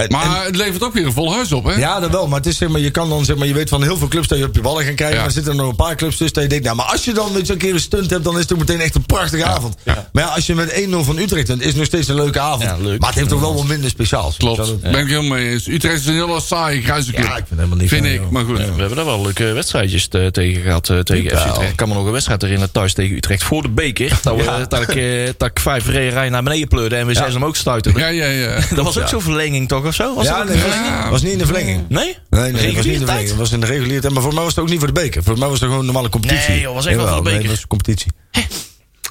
En- 0.01 0.11
Maar 0.11 0.45
het 0.45 0.55
levert 0.55 0.83
ook 0.83 0.93
weer 0.93 1.05
een 1.05 1.11
vol 1.13 1.33
huis 1.33 1.51
op, 1.51 1.65
hè? 1.65 1.73
Ja, 1.73 1.99
dat 1.99 2.11
wel. 2.11 2.27
Maar 2.27 2.37
het 2.37 2.47
is 2.47 2.57
zeg 2.57 2.69
maar, 2.69 2.79
je 2.81 2.89
kan 2.91 3.09
dan 3.09 3.25
zeg 3.25 3.35
maar, 3.35 3.47
je 3.47 3.53
weet 3.53 3.69
van 3.69 3.83
heel 3.83 3.97
veel 3.97 4.07
clubs 4.07 4.27
dat 4.27 4.37
je 4.37 4.45
op 4.45 4.55
je 4.55 4.61
ballen 4.61 4.83
gaat 4.85 4.95
krijgen. 4.95 5.15
Ja. 5.15 5.21
Maar 5.21 5.27
er 5.29 5.33
zitten 5.35 5.51
er 5.51 5.57
nog 5.57 5.69
een 5.69 5.75
paar 5.75 5.95
clubs 5.95 6.17
tussen 6.17 6.33
dat 6.33 6.43
je 6.43 6.49
denkt, 6.49 6.63
nou, 6.65 6.75
maar 6.77 6.85
als 6.85 7.05
je 7.05 7.13
dan 7.13 7.33
weet 7.33 7.47
je, 7.47 7.53
een 7.53 7.59
keer 7.59 7.73
een 7.73 7.79
stunt 7.79 8.09
hebt, 8.09 8.23
dan 8.23 8.33
is 8.35 8.41
het 8.41 8.51
ook 8.53 8.57
meteen 8.59 8.79
echt 8.81 8.95
een 8.95 9.05
prachtige 9.05 9.43
avond. 9.45 9.75
Maar 9.85 10.23
ja, 10.23 10.29
als 10.29 10.45
je 10.45 10.55
met 10.55 10.71
1-0 10.71 11.03
van 11.03 11.17
Utrecht 11.17 11.47
bent, 11.47 11.59
is 11.61 11.67
het 11.67 11.75
nog 11.75 11.85
steeds 11.85 12.07
een 12.07 12.15
leuke 12.15 12.39
avond. 12.39 12.63
Ja, 12.63 12.77
leuk. 12.81 12.99
Maar 12.99 13.09
het 13.09 13.17
heeft 13.17 13.29
toch 13.29 13.39
wel 13.39 13.55
wat 13.55 13.67
minder 13.67 13.89
speciaals. 13.89 14.37
Klopt. 14.37 14.57
Dat- 14.57 14.81
Ben 14.81 14.91
ik 15.01 15.07
helemaal 15.07 15.37
mee 15.37 15.49
eens. 15.49 15.67
Utrecht 15.67 15.99
is 15.99 16.05
een 16.05 16.13
hele 16.13 16.41
saaie, 16.41 16.81
grijze 16.81 17.11
club. 17.11 17.25
Ja, 17.25 17.29
ik 17.29 17.35
vind 17.35 17.49
het 17.49 17.57
helemaal 17.57 17.77
niet 17.77 17.89
Vind 17.89 18.05
ik, 18.05 18.13
joh. 18.13 18.29
maar 18.29 18.45
goed. 18.45 18.57
Ja, 18.57 18.63
we 18.73 18.79
hebben 18.79 18.95
daar 18.95 19.05
wel 19.05 19.21
leuke 19.21 19.43
wedstrijdjes 19.53 20.07
te- 20.07 20.29
tegen 20.31 20.61
gehad. 20.61 20.89
eh, 20.89 20.99
tegen 20.99 21.37
FC. 21.37 21.45
Utrecht. 21.47 21.69
Ik 21.69 21.75
kan 21.75 21.87
me 21.87 21.93
nog 21.93 22.05
een 22.05 22.11
wedstrijd 22.11 22.41
herinneren 22.41 22.71
thuis 22.73 22.93
tegen 22.93 23.15
Utrecht 23.15 23.43
voor 23.43 23.61
de 23.61 23.69
beker. 23.69 24.19
Dat, 24.21 24.35
we, 24.35 24.65
dat, 24.69 24.81
ik, 24.81 24.95
eh, 24.95 25.29
dat 25.37 25.49
ik 25.49 25.59
vijf 25.59 25.87
rijen 25.87 26.31
naar 26.31 26.43
beneden 26.43 26.67
pleurde 26.67 26.95
en 26.95 27.05
we 27.07 27.13
zes 27.13 27.33
hem 27.33 27.45
ook 27.45 27.55
stuiterden. 27.55 28.01
Ja, 28.01 28.07
ja, 28.07 28.25
ja. 28.25 28.59
Dat 28.75 28.85
was 28.85 28.99
ook 28.99 29.07
zo'n 29.07 29.21
verlenging 29.21 29.67
toch 29.67 29.83
of 29.91 29.97
zo? 30.05 30.15
Was 30.15 30.25
Ja, 30.25 30.37
dat 30.43 30.47
nee, 30.55 31.09
was, 31.09 31.21
niet 31.21 31.31
in 31.31 31.37
de 31.37 31.45
verlenging. 31.45 31.85
Nee? 31.89 32.17
Nee, 32.29 32.51
nee, 32.51 32.65
het 32.65 32.75
was 32.75 32.85
niet 32.85 32.93
in 32.93 32.99
de 32.99 33.05
verlenging. 33.05 33.29
Het 33.29 33.37
was 33.37 33.51
in 33.51 33.59
de 33.59 33.65
reguliere 33.65 34.01
tijd. 34.01 34.13
Maar 34.13 34.21
voor 34.23 34.33
mij 34.33 34.43
was 34.43 34.55
het 34.55 34.63
ook 34.63 34.69
niet 34.69 34.77
voor 34.79 34.87
de 34.87 34.93
beker. 34.93 35.23
Voor 35.23 35.37
mij 35.37 35.47
was 35.47 35.59
het 35.59 35.63
gewoon 35.63 35.79
een 35.79 35.85
normale 35.85 36.09
competitie. 36.09 36.49
Nee, 36.49 36.59
joh, 36.61 36.73
was 36.73 36.85
echt 36.85 36.95
wel 36.97 37.07
voor 37.07 37.23
de 37.23 37.29
beker. 37.29 37.49
was 37.49 37.67
competitie. 37.67 38.11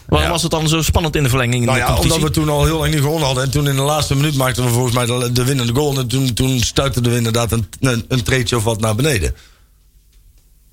Waarom 0.08 0.30
was 0.30 0.42
het 0.42 0.50
dan 0.50 0.68
zo 0.68 0.82
spannend 0.82 1.16
in 1.16 1.22
de 1.22 1.28
verlenging? 1.28 1.60
In 1.60 1.66
Nou 1.68 1.78
de 1.78 1.84
ja, 1.84 1.96
omdat 1.98 2.18
we 2.20 2.30
toen 2.30 2.48
al 2.48 2.64
heel 2.64 2.78
lang 2.78 2.92
niet 2.92 3.00
gewonnen 3.02 3.26
hadden. 3.26 3.44
En 3.44 3.50
toen 3.50 3.68
in 3.68 3.76
de 3.76 3.82
laatste 3.82 4.14
minuut 4.16 4.34
maakten 4.36 4.64
we 4.64 4.70
volgens 4.70 4.94
mij 4.94 5.06
de, 5.06 5.32
de 5.32 5.44
winnende 5.44 5.72
goal. 5.74 5.98
En 5.98 6.06
toen, 6.08 6.34
toen 6.34 6.60
stuitten 6.60 7.02
we 7.02 7.16
inderdaad 7.16 7.52
een, 7.52 7.66
een, 7.80 8.04
een 8.08 8.22
treetje 8.22 8.56
of 8.56 8.64
wat 8.64 8.80
naar 8.80 8.94
beneden. 8.94 9.34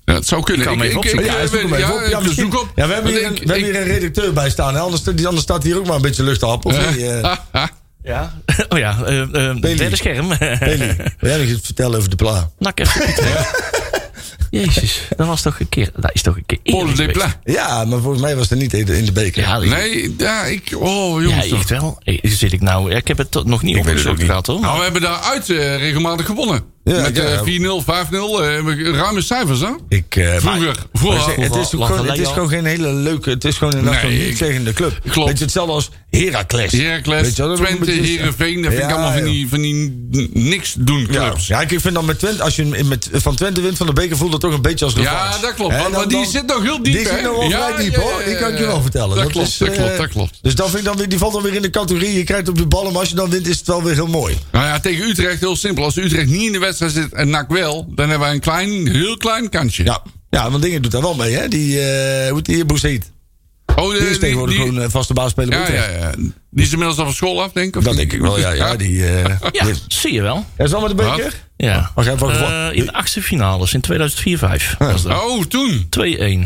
Ja, 0.04 0.14
het 0.14 0.26
zou 0.26 0.42
kunnen. 0.42 0.62
Ik 0.66 0.72
kan 0.72 0.82
ik, 0.86 0.92
Ja, 0.92 0.92
zoek 0.92 1.04
hem 1.04 1.18
even 1.18 1.78
ja, 1.78 1.92
op. 1.94 2.00
ik 2.00 2.08
Ja, 2.10 2.20
misschien- 2.20 2.50
zoek 2.52 2.60
op. 2.60 2.72
Ja, 2.74 2.86
we 2.86 2.94
hebben, 2.94 3.12
hier, 3.12 3.24
een, 3.26 3.32
we 3.32 3.38
hebben 3.38 3.56
ik- 3.58 3.64
hier 3.64 3.76
een 3.76 3.86
redacteur 3.86 4.32
bij 4.32 4.50
staan. 4.50 4.74
Hè? 4.74 4.80
Anders, 4.80 5.02
die, 5.02 5.26
anders 5.26 5.44
staat 5.44 5.62
hier 5.62 5.76
ook 5.78 5.86
maar 5.86 5.96
een 5.96 6.02
beetje. 6.02 6.22
Of 6.62 6.96
niet? 6.96 7.06
Ja. 8.08 8.32
Oh 8.68 8.78
ja, 8.78 8.98
eh 9.04 9.20
eh 9.20 9.60
derde 9.60 9.96
scherm. 9.96 10.28
Peli, 10.58 10.96
wil 11.18 11.30
jij 11.30 11.36
nog 11.38 11.46
iets 11.46 11.64
vertellen 11.64 11.98
over 11.98 12.10
de 12.10 12.16
pla? 12.16 12.50
Nak 12.58 12.80
even 12.80 13.02
Jezus, 14.50 15.02
dat 15.16 15.26
was 15.26 15.42
toch 15.42 15.60
een 15.60 15.68
keer. 15.68 15.90
Dat 15.96 16.10
is 16.14 16.22
toch 16.22 16.36
een 16.36 16.46
keer. 16.46 16.58
Paul 16.62 16.94
de. 16.94 17.08
Pla. 17.08 17.40
Ja, 17.44 17.84
maar 17.84 18.00
volgens 18.00 18.22
mij 18.22 18.36
was 18.36 18.48
het 18.50 18.58
niet 18.58 18.74
in 18.74 19.04
de, 19.04 19.12
beker. 19.12 19.42
Ja, 19.42 19.58
Nee, 19.58 20.14
ja, 20.18 20.44
ik... 20.44 20.76
Oh, 20.78 21.20
ja, 21.22 21.28
jongens. 21.28 21.48
toch. 21.48 21.58
echt 21.58 21.70
wel. 21.70 21.98
Eh, 22.04 22.18
Zit 22.22 22.52
ik 22.52 22.60
nou? 22.60 22.94
Ik 22.94 23.08
heb 23.08 23.18
het 23.18 23.30
tot 23.30 23.46
nog 23.46 23.62
niet 23.62 23.84
niet. 23.84 24.20
gehad 24.20 24.46
hoor. 24.46 24.60
Nou, 24.60 24.76
we 24.76 24.82
hebben 24.82 25.02
daaruit 25.02 25.50
eh 25.50 25.76
regelmatig 25.78 26.26
gewonnen. 26.26 26.62
Ja, 26.88 27.00
Met 27.02 27.18
eh, 27.18 27.30
ja. 27.34 27.44
4-0, 27.44 27.82
5-0. 27.82 28.42
eh, 28.42 28.64
we- 28.64 28.90
ruime 28.92 29.20
cijfers, 29.22 29.60
hè? 29.60 29.68
Ik, 29.88 30.16
eh, 30.16 30.36
Vroeger. 30.36 30.76
Vroeger. 30.92 31.18
Maar 31.18 31.28
zeg, 31.36 31.44
het, 31.44 31.54
is 31.56 31.68
gewoon, 31.68 32.06
het 32.08 32.18
is 32.18 32.28
gewoon 32.28 32.48
geen 32.48 32.64
hele 32.64 32.92
leuke. 32.92 33.30
Het 33.30 33.44
is 33.44 33.56
gewoon 33.56 33.74
een 33.74 33.84
Nee, 33.84 34.26
niet-zeggende 34.28 34.72
club. 34.72 34.98
Klopt. 35.10 35.28
Weet 35.28 35.38
je, 35.38 35.44
hetzelfde 35.44 35.72
als 35.72 35.90
Heracles. 36.10 36.72
Heracles, 36.72 37.20
Weet 37.22 37.36
je 37.36 37.42
dat 37.42 37.56
Twente, 37.56 37.90
Heerenveen. 37.90 38.62
Dat 38.62 38.72
vind 38.72 38.84
ik 38.84 38.90
allemaal 38.90 39.12
van 39.12 39.24
die, 39.24 39.48
van 39.48 39.60
die 39.60 40.06
niks 40.32 40.74
doen 40.78 41.06
clubs. 41.06 41.46
ja, 41.46 41.60
ik 41.60 41.80
vind 41.80 41.94
dan 41.94 42.04
met 42.04 42.18
Twente, 42.18 42.42
als 42.42 42.56
je 42.56 42.64
met, 42.64 43.08
van 43.12 43.34
Twente 43.34 43.60
wint 43.60 43.76
van 43.76 43.86
de 43.86 43.92
beker, 43.92 44.16
voelt 44.16 44.30
dat 44.32 44.40
toch 44.40 44.52
een 44.54 44.62
beetje 44.62 44.84
als 44.84 44.94
revanche. 44.94 45.34
Ja, 45.36 45.38
dat 45.40 45.54
klopt. 45.54 45.72
Maar, 45.72 45.82
dan- 45.82 45.90
maar 45.92 46.08
die 46.08 46.16
dan- 46.22 46.26
zit 46.30 46.46
nog 46.46 46.62
heel 46.62 46.82
diep, 46.82 46.84
Die 46.94 47.06
hè? 47.08 47.14
zit 47.14 47.22
nog 47.22 47.36
wel 47.36 47.50
vrij 47.50 47.84
diep, 47.84 47.94
hoor. 47.94 48.22
Die 48.26 48.36
kan 48.36 48.52
ik 48.52 48.58
je 48.58 48.66
wel 48.66 48.82
vertellen. 48.82 49.16
Dat, 49.16 49.30
klopt, 49.30 49.48
is, 49.48 49.56
dat 49.56 49.68
eh, 49.68 49.74
klopt, 49.76 49.96
dat 49.96 50.08
klopt. 50.08 50.38
Dus 50.42 50.54
dan 50.54 50.66
vind 50.66 50.78
ik 50.78 50.84
dan 50.84 50.96
weer, 50.96 51.08
die 51.08 51.18
valt 51.18 51.32
dan 51.32 51.42
weer 51.42 51.54
in 51.54 51.62
de 51.62 51.70
categorie. 51.70 52.12
Je 52.12 52.24
krijgt 52.24 52.48
op 52.48 52.56
je 52.58 52.66
ballen, 52.66 52.92
maar 52.92 53.00
als 53.00 53.08
je 53.10 53.14
dan 53.14 53.30
wint, 53.30 53.46
is 53.48 53.56
het 53.58 53.66
wel 53.66 53.82
weer 53.82 53.94
heel 53.94 54.06
mooi. 54.06 54.36
Nou 54.52 54.66
ja, 54.66 54.80
tegen 54.80 55.08
Utrecht 55.08 55.40
heel 55.40 55.56
simpel. 55.56 55.84
Als 55.84 55.96
Utrecht 55.96 56.26
niet 56.26 56.42
in 56.46 56.52
de 56.52 56.58
wedstrijd 56.58 56.76
zit 56.78 57.12
en 57.12 57.30
NAC 57.30 57.48
wel, 57.50 57.86
dan 57.94 58.08
hebben 58.08 58.26
wij 58.26 58.34
een 58.34 58.40
klein, 58.40 58.88
heel 58.88 59.16
klein 59.16 59.48
kansje. 59.48 59.84
Ja, 59.84 60.02
ja 60.30 60.50
want 60.50 60.62
Dingen 60.62 60.82
doet 60.82 60.92
daar 60.92 61.02
wel 61.02 61.14
mee, 61.14 61.34
hè? 61.34 61.48
Die, 61.48 61.80
eh 61.80 62.26
hoe 62.28 62.36
heet 62.36 62.44
die, 62.44 62.64
Boussaïd. 62.64 63.10
Oh, 63.76 63.90
Die 63.90 64.08
is 64.10 64.18
tegenwoordig 64.18 64.56
gewoon 64.56 64.80
eh, 64.80 64.88
vaste 64.88 65.12
baasspeler 65.14 65.48
bij 65.48 65.74
ja, 65.74 65.84
ja, 65.90 65.98
ja. 65.98 66.10
Die 66.50 66.64
is 66.64 66.70
inmiddels 66.70 66.98
al 66.98 67.04
van 67.04 67.14
school 67.14 67.42
af, 67.42 67.52
denk 67.52 67.66
ik. 67.68 67.76
of 67.76 67.84
Dat 67.84 67.92
niet? 67.96 68.00
denk 68.10 68.12
ik 68.12 68.20
wel, 68.20 68.38
ja. 68.38 68.50
ja 68.50 68.76
die, 68.76 69.06
eh 69.06 69.24
Ja, 69.52 69.64
die- 69.64 69.74
zie 69.88 70.12
je 70.12 70.22
wel. 70.22 70.44
Ja, 70.56 70.64
is 70.64 70.70
dat 70.70 70.80
met 70.80 70.90
de 70.90 70.96
beker? 70.96 71.24
Wat? 71.24 71.34
Ja. 71.56 71.90
Wacht. 71.94 72.40
Eh, 72.40 72.68
in 72.72 72.84
de 72.84 72.92
achtste 72.92 73.22
finales 73.22 73.74
in 73.74 73.80
2004-5 73.80 74.76
was 74.78 75.02
dat. 75.02 75.22
Oh, 75.22 75.42
toen. 75.44 75.86
2-1. 75.90 76.40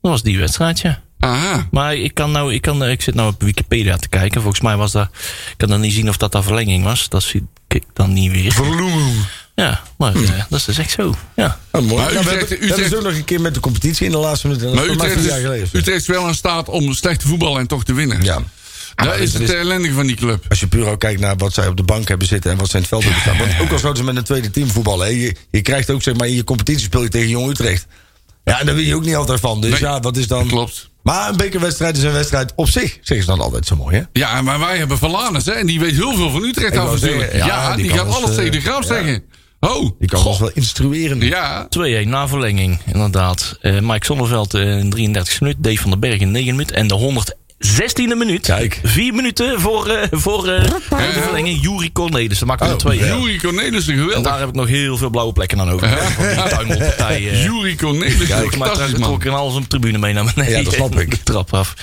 Dat 0.00 0.10
was 0.10 0.22
die 0.22 0.38
wedstrijd, 0.38 0.80
ja. 0.80 1.02
Aha. 1.18 1.68
Maar 1.70 1.94
ik, 1.96 2.14
kan 2.14 2.30
nou, 2.30 2.54
ik, 2.54 2.62
kan, 2.62 2.84
ik 2.84 3.02
zit 3.02 3.14
nou 3.14 3.32
op 3.32 3.42
Wikipedia 3.42 3.96
te 3.96 4.08
kijken. 4.08 4.40
Volgens 4.42 4.62
mij 4.62 4.76
was 4.76 4.92
dat. 4.92 5.08
Ik 5.50 5.54
kan 5.56 5.68
dan 5.68 5.80
niet 5.80 5.92
zien 5.92 6.08
of 6.08 6.16
dat 6.16 6.32
daar 6.32 6.42
verlenging 6.42 6.84
was. 6.84 7.08
Dat 7.08 7.22
zie 7.22 7.46
ik 7.68 7.84
dan 7.92 8.12
niet 8.12 8.32
weer. 8.32 8.52
Ja, 9.54 9.80
maar 9.98 10.14
eh, 10.14 10.20
dat 10.48 10.58
is 10.58 10.64
dus 10.64 10.78
echt 10.78 10.90
zo. 10.90 11.14
Ja. 11.36 11.58
Mooi. 11.72 11.86
Maar 11.86 11.96
Ja, 11.96 12.22
we 12.22 12.28
hebben, 12.30 12.48
we 12.48 12.54
Utrecht- 12.54 12.68
hebben 12.80 12.88
zo 12.88 13.00
nog 13.00 13.14
een 13.14 13.24
keer 13.24 13.40
met 13.40 13.54
de 13.54 13.60
competitie 13.60 14.06
in 14.06 14.12
de 14.12 14.18
laatste 14.18 14.46
minuut. 14.46 14.62
Dat 14.62 14.74
Maar 14.74 14.84
is 14.84 14.90
Utrecht 14.92 15.12
geleden. 15.14 15.60
is, 15.62 15.68
Utrecht 15.72 16.00
is 16.00 16.06
wel 16.06 16.26
in 16.28 16.34
staat 16.34 16.68
om 16.68 16.92
slecht 16.94 17.20
te 17.20 17.26
voetballen 17.28 17.60
en 17.60 17.66
toch 17.66 17.84
te 17.84 17.94
winnen. 17.94 18.22
Ja. 18.22 18.34
Dat 18.94 19.06
maar 19.06 19.18
is 19.18 19.32
het 19.32 19.42
is- 19.42 19.50
ellendige 19.50 19.94
van 19.94 20.06
die 20.06 20.16
club. 20.16 20.44
Als 20.48 20.60
je 20.60 20.66
puur 20.66 20.86
ook 20.86 21.00
kijkt 21.00 21.20
naar 21.20 21.36
wat 21.36 21.52
zij 21.54 21.68
op 21.68 21.76
de 21.76 21.82
bank 21.82 22.08
hebben 22.08 22.26
zitten 22.26 22.50
en 22.50 22.56
wat 22.56 22.70
zij 22.70 22.80
in 22.80 22.86
het 22.86 22.88
veld 22.88 23.02
hebben 23.04 23.20
staan. 23.22 23.38
Want 23.38 23.60
ook 23.60 23.70
al 23.72 23.78
zouden 23.78 24.02
ze 24.04 24.08
met 24.08 24.16
een 24.16 24.24
tweede 24.24 24.50
team 24.50 24.70
voetballen. 24.70 25.06
hè, 25.06 25.12
Je, 25.12 25.36
je 25.50 25.60
krijgt 25.62 25.90
ook 25.90 26.02
zeg 26.02 26.14
maar 26.16 26.28
in 26.28 26.34
je 26.34 26.44
competitie 26.44 26.82
speel 26.82 27.02
je 27.02 27.08
tegen 27.08 27.28
Jong 27.28 27.50
Utrecht. 27.50 27.86
Ja, 28.44 28.60
en 28.60 28.66
daar 28.66 28.74
win 28.74 28.86
je 28.86 28.94
ook 28.94 29.04
niet 29.04 29.14
altijd 29.14 29.40
van. 29.40 29.60
Dus 29.60 29.70
Nee, 29.70 29.80
ja, 29.80 30.00
wat 30.00 30.16
is 30.16 30.26
dan. 30.26 30.46
Klopt. 30.48 30.90
Maar 31.02 31.28
een 31.28 31.36
bekerwedstrijd 31.36 31.96
is 31.96 32.02
een 32.02 32.12
wedstrijd 32.12 32.52
op 32.56 32.68
zich. 32.68 32.90
Zeggen 33.02 33.26
ze 33.26 33.30
dan 33.36 33.40
altijd 33.40 33.66
zo 33.66 33.76
mooi, 33.76 33.96
hè? 33.96 34.02
Ja, 34.12 34.42
maar 34.42 34.58
wij 34.60 34.78
hebben 34.78 34.98
Verlaners, 34.98 35.44
hè. 35.44 35.52
En 35.52 35.66
die 35.66 35.80
weet 35.80 35.94
heel 35.94 36.14
veel 36.14 36.30
van 36.30 36.42
Utrecht 36.44 36.76
af 36.76 36.92
natuurlijk. 36.92 37.20
zeggen, 37.22 37.38
Ja, 37.38 37.46
ja, 37.46 37.76
die, 37.76 37.88
gaat 37.90 38.14
alles 38.14 38.30
eh, 38.30 38.36
tegen 38.36 38.52
de 38.52 38.60
graaf 38.60 38.88
ja. 38.88 39.18
Oh. 39.66 39.90
Die 39.98 40.08
kan 40.08 40.24
ons 40.24 40.38
wel 40.38 40.50
instrueren. 40.54 41.20
Ja. 41.20 41.68
2-1 42.04 42.08
na 42.08 42.28
verlenging, 42.28 42.80
inderdaad. 42.92 43.58
Eh, 43.60 43.80
Mike 43.80 44.04
Zonneveld 44.04 44.54
eh, 44.54 44.78
in 44.78 44.90
33 44.90 45.40
minuut. 45.40 45.56
Dave 45.58 45.80
van 45.80 45.90
den 45.90 46.00
Berg 46.00 46.20
in 46.20 46.30
9 46.30 46.50
minuut. 46.50 46.70
En 46.70 46.86
de 46.86 46.94
116e 47.66 48.16
minuut. 48.16 48.40
Kijk. 48.46 48.80
Vier 48.82 49.14
minuten 49.14 49.60
voor, 49.60 49.88
eh, 49.88 50.06
voor 50.10 50.48
eh, 50.48 50.64
de 51.14 51.20
verlenging. 51.22 51.62
Juri 51.62 51.92
Cornelis. 51.92 52.38
Dat 52.38 52.48
maakte 52.48 52.64
Oh, 52.64 52.70
er 52.70 52.76
2 52.76 52.98
ja. 52.98 53.06
Joeri 53.06 53.38
Cornelissen, 53.40 53.92
En 53.92 53.98
geweldig. 53.98 54.30
daar 54.30 54.38
heb 54.38 54.48
ik 54.48 54.54
nog 54.54 54.68
heel 54.68 54.96
veel 54.96 55.10
blauwe 55.10 55.32
plekken 55.32 55.60
aan 55.60 55.70
over. 55.70 55.88
Van 55.88 56.26
die 56.26 56.48
tuimelpartij. 56.48 57.16
eh. 57.30 57.44
Joeri 57.44 57.76
Cornelissen, 57.76 58.26
Kijk, 58.26 58.56
maar 58.56 58.68
fantastisch 58.68 59.00
trok, 59.00 59.24
er 59.24 59.30
alles 59.30 59.54
een 59.54 59.66
tribune 59.66 59.98
mee 59.98 60.12
naar 60.12 60.32
beneden. 60.34 60.58
Ja, 60.58 60.64
dat 60.64 60.72
snap 60.74 60.98
ik. 60.98 61.10
De 61.16 61.22
trap 61.22 61.54
af. 61.54 61.74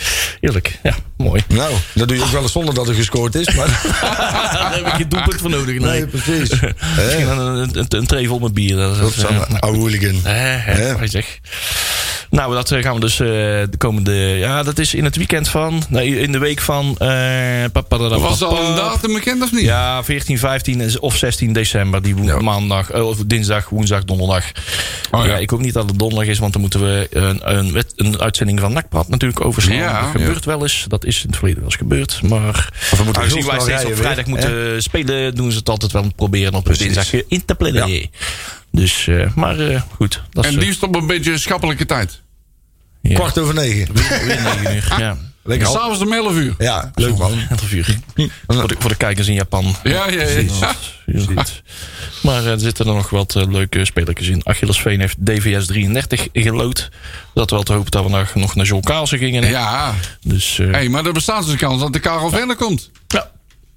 Heerlijk. 0.42 0.80
Ja, 0.84 0.96
mooi. 1.18 1.44
Nou, 1.48 1.74
dat 1.94 2.08
doe 2.08 2.18
je 2.18 2.24
ook 2.24 2.30
wel 2.32 2.42
eens 2.42 2.52
zonder 2.52 2.74
dat 2.74 2.88
er 2.88 2.94
gescoord 2.94 3.36
is. 3.36 3.54
Maar... 3.56 3.68
Daar 4.54 4.72
heb 4.76 4.88
ik 4.88 4.94
geen 4.94 5.10
doelpunt 5.10 5.42
voor 5.42 5.50
nodig. 5.50 5.80
Nee. 5.80 5.90
Nee, 5.92 6.08
precies. 6.08 6.50
Misschien 6.50 7.30
een, 7.30 7.38
een, 7.40 7.78
een, 7.78 7.86
een 7.90 8.08
tray 8.08 8.26
vol 8.26 8.40
met 8.40 8.54
bier. 8.54 8.76
Dat 8.76 8.96
is, 9.10 9.16
Dat 9.16 9.30
een 9.50 9.60
oude 9.60 9.78
hooligan. 9.80 10.20
Hè, 10.24 10.96
Nou, 12.30 12.54
dat 12.54 12.72
eh, 12.72 12.82
gaan 12.84 12.94
we 12.94 13.00
dus 13.00 13.20
eh, 13.20 13.28
de 13.28 13.78
komende... 13.78 14.14
Ja, 14.16 14.64
dat 14.64 14.78
is 14.80 14.94
in 14.94 15.04
het 15.04 15.16
weekend 15.16 15.50
van... 15.50 15.84
Nee, 15.90 16.20
in 16.20 16.32
de 16.32 16.38
week 16.38 16.60
van... 16.62 16.96
eh, 16.98 17.08
Was 18.22 18.44
al 18.44 18.66
een 18.66 18.76
datum 18.76 19.14
bekend 19.14 19.44
of 19.44 19.52
niet? 19.52 19.62
Ja, 19.62 20.04
14, 20.04 20.38
15 20.38 21.00
of 21.00 21.16
16 21.16 21.54
december. 21.54 22.02
Die 22.02 22.16
maandag, 22.16 22.92
of 22.94 23.18
dinsdag, 23.26 23.70
woensdag, 23.70 24.04
donderdag. 24.04 24.46
Oh, 25.12 25.26
ja. 25.26 25.38
ik 25.38 25.50
hoop 25.50 25.60
niet 25.60 25.74
dat 25.74 25.90
het 25.90 26.00
donderdag 26.00 26.28
is, 26.28 26.40
want 26.40 26.52
dan 26.54 26.62
moeten 26.62 26.80
we 26.82 27.08
een, 27.12 27.58
een, 27.58 27.72
wet- 27.74 27.94
een 27.96 28.20
uitzending 28.20 28.60
van 28.60 28.74
Nakpraat 28.74 29.08
natuurlijk 29.08 29.46
overslaan. 29.46 29.76
Ja. 29.78 30.02
dat 30.02 30.12
gebeurt 30.12 30.46
wel 30.46 30.62
eens. 30.62 30.86
Dat 30.88 31.06
is 31.06 31.22
in 31.22 31.28
het 31.28 31.36
verleden 31.38 31.60
wel 31.62 31.70
eens 31.70 31.80
gebeurd. 31.80 32.22
Maar 32.24 32.70
we 32.98 33.04
moeten 33.04 33.22
aangezien 33.22 33.38
heel 33.44 33.52
wij 33.52 33.60
snel 33.60 33.78
steeds 33.78 33.92
op 33.92 33.98
vrijdag 33.98 34.26
moeten 34.26 34.84
spelen, 34.84 35.36
doen 35.36 35.52
ze 35.52 35.58
het 35.58 35.70
altijd 35.70 35.92
wel 35.92 36.12
proberen 36.16 36.54
op 36.54 36.66
dinsdag 36.78 37.14
in 37.28 37.46
te 37.46 37.56
plannen. 37.56 38.10
Dus, 38.80 39.08
eh, 39.08 39.34
maar 39.36 39.60
eh, 39.60 39.82
goed. 39.96 40.22
Dat 40.32 40.46
is, 40.46 40.52
En 40.54 40.60
eh, 40.60 40.66
liefst 40.66 40.84
op 40.84 40.96
een 40.96 41.08
beetje 41.08 41.38
schappelijke 41.38 41.86
tijd. 41.86 42.22
ja, 43.02 43.16
Kwart 43.16 43.38
over 43.40 43.54
negen. 43.54 43.94
weer 43.94 44.42
9 44.64 44.76
uur. 44.76 44.96
Ja. 44.98 45.18
Lekker. 45.44 45.68
S'avonds 45.68 46.02
om 46.02 46.14
11 46.14 46.34
uur. 46.36 46.56
Ja, 46.58 46.92
leuk 46.96 47.18
man. 47.18 47.32
11 47.50 47.72
uur. 47.72 48.00
Voor 48.48 48.68
de, 48.68 48.76
voor 48.80 48.90
de 48.90 48.96
kijkers 48.96 49.28
in 49.28 49.34
Japan. 49.34 49.76
Ja, 49.84 50.10
ja, 50.10 50.24
ja. 50.28 50.76
Maar 52.22 52.44
eh, 52.46 52.52
er 52.52 52.60
zitten 52.60 52.88
er 52.88 52.94
nog 52.94 53.10
wat 53.10 53.34
leuke 53.50 53.86
spelertjes 53.86 54.28
in. 54.28 54.42
Achilles 54.46 54.80
Veen 54.80 55.00
heeft 55.00 55.26
DVS 55.26 55.66
33 55.66 56.28
gelood. 56.34 56.90
Dat 57.34 57.50
wel 57.50 57.64
te 57.64 57.74
hopen 57.74 57.92
dat 57.92 58.04
we 58.04 58.10
nog, 58.10 58.36
nog 58.36 58.56
naar 58.56 58.66
John 58.66 58.84
Kaalsen 58.84 59.18
gingen. 59.18 59.44
hè. 59.44 59.50
Ja. 59.50 59.94
Dus 60.22 60.60
eh, 60.60 60.72
Hey, 60.72 60.90
maar 60.90 61.06
er 61.06 61.14
bestaat 61.14 61.44
dus 61.44 61.52
een 61.52 61.58
kans 61.58 61.82
dat 61.82 61.94
de 61.94 62.00
Karel 62.00 62.30
verder 62.30 62.56
komt. 62.56 62.92
ja. 63.08 63.32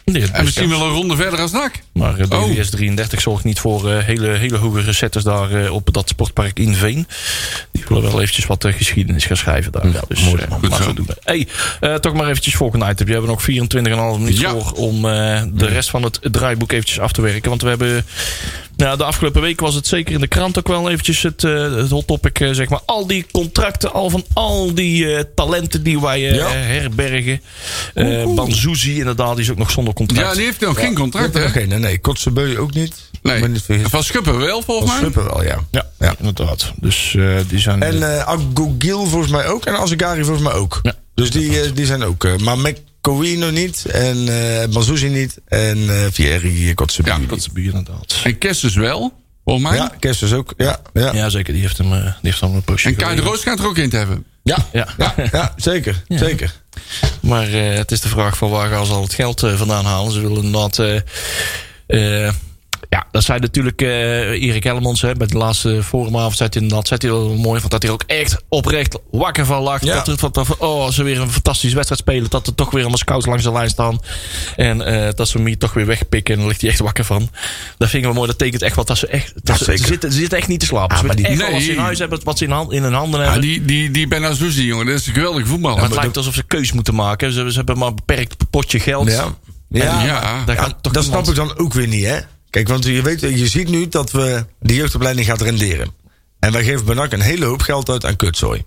Nee, 0.04 0.26
En 0.32 0.44
misschien 0.44 0.68
wel 0.68 0.82
een 0.82 0.90
ronde 0.92 1.16
verder 1.16 1.40
als 1.40 1.52
NAC. 1.52 1.72
Maar 1.92 2.18
eh, 2.18 2.30
Oh. 2.30 2.44
DVS 2.50 2.70
33 2.70 3.20
zorgt 3.20 3.44
niet 3.44 3.58
voor 3.60 3.90
eh, 3.92 4.04
hele, 4.04 4.28
hele 4.28 4.56
hoge 4.56 4.80
recetters 4.80 5.24
daar 5.24 5.64
eh, 5.64 5.72
op 5.72 5.88
dat 5.92 6.08
sportpark 6.08 6.58
in 6.58 6.74
Veen. 6.74 7.06
Die 7.72 7.84
willen 7.88 8.02
wel 8.02 8.20
eventjes 8.20 8.46
wat 8.46 8.66
geschiedenis 8.70 9.24
gaan 9.24 9.36
schrijven 9.36 9.72
daar. 9.72 9.86
dus, 10.08 10.24
mooi, 10.24 10.42
eh. 10.42 10.50
Goed 10.50 10.68
maar 10.68 10.82
zo. 10.82 10.92
doen. 10.92 11.06
Hey, 11.24 11.48
eh, 11.80 11.94
toch 11.94 12.12
maar 12.14 12.28
eventjes 12.28 12.54
volgende 12.54 12.88
item. 12.90 13.06
We 13.06 13.12
hebben 13.12 13.30
nog 13.30 13.42
24,5 13.42 14.18
minuten 14.18 14.40
Ja. 14.40 14.50
voor 14.50 14.72
om 14.72 14.96
eh, 15.08 15.42
de 15.52 15.66
rest 15.66 15.90
van 15.90 16.02
het 16.02 16.18
draaiboek 16.22 16.72
eventjes 16.72 17.00
af 17.00 17.12
te 17.12 17.22
werken. 17.22 17.48
Want 17.48 17.62
we 17.62 17.68
hebben 17.68 18.04
Nou, 18.82 18.96
de 18.96 19.04
afgelopen 19.04 19.40
week 19.40 19.60
was 19.60 19.74
het 19.74 19.86
zeker 19.86 20.14
in 20.14 20.20
de 20.20 20.26
krant 20.26 20.58
ook 20.58 20.68
wel 20.68 20.90
eventjes 20.90 21.22
het, 21.22 21.44
eh, 21.44 21.74
het 21.74 21.90
hot 21.90 22.06
topic, 22.06 22.40
eh, 22.40 22.50
zeg 22.52 22.68
maar. 22.68 22.80
Al 22.86 23.06
die 23.06 23.26
contracten, 23.32 23.92
al 23.92 24.10
van 24.10 24.24
al 24.32 24.74
die 24.74 25.14
eh, 25.14 25.24
talenten 25.34 25.82
die 25.82 26.00
wij 26.00 26.28
eh, 26.28 26.34
Ja. 26.34 26.48
herbergen. 26.48 27.40
Uh, 27.94 28.34
Banzuzi 28.34 28.98
inderdaad, 28.98 29.34
die 29.36 29.44
is 29.44 29.50
ook 29.50 29.58
nog 29.58 29.70
zonder 29.70 29.94
contract. 29.94 30.28
Ja, 30.28 30.34
die 30.34 30.44
heeft 30.44 30.60
nog 30.60 30.78
geen 30.80 30.94
contract, 30.94 31.34
hè? 31.34 31.44
Oké, 31.46 31.60
nee, 31.60 31.78
nee. 31.78 31.98
Kotzebue 31.98 32.58
ook 32.58 32.74
niet. 32.74 32.94
Nee. 33.22 33.40
Maar 33.40 33.48
niet. 33.48 33.66
Van 33.82 34.02
Schuppen 34.04 34.38
wel, 34.38 34.62
volgens 34.62 34.90
Van 34.90 35.00
mij. 35.00 35.10
Schuppen 35.10 35.32
wel, 35.34 35.44
ja. 35.44 35.58
Ja, 35.70 35.86
Ja. 35.98 36.14
inderdaad. 36.18 36.72
Dus 36.80 37.14
eh, 37.18 37.36
die 37.48 37.58
zijn... 37.58 37.82
En 37.82 38.16
eh 38.16 38.26
Agogil 38.28 39.06
volgens 39.06 39.32
mij 39.32 39.46
ook. 39.46 39.64
En 39.66 39.76
Azegari 39.78 40.24
volgens 40.24 40.46
mij 40.48 40.54
ook. 40.54 40.80
Ja. 40.82 40.92
Dus 41.14 41.30
die, 41.30 41.72
die 41.72 41.86
zijn 41.86 42.02
ook. 42.04 42.24
eh, 42.24 42.36
maar 42.36 42.58
McCoy 42.58 42.76
nog 43.38 43.50
niet. 43.50 43.84
En 43.84 44.28
eh 44.28 44.68
Banzuzi 44.68 45.08
niet. 45.08 45.38
En 45.48 45.88
eh 45.88 46.06
Vieri, 46.10 46.74
Kotzebue. 46.74 47.12
Ja, 47.12 47.36
bier 47.52 47.64
inderdaad. 47.64 48.20
En 48.24 48.38
Kessers 48.38 48.74
wel, 48.74 49.12
volgens 49.44 49.68
mij. 49.68 49.76
Ja, 49.76 49.92
Kerstens 49.98 50.32
ook. 50.32 50.54
Ja, 50.56 50.80
ja. 50.92 51.12
Ja, 51.14 51.28
zeker. 51.28 51.52
Die 51.52 51.62
heeft 51.62 51.78
hem, 51.78 51.92
eh, 51.92 52.02
die 52.02 52.12
heeft 52.20 52.40
hem 52.40 52.54
een 52.54 52.62
poosje 52.62 52.88
En 52.88 52.96
Kai 52.96 53.16
de. 53.16 53.22
Roos 53.22 53.40
schijnt 53.40 53.58
er 53.58 53.66
ook 53.66 53.78
in 53.78 53.90
te 53.90 53.96
hebben. 53.96 54.24
Ja, 54.42 54.66
Ja. 54.72 54.88
ja, 54.98 55.14
ja, 55.32 55.52
zeker. 55.56 56.02
zeker. 56.08 56.54
Maar 57.20 57.52
eh, 57.52 57.74
het 57.76 57.90
is 57.90 58.00
de 58.00 58.08
vraag 58.08 58.36
van 58.36 58.50
waar 58.50 58.68
gaan 58.70 58.86
ze 58.86 58.92
al 58.92 59.02
het 59.02 59.14
geld 59.14 59.40
vandaan 59.40 59.84
halen. 59.84 60.12
Ze 60.12 60.20
willen 60.20 60.42
inderdaad... 60.44 60.80
ja, 62.88 63.06
dat 63.10 63.22
zei 63.24 63.38
natuurlijk 63.38 63.82
eh, 63.82 63.88
Erik 64.42 64.64
Hellemons 64.64 65.00
hè, 65.02 65.14
bij 65.14 65.26
de 65.26 65.36
laatste 65.36 65.82
forumavond. 65.82 66.36
Zei 66.36 66.48
hij 66.52 66.62
inderdaad, 66.62 66.88
zei 66.88 67.00
hij 67.00 67.10
wel 67.10 67.34
mooi. 67.36 67.58
Want 67.60 67.70
dat 67.70 67.82
hij 67.82 67.92
ook 67.92 68.02
echt 68.06 68.42
oprecht 68.48 68.98
wakker 69.10 69.46
van 69.46 69.62
lag. 69.62 69.84
Ja. 69.84 70.02
Dat, 70.04 70.34
dat, 70.34 70.56
oh, 70.58 70.80
als 70.84 70.94
ze 70.94 71.02
weer 71.02 71.20
een 71.20 71.30
fantastische 71.30 71.74
wedstrijd 71.76 72.00
spelen. 72.02 72.30
Dat 72.30 72.46
er 72.46 72.54
toch 72.54 72.70
weer 72.70 72.80
allemaal 72.80 72.98
scouts 72.98 73.26
langs 73.26 73.42
de 73.44 73.52
lijn 73.52 73.68
staan. 73.68 74.00
En 74.56 74.82
eh, 74.82 75.12
dat 75.14 75.28
ze 75.28 75.36
hem 75.36 75.46
hier 75.46 75.58
toch 75.58 75.72
weer 75.72 75.86
wegpikken. 75.86 76.34
En 76.34 76.40
dan 76.40 76.48
ligt 76.48 76.60
hij 76.60 76.70
echt 76.70 76.78
wakker 76.80 77.04
van. 77.04 77.28
Dat 77.78 77.88
vind 77.88 77.92
ik 77.92 78.04
wel 78.04 78.12
mooi. 78.12 78.26
Dat 78.26 78.38
tekent 78.38 78.62
echt 78.62 78.76
wat. 78.76 78.86
Dat 78.86 78.98
ze 78.98 79.06
echt, 79.06 79.32
dat 79.42 79.58
ze, 79.58 79.76
zitten, 79.76 80.12
ze 80.12 80.18
zitten 80.18 80.38
echt 80.38 80.48
niet 80.48 80.60
te 80.60 80.66
slapen. 80.66 80.98
ze 80.98 81.04
maar 81.04 81.16
die- 81.16 81.26
echt 81.26 81.50
wat 81.52 81.60
ze 81.62 81.72
in 81.72 81.78
huis 81.78 81.98
hebben. 81.98 82.20
Wat 82.24 82.38
ze 82.38 82.44
in, 82.44 82.50
hand, 82.50 82.72
in 82.72 82.82
hun 82.82 82.92
handen 82.94 83.20
Ja, 83.20 83.24
hebben. 83.24 83.42
die, 83.42 83.64
die, 83.64 83.90
die 83.90 84.08
Benazouzi, 84.08 84.64
jongen, 84.66 84.86
dat 84.86 84.94
is 84.94 85.06
een 85.06 85.14
geweldige 85.14 85.46
voetballer. 85.46 85.76
maar 85.80 85.88
het 85.88 85.98
lijkt 85.98 86.16
alsof 86.16 86.34
ze 86.34 86.42
keus 86.42 86.72
moeten 86.72 86.94
maken. 86.94 87.32
Ze, 87.32 87.50
ze 87.50 87.56
hebben 87.56 87.78
maar 87.78 87.88
een 87.88 87.94
beperkt 87.94 88.36
potje 88.50 88.80
geld. 88.80 89.10
Ja. 89.10 89.24
Ja, 89.68 90.44
Daar 90.46 90.56
ja, 90.56 90.78
dat 90.90 91.04
snap 91.04 91.28
ik 91.28 91.34
dan 91.34 91.58
ook 91.58 91.72
weer 91.72 91.86
niet, 91.88 92.04
hè? 92.04 92.18
Kijk, 92.52 92.68
want 92.68 92.84
je, 92.84 93.02
weet, 93.02 93.20
je 93.20 93.46
ziet 93.46 93.68
nu 93.68 93.88
dat 93.88 94.10
we 94.10 94.44
de 94.60 94.74
jeugdopleiding 94.74 95.26
gaat 95.26 95.40
renderen. 95.40 95.90
En 96.38 96.52
wij 96.52 96.64
geven 96.64 96.84
Benak 96.84 97.12
een 97.12 97.20
hele 97.20 97.44
hoop 97.44 97.60
geld 97.60 97.90
uit 97.90 98.04
aan 98.04 98.16
kutzooi. 98.16 98.64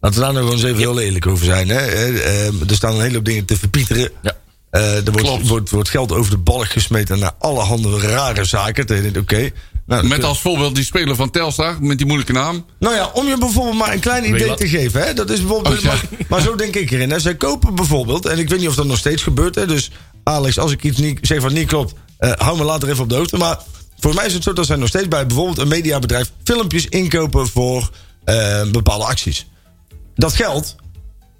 Laten 0.00 0.18
we 0.18 0.24
daar 0.24 0.34
nou 0.34 0.44
gewoon 0.44 0.60
eens 0.60 0.68
even 0.68 0.78
heel 0.78 1.00
eerlijk 1.00 1.26
over 1.26 1.44
zijn. 1.44 1.68
Hè? 1.68 1.78
Eh, 1.78 2.46
eh, 2.46 2.68
er 2.68 2.74
staan 2.74 2.94
een 2.94 3.00
hele 3.00 3.14
hoop 3.14 3.24
dingen 3.24 3.44
te 3.44 3.56
verpieteren. 3.56 4.10
Ja. 4.22 4.36
Eh, 4.70 5.06
er 5.06 5.12
wordt, 5.12 5.48
wordt, 5.48 5.70
wordt 5.70 5.88
geld 5.88 6.12
over 6.12 6.30
de 6.30 6.38
balk 6.38 6.66
gesmeten 6.66 7.18
naar 7.18 7.32
allerhande 7.38 7.98
rare 7.98 8.44
zaken. 8.44 9.16
Oké. 9.18 9.50
Nou, 9.86 10.06
Met 10.06 10.24
als 10.24 10.40
voorbeeld 10.40 10.74
die 10.74 10.84
speler 10.84 11.16
van 11.16 11.30
Telstar, 11.30 11.76
met 11.80 11.98
die 11.98 12.06
moeilijke 12.06 12.32
naam. 12.32 12.64
nou 12.78 12.94
ja, 12.94 13.10
om 13.14 13.26
je 13.26 13.38
bijvoorbeeld 13.38 13.76
maar 13.78 13.92
een 13.92 14.00
klein 14.00 14.28
idee 14.28 14.54
te 14.54 14.68
geven. 14.68 15.06
Hè? 15.06 15.14
Dat 15.14 15.30
is 15.30 15.38
bijvoorbeeld, 15.38 15.76
Oh, 15.76 15.82
ja. 15.82 15.88
maar, 15.88 16.02
maar 16.28 16.40
zo 16.40 16.54
denk 16.54 16.74
ik 16.76 16.90
erin. 16.90 17.10
Hè? 17.10 17.18
Zij 17.18 17.34
kopen 17.34 17.74
bijvoorbeeld, 17.74 18.26
en 18.26 18.38
ik 18.38 18.48
weet 18.48 18.58
niet 18.58 18.68
of 18.68 18.74
dat 18.74 18.86
nog 18.86 18.98
steeds 18.98 19.22
gebeurt. 19.22 19.54
Hè? 19.54 19.66
Dus 19.66 19.90
Alex, 20.24 20.58
als 20.58 20.72
ik 20.72 20.82
iets 20.82 20.98
niet, 20.98 21.18
zeg 21.22 21.42
wat 21.42 21.52
niet 21.52 21.68
klopt, 21.68 21.94
eh, 22.18 22.32
hou 22.36 22.58
me 22.58 22.64
later 22.64 22.88
even 22.88 23.02
op 23.02 23.08
de 23.08 23.14
hoogte. 23.14 23.36
Maar 23.36 23.58
voor 23.98 24.14
mij 24.14 24.26
is 24.26 24.34
het 24.34 24.42
zo 24.42 24.52
dat 24.52 24.66
zij 24.66 24.76
nog 24.76 24.88
steeds 24.88 25.08
bij 25.08 25.26
bijvoorbeeld 25.26 25.58
een 25.58 25.68
mediabedrijf 25.68 26.30
filmpjes 26.44 26.86
inkopen 26.86 27.48
voor 27.48 27.90
eh, 28.24 28.70
bepaalde 28.70 29.04
acties. 29.04 29.46
Dat 30.14 30.32
geld 30.32 30.76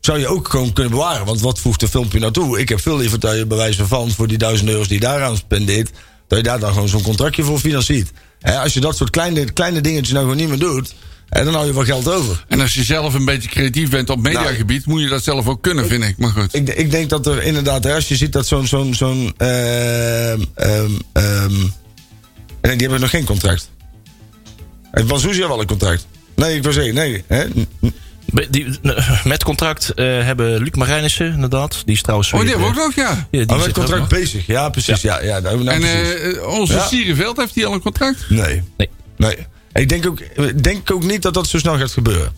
zou 0.00 0.18
je 0.18 0.28
ook 0.28 0.48
gewoon 0.48 0.72
kunnen 0.72 0.92
bewaren. 0.92 1.26
Want 1.26 1.40
wat 1.40 1.58
voegt 1.58 1.82
een 1.82 1.88
filmpje 1.88 2.18
naartoe? 2.18 2.58
Ik 2.58 2.68
heb 2.68 2.80
veel 2.80 2.96
liever 2.96 3.20
dat 3.20 3.36
je 3.36 3.46
bij 3.46 3.74
van 3.74 4.10
voor 4.10 4.26
die 4.28 4.38
duizend 4.38 4.68
euro's 4.68 4.88
die 4.88 5.00
je 5.00 5.06
daaraan 5.06 5.36
spendeert, 5.36 5.90
dat 6.28 6.38
je 6.38 6.44
daar 6.44 6.60
dan 6.60 6.72
gewoon 6.72 6.88
zo'n 6.88 7.02
contractje 7.02 7.42
voor 7.42 7.58
financiert. 7.58 8.10
Als 8.40 8.74
je 8.74 8.80
dat 8.80 8.96
soort 8.96 9.10
kleine, 9.10 9.52
kleine 9.52 9.80
dingetjes 9.80 10.12
nou 10.12 10.22
gewoon 10.22 10.40
niet 10.40 10.48
meer 10.48 10.58
doet, 10.58 10.94
hè, 11.28 11.44
dan 11.44 11.54
hou 11.54 11.66
je 11.66 11.74
wel 11.74 11.84
geld 11.84 12.08
over. 12.08 12.44
En 12.48 12.60
als 12.60 12.74
je 12.74 12.82
zelf 12.84 13.14
een 13.14 13.24
beetje 13.24 13.48
creatief 13.48 13.90
bent 13.90 14.10
op 14.10 14.18
mediagebied, 14.22 14.86
moet 14.86 15.00
je 15.00 15.08
dat 15.08 15.24
zelf 15.24 15.46
ook 15.48 15.62
kunnen, 15.62 15.88
vind 15.88 16.04
ik. 16.04 16.18
Maar 16.18 16.30
goed. 16.30 16.54
Ik, 16.54 16.68
ik 16.68 16.90
denk 16.90 17.10
dat 17.10 17.26
er 17.26 17.42
inderdaad, 17.42 17.86
als 17.86 18.08
je 18.08 18.16
ziet 18.16 18.32
dat 18.32 18.46
zo'n. 18.46 18.66
zo'n 18.66 18.94
zo'n 18.94 19.34
ehm, 19.36 20.40
ehm, 20.54 20.90
ehm, 21.12 21.52
nee, 22.60 22.72
die 22.72 22.80
hebben 22.80 23.00
nog 23.00 23.10
geen 23.10 23.24
contract. 23.24 23.70
Heeft 24.90 25.06
Banzuzi 25.08 25.42
al 25.42 25.48
wel 25.48 25.60
een 25.60 25.66
contract? 25.66 26.06
Nee, 26.36 26.56
ik 26.56 26.62
wil 26.62 26.72
zeggen, 26.72 26.94
nee. 26.94 27.24
Hè? 27.26 27.44
Die, 28.50 28.66
met 29.24 29.44
contract 29.44 29.90
eh, 29.94 30.04
hebben 30.04 30.58
Luc 30.62 30.70
Marijnissen, 30.74 31.32
inderdaad. 31.32 31.82
Die 31.84 31.94
is 31.94 32.02
trouwens 32.02 32.32
Oh, 32.32 32.40
die 32.40 32.48
hebben 32.48 32.68
we 32.68 32.74
eh, 32.74 32.80
ook 32.80 32.86
nog, 32.86 32.94
ja. 33.06 33.26
ja, 33.30 33.44
die 33.44 33.56
Oh, 33.56 33.62
met 33.64 33.72
contract 33.72 34.00
nog. 34.00 34.08
bezig. 34.08 34.46
Ja, 34.46 34.68
precies. 34.68 35.00
Ja. 35.02 35.22
Ja, 35.22 35.38
nou, 35.38 35.62
nou, 35.64 35.68
En 35.68 35.80
precies. 35.80 36.36
eh, 36.36 36.46
onze 36.48 36.72
Ja. 36.72 36.86
Sierenveld, 36.86 37.36
heeft 37.36 37.54
hij 37.54 37.66
al 37.66 37.72
een 37.72 37.80
contract? 37.80 38.24
nee. 38.28 38.62
Nee. 38.76 38.88
Nee. 39.16 39.36
Ik 39.76 39.88
denk 39.88 40.06
ook, 40.06 40.20
ik 40.20 40.62
denk 40.62 40.90
ook 40.90 41.02
niet 41.02 41.22
dat 41.22 41.34
dat 41.34 41.46
zo 41.46 41.58
snel 41.58 41.78
gaat 41.78 41.92
gebeuren. 41.92 42.32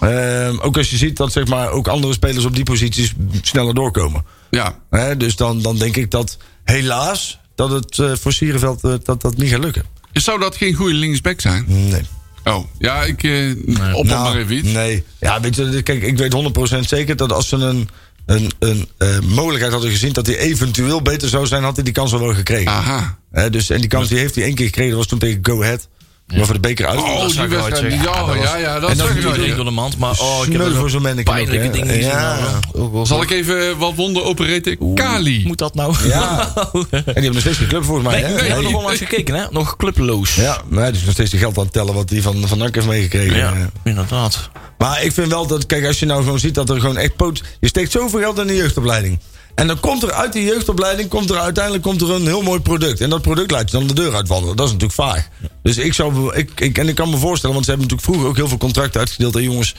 Ehm, 0.00 0.58
ook 0.58 0.76
als 0.76 0.90
je 0.90 0.96
ziet 0.96 1.16
dat 1.16 1.32
zeg 1.32 1.46
maar, 1.46 1.70
ook 1.70 1.88
andere 1.88 2.12
spelers 2.12 2.44
op 2.44 2.54
die 2.54 2.64
posities 2.64 3.12
sneller 3.42 3.74
doorkomen. 3.74 4.24
Ja. 4.50 4.78
Dus 5.16 5.36
dan, 5.36 5.62
dan 5.62 5.78
denk 5.78 5.96
ik 5.96 6.10
dat 6.10 6.38
helaas 6.64 7.38
dat 7.54 7.70
het 7.70 7.98
eh, 7.98 8.12
voor 8.14 8.32
Sierenveld 8.32 8.84
eh, 8.84 8.92
dat, 9.02 9.20
dat 9.20 9.36
niet 9.36 9.50
gaat 9.50 9.64
lukken. 9.64 9.84
Zou 10.12 10.40
dat 10.40 10.56
geen 10.56 10.74
goede 10.74 10.94
linksback 10.94 11.40
zijn? 11.40 11.64
Nee. 11.68 12.02
Oh, 12.44 12.64
ja, 12.78 13.02
ik 13.02 13.22
eh 13.22 13.50
op 13.94 14.04
Nou, 14.04 14.22
maar 14.22 14.36
even 14.36 14.56
iets. 14.56 14.72
Nee. 14.72 15.04
Ja, 15.20 15.40
weet 15.40 15.56
je, 15.56 15.82
kijk, 15.82 16.02
ik 16.02 16.18
weet 16.18 16.34
100% 16.76 16.78
zeker 16.80 17.16
dat 17.16 17.32
als 17.32 17.48
ze 17.48 17.56
een, 17.56 17.88
een, 18.26 18.50
een 18.58 19.28
mogelijkheid 19.28 19.72
hadden 19.72 19.90
gezien 19.90 20.12
dat 20.12 20.26
hij 20.26 20.38
eventueel 20.38 21.02
beter 21.02 21.28
zou 21.28 21.46
zijn, 21.46 21.62
had 21.62 21.74
hij 21.74 21.84
die 21.84 21.92
kans 21.92 22.12
al 22.12 22.20
wel 22.20 22.34
gekregen. 22.34 22.72
Aha. 22.72 23.18
Dus, 23.50 23.70
en 23.70 23.80
die 23.80 23.88
kans 23.88 24.08
die 24.08 24.18
heeft 24.18 24.34
hij 24.34 24.44
één 24.44 24.54
keer 24.54 24.66
gekregen, 24.66 24.90
dat 24.90 24.98
was 24.98 25.08
toen 25.08 25.18
tegen 25.18 25.38
Go 25.42 25.62
Ahead. 25.62 25.88
Maar 26.26 26.44
voor 26.44 26.54
de 26.54 26.60
beker 26.60 26.86
uit. 26.86 26.98
Oh, 26.98 27.28
die 27.28 27.40
wedstrijd. 27.40 27.92
Ja, 27.92 28.34
Ja, 28.42 28.56
ja, 28.56 28.80
dat 28.80 28.90
en 28.90 28.96
dat 28.96 29.08
is 29.08 29.24
wel, 29.24 29.36
Niet 29.36 29.56
door 29.56 29.64
de 29.64 29.70
mand, 29.70 29.98
maar 29.98 30.18
oh, 30.20 30.46
ik 30.46 30.52
heb 30.52 30.60
er 30.60 30.74
voor 30.74 30.90
zo'n 30.90 31.02
manneke 31.02 31.30
ook, 31.30 31.36
pijnlijke 31.36 31.70
dingen 31.70 31.94
gezien. 31.94 32.10
Ja. 32.10 32.60
Zal 33.02 33.22
ik 33.22 33.30
even 33.30 33.78
wat 33.78 33.94
wonden 33.94 34.24
opereren? 34.24 34.94
Kali. 34.94 35.46
Moet 35.46 35.58
dat 35.58 35.74
nou? 35.74 35.94
Ja. 36.08 36.52
En 36.90 36.90
die 36.90 37.02
hebben 37.04 37.32
nog 37.32 37.40
steeds 37.40 37.58
geen 37.58 37.68
club 37.68 37.84
volgens 37.84 38.06
mij. 38.06 38.20
Nee, 38.20 38.32
hè? 38.32 38.54
Nee. 38.54 38.62
nog 38.62 38.74
onlangs 38.74 38.98
gekeken, 38.98 39.34
hè? 39.34 39.44
Nog 39.50 39.76
clubloos. 39.76 40.34
Ja, 40.34 40.62
is 40.70 41.02
nog 41.04 41.12
steeds 41.12 41.30
die 41.30 41.40
geld 41.40 41.58
aan 41.58 41.64
het 41.64 41.72
tellen 41.72 41.94
wat 41.94 42.10
hij 42.10 42.22
van, 42.22 42.48
van 42.48 42.58
NAC 42.58 42.74
heeft 42.74 42.86
meegekregen. 42.86 43.36
Ja, 43.36 43.54
inderdaad. 43.84 44.50
Maar 44.78 45.02
ik 45.02 45.12
vind 45.12 45.28
wel 45.28 45.46
dat, 45.46 45.66
kijk, 45.66 45.86
als 45.86 45.98
je 45.98 46.06
nou 46.06 46.22
gewoon 46.22 46.38
ziet 46.38 46.54
dat 46.54 46.70
er 46.70 46.80
gewoon 46.80 46.96
echt 46.96 47.16
pot. 47.16 47.42
Je 47.60 47.68
steekt 47.68 47.90
zoveel 47.90 48.20
geld 48.20 48.38
in 48.38 48.46
de 48.46 48.56
jeugdopleiding. 48.56 49.18
En 49.56 49.66
dan 49.66 49.80
komt 49.80 50.02
er 50.02 50.12
uit 50.12 50.32
die 50.32 50.44
jeugdopleiding, 50.44 51.08
komt 51.08 51.30
er 51.30 51.38
uiteindelijk 51.38 51.84
komt 51.84 52.00
er 52.02 52.10
een 52.10 52.26
heel 52.26 52.42
mooi 52.42 52.60
product. 52.60 53.00
En 53.00 53.10
dat 53.10 53.22
product 53.22 53.50
laat 53.50 53.70
je 53.70 53.76
dan 53.78 53.86
de 53.86 53.94
deur 53.94 54.14
uitwandelen. 54.14 54.56
Dat 54.56 54.66
is 54.66 54.72
natuurlijk 54.72 55.00
vaag. 55.00 55.28
Dus 55.62 55.76
ik 55.76 55.92
zou, 55.92 56.34
ik, 56.36 56.50
ik, 56.60 56.78
en 56.78 56.88
ik 56.88 56.94
kan 56.94 57.10
me 57.10 57.16
voorstellen, 57.16 57.54
want 57.54 57.66
ze 57.66 57.70
hebben 57.70 57.88
natuurlijk 57.88 58.02
vroeger 58.16 58.28
ook 58.30 58.36
heel 58.36 58.48
veel 58.48 58.66
contracten 58.68 59.00
uitgedeeld 59.00 59.36
aan 59.36 59.42
jongens. 59.42 59.74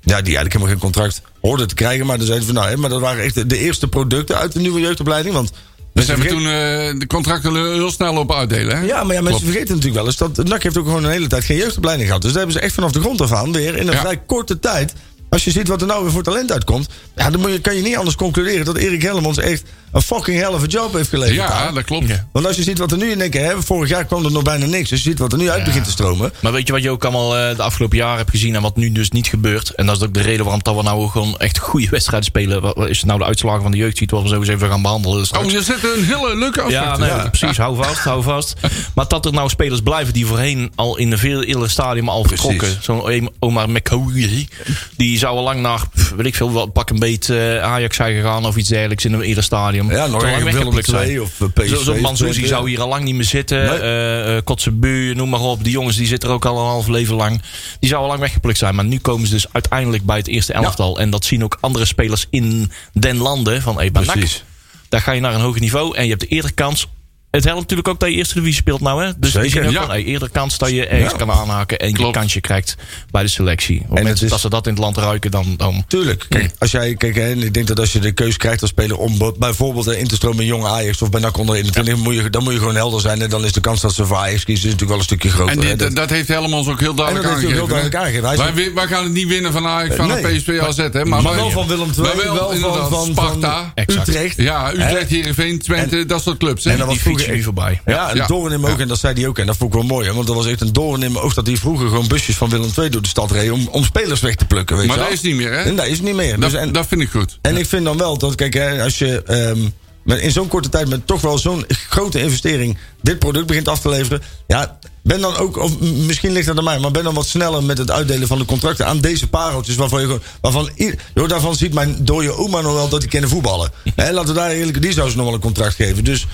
Ja, 0.00 0.16
die 0.22 0.36
eigenlijk 0.36 0.52
helemaal 0.52 0.72
geen 0.72 0.82
contract 0.82 1.22
hoorden 1.40 1.68
te 1.68 1.74
krijgen. 1.74 2.06
Maar 2.06 2.16
dan 2.16 2.26
zeiden 2.26 2.46
van 2.46 2.54
nou, 2.56 2.68
hè, 2.68 2.76
maar 2.76 2.90
dat 2.90 3.00
waren 3.00 3.22
echt 3.24 3.34
de, 3.34 3.46
de 3.46 3.58
eerste 3.58 3.88
producten 3.88 4.36
uit 4.38 4.52
de 4.52 4.60
nieuwe 4.60 4.80
jeugdopleiding. 4.80 5.34
Want 5.34 5.52
mensen 5.92 6.14
hebben 6.14 6.32
vergeten- 6.32 6.52
toen 6.52 6.92
eh, 6.94 7.00
de 7.00 7.06
contracten 7.06 7.54
heel 7.72 7.90
snel 7.90 8.16
op 8.16 8.32
uitdelen, 8.32 8.76
hè? 8.76 8.84
ja, 8.84 9.04
maar 9.04 9.14
ja, 9.14 9.20
mensen 9.22 9.24
Klopt. 9.24 9.44
vergeten 9.44 9.68
natuurlijk 9.74 9.94
wel 9.94 10.06
eens 10.06 10.16
dat 10.36 10.46
NAC 10.48 10.62
heeft 10.62 10.78
ook 10.78 10.86
gewoon 10.86 11.04
een 11.04 11.10
hele 11.10 11.26
tijd 11.26 11.44
geen 11.44 11.56
jeugdopleiding 11.56 12.06
gehad. 12.06 12.22
Dus 12.22 12.30
daar 12.32 12.40
hebben 12.42 12.58
ze 12.60 12.64
echt 12.66 12.74
vanaf 12.74 12.92
de 12.92 13.00
grond 13.00 13.20
af 13.20 13.32
aan 13.32 13.52
weer 13.52 13.76
in 13.76 13.86
een 13.88 13.94
Ja. 13.94 14.00
vrij 14.00 14.16
korte 14.26 14.58
tijd. 14.58 14.92
Als 15.34 15.44
je 15.44 15.50
ziet 15.50 15.68
wat 15.68 15.80
er 15.80 15.86
nou 15.86 16.02
weer 16.02 16.12
voor 16.12 16.22
talent 16.22 16.52
uitkomt, 16.52 16.88
ja, 17.16 17.30
dan 17.30 17.40
moet 17.40 17.50
je, 17.50 17.60
kan 17.60 17.76
je 17.76 17.82
niet 17.82 17.96
anders 17.96 18.16
concluderen 18.16 18.64
dat 18.64 18.76
Erik 18.76 19.02
Hellemans 19.02 19.38
echt 19.38 19.62
een 19.92 20.02
fucking 20.02 20.38
hell 20.38 20.52
of 20.52 20.62
a 20.62 20.66
job 20.66 20.92
heeft 20.92 21.08
geleverd. 21.08 21.36
Ja, 21.36 21.48
daar. 21.48 21.74
dat 21.74 21.84
klopt. 21.84 22.08
Ja. 22.08 22.26
Want 22.32 22.46
als 22.46 22.56
je 22.56 22.62
ziet 22.62 22.78
wat 22.78 22.92
er 22.92 22.98
nu 22.98 23.10
in 23.10 23.20
één 23.20 23.30
keer, 23.30 23.44
hè, 23.44 23.62
vorig 23.62 23.88
jaar 23.88 24.04
kwam 24.04 24.24
er 24.24 24.32
nog 24.32 24.42
bijna 24.42 24.66
niks. 24.66 24.90
Als 24.90 25.02
je 25.02 25.10
ziet 25.10 25.18
wat 25.18 25.32
er 25.32 25.38
nu 25.38 25.50
uit 25.50 25.64
begint 25.64 25.84
te 25.84 25.90
stromen. 25.90 26.32
Maar 26.40 26.52
weet 26.52 26.66
je 26.66 26.72
wat 26.72 26.82
je 26.82 26.90
ook 26.90 27.04
allemaal 27.04 27.36
eh, 27.36 27.56
de 27.56 27.62
afgelopen 27.62 27.98
jaren 27.98 28.16
hebt 28.16 28.30
gezien 28.30 28.54
en 28.54 28.62
wat 28.62 28.76
nu 28.76 28.92
dus 28.92 29.10
niet 29.10 29.26
gebeurt? 29.26 29.70
En 29.70 29.86
dat 29.86 29.96
is 29.96 30.02
ook 30.02 30.14
de 30.14 30.22
reden 30.22 30.42
waarom 30.44 30.62
dat 30.62 30.76
we 30.76 30.82
nou 30.82 31.08
gewoon 31.08 31.38
echt 31.38 31.58
goede 31.58 31.88
wedstrijden 31.88 32.28
spelen. 32.28 32.60
Wat 32.60 32.76
wat 32.76 32.88
is 32.88 33.04
nou 33.04 33.18
de 33.18 33.24
uitslagen 33.24 33.62
van 33.62 33.70
de 33.70 33.76
jeugd 33.76 33.96
ziet, 33.96 34.10
wat 34.10 34.22
we 34.22 34.28
zo 34.28 34.38
eens 34.38 34.48
even 34.48 34.68
gaan 34.68 34.82
behandelen. 34.82 35.26
straks. 35.26 35.46
Oh, 35.46 35.50
je 35.50 35.62
zet 35.62 35.84
een 35.96 36.04
hele 36.04 36.36
leuke 36.36 36.62
afspraak. 36.62 36.98
Ja, 36.98 37.28
precies. 37.28 37.56
Hou 37.56 37.76
vast, 37.76 37.98
hou 37.98 38.22
vast. 38.22 38.54
Maar 38.94 39.08
dat 39.08 39.26
er 39.26 39.32
nou 39.32 39.48
spelers 39.48 39.80
blijven 39.80 40.12
die 40.12 40.26
voorheen 40.26 40.72
al 40.74 40.96
in 40.96 41.12
een 41.12 41.18
veel 41.18 41.42
eerder 41.42 41.70
stadium 41.70 42.08
al 42.08 42.24
vertrokken. 42.24 42.78
Zo'n 42.80 43.30
Omar 43.38 43.70
McCoy, 43.70 44.48
die 44.96 45.18
zou 45.24 45.36
al 45.36 45.42
lang 45.42 45.60
naar, 45.60 45.80
weet 46.16 46.26
ik 46.26 46.34
veel, 46.34 46.52
wat 46.52 46.72
pak 46.72 46.90
een 46.90 46.98
beet 46.98 47.28
eh, 47.28 47.62
Ajax 47.62 47.96
zijn 47.96 48.14
gegaan 48.14 48.46
of 48.46 48.56
iets 48.56 48.68
dergelijks 48.68 49.04
in 49.04 49.12
een 49.12 49.20
eerder 49.20 49.42
stadium. 49.44 49.90
Ja, 49.90 50.04
een 50.04 50.44
Willem 50.44 50.82
zijn. 50.84 51.08
II 51.08 51.18
of 51.18 51.40
eh, 51.40 51.48
PSV. 51.54 51.68
Zo- 51.68 51.82
Zo'n 51.82 52.14
Twente. 52.14 52.46
zou 52.46 52.68
hier 52.68 52.80
al 52.80 52.88
lang 52.88 53.04
niet 53.04 53.14
meer 53.14 53.24
zitten. 53.24 53.64
Nee. 53.66 53.78
Eh, 53.78 54.36
eh, 54.36 54.44
Kotzebu, 54.44 55.14
noem 55.14 55.28
maar 55.28 55.40
op. 55.40 55.64
Die 55.64 55.72
jongens 55.72 55.96
die 55.96 56.06
zitten 56.06 56.28
er 56.28 56.34
ook 56.34 56.44
al 56.44 56.58
een 56.58 56.66
half 56.66 56.86
leven 56.88 57.14
lang. 57.14 57.42
Die 57.80 57.88
zou 57.88 58.02
al 58.02 58.08
lang 58.08 58.20
weggeplukt 58.20 58.58
zijn. 58.58 58.74
Maar 58.74 58.84
nu 58.84 58.98
komen 58.98 59.26
ze 59.26 59.32
dus 59.34 59.46
uiteindelijk 59.52 60.04
bij 60.04 60.16
het 60.16 60.28
eerste 60.28 60.52
elftal. 60.52 60.98
En 61.00 61.10
dat 61.10 61.24
zien 61.24 61.44
ook 61.44 61.58
andere 61.60 61.84
spelers 61.84 62.26
in 62.30 62.70
den 62.92 63.16
landen. 63.16 63.62
Van, 63.62 63.74
NAC, 63.74 63.92
Precies. 63.92 64.44
daar 64.88 65.00
ga 65.00 65.12
je 65.12 65.20
naar 65.20 65.34
een 65.34 65.40
hoger 65.40 65.60
niveau. 65.60 65.96
En 65.96 66.02
je 66.04 66.08
hebt 66.10 66.20
de 66.22 66.26
eerder 66.28 66.54
kans 66.54 66.86
het 67.34 67.44
helpt 67.44 67.60
natuurlijk 67.60 67.88
ook 67.88 68.00
dat 68.00 68.08
je 68.08 68.14
eerste 68.14 68.34
divisie 68.34 68.54
speelt 68.54 68.80
nou. 68.80 69.04
Hè? 69.04 69.12
Dus 69.16 69.30
Zeker, 69.32 69.48
we 69.48 69.54
zien 69.58 69.66
ook 69.66 69.72
ja. 69.72 69.80
van, 69.80 69.90
hey, 69.90 70.04
eerder 70.04 70.30
kans 70.30 70.58
dat 70.58 70.70
je 70.70 70.86
ergens 70.86 71.10
Ja. 71.12 71.18
kan 71.18 71.30
aanhaken. 71.30 71.78
En 71.78 71.88
je 71.88 71.94
Klopt. 71.94 72.16
kansje 72.16 72.40
krijgt 72.40 72.76
bij 73.10 73.22
de 73.22 73.28
selectie. 73.28 73.76
Op 73.76 73.80
het 73.82 73.88
moment 73.90 74.08
het 74.14 74.22
is- 74.22 74.30
dat 74.30 74.40
ze 74.40 74.48
dat 74.48 74.66
in 74.66 74.72
het 74.72 74.82
land 74.82 74.96
ruiken, 74.96 75.30
dan... 75.30 75.54
dan 75.56 75.84
Tuurlijk. 75.88 76.26
Kijk, 76.28 76.50
als 76.58 76.70
jij, 76.70 76.94
kijk, 76.94 77.14
hè, 77.14 77.30
en 77.30 77.42
ik 77.42 77.54
denk 77.54 77.66
dat 77.66 77.78
als 77.80 77.92
je 77.92 77.98
de 77.98 78.12
keuze 78.12 78.36
krijgt 78.38 78.60
als 78.60 78.70
speler 78.70 78.96
om 78.96 79.18
bijvoorbeeld 79.38 79.86
in 79.92 80.06
te 80.08 80.14
stromen 80.14 80.40
in 80.40 80.46
jonge 80.46 80.68
Ajax 80.68 81.02
of 81.02 81.10
bij 81.10 81.20
NAC 81.20 81.38
onder 81.38 81.54
21, 81.56 81.96
moet 81.96 82.14
je, 82.14 82.30
dan 82.30 82.42
moet 82.42 82.52
je 82.52 82.58
gewoon 82.58 82.74
helder 82.74 83.00
zijn. 83.00 83.22
En 83.22 83.30
dan 83.30 83.44
is 83.44 83.52
de 83.52 83.60
kans 83.60 83.80
dat 83.80 83.94
ze 83.94 84.06
voor 84.06 84.16
Ajax 84.16 84.44
kiezen 84.44 84.64
natuurlijk 84.64 84.90
wel 84.90 84.98
een 84.98 85.04
stukje 85.04 85.28
groter. 85.30 85.54
En 85.54 85.60
dit, 85.60 85.78
Dat- 85.78 85.96
dat, 85.96 86.10
heeft 86.10 86.28
Helmons 86.28 86.68
ook 86.68 86.80
heel 86.80 86.90
en 86.90 86.96
duidelijk 86.96 87.26
dat 87.28 87.36
heeft 87.38 87.52
hij 87.52 87.60
ook 87.60 87.66
heel 87.68 87.76
aangegeven. 87.76 87.90
duidelijk 88.00 88.24
aangegeven. 88.26 88.54
Hij 88.54 88.64
Wij, 88.64 88.74
wij 88.74 88.86
gaan 88.96 89.04
het 89.04 89.12
niet 89.12 89.28
winnen 89.28 89.52
van 89.52 89.66
Ajax, 89.66 89.94
van 89.96 90.06
Nee. 90.08 90.36
PSV, 90.38 90.58
AZ. 90.62 90.76
Hè? 90.92 91.04
maar 91.04 91.22
wel 91.22 91.50
van 91.50 91.66
Willem 91.66 91.90
II, 91.98 92.06
maar 92.06 92.16
wel, 92.34 92.50
van, 92.50 92.58
van, 92.60 92.88
van 92.90 93.06
Sparta. 93.06 93.72
Exact. 93.74 94.08
Utrecht. 94.08 94.36
Ja, 94.36 94.72
Utrecht, 94.72 95.08
Heerenveen, 95.10 95.58
Twente, 95.58 96.06
dat 96.06 96.22
soort 96.22 96.38
clubs. 96.38 96.64
Hè? 96.64 96.70
En 96.70 96.78
dan 96.78 96.86
was 96.86 96.98
vroeger 96.98 97.23
nu 97.26 97.42
voorbij. 97.42 97.80
Ja, 97.86 98.14
een 98.14 98.26
doorn 98.26 98.52
in 98.52 98.60
mijn 98.60 98.72
oog. 98.72 98.80
En 98.80 98.88
dat 98.88 98.98
zei 98.98 99.14
hij 99.14 99.28
ook. 99.28 99.38
En 99.38 99.46
dat 99.46 99.56
vond 99.56 99.74
ik 99.74 99.80
wel 99.80 99.88
mooi. 99.88 100.06
Hè, 100.06 100.14
want 100.14 100.26
dat 100.26 100.36
was 100.36 100.46
echt 100.46 100.60
een 100.60 100.72
doorn 100.72 101.02
in 101.02 101.12
mijn 101.12 101.24
oog 101.24 101.34
dat 101.34 101.46
hij 101.46 101.56
vroeger 101.56 101.88
gewoon 101.88 102.06
busjes 102.06 102.36
van 102.36 102.48
Willem 102.48 102.70
II 102.78 102.88
door 102.88 103.02
de 103.02 103.08
stad 103.08 103.30
reed. 103.30 103.50
Om, 103.50 103.68
om 103.70 103.84
spelers 103.84 104.20
weg 104.20 104.34
te 104.34 104.44
plukken. 104.44 104.76
Weet 104.76 104.86
maar 104.86 104.98
dat 104.98 105.12
is 105.12 105.20
niet 105.20 105.34
meer, 105.34 105.52
hè? 105.52 105.62
En 105.62 105.76
dat 105.76 105.86
is 105.86 106.00
niet 106.00 106.14
meer. 106.14 106.40
Dat, 106.40 106.50
Dus 106.50 106.60
en, 106.60 106.72
dat 106.72 106.86
vind 106.86 107.00
ik 107.00 107.10
goed. 107.10 107.38
en 107.42 107.56
ik 107.56 107.66
vind 107.66 107.84
dan 107.84 107.96
wel 107.96 108.18
dat, 108.18 108.34
kijk, 108.34 108.54
hè, 108.54 108.82
als 108.82 108.98
je 108.98 109.22
ehm, 109.22 109.58
met, 110.04 110.20
in 110.20 110.30
zo'n 110.30 110.48
korte 110.48 110.68
tijd 110.68 110.88
met 110.88 111.06
toch 111.06 111.20
wel 111.20 111.38
zo'n 111.38 111.64
grote 111.68 112.20
investering 112.20 112.78
dit 113.00 113.18
product 113.18 113.46
begint 113.46 113.68
af 113.68 113.80
te 113.80 113.88
leveren. 113.88 114.22
Ja, 114.46 114.78
ben 115.02 115.20
dan 115.20 115.36
ook, 115.36 115.56
of 115.56 115.80
misschien 115.80 116.32
ligt 116.32 116.46
dat 116.46 116.58
aan 116.58 116.64
mij, 116.64 116.78
maar 116.78 116.90
ben 116.90 117.04
dan 117.04 117.14
wat 117.14 117.26
sneller 117.26 117.62
met 117.62 117.78
het 117.78 117.90
uitdelen 117.90 118.28
van 118.28 118.38
de 118.38 118.44
contracten 118.44 118.86
aan 118.86 119.00
deze 119.00 119.28
pareltjes. 119.28 119.76
Waarvan 119.76 120.00
je 120.00 120.06
gewoon, 120.06 120.22
waarvan, 120.40 120.70
joh, 121.14 121.28
daarvan 121.28 121.54
ziet 121.54 121.74
mijn 121.74 121.96
dode 122.00 122.36
oma 122.36 122.60
nog 122.60 122.72
wel 122.72 122.88
dat 122.88 123.00
die 123.00 123.10
kunnen 123.10 123.30
voetballen. 123.30 123.70
Hè, 123.96 124.12
laten 124.12 124.34
we 124.34 124.40
daar 124.40 124.50
eerlijk, 124.50 124.82
die 124.82 124.92
zou 124.92 125.10
ze 125.10 125.16
nog 125.16 125.24
wel 125.24 125.34
een 125.34 125.40
contract 125.40 125.74
geven. 125.74 126.04
Dus 126.04 126.26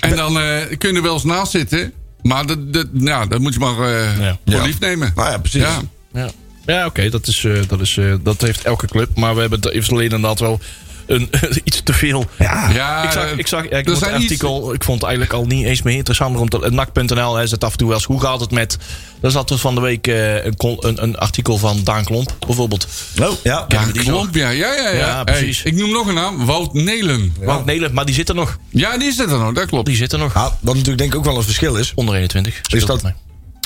En 0.00 0.16
dan 0.16 0.40
eh, 0.40 0.78
kun 0.78 0.90
je 0.90 0.96
er 0.96 1.02
wel 1.02 1.14
eens 1.14 1.24
naast 1.24 1.50
zitten. 1.50 1.92
Maar 2.22 2.46
dat, 2.46 2.72
dat, 2.72 2.86
ja, 2.92 3.26
dat 3.26 3.40
moet 3.40 3.52
je 3.52 3.58
maar 3.58 3.80
eh 3.80 4.18
Ja. 4.18 4.38
voor 4.44 4.54
Ja. 4.54 4.62
lief 4.62 4.80
nemen. 4.80 5.12
Nou 5.14 5.30
ja, 5.30 5.38
precies. 5.38 5.60
Ja. 5.62 5.80
Ja, 6.12 6.30
ja 6.66 6.86
oké, 6.86 7.10
dat, 7.10 7.26
is, 7.26 7.44
eh, 7.44 7.52
dat, 7.68 7.80
is, 7.80 7.96
eh, 7.96 8.14
dat 8.22 8.40
heeft 8.40 8.64
elke 8.64 8.86
club. 8.86 9.16
Maar 9.16 9.34
we 9.34 9.40
hebben 9.40 9.60
het 9.60 9.84
verleden 9.84 10.14
inderdaad 10.16 10.40
wel 10.40 10.60
een, 11.06 11.30
iets 11.64 11.80
te 11.84 11.92
veel. 11.92 12.24
ja, 12.38 12.70
Ja, 12.70 13.04
ik 13.04 13.10
zag, 13.10 13.30
ik, 13.32 13.46
zag 13.46 13.62
ja, 13.70 13.76
ik 13.78 13.86
er 13.86 13.92
het 13.92 14.02
iets- 14.02 14.10
artikel, 14.12 14.74
ik 14.74 14.84
vond 14.84 15.00
het 15.00 15.08
eigenlijk 15.10 15.32
al 15.40 15.46
niet 15.46 15.64
eens 15.64 15.82
meer 15.82 15.96
interessanter. 15.96 16.40
Om 16.40 16.48
te, 16.48 16.70
NAC.nl 16.70 17.36
hè, 17.36 17.46
zet 17.46 17.64
af 17.64 17.72
en 17.72 17.78
toe 17.78 17.86
wel 17.88 17.96
eens, 17.96 18.06
hoe 18.06 18.20
gaat 18.20 18.40
het 18.40 18.50
met... 18.50 18.78
Daar 19.20 19.30
zat 19.30 19.50
er 19.50 19.58
van 19.58 19.74
de 19.74 19.80
week 19.80 20.06
eh, 20.06 20.44
een, 20.44 20.54
een, 20.58 21.02
een 21.02 21.16
artikel 21.18 21.58
van 21.58 21.80
Daan 21.84 22.04
Klomp, 22.04 22.34
bijvoorbeeld. 22.46 22.86
Oh, 23.22 23.30
ja. 23.42 23.66
Die 23.92 24.02
Klomp, 24.02 24.34
ja, 24.34 24.48
ja, 24.50 24.72
ja. 24.74 24.88
ja. 24.90 24.96
Ja, 24.98 25.24
precies. 25.24 25.62
Hey, 25.62 25.72
ik 25.72 25.78
noem 25.78 25.90
nog 25.90 26.06
een 26.06 26.14
naam, 26.14 26.44
Wout 26.46 26.72
Nelen. 26.72 27.34
Wout 27.40 27.64
Nelen, 27.64 27.92
maar 27.92 28.04
die 28.04 28.14
zit 28.14 28.28
er 28.28 28.34
nog. 28.34 28.58
Ja, 28.68 28.98
die 28.98 29.12
zit 29.12 29.30
er 29.30 29.38
nog, 29.38 29.52
dat 29.52 29.66
klopt. 29.66 29.86
Die 29.86 29.96
zit 29.96 30.12
er 30.12 30.18
nog. 30.18 30.34
Ja, 30.34 30.42
wat 30.60 30.74
natuurlijk 30.74 30.98
denk 30.98 31.12
ik 31.12 31.18
ook 31.18 31.24
wel 31.24 31.36
een 31.36 31.42
verschil 31.42 31.76
is. 31.76 31.92
Onder 31.94 32.14
21. 32.14 32.60
is 32.68 32.84
dat, 32.84 33.02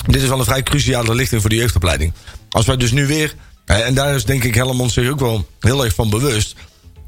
dit 0.05 0.21
is 0.21 0.27
wel 0.27 0.39
een 0.39 0.45
vrij 0.45 0.63
cruciale 0.63 1.15
lichting 1.15 1.41
voor 1.41 1.49
de 1.49 1.55
jeugdopleiding. 1.55 2.13
Als 2.49 2.65
wij 2.65 2.77
dus 2.77 2.91
nu 2.91 3.07
weer, 3.07 3.33
en 3.65 3.93
daar 3.93 4.15
is 4.15 4.25
denk 4.25 4.43
ik 4.43 4.55
Helmond 4.55 4.91
zich 4.91 5.09
ook 5.09 5.19
wel 5.19 5.47
heel 5.59 5.83
erg 5.83 5.93
van 5.95 6.09
bewust. 6.09 6.55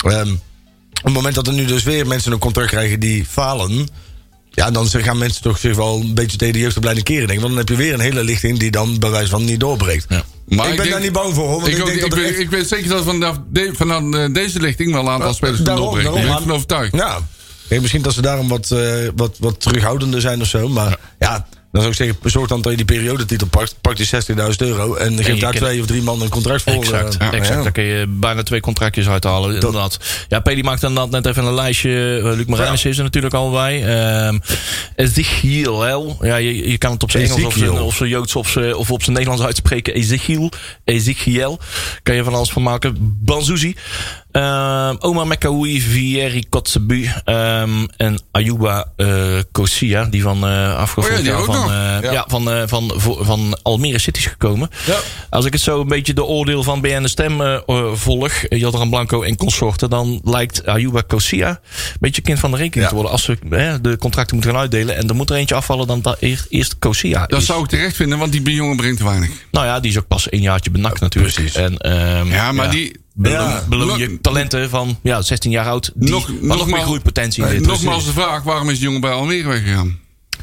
Ehm, 0.03 0.31
op 0.31 1.03
het 1.03 1.13
moment 1.13 1.35
dat 1.35 1.47
er 1.47 1.53
nu 1.53 1.65
dus 1.65 1.83
weer 1.83 2.07
mensen 2.07 2.31
een 2.31 2.39
contract 2.39 2.69
krijgen 2.69 2.99
die 2.99 3.25
falen. 3.25 3.87
Ja, 4.51 4.71
dan 4.71 4.87
gaan 4.89 5.17
mensen 5.17 5.41
toch 5.41 5.57
zich 5.57 5.75
wel 5.75 5.99
een 5.99 6.13
beetje 6.13 6.37
tegen 6.37 6.53
de 6.53 6.59
jeugdopleiding 6.59 7.05
keren. 7.07 7.27
Denk. 7.27 7.39
Want 7.39 7.51
dan 7.51 7.59
heb 7.65 7.69
je 7.69 7.75
weer 7.75 7.93
een 7.93 7.99
hele 7.99 8.23
lichting 8.23 8.59
die 8.59 8.71
dan 8.71 8.99
bij 8.99 9.09
wijze 9.09 9.29
van 9.29 9.45
niet 9.45 9.59
doorbreekt. 9.59 10.05
Ja. 10.09 10.23
Maar 10.47 10.69
ik 10.69 10.75
ben 10.75 10.77
denk- 10.77 10.89
daar 10.89 11.01
niet 11.01 11.11
bang 11.11 11.33
voor 11.33 11.47
hoor. 11.47 11.61
Want 11.61 11.67
ik, 11.67 11.85
denk 11.85 11.99
dat 12.01 12.19
ik 12.19 12.49
weet 12.49 12.67
zeker 12.67 12.89
dat 12.89 13.03
vanaf, 13.03 13.37
de, 13.51 13.71
vanaf 13.73 14.13
eh, 14.13 14.33
deze 14.33 14.59
lichting 14.59 14.91
wel 14.91 15.01
een 15.01 15.09
aantal 15.09 15.33
spelers 15.33 15.59
daarom, 15.59 15.83
doorbreken. 15.83 16.13
daarom, 16.13 16.37
Ik 16.37 16.45
ben 16.45 16.55
overtuigd. 16.55 16.95
Ja. 16.95 17.19
Misschien 17.81 18.01
dat 18.01 18.13
ze 18.13 18.21
daarom 18.21 18.47
wat, 18.47 18.71
eh, 18.71 19.09
wat, 19.15 19.35
wat 19.39 19.59
terughoudender 19.59 20.21
zijn 20.21 20.41
of 20.41 20.47
zo. 20.47 20.69
Maar 20.69 20.99
ja. 21.19 21.47
Dan 21.73 21.81
zou 21.81 21.93
ik 21.93 21.93
zeggen, 21.93 22.31
zorg 22.31 22.47
dan 22.47 22.61
dat 22.61 22.71
je 22.71 22.77
die 22.77 22.97
periodetitel 22.97 23.47
pakt. 23.47 23.75
Pak 23.81 23.97
die 23.97 24.05
60.000 24.05 24.35
euro 24.57 24.95
en 24.95 25.23
geef 25.23 25.39
daar 25.39 25.53
twee 25.53 25.79
of 25.79 25.85
drie 25.85 26.01
man 26.01 26.21
een 26.21 26.29
contract 26.29 26.63
voor. 26.63 26.73
Exact, 26.73 27.17
eh, 27.17 27.27
exact. 27.27 27.47
ja. 27.47 27.61
Daar 27.61 27.71
kun 27.71 27.83
je 27.83 28.05
bijna 28.07 28.43
twee 28.43 28.59
contractjes 28.59 29.07
uithalen. 29.07 29.53
Inderdaad. 29.53 29.99
Ja, 30.27 30.39
Peli 30.39 30.63
maakt 30.63 30.83
inderdaad 30.83 31.09
net 31.09 31.25
even 31.25 31.45
een 31.45 31.53
lijstje. 31.53 32.19
Uh, 32.23 32.35
Luc 32.35 32.45
Marijnissen 32.45 32.89
is 32.89 32.97
er 32.97 33.03
natuurlijk 33.03 33.33
al 33.33 33.51
bij. 33.51 33.85
Ehm 33.85 34.39
Ezekiel. 34.95 36.25
Ja, 36.25 36.35
je, 36.35 36.69
je 36.69 36.77
kan 36.77 36.91
het 36.91 37.03
op 37.03 37.11
zijn 37.11 37.23
Engels 37.23 37.43
of 37.43 37.53
zijn, 37.53 37.63
Ezekiel. 37.63 37.85
of 37.85 37.95
zijn 37.95 38.09
Joods 38.09 38.35
of, 38.35 38.49
zijn, 38.49 38.75
of 38.75 38.91
op 38.91 39.01
zijn 39.03 39.15
Nederlands 39.15 39.45
uitspreken. 39.45 39.93
Ezekiel. 39.93 40.51
Ezekiel. 40.83 41.59
Kan 42.03 42.15
je 42.15 42.23
van 42.23 42.33
alles 42.33 42.49
van 42.49 42.63
maken. 42.63 42.95
Banzuzi. 42.99 43.75
Ehm 44.33 44.95
Omar 44.99 45.27
Mekaoui, 45.27 45.81
Vieri 45.81 46.45
Kotzebu 46.49 47.09
ehm 47.25 47.85
en 47.97 48.19
Ayuba 48.31 48.91
eh 48.95 49.39
Kosia, 49.51 50.03
die 50.05 50.21
van 50.21 50.43
eh 50.45 50.75
afgelopen 50.77 51.17
Oh 51.17 51.23
ja, 51.23 51.31
jaar 51.31 51.43
van, 51.43 51.55
eh, 51.71 52.01
Ja. 52.01 52.11
ja. 52.11 52.25
van, 52.27 52.67
van, 52.67 52.91
van, 52.97 53.57
Almere 53.61 53.99
City 53.99 54.19
is 54.19 54.25
gekomen. 54.25 54.69
Ja. 54.85 54.97
Als 55.29 55.45
ik 55.45 55.53
het 55.53 55.61
zo 55.61 55.81
een 55.81 55.87
beetje 55.87 56.13
de 56.13 56.23
oordeel 56.23 56.63
van 56.63 56.81
BN 56.81 57.01
de 57.01 57.07
Stem 57.07 57.61
volg, 57.93 58.31
Jadran 58.49 58.89
Blanco 58.89 59.21
en 59.21 59.35
consorten, 59.35 59.89
dan 59.89 60.21
lijkt 60.23 60.65
Ayuba 60.65 61.01
Kosia 61.01 61.49
een 61.49 61.97
beetje 61.99 62.21
kind 62.21 62.39
van 62.39 62.51
de 62.51 62.57
rekening 62.57 62.89
te 62.89 62.95
worden. 62.95 63.11
Als 63.11 63.29
eh, 63.29 63.73
de 63.81 63.97
contracten 63.97 64.35
moeten 64.35 64.51
gaan 64.53 64.61
uitdelen 64.61 64.95
en 64.97 65.09
er 65.09 65.15
moet 65.15 65.29
er 65.29 65.35
eentje 65.35 65.55
afvallen, 65.55 65.87
dan 65.87 66.01
dat 66.01 66.17
eerst, 66.49 66.79
Kosia 66.79 67.25
Dat 67.25 67.39
is. 67.39 67.45
zou 67.45 67.63
ik 67.63 67.69
terecht 67.69 67.95
vinden, 67.95 68.17
want 68.17 68.31
die 68.31 68.53
jongen 68.53 68.75
brengt 68.75 68.97
te 68.97 69.03
weinig. 69.03 69.29
Nou 69.51 69.65
ja, 69.65 69.79
die 69.79 69.91
is 69.91 69.97
ook 69.97 70.07
pas 70.07 70.31
een 70.31 70.41
jaartje 70.41 70.71
benakt 70.71 70.99
natuurlijk. 70.99 71.33
precies. 71.33 71.55
En, 71.55 71.77
ehm, 71.77 72.27
Ja, 72.27 72.51
maar 72.51 72.69
die... 72.69 73.01
Beloon, 73.15 73.49
Ja. 73.49 73.63
beloon 73.69 73.97
je 73.99 74.21
talenten 74.21 74.69
van 74.69 74.99
ja, 75.03 75.21
16 75.21 75.51
jaar 75.51 75.65
oud. 75.67 75.91
Die 75.95 76.09
Nog- 76.09 76.27
nog, 76.41 76.57
nog 76.57 76.67
meer 76.67 76.81
groeipotentie 76.81 77.45
in 77.55 77.61
nogmaals 77.61 78.05
de 78.05 78.11
vraag, 78.11 78.43
waarom 78.43 78.69
is 78.69 78.75
die 78.75 78.83
jongen 78.85 79.01
bij 79.01 79.11
Almere 79.11 79.47
weggegaan? 79.47 79.99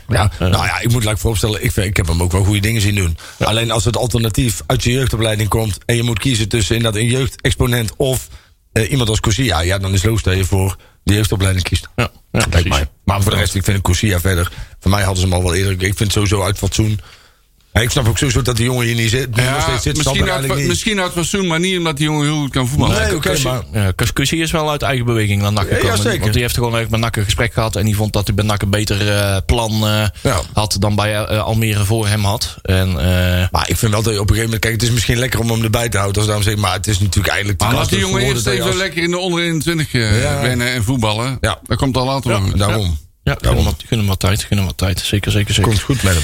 Ja, 0.08 0.30
nou 0.38 0.52
ja, 0.66 0.80
ik 0.80 0.90
moet 0.92 1.04
laat 1.04 1.14
ik 1.14 1.20
vooropstellen, 1.20 1.64
ik, 1.64 1.72
vind- 1.72 1.86
ik 1.86 1.96
heb 1.96 2.06
hem 2.06 2.22
ook 2.22 2.32
wel 2.32 2.44
goede 2.44 2.60
dingen 2.60 2.80
zien 2.80 2.94
doen. 2.94 3.16
Alleen 3.38 3.70
als 3.70 3.84
het 3.84 3.96
alternatief 3.96 4.62
uit 4.66 4.84
je 4.84 4.92
jeugdopleiding 4.92 5.48
komt 5.48 5.78
en 5.86 5.96
je 5.96 6.02
moet 6.02 6.18
kiezen 6.18 6.48
tussen 6.48 6.76
inderdaad 6.76 7.00
een 7.00 7.08
jeugdexponent 7.08 7.92
of 7.96 8.28
eh, 8.72 8.90
iemand 8.90 9.08
als 9.08 9.20
Corsia, 9.20 9.60
ja, 9.60 9.78
dan 9.78 9.90
is 9.92 9.96
het 10.00 10.06
logisch 10.06 10.22
dat 10.24 10.36
je 10.36 10.44
voor 10.44 10.76
de 11.02 11.14
jeugdopleiding 11.14 11.64
kiest. 11.64 11.88
Ja, 11.96 12.02
ja, 12.02 12.10
Lijkt 12.30 12.50
precies. 12.50 12.68
mij. 12.70 12.88
Maar 13.04 13.22
voor 13.22 13.30
de 13.30 13.36
rest, 13.36 13.54
ik 13.54 13.64
vind 13.64 13.80
Corsia 13.82 14.20
verder. 14.20 14.52
Voor 14.80 14.90
mij 14.90 15.02
hadden 15.02 15.20
ze 15.22 15.28
hem 15.28 15.36
al 15.36 15.42
wel 15.42 15.54
eerder. 15.54 15.72
Ik 15.72 15.78
vind 15.80 15.98
het 15.98 16.12
sowieso 16.12 16.42
uit 16.42 16.58
fatsoen. 16.58 17.00
Ja, 17.72 17.80
ik 17.80 17.90
snap 17.90 18.08
ook 18.08 18.18
sowieso 18.18 18.42
dat 18.42 18.56
die 18.56 18.64
jongen 18.64 18.86
hier 18.86 18.94
niet 18.94 19.10
zit. 19.10 19.36
nog 19.36 19.62
steeds 19.62 19.82
zit 19.82 19.96
misschien, 19.96 20.20
uit, 20.20 20.28
eigenlijk 20.30 20.60
niet. 20.60 20.68
misschien 20.68 20.98
fatsoen, 21.12 21.46
maar 21.46 21.60
niet 21.60 21.78
omdat 21.78 21.96
die 21.96 22.06
jongen 22.06 22.24
heel 22.26 22.36
goed 22.40 22.50
kan 22.50 22.68
voetballen. 22.68 23.02
Nee, 23.02 23.14
oké, 23.14 23.42
maar- 23.42 23.62
ja, 23.72 23.92
is 24.42 24.50
wel 24.50 24.70
uit 24.70 24.82
eigen 24.82 25.04
beweging 25.04 25.42
naar 25.42 25.52
ja, 25.68 25.74
gekomen. 25.74 26.20
Want 26.20 26.32
die 26.32 26.42
heeft 26.42 26.54
gewoon 26.54 26.76
even 26.76 26.90
met 26.90 27.00
NAC 27.00 27.16
een 27.16 27.24
gesprek 27.24 27.52
gehad. 27.52 27.76
En 27.76 27.84
die 27.84 27.96
vond 27.96 28.12
dat 28.12 28.26
hij 28.26 28.34
bij 28.34 28.44
NAC 28.44 28.62
een 28.62 28.70
beter 28.70 29.08
eh, 29.16 29.36
plan 29.46 29.72
eh, 29.86 30.04
Ja. 30.22 30.40
had 30.52 30.76
dan 30.78 30.94
bij 30.94 31.14
eh, 31.24 31.42
Almere 31.42 31.84
voor 31.84 32.06
hem 32.08 32.24
had. 32.24 32.56
En, 32.62 32.88
eh, 32.88 33.48
Maar 33.50 33.68
ik 33.68 33.76
vind 33.76 33.92
wel 33.92 34.02
dat 34.02 34.12
je 34.12 34.20
op 34.20 34.30
een 34.30 34.34
gegeven 34.36 34.42
moment... 34.44 34.60
Kijk, 34.60 34.72
het 34.74 34.82
is 34.82 34.90
misschien 34.90 35.18
lekker 35.18 35.40
om 35.40 35.50
hem 35.50 35.62
erbij 35.64 35.88
te 35.88 35.96
houden. 35.98 36.16
Als 36.18 36.26
daarom 36.26 36.44
zeg 36.44 36.56
maar 36.56 36.72
het 36.72 36.86
is 36.86 36.98
natuurlijk 36.98 37.28
eigenlijk... 37.28 37.58
de 37.58 37.64
Maar 37.64 37.74
laat 37.74 37.88
die 37.88 37.98
jongen 37.98 38.22
eerst 38.22 38.46
even 38.46 38.66
als- 38.66 38.76
lekker 38.76 39.02
in 39.02 39.10
de 39.10 39.18
onder 39.18 39.42
21 39.42 39.92
eh, 39.94 40.22
Ja. 40.22 40.40
wennen 40.40 40.72
en 40.72 40.84
voetballen. 40.84 41.38
Ja. 41.40 41.58
Dat 41.66 41.78
komt 41.78 41.96
al 41.96 42.04
later. 42.06 42.56
Daarom. 42.56 42.98
Ja, 43.40 43.48
gun 43.48 43.54
hem, 43.56 43.64
wat, 43.64 43.82
gun 43.88 43.98
hem 43.98 44.06
wat 44.06 44.20
tijd. 44.20 44.42
Gun 44.44 44.56
hem 44.56 44.66
wat 44.66 44.76
tijd. 44.78 44.98
Zeker, 45.00 45.30
zeker, 45.32 45.54
zeker. 45.54 45.68
Komt 45.70 45.82
goed 45.82 46.02
met 46.02 46.14
hem. 46.14 46.22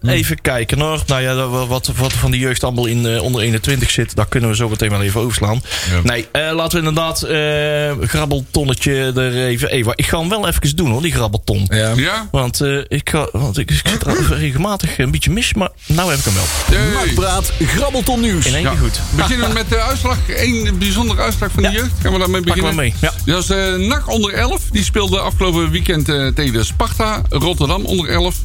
Ehm, 0.00 0.10
Even 0.10 0.40
kijken 0.40 0.80
hoor. 0.80 1.02
Nou 1.06 1.22
ja, 1.22 1.34
dat- 1.34 1.66
wat, 1.66 1.90
wat 1.96 2.12
van 2.12 2.30
die 2.30 2.40
jeugd 2.40 2.64
allemaal 2.64 2.86
in 2.86 3.06
eh, 3.06 3.22
onder 3.22 3.42
21 3.42 3.90
zit, 3.90 4.16
daar 4.16 4.26
kunnen 4.28 4.50
we 4.50 4.56
zo 4.56 4.68
meteen 4.68 4.90
wel 4.90 5.02
even 5.02 5.20
overslaan. 5.20 5.62
Nee, 6.02 6.26
eh, 6.32 6.50
laten 6.54 6.80
we 6.82 6.88
inderdaad 6.88 7.22
eh 7.22 8.08
grabbeltonnetje 8.08 9.12
er 9.16 9.36
even. 9.46 9.70
Eva, 9.70 9.92
ik 9.94 10.06
ga 10.06 10.18
hem 10.18 10.28
wel 10.28 10.48
even 10.48 10.76
doen 10.76 10.90
hoor, 10.90 11.02
die 11.02 11.12
grabbelton. 11.12 11.66
Ja. 11.70 11.92
Ja? 11.96 12.28
Want, 12.30 12.60
eh, 12.60 12.78
ik, 12.88 13.10
ga, 13.10 13.28
want 13.32 13.58
ik, 13.58 13.70
ik 13.70 13.80
zit 13.86 14.06
er 14.06 14.36
regelmatig 14.36 14.98
een 14.98 15.10
beetje 15.10 15.30
mis, 15.30 15.54
maar 15.54 15.68
nou 15.86 16.10
heb 16.10 16.18
ik 16.18 16.24
hem 16.24 16.34
wel. 16.34 16.44
Hey. 16.80 16.92
Nakpraat, 17.06 17.52
grabbelton 17.66 18.20
nieuws. 18.20 18.46
In 18.46 18.54
één 18.54 18.62
Ja. 18.62 18.70
keer 18.70 18.78
goed. 18.78 19.00
Beginnen 19.16 19.48
we 19.48 19.54
met 19.54 19.68
de 19.68 19.80
uitslag. 19.80 20.16
Eén 20.36 20.78
bijzondere 20.78 21.20
uitslag 21.20 21.50
van 21.52 21.62
de 21.62 21.70
jeugd. 21.70 21.90
Gaan 22.02 22.12
we 22.12 22.18
daarmee 22.18 22.40
beginnen? 22.40 22.70
we 22.70 22.76
mee, 22.76 22.94
ja. 23.00 23.12
Dat 23.24 23.42
is 23.42 23.50
eh 23.50 23.74
NAC 23.74 24.10
onder 24.10 24.32
11. 24.32 24.60
Die 24.70 24.84
speelde 24.84 25.18
afgelopen 25.18 25.70
weekend 25.70 25.82
eh, 25.88 26.26
tegen 26.26 26.52
de 26.52 26.64
Sparta. 26.64 27.22
Rotterdam 27.28 27.84
onder 27.84 28.08
11. 28.08 28.36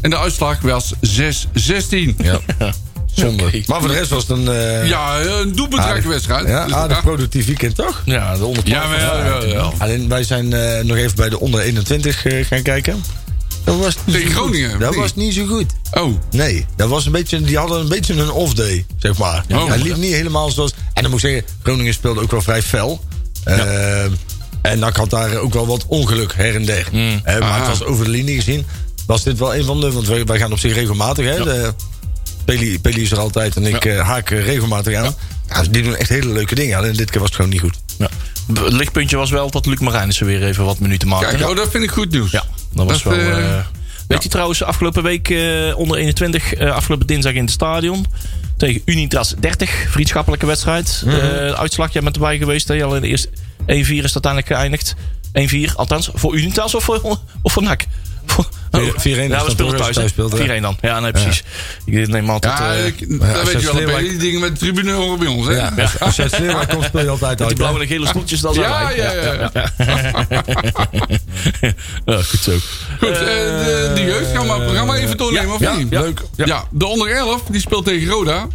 En 0.00 0.10
de 0.10 0.18
uitslag 0.18 0.60
was 0.60 0.92
6-16. 1.00 2.14
Ja. 2.22 2.40
Zonde. 3.14 3.62
Maar 3.66 3.80
voor 3.80 3.88
de 3.88 3.94
rest 3.94 4.10
was 4.10 4.26
het 4.28 4.38
een... 4.38 4.48
eh, 4.48 4.88
Ja, 4.88 5.20
een 5.20 5.52
doelbedrijke 5.54 6.08
wedstrijd. 6.08 6.48
Ja, 6.48 6.64
Dus, 6.64 6.74
aardig 6.74 7.02
productief 7.02 7.46
weekend, 7.46 7.74
toch? 7.74 8.02
Ja, 8.04 8.36
de 8.36 8.44
onder 8.44 8.68
Ja, 8.68 8.88
wel, 8.88 9.22
wel, 9.22 9.52
wel. 9.54 9.74
Alleen 9.78 10.08
wij 10.08 10.24
zijn 10.24 10.52
eh, 10.52 10.84
nog 10.84 10.96
even 10.96 11.16
bij 11.16 11.28
de 11.28 11.40
onder 11.40 11.60
21 11.60 12.24
eh, 12.26 12.44
gaan 12.46 12.62
kijken. 12.62 13.04
Dat 13.64 13.76
was 13.78 13.94
niet 14.04 14.14
Tegen 14.16 14.30
zo 14.32 14.36
goed. 14.40 14.44
Groningen, 14.50 14.78
Dat 14.78 14.90
nee. 14.90 15.00
was 15.00 15.14
niet 15.14 15.34
zo 15.34 15.46
goed. 15.46 15.66
Oh, 15.92 16.14
Nee, 16.30 16.66
dat 16.76 16.88
was 16.88 17.06
een 17.06 17.12
beetje, 17.12 17.40
die 17.40 17.56
hadden 17.58 17.80
een 17.80 17.88
beetje 17.88 18.14
een 18.14 18.30
off-day, 18.30 18.86
zeg 18.98 19.18
maar. 19.18 19.44
Oh. 19.52 19.68
Hij 19.68 19.78
liep 19.78 19.96
niet 19.96 20.12
helemaal 20.14 20.50
zoals... 20.50 20.72
En 20.92 21.02
dan 21.02 21.10
moet 21.10 21.22
ik 21.24 21.30
zeggen, 21.30 21.44
Groningen 21.62 21.94
speelde 21.94 22.20
ook 22.20 22.30
wel 22.30 22.42
vrij 22.42 22.62
fel. 22.62 23.04
Eh, 23.44 24.04
en 24.70 24.78
NAC 24.78 24.96
had 24.96 25.10
daar 25.10 25.36
ook 25.36 25.52
wel 25.54 25.66
wat 25.66 25.84
ongeluk 25.88 26.34
her 26.34 26.54
en 26.54 26.64
der. 26.64 26.88
Mm. 26.92 27.20
Eh, 27.24 27.38
maar 27.38 27.42
Aha. 27.42 27.58
het 27.58 27.78
was 27.78 27.84
over 27.84 28.04
de 28.04 28.10
linie 28.10 28.34
gezien. 28.34 28.66
Was 29.06 29.22
dit 29.22 29.38
wel 29.38 29.54
een 29.54 29.64
van 29.64 29.80
de... 29.80 29.92
Want 29.92 30.06
wij, 30.06 30.24
wij 30.24 30.38
gaan 30.38 30.52
op 30.52 30.58
zich 30.58 30.74
regelmatig, 30.74 31.24
hè. 31.24 31.44
De, 31.44 31.74
Peli, 32.44 32.80
Peli 32.80 33.02
is 33.02 33.10
er 33.10 33.18
altijd 33.18 33.56
en 33.56 33.66
ik 33.66 33.84
eh, 33.84 34.00
haak 34.00 34.30
eh, 34.30 34.44
regelmatig 34.44 34.94
aan. 34.94 35.14
Ja, 35.48 35.62
die 35.70 35.82
doen 35.82 35.96
echt 35.96 36.08
hele 36.08 36.32
leuke 36.32 36.54
dingen. 36.54 36.78
Alleen 36.78 36.96
dit 36.96 37.10
keer 37.10 37.20
was 37.20 37.28
het 37.28 37.36
gewoon 37.36 37.50
niet 37.50 37.60
goed. 37.60 37.74
Ja. 37.98 38.08
Het 38.54 38.72
lichtpuntje 38.72 39.16
was 39.16 39.30
wel 39.30 39.50
dat 39.50 39.66
Luc 39.66 39.78
Marijnissen 39.78 40.26
weer 40.26 40.44
even 40.44 40.64
wat 40.64 40.78
minuten 40.78 41.08
maakte. 41.08 41.36
kijk, 41.36 41.48
oh, 41.48 41.56
dat 41.56 41.70
vind 41.70 41.84
ik 41.84 41.90
goed 41.90 42.10
nieuws. 42.10 42.30
Ja. 42.30 42.44
Dat 42.72 42.86
was 42.86 43.02
Dat, 43.02 43.16
wel... 43.16 43.36
eh, 43.36 43.58
weet 44.08 44.22
je 44.22 44.28
trouwens, 44.28 44.62
afgelopen 44.62 45.02
week 45.02 45.30
eh, 45.30 45.78
onder 45.78 45.96
21, 45.96 46.54
eh, 46.54 46.70
afgelopen 46.74 47.06
dinsdag 47.06 47.32
in 47.32 47.42
het 47.42 47.50
stadion. 47.50 48.06
Tegen 48.56 48.82
Unitas 48.84 49.34
30, 49.38 49.70
vriendschappelijke 49.90 50.46
wedstrijd. 50.46 51.02
Mhm. 51.04 51.16
Eh, 51.16 51.52
uitslag, 51.52 51.92
jij 51.92 52.02
bent 52.02 52.14
erbij 52.14 52.38
geweest. 52.38 52.68
Hè? 52.68 52.84
Al 52.84 52.94
in 52.96 53.02
de 53.02 53.08
eerste 53.08 53.28
1-4 53.66 53.66
is 53.66 54.14
het 54.14 54.24
uiteindelijk 54.24 54.46
geëindigd. 54.46 54.94
1-4, 55.72 55.74
althans. 55.76 56.10
Voor 56.14 56.34
Unitas 56.36 56.74
of 56.74 56.84
voor, 56.84 57.18
of 57.42 57.52
voor 57.52 57.62
NAC? 57.62 57.84
Voor- 58.26 58.46
4-1 58.74 58.78
is 59.04 59.04
Ja, 59.04 59.22
we 59.22 59.28
dan 59.28 59.50
speelden 59.50 59.76
thuis. 59.78 59.94
thuis 59.96 60.10
speelt, 60.10 60.32
hè? 60.32 60.38
4-1 60.58 60.62
dan. 60.62 60.76
Ja, 60.80 61.00
nee, 61.00 61.10
precies. 61.10 61.42
Ik 61.84 62.08
neem 62.08 62.30
altijd... 62.30 62.58
Ja, 62.58 62.74
eh, 62.74 62.86
ik, 62.86 63.00
ja, 63.00 63.32
dat 63.32 63.52
weet 63.52 63.62
je 63.62 63.84
wel. 63.86 63.98
die 63.98 64.16
dingen 64.16 64.40
met 64.40 64.52
de 64.52 64.58
tribune 64.58 64.92
horen 64.92 65.18
bij 65.18 65.28
ons, 65.28 65.46
hè? 65.46 65.52
Ja, 65.52 65.72
als, 65.98 66.20
als 66.20 66.30
je 66.36 66.54
uit 66.56 66.68
komt, 66.68 66.84
speel 66.84 67.02
je 67.02 67.08
altijd 67.08 67.38
die 67.38 67.46
uit. 67.46 67.56
blauwe 67.56 67.80
en 67.80 67.86
gele 67.86 68.06
stoeltjes, 68.06 68.40
dat 68.40 68.54
zijn 68.54 68.68
Ja, 68.70 68.90
ja, 68.90 69.12
ja. 69.12 69.50
ja. 69.52 69.72
Ja, 72.04 72.22
goed 72.22 72.40
zo. 72.40 72.52
Goed, 72.98 73.08
eh, 73.08 73.16
de, 73.18 73.90
de 73.94 74.00
jeugd 74.02 74.30
gaan 74.36 74.46
we 74.46 74.52
het 74.52 74.62
programma 74.64 74.94
even 74.96 75.16
doornemen, 75.16 75.48
ja, 75.48 75.54
of 75.54 75.60
ja, 75.60 75.76
niet? 75.76 75.90
ja. 75.90 76.00
Leuk. 76.00 76.20
Ja. 76.36 76.64
de 76.70 76.86
onder 76.86 77.10
11 77.10 77.42
die 77.50 77.60
speelt 77.60 77.84
tegen 77.84 78.08
Roda. 78.08 78.46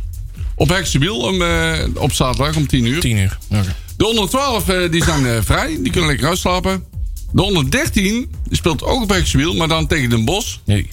Op 0.55 0.69
Heksenbiel 0.69 1.17
om, 1.17 1.41
eh, 1.41 1.73
op 1.93 2.13
zaterdag 2.13 2.55
om 2.55 2.67
10 2.67 2.85
uur. 2.85 2.99
10 2.99 3.17
uur. 3.17 3.37
Oké. 3.51 3.75
De 3.99 4.07
onder 4.07 4.29
12 4.29 4.69
eh, 4.69 4.91
die 4.91 5.03
zijn 5.03 5.25
eh, 5.25 5.37
vrij. 5.41 5.77
Die 5.81 5.91
kunnen 5.91 6.09
lekker 6.09 6.27
uitslapen. 6.27 6.83
De 7.31 7.41
onder 7.41 7.71
13 7.71 8.03
die 8.47 8.57
speelt 8.57 8.83
ook 8.83 9.01
op 9.01 9.09
Heksenbiel, 9.09 9.53
maar 9.53 9.67
dan 9.67 9.87
tegen 9.87 10.09
Den 10.09 10.25
Bosch. 10.25 10.57
Nee. 10.65 10.89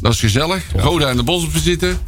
Dat 0.00 0.12
is 0.12 0.20
gezellig. 0.20 0.64
Roda 0.76 1.08
en 1.08 1.16
de 1.16 1.22
Bos 1.22 1.44
op 1.44 1.50
zitten. 1.54 1.98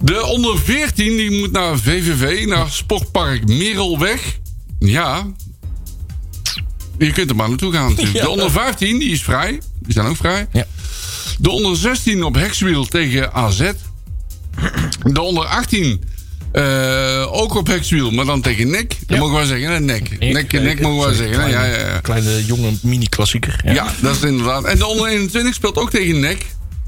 De 0.00 0.24
onder 0.24 0.58
14 0.58 1.16
die 1.16 1.30
moet 1.30 1.52
naar 1.52 1.78
VVV, 1.78 2.46
naar 2.46 2.70
Sportpark 2.70 3.48
Merelweg. 3.48 4.38
Ja. 4.78 5.26
Je 6.98 7.12
kunt 7.12 7.30
er 7.30 7.36
maar 7.36 7.48
naartoe 7.48 7.72
gaan 7.72 7.88
natuurlijk. 7.88 8.20
De 8.24 8.30
onder 8.30 8.50
15 8.50 8.98
die 8.98 9.10
is 9.10 9.22
vrij. 9.22 9.60
Die 9.78 9.92
zijn 9.92 10.06
ook 10.06 10.16
vrij. 10.16 10.46
Ja. 10.52 10.66
De 11.38 11.50
onder 11.50 11.76
16 11.76 12.24
op 12.24 12.34
Hexwiel 12.34 12.84
tegen 12.84 13.32
AZ. 13.32 13.72
De 15.02 15.20
onder 15.20 15.44
18 15.44 16.02
eh, 16.52 17.26
ook 17.32 17.54
op 17.54 17.66
Hexwiel, 17.66 18.10
maar 18.10 18.24
dan 18.24 18.40
tegen 18.40 18.70
NEC. 18.70 18.88
Dat 18.88 18.98
Ja. 19.06 19.18
mogen 19.18 19.40
we 19.40 19.46
zeggen, 19.46 19.70
hè? 19.70 19.80
NEC. 19.80 20.08
Ik, 20.18 20.32
NEC, 20.32 20.52
eh, 20.52 20.60
NEC 20.62 20.80
mogen 20.80 21.08
we 21.08 21.14
zo'n 21.14 21.26
zeggen. 21.26 21.42
hè? 21.42 21.48
Kleine- 21.50 21.76
ja, 21.78 21.86
ja. 21.88 22.00
Kleine 22.00 22.44
jonge 22.44 22.70
mini-klassieker. 22.82 23.60
Ja, 23.64 23.86
dat 24.00 24.16
is 24.16 24.22
inderdaad. 24.22 24.64
En 24.64 24.78
de 24.78 24.86
onder 24.86 25.06
21 25.08 25.54
speelt 25.54 25.76
ook 25.76 25.90
tegen 25.90 26.20
NEC. 26.20 26.46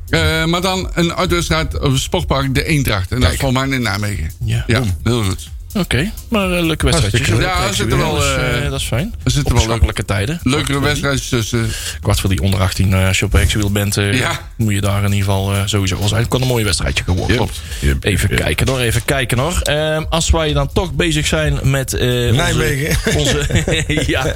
Eh, 0.08 0.44
maar 0.44 0.60
dan 0.60 0.90
een 0.94 1.14
uitwedstrijd 1.14 1.74
op 1.80 1.92
het 1.92 2.00
sportpark 2.00 2.54
De 2.54 2.64
Eendracht. 2.64 3.12
En 3.12 3.20
dat 3.20 3.32
is 3.32 3.40
mij 3.52 3.68
in 3.68 3.82
Nijmegen. 3.82 4.30
Ja. 4.44 4.64
ja 4.66 4.82
heel 5.02 5.22
goed. 5.24 5.48
Oké, 5.74 6.12
maar 6.28 6.50
een 6.50 6.66
leuke 6.66 6.84
wedstrijdjes. 6.84 7.28
Ja, 7.38 7.66
er 7.66 7.74
zitten 7.74 7.98
wel, 7.98 8.14
dat, 8.14 8.22
is, 8.22 8.28
eh, 8.34 8.64
eh, 8.64 8.70
dat 8.70 8.80
is 8.80 8.86
fijn. 8.86 9.14
er 9.24 9.30
zitten 9.30 9.52
wel 9.52 9.60
leuk- 9.62 9.68
schappelijke 9.70 10.04
tijden. 10.04 10.40
Leukere 10.42 10.80
wedstrijdjes 10.80 11.28
tussen. 11.28 11.70
Kwart 12.00 12.20
voor 12.20 12.30
die 12.30 12.42
onder 12.42 12.60
18, 12.60 12.92
eh, 12.94 13.06
als 13.06 13.18
je 13.18 13.24
op 13.24 13.32
Hexwiel 13.32 13.70
bent, 13.72 13.96
eh, 13.96 14.18
Ja. 14.18 14.30
moet 14.56 14.72
je 14.72 14.80
daar 14.80 14.98
in 15.04 15.12
ieder 15.12 15.18
geval 15.24 15.52
eh, 15.54 15.60
sowieso 15.64 15.98
wel 15.98 16.08
zijn. 16.08 16.20
Het 16.20 16.30
kan 16.30 16.40
een 16.42 16.46
mooi 16.48 16.64
wedstrijdje 16.64 17.04
geworden. 17.04 17.36
Klopt. 17.36 17.60
Even 18.00 18.28
kijken 18.34 18.68
hoor, 18.68 18.78
even 18.78 19.04
kijken 19.04 19.38
hoor. 19.38 19.60
Ehm, 19.62 20.04
als 20.10 20.30
wij 20.30 20.52
dan 20.52 20.72
toch 20.72 20.92
bezig 20.92 21.26
zijn 21.26 21.58
met 21.62 21.94
eh, 21.94 22.06
onze- 22.08 22.32
Nijmegen. 22.32 23.16
Onze, 23.18 23.46
ja. 24.06 24.34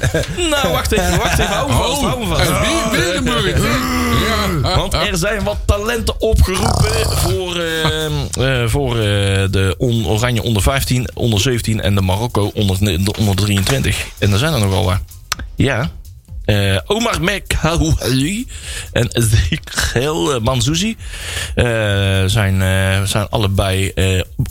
Nou, 0.49 0.67
wacht 0.71 0.91
even, 0.91 1.17
wacht 1.17 1.39
even. 1.39 1.53
Hou 1.53 1.67
me 1.71 1.73
vast, 1.77 2.01
hou 2.01 2.19
me 2.19 2.25
vast. 2.25 2.49
Ja. 4.63 4.75
Want 4.77 4.93
er 4.93 5.17
zijn 5.17 5.43
wat 5.43 5.57
talenten 5.65 6.21
opgeroepen 6.21 7.17
voor, 7.17 7.55
ehm, 7.59 8.11
eh, 8.39 8.67
voor 8.67 8.95
eh, 8.97 9.03
de 9.51 9.75
on- 9.77 10.07
Oranje 10.07 10.43
onder 10.43 10.61
15, 10.61 11.09
onder 11.23 11.41
17 11.41 11.81
en 11.81 11.95
de 11.95 12.01
Marokko 12.01 12.51
onder, 12.53 12.79
de 12.79 13.13
onder 13.19 13.35
23. 13.35 14.07
En 14.19 14.31
er 14.31 14.37
zijn 14.37 14.53
er 14.53 14.59
nogal 14.59 14.85
wat. 14.85 14.99
Ja. 15.55 15.91
Eh, 16.45 16.77
Omar 16.85 17.21
Mekhaouali 17.21 18.47
en 18.91 19.07
Ezekiel 19.11 20.39
Manzouzi 20.41 20.95
eh, 21.55 21.65
zijn, 22.25 22.61
eh, 22.61 23.03
zijn 23.03 23.27
allebei 23.29 23.93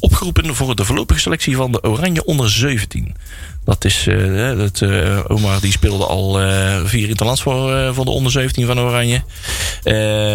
opgeroepen 0.01 0.55
voor 0.55 0.77
de 0.77 0.85
voorlopige 0.85 1.21
selectie 1.21 1.57
van 1.57 1.73
de 1.73 1.83
Oranje 1.83 2.25
onder 2.25 2.51
17. 2.51 3.15
Dat 3.65 3.85
is, 3.85 4.07
eh, 4.07 4.57
dat, 4.57 4.81
eh, 4.81 5.19
Omar 5.29 5.61
die 5.61 5.73
speelde 5.73 6.07
al 6.07 6.41
eh, 6.41 6.81
vier 6.85 7.09
interlands 7.09 7.43
voor, 7.43 7.95
voor 7.95 8.05
de 8.05 8.11
onder 8.11 8.33
17 8.33 8.67
van 8.67 8.79
Oranje. 8.81 9.23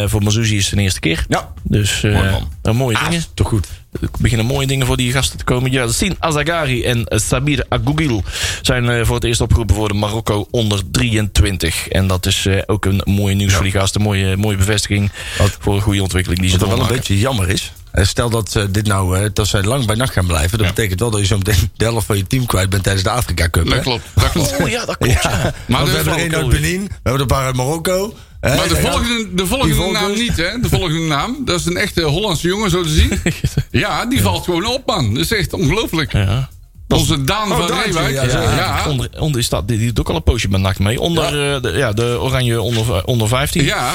Voor 0.10 0.24
Manzouzi 0.24 0.56
is 0.58 0.66
het 0.66 0.76
de 0.76 0.82
eerste 0.82 1.00
keer. 1.00 1.26
Ja. 1.28 1.54
Dus 1.64 2.02
Mooi 2.02 2.40
man. 2.64 2.76
mooie 2.76 2.98
dingen. 3.10 3.24
Toch 3.34 3.48
goed. 3.48 3.68
Er 4.02 4.10
beginnen 4.20 4.46
mooie 4.46 4.68
dingen 4.68 4.86
voor 4.88 4.98
die 4.98 5.12
gasten 5.12 5.38
te 5.38 5.44
komen. 5.44 5.72
Yassine 5.72 6.16
Azagari 6.20 6.84
en 6.84 7.04
Sabir 7.08 7.66
Agougil 7.70 8.24
zijn 8.62 9.06
voor 9.06 9.16
het 9.16 9.24
eerst 9.24 9.42
opgeroepen 9.42 9.76
voor 9.76 9.88
de 9.88 9.94
Marokko 9.94 10.48
onder 10.52 10.82
23. 10.92 11.88
En 11.88 12.08
dat 12.08 12.26
is 12.26 12.48
ook 12.66 12.86
een 12.86 13.02
mooie 13.06 13.36
nieuws 13.36 13.54
voor 13.54 13.64
die 13.64 13.72
gasten. 13.72 14.02
Mooie, 14.02 14.38
mooie 14.38 14.58
bevestiging 14.58 15.12
Wat- 15.38 15.58
voor 15.60 15.76
een 15.76 15.82
goede 15.82 16.02
ontwikkeling 16.02 16.42
die 16.42 16.50
ze 16.50 16.58
Wat 16.58 16.68
wel 16.68 16.80
een 16.80 16.88
beetje 16.88 17.20
jammer 17.20 17.50
is. 17.50 17.72
Eh, 17.98 18.06
Stel 18.06 18.30
dat 18.30 18.56
eh, 18.56 18.64
dit 18.70 18.88
nou, 18.88 19.18
eh, 19.18 19.30
dat 19.34 19.48
zij 19.48 19.64
lang 19.64 19.86
bij 19.86 19.96
nacht 19.96 20.14
gaan 20.14 20.26
blijven. 20.28 20.58
Dat 20.58 20.68
betekent 20.68 21.00
wel 21.00 21.10
dat 21.10 21.20
je 21.20 21.26
zo 21.26 21.38
meteen 21.38 21.70
de 21.78 21.86
helft 21.86 22.06
van 22.06 22.18
je 22.18 22.28
team 22.28 22.46
kwijt 22.46 22.70
bent 22.70 22.84
tijdens 22.84 23.04
de 23.04 23.10
Afrika 23.10 23.50
Cup. 23.50 23.66
Dat 23.66 23.74
hè? 23.74 23.80
klopt. 23.80 24.04
Dat 24.14 24.32
klopt. 24.32 24.56
Oh 24.62 24.70
ja, 24.70 24.86
dat 24.86 24.98
klopt. 24.98 25.24
Ja. 25.24 25.54
Maar 25.66 25.86
we 25.86 25.92
hebben 25.92 26.14
er 26.14 26.20
één 26.20 26.36
uit 26.36 26.50
Benin, 26.50 26.84
we 26.84 26.90
hebben 26.94 27.14
er 27.14 27.20
een 27.20 27.28
paar 27.28 27.46
uit 27.46 27.56
Marokko. 27.56 28.14
hè? 28.42 28.56
Maar 28.56 28.68
de 28.68 28.76
volgende, 28.76 29.34
de 29.34 29.46
volgende 29.46 29.92
naam 29.92 30.14
niet, 30.14 30.38
hè? 30.38 30.60
De 30.60 30.70
volgende 30.70 31.08
naam. 31.08 31.38
Dat 31.46 31.60
is 31.60 31.66
een 31.66 31.78
echte 31.78 32.02
Hollandse 32.02 32.48
jongen, 32.48 32.70
zo 32.70 32.84
te 32.84 32.90
zien. 32.90 33.22
Ja, 33.72 34.06
die 34.06 34.22
valt 34.22 34.44
gewoon 34.44 34.66
op, 34.66 34.86
man. 34.86 35.14
Dat 35.14 35.24
is 35.24 35.32
echt 35.32 35.54
ongelooflijk. 35.54 36.12
Ja. 36.12 36.50
Onze 36.88 37.24
Daan 37.24 37.52
Oh, 37.52 37.58
van 37.58 37.80
Reewijk. 37.84 38.32
ja. 38.32 38.86
Onder, 38.88 39.10
onder, 39.20 39.40
is 39.42 39.50
dat, 39.50 39.68
die 39.68 39.86
doet 39.86 40.00
ook 40.00 40.10
al 40.10 40.16
een 40.16 40.24
poosje 40.24 40.50
met 40.50 40.62
nacht 40.62 40.80
mee. 40.80 41.00
Onder 41.00 41.26
eh, 41.26 41.62
de, 41.62 41.72
ja, 41.76 41.92
de 41.94 42.18
Oranje 42.22 42.62
onder, 42.62 43.06
onder 43.06 43.28
15. 43.28 43.64
Ja. 43.64 43.94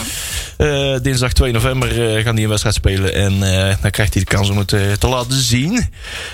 Eh, 0.56 0.96
dinsdag 1.02 1.32
2 1.32 1.52
november 1.52 2.16
eh, 2.16 2.24
gaan 2.24 2.34
die 2.34 2.44
een 2.44 2.50
wedstrijd 2.50 2.76
spelen. 2.76 3.14
En 3.14 3.40
dan 3.80 3.90
krijgt 3.90 4.14
hij 4.14 4.24
de 4.24 4.34
kans 4.34 4.50
om 4.50 4.58
het 4.58 4.68
te 4.98 5.08
laten 5.08 5.42
zien. 5.42 5.88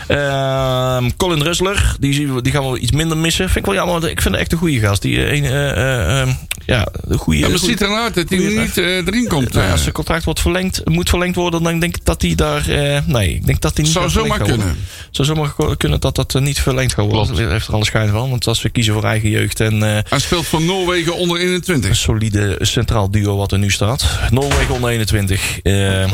Ehm, 0.07 1.11
Colin 1.17 1.43
Rustler, 1.43 1.97
die, 2.01 2.43
die 2.43 2.53
gaan 2.53 2.71
we 2.71 2.79
iets 2.79 2.93
minder 2.93 3.17
missen. 3.17 3.45
Vind 3.45 3.67
ik 3.67 3.73
wel 3.73 3.75
jammer, 3.75 4.11
ik 4.11 4.21
vind 4.21 4.35
het 4.35 4.43
echt 4.43 4.53
een 4.53 4.59
goede 4.59 4.79
gast. 4.79 5.03
Die, 5.03 5.33
een, 5.33 5.45
eh, 5.45 5.71
eh, 5.71 6.21
ehm, 6.21 6.31
ja, 6.67 6.89
een 7.09 7.19
goede. 7.19 7.39
Ja, 7.41 7.49
maar 7.49 7.59
ziet 7.59 7.81
er 7.81 7.89
nou 7.89 8.03
uit 8.03 8.15
dat 8.15 8.29
hij 8.29 8.39
niet 8.39 8.77
erin 8.77 9.29
komt. 9.29 9.53
nou, 9.53 9.71
als 9.71 9.81
zijn 9.83 9.93
contract 9.93 10.25
wordt 10.25 10.41
verlengd, 10.41 10.81
moet 10.85 11.09
verlengd 11.09 11.37
worden, 11.37 11.63
dan 11.63 11.81
denk 11.81 11.97
ik 11.97 12.05
dat 12.05 12.23
hij 12.23 12.35
daar. 12.35 12.65
nee, 13.07 13.35
ik 13.35 13.47
denk 13.47 13.61
dat 13.61 13.75
hij 13.75 13.85
niet. 13.85 13.93
Zou 13.93 14.11
zomaar 14.11 14.39
kunnen. 14.43 14.77
Zou 15.11 15.29
zomaar 15.29 15.77
kunnen 15.77 16.01
dat 16.01 16.15
dat 16.15 16.35
eh, 16.35 16.43
niet 16.49 16.61
verlengd 16.61 16.95
gaat 16.95 17.05
worden. 17.05 17.23
Klopt. 17.25 17.41
Dat 17.41 17.51
heeft 17.51 17.67
er 17.69 17.75
alle 17.75 17.85
schijn 17.85 18.09
van. 18.09 18.31
Want 18.31 18.47
als 18.47 18.63
we 18.63 18.69
kiezen 18.71 18.95
voor 18.95 19.05
eigen 19.05 19.31
jeugd 19.31 19.61
en. 19.61 19.83
eh, 19.83 19.99
Hij 20.09 20.19
speelt 20.19 20.47
voor 20.47 20.63
Noorwegen 20.63 21.15
onder 21.17 21.37
een 21.41 21.47
21. 21.47 21.97
solide 21.97 22.57
centraal 22.61 23.11
duo 23.11 23.37
wat 23.37 23.53
er 23.53 23.59
nu 23.59 23.71
staat. 23.71 24.07
Noorwegen 24.31 24.75
onder 24.75 24.91
21. 24.91 25.61
Eh, 25.63 25.73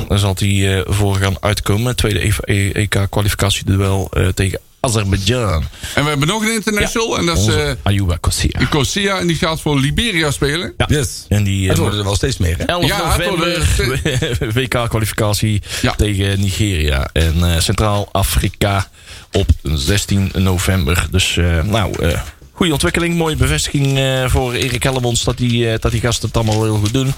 daar 0.09 0.19
zal 0.19 0.35
hij 0.39 0.77
eh, 0.79 0.83
voor 0.87 1.15
gaan 1.17 1.37
uitkomen. 1.41 1.97
Tweede 1.97 2.33
EK-kwalificatieduel 2.73 4.09
eh 4.13 4.27
tegen 4.29 4.59
Azerbeidzjan. 4.85 5.65
En 5.95 6.03
we 6.03 6.09
hebben 6.09 6.29
nog 6.29 6.43
een 6.43 6.53
international. 6.55 7.19
En 7.19 7.27
dat 7.27 7.39
is 7.39 7.47
eh 7.47 7.71
Ayuba 7.83 8.17
Kossia. 8.21 8.65
Kosia. 8.71 9.19
En 9.19 9.27
die 9.27 9.37
gaat 9.37 9.61
voor 9.61 9.79
Liberia 9.81 10.31
spelen. 10.31 10.75
Ja. 10.77 10.87
Yes. 10.89 11.25
En 11.29 11.45
die 11.45 11.65
Het 11.69 11.77
eh, 11.77 11.81
worden 11.81 11.99
er 11.99 12.05
wel 12.05 12.17
steeds 12.17 12.37
meer, 12.37 12.57
hè? 12.59 12.65
11 12.65 12.87
Ja, 12.87 13.13
het 13.17 13.27
november 13.27 14.55
WK-kwalificatie 14.55 15.63
Ja. 15.83 15.95
tegen 15.95 16.41
Nigeria 16.41 17.09
en 17.13 17.35
eh, 17.55 17.61
Centraal-Afrika 17.61 18.89
op 19.33 19.49
16 19.63 20.31
november. 20.35 21.07
Dus 21.11 21.37
eh, 21.37 21.63
nou, 21.63 22.03
eh, 22.05 22.21
goede 22.53 22.73
ontwikkeling, 22.73 23.17
mooie 23.17 23.37
bevestiging 23.37 23.99
eh, 23.99 24.29
voor 24.29 24.53
Erik 24.53 24.83
Hellemons 24.83 25.25
dat 25.25 25.37
die, 25.39 25.79
dat 25.79 25.93
die 25.93 26.01
gasten 26.01 26.27
het 26.29 26.37
allemaal 26.37 26.63
heel 26.63 26.77
goed 26.79 26.93
doen. 26.93 27.13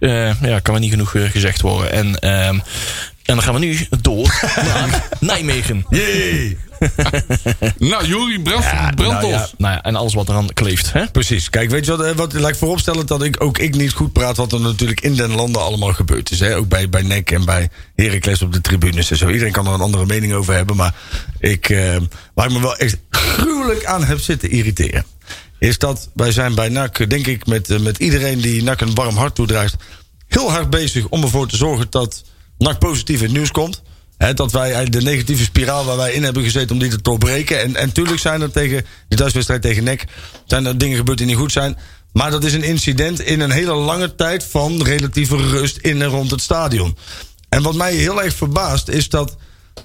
Eh, 0.00 0.42
ja, 0.42 0.58
kan 0.60 0.72
maar 0.72 0.80
niet 0.82 0.90
genoeg 0.90 1.14
gezegd 1.30 1.60
worden. 1.60 1.92
En, 1.92 2.18
ehm, 2.18 2.58
en 3.26 3.34
dan 3.34 3.42
gaan 3.42 3.54
we 3.54 3.60
nu 3.60 3.86
door 4.00 4.40
naar 4.72 5.08
Nijmegen. 5.20 5.86
Yay! 5.90 6.56
Nou, 7.78 8.06
Juri 8.06 8.40
Brand, 8.40 8.64
Ja, 8.64 8.90
nou 8.96 9.26
ja, 9.26 9.48
nou 9.58 9.74
ja, 9.74 9.82
en 9.82 9.96
alles 9.96 10.14
wat 10.14 10.28
eraan 10.28 10.52
kleeft. 10.52 10.92
Hè? 10.92 11.10
Precies. 11.10 11.50
Kijk, 11.50 11.70
weet 11.70 11.84
je 11.84 11.96
wat, 11.96 12.06
eh, 12.06 12.12
wat 12.12 12.32
laat 12.32 12.48
ik 12.48 12.56
vooropstellen 12.56 13.06
dat 13.06 13.22
ik 13.22 13.42
ook 13.42 13.58
ik 13.58 13.74
niet 13.74 13.92
goed 13.92 14.12
praat 14.12 14.36
wat 14.36 14.52
er 14.52 14.60
natuurlijk 14.60 15.00
in 15.00 15.14
den 15.14 15.34
landen 15.34 15.62
allemaal 15.62 15.92
gebeurd 15.92 16.30
is. 16.30 16.40
Hè? 16.40 16.56
Ook 16.56 16.68
bij, 16.68 16.88
bij 16.88 17.02
NEC 17.02 17.30
en 17.30 17.44
bij 17.44 17.68
Heracles 17.94 18.42
op 18.42 18.52
de 18.52 18.60
tribunes 18.60 19.10
en 19.10 19.16
zo. 19.16 19.28
Iedereen 19.28 19.52
kan 19.52 19.66
er 19.66 19.72
een 19.72 19.80
andere 19.80 20.06
mening 20.06 20.32
over 20.32 20.54
hebben, 20.54 20.76
maar 20.76 20.94
ik, 21.40 21.68
eh, 21.68 21.96
waar 22.34 22.46
ik 22.46 22.52
me 22.52 22.60
wel 22.60 22.76
echt 22.76 22.96
gruwelijk 23.10 23.84
aan 23.84 24.04
heb 24.04 24.18
zitten 24.20 24.50
irriteren. 24.50 25.04
Is 25.58 25.78
dat 25.78 26.08
wij 26.14 26.32
zijn 26.32 26.54
bij 26.54 26.68
NAC, 26.68 27.10
denk 27.10 27.26
ik, 27.26 27.46
met, 27.46 27.70
eh, 27.70 27.78
met 27.78 27.98
iedereen 27.98 28.40
die 28.40 28.62
NAC 28.62 28.80
een 28.80 28.94
warm 28.94 29.16
hart 29.16 29.34
toedraagt, 29.34 29.76
heel 30.28 30.50
hard 30.50 30.70
bezig 30.70 31.08
om 31.08 31.22
ervoor 31.22 31.48
te 31.48 31.56
zorgen 31.56 31.86
dat 31.90 32.24
NAC 32.58 32.78
positief 32.78 33.30
nieuws 33.30 33.50
komt. 33.50 33.82
Hè, 34.18 34.34
dat 34.34 34.52
wij 34.52 34.84
de 34.84 35.02
negatieve 35.02 35.44
spiraal 35.44 35.84
waar 35.84 35.96
wij 35.96 36.12
in 36.12 36.22
hebben 36.22 36.42
gezeten 36.42 36.70
om 36.70 36.78
die 36.78 36.90
te 36.90 37.02
doorbreken. 37.02 37.60
En, 37.60 37.76
en 37.76 37.92
tuurlijk 37.92 38.20
zijn 38.20 38.40
er 38.40 38.50
tegen 38.50 38.86
de 39.08 39.16
thuiswedstrijd 39.16 39.62
tegen 39.62 39.84
NEC 39.84 40.04
zijn 40.46 40.66
er 40.66 40.78
dingen 40.78 40.96
gebeurd 40.96 41.18
die 41.18 41.26
niet 41.26 41.36
goed 41.36 41.52
zijn. 41.52 41.76
Maar 42.12 42.30
dat 42.30 42.44
is 42.44 42.52
een 42.52 42.62
incident 42.62 43.20
in 43.20 43.40
een 43.40 43.50
hele 43.50 43.74
lange 43.74 44.14
tijd 44.14 44.44
van 44.44 44.82
relatieve 44.82 45.36
rust 45.36 45.76
in 45.76 46.02
en 46.02 46.08
rond 46.08 46.30
het 46.30 46.40
stadion. 46.40 46.96
En 47.48 47.62
wat 47.62 47.74
mij 47.74 47.94
heel 47.94 48.22
erg 48.22 48.34
verbaast 48.34 48.88
is 48.88 49.08
dat 49.08 49.36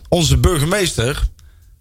onze 0.09 0.37
burgemeester 0.37 1.29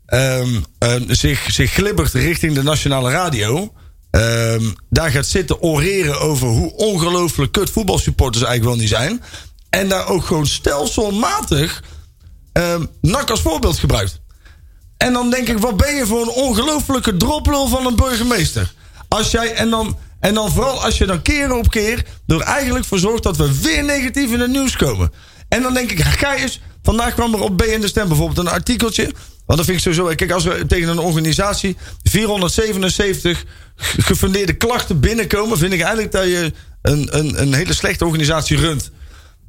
ehm, 0.07 0.61
ehm, 0.79 1.15
zich, 1.15 1.53
zich 1.53 1.73
glibbert 1.73 2.13
richting 2.13 2.55
de 2.55 2.63
nationale 2.63 3.11
radio. 3.11 3.73
ehm, 4.11 4.65
daar 4.89 5.11
gaat 5.11 5.27
zitten 5.27 5.63
oreren 5.63 6.21
over 6.21 6.49
hoe 6.49 6.75
ongelooflijk 6.75 7.53
kut 7.53 7.71
voetbalsupporters 7.71 8.45
eigenlijk 8.45 8.75
wel 8.75 8.83
niet 8.83 8.97
zijn. 8.97 9.23
En 9.71 9.89
daar 9.89 10.07
ook 10.09 10.25
gewoon 10.25 10.47
stelselmatig 10.47 11.83
ehm 12.53 12.85
NAC 13.01 13.31
als 13.31 13.41
voorbeeld 13.41 13.79
gebruikt. 13.79 14.21
En 14.97 15.13
dan 15.13 15.31
denk 15.31 15.49
ik, 15.49 15.59
wat 15.59 15.77
ben 15.77 15.95
je 15.95 16.07
voor 16.07 16.23
een 16.23 16.29
ongelofelijke 16.29 17.17
droplul 17.17 17.67
van 17.69 17.87
een 17.87 17.97
burgemeester? 17.97 18.73
Als 19.09 19.31
jij, 19.31 19.55
en 19.55 19.71
dan, 19.71 19.99
en 20.21 20.35
dan 20.35 20.53
vooral 20.53 20.85
als 20.85 20.99
je 20.99 21.07
dan 21.07 21.23
keer 21.23 21.53
op 21.53 21.71
keer 21.71 22.05
er 22.27 22.41
eigenlijk 22.41 22.85
voor 22.85 22.99
zorgt 22.99 23.23
dat 23.23 23.37
we 23.37 23.61
weer 23.61 23.85
negatief 23.85 24.33
in 24.33 24.41
het 24.41 24.51
nieuws 24.51 24.77
komen. 24.77 25.13
En 25.49 25.63
dan 25.63 25.75
denk 25.75 25.91
ik, 25.91 26.01
ga 26.03 26.37
eens, 26.37 26.61
vandaag 26.83 27.15
kwam 27.15 27.35
er 27.35 27.41
op 27.41 27.59
BN 27.59 27.81
de 27.81 27.89
Stem 27.89 28.09
bijvoorbeeld 28.09 28.39
een 28.47 28.53
artikeltje. 28.53 29.03
Want 29.47 29.59
dat 29.59 29.65
vind 29.65 29.87
ik 29.87 29.93
sowieso, 29.93 30.15
kijk, 30.15 30.31
als 30.33 30.45
er 30.45 30.67
tegen 30.67 30.89
een 30.89 30.99
organisatie 30.99 31.77
477 32.03 33.45
ge- 33.77 34.03
gefundeerde 34.03 34.53
klachten 34.53 35.01
binnenkomen, 35.01 35.59
vind 35.59 35.73
ik 35.73 35.81
eigenlijk 35.81 36.13
dat 36.13 36.25
je 36.25 36.53
een, 36.83 37.19
een, 37.19 37.41
een 37.41 37.55
hele 37.55 37.73
slechte 37.75 38.05
organisatie 38.05 38.57
runt. 38.57 38.91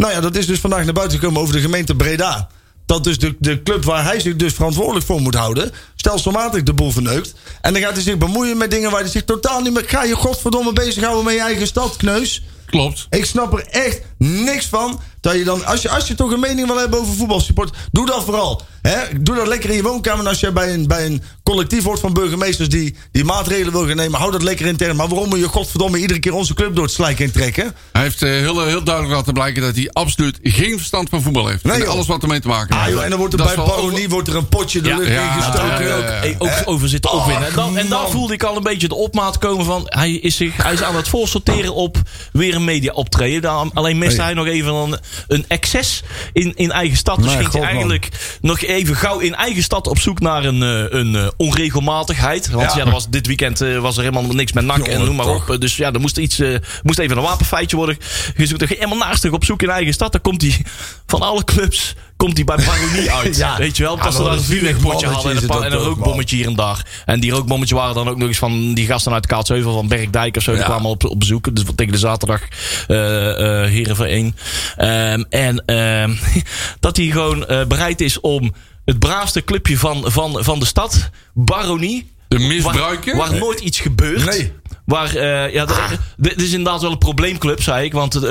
Nou 0.01 0.13
ja, 0.13 0.19
dat 0.21 0.35
is 0.35 0.45
dus 0.45 0.59
vandaag 0.59 0.83
naar 0.83 0.93
buiten 0.93 1.19
gekomen 1.19 1.41
over 1.41 1.53
de 1.53 1.61
gemeente 1.61 1.95
Breda. 1.95 2.49
Dat 2.85 3.03
dus 3.03 3.19
de, 3.19 3.35
de 3.39 3.63
club 3.63 3.83
waar 3.83 4.03
hij 4.03 4.19
zich 4.19 4.35
dus 4.35 4.53
verantwoordelijk 4.53 5.05
voor 5.05 5.21
moet 5.21 5.35
houden, 5.35 5.71
stelselmatig 5.95 6.63
de 6.63 6.73
boel 6.73 6.91
verneukt. 6.91 7.33
En 7.61 7.73
dan 7.73 7.81
gaat 7.81 7.93
hij 7.93 8.01
zich 8.01 8.17
bemoeien 8.17 8.57
met 8.57 8.71
dingen 8.71 8.91
waar 8.91 8.99
hij 8.99 9.09
zich 9.09 9.23
totaal 9.23 9.61
niet 9.61 9.73
meer. 9.73 9.83
Ga 9.87 10.03
je 10.03 10.15
godverdomme 10.15 10.73
bezighouden 10.73 11.25
met 11.25 11.33
je 11.33 11.39
eigen 11.39 11.67
stad, 11.67 11.95
kneus. 11.97 12.43
Klopt. 12.65 13.07
Ik 13.09 13.25
snap 13.25 13.53
er 13.53 13.67
echt 13.67 14.01
niks 14.17 14.65
van. 14.65 14.99
Dat 15.21 15.33
je 15.35 15.43
dan, 15.43 15.65
als 15.65 15.81
je, 15.81 15.89
als 15.89 16.07
je 16.07 16.15
toch 16.15 16.31
een 16.31 16.39
mening 16.39 16.67
wil 16.67 16.77
hebben 16.77 16.99
over 16.99 17.13
voetbalsupport, 17.13 17.75
doe 17.91 18.05
dat 18.05 18.23
vooral. 18.23 18.61
Hè? 18.81 18.95
Doe 19.21 19.35
dat 19.35 19.47
lekker 19.47 19.69
in 19.69 19.75
je 19.75 19.81
woonkamer. 19.83 20.19
En 20.19 20.27
als 20.27 20.39
je 20.39 20.51
bij 20.51 20.73
een, 20.73 20.87
bij 20.87 21.05
een 21.05 21.21
collectief 21.43 21.83
wordt 21.83 22.01
van 22.01 22.13
burgemeesters 22.13 22.69
die, 22.69 22.95
die 23.11 23.23
maatregelen 23.23 23.71
wil 23.71 23.87
gaan 23.87 23.95
nemen, 23.95 24.19
hou 24.19 24.31
dat 24.31 24.43
lekker 24.43 24.65
intern. 24.65 24.95
Maar 24.95 25.07
waarom 25.07 25.29
moet 25.29 25.39
je 25.39 25.47
godverdomme 25.47 25.97
iedere 25.97 26.19
keer 26.19 26.33
onze 26.33 26.53
club 26.53 26.75
door 26.75 26.83
het 26.83 26.93
slijk 26.93 27.19
heen 27.19 27.31
trekken? 27.31 27.75
Hij 27.91 28.01
heeft 28.01 28.21
eh, 28.21 28.29
heel, 28.29 28.65
heel 28.65 28.83
duidelijk 28.83 29.15
laten 29.15 29.33
blijken 29.33 29.61
dat 29.61 29.75
hij 29.75 29.89
absoluut 29.91 30.39
geen 30.43 30.77
verstand 30.77 31.09
van 31.09 31.21
voetbal 31.21 31.47
heeft. 31.47 31.63
Nee, 31.63 31.81
en 31.83 31.87
alles 31.87 32.07
wat 32.07 32.21
ermee 32.21 32.39
te 32.39 32.47
maken 32.47 32.75
Ah, 32.75 32.81
heeft. 32.81 32.93
joh, 32.93 33.03
en 33.03 33.09
dan 33.09 33.19
wordt 33.19 33.33
er 33.33 33.39
Dat 33.39 33.55
bij 33.55 33.65
Baronie 33.65 34.09
wordt 34.09 34.27
er 34.27 34.35
een 34.35 34.47
potje 34.49 34.81
de 34.81 34.89
Ja, 34.89 34.97
lucht 34.97 35.09
ja, 35.11 35.35
in 35.35 35.41
gestoken. 35.41 36.39
ook. 36.39 36.43
ook 36.43 36.61
over 36.65 36.89
zitten 36.89 37.11
opwinnen. 37.11 37.47
En, 37.47 37.53
dan, 37.55 37.77
en 37.77 37.87
daar 37.89 38.09
voelde 38.09 38.33
ik 38.33 38.43
al 38.43 38.55
een 38.57 38.63
beetje 38.63 38.87
de 38.87 38.95
opmaat 38.95 39.37
komen 39.37 39.65
van... 39.65 39.81
Hij 39.85 40.11
is, 40.13 40.35
zich, 40.35 40.63
hij 40.63 40.73
is 40.73 40.83
aan 40.83 40.95
het 40.95 41.07
voorsorteren 41.07 41.73
op 41.73 41.97
weer 42.33 42.55
een 42.55 42.63
media 42.63 42.91
optreden. 42.93 43.41
Daar- 43.41 43.65
Alleen 43.73 43.97
miste 43.97 44.15
Hey. 44.15 44.25
hij 44.25 44.33
nog 44.33 44.45
even 44.45 44.73
een, 44.73 44.99
een 45.27 45.45
excess 45.47 46.03
in, 46.33 46.53
in 46.55 46.71
eigen 46.71 46.97
stad. 46.97 47.23
Dus 47.23 47.33
ging 47.33 47.51
hij 47.51 47.61
man. 47.61 47.69
eigenlijk 47.69 48.09
nog 48.41 48.61
even 48.61 48.95
gauw 48.95 49.19
in 49.19 49.35
eigen 49.35 49.63
stad 49.63 49.87
op 49.87 49.99
zoek 49.99 50.19
naar 50.19 50.45
een, 50.45 50.63
eh, 50.63 50.99
een 50.99 51.15
eh, 51.15 51.27
onregelmatigheid. 51.37 52.49
Want 52.49 52.71
ja, 52.71 52.77
Ja. 52.77 52.85
er 52.85 52.91
was, 52.91 53.09
dit 53.09 53.27
weekend 53.27 53.61
eh, 53.61 53.77
was 53.77 53.97
er 53.97 54.03
helemaal 54.03 54.33
niks 54.33 54.51
met 54.51 54.65
nak 54.65 54.87
en 54.87 55.05
noem 55.05 55.15
maar 55.15 55.27
op. 55.27 55.55
Dus 55.59 55.77
ja, 55.77 55.91
er 55.91 55.99
moest, 55.99 56.17
iets, 56.17 56.41
moest 56.83 56.99
even 56.99 57.17
een 57.17 57.23
wapenfeitje 57.23 57.77
worden 57.77 57.97
gezocht. 58.35 58.59
Dan 58.59 58.67
ging 58.67 58.79
helemaal 58.79 59.07
naastig 59.07 59.31
op 59.31 59.45
zoek 59.45 59.61
in 59.61 59.69
eigen 59.69 59.93
stad. 59.93 60.11
Dan 60.11 60.21
komt 60.21 60.41
hij 60.41 60.65
van 61.05 61.21
alle 61.21 61.43
clubs 61.43 61.95
komt 62.21 62.35
hij 62.35 62.43
bij 62.45 62.65
Baronie 62.65 63.11
uit. 63.11 63.37
Ja. 63.37 63.57
Weet 63.57 63.77
je 63.77 63.83
wel? 63.83 63.97
Ja, 63.97 64.03
Dat 64.03 64.13
een 64.19 64.81
mannetje 64.81 65.07
hadden 65.07 65.31
en 65.31 65.37
een, 65.37 65.47
pa- 65.47 65.61
en 65.61 65.71
een 65.71 65.77
rookbommetje 65.77 66.35
hier 66.35 66.47
en 66.47 66.55
daar. 66.55 66.85
En 67.05 67.19
die 67.19 67.31
rookbommetjes 67.31 67.79
waren 67.79 67.95
dan 67.95 68.09
ook 68.09 68.17
nog 68.17 68.27
eens 68.27 68.37
van 68.37 68.73
die 68.73 68.85
gasten 68.85 69.13
uit 69.13 69.25
Kaatsheuvel 69.25 69.73
van 69.73 69.87
Bergdijk 69.87 70.35
of 70.37 70.43
zo. 70.43 70.53
Die 70.53 70.63
kwamen 70.63 70.89
op, 70.89 71.03
op 71.05 71.19
bezoek. 71.19 71.55
Dus 71.55 71.63
tegen 71.75 71.91
de 71.93 71.99
zaterdag 71.99 72.41
Heerenveen. 72.87 74.35
Ehm 74.77 75.23
en 75.29 75.63
ehm, 75.65 76.13
dat 76.79 76.97
hij 76.97 77.05
gewoon 77.05 77.45
eh, 77.47 77.65
bereid 77.65 78.01
is 78.01 78.19
om 78.19 78.53
het 78.85 78.99
braafste 78.99 79.43
clubje 79.43 79.77
van, 79.77 80.03
van, 80.11 80.43
van 80.43 80.59
de 80.59 80.65
stad, 80.65 81.09
Baronie. 81.33 82.11
De 82.27 82.39
misbruiken? 82.39 83.17
Waar, 83.17 83.29
waar 83.29 83.39
nooit 83.39 83.59
iets 83.59 83.79
gebeurt. 83.79 84.25
Nee. 84.25 84.51
Waar, 84.91 85.15
eh, 85.15 85.53
ja, 85.53 85.65
d- 85.65 85.71
dit 86.17 86.41
is 86.41 86.51
inderdaad 86.51 86.81
wel 86.81 86.91
een 86.91 86.97
probleemclub, 86.97 87.61
zei 87.61 87.85
ik. 87.85 87.93
Want 87.93 88.13
het, 88.13 88.23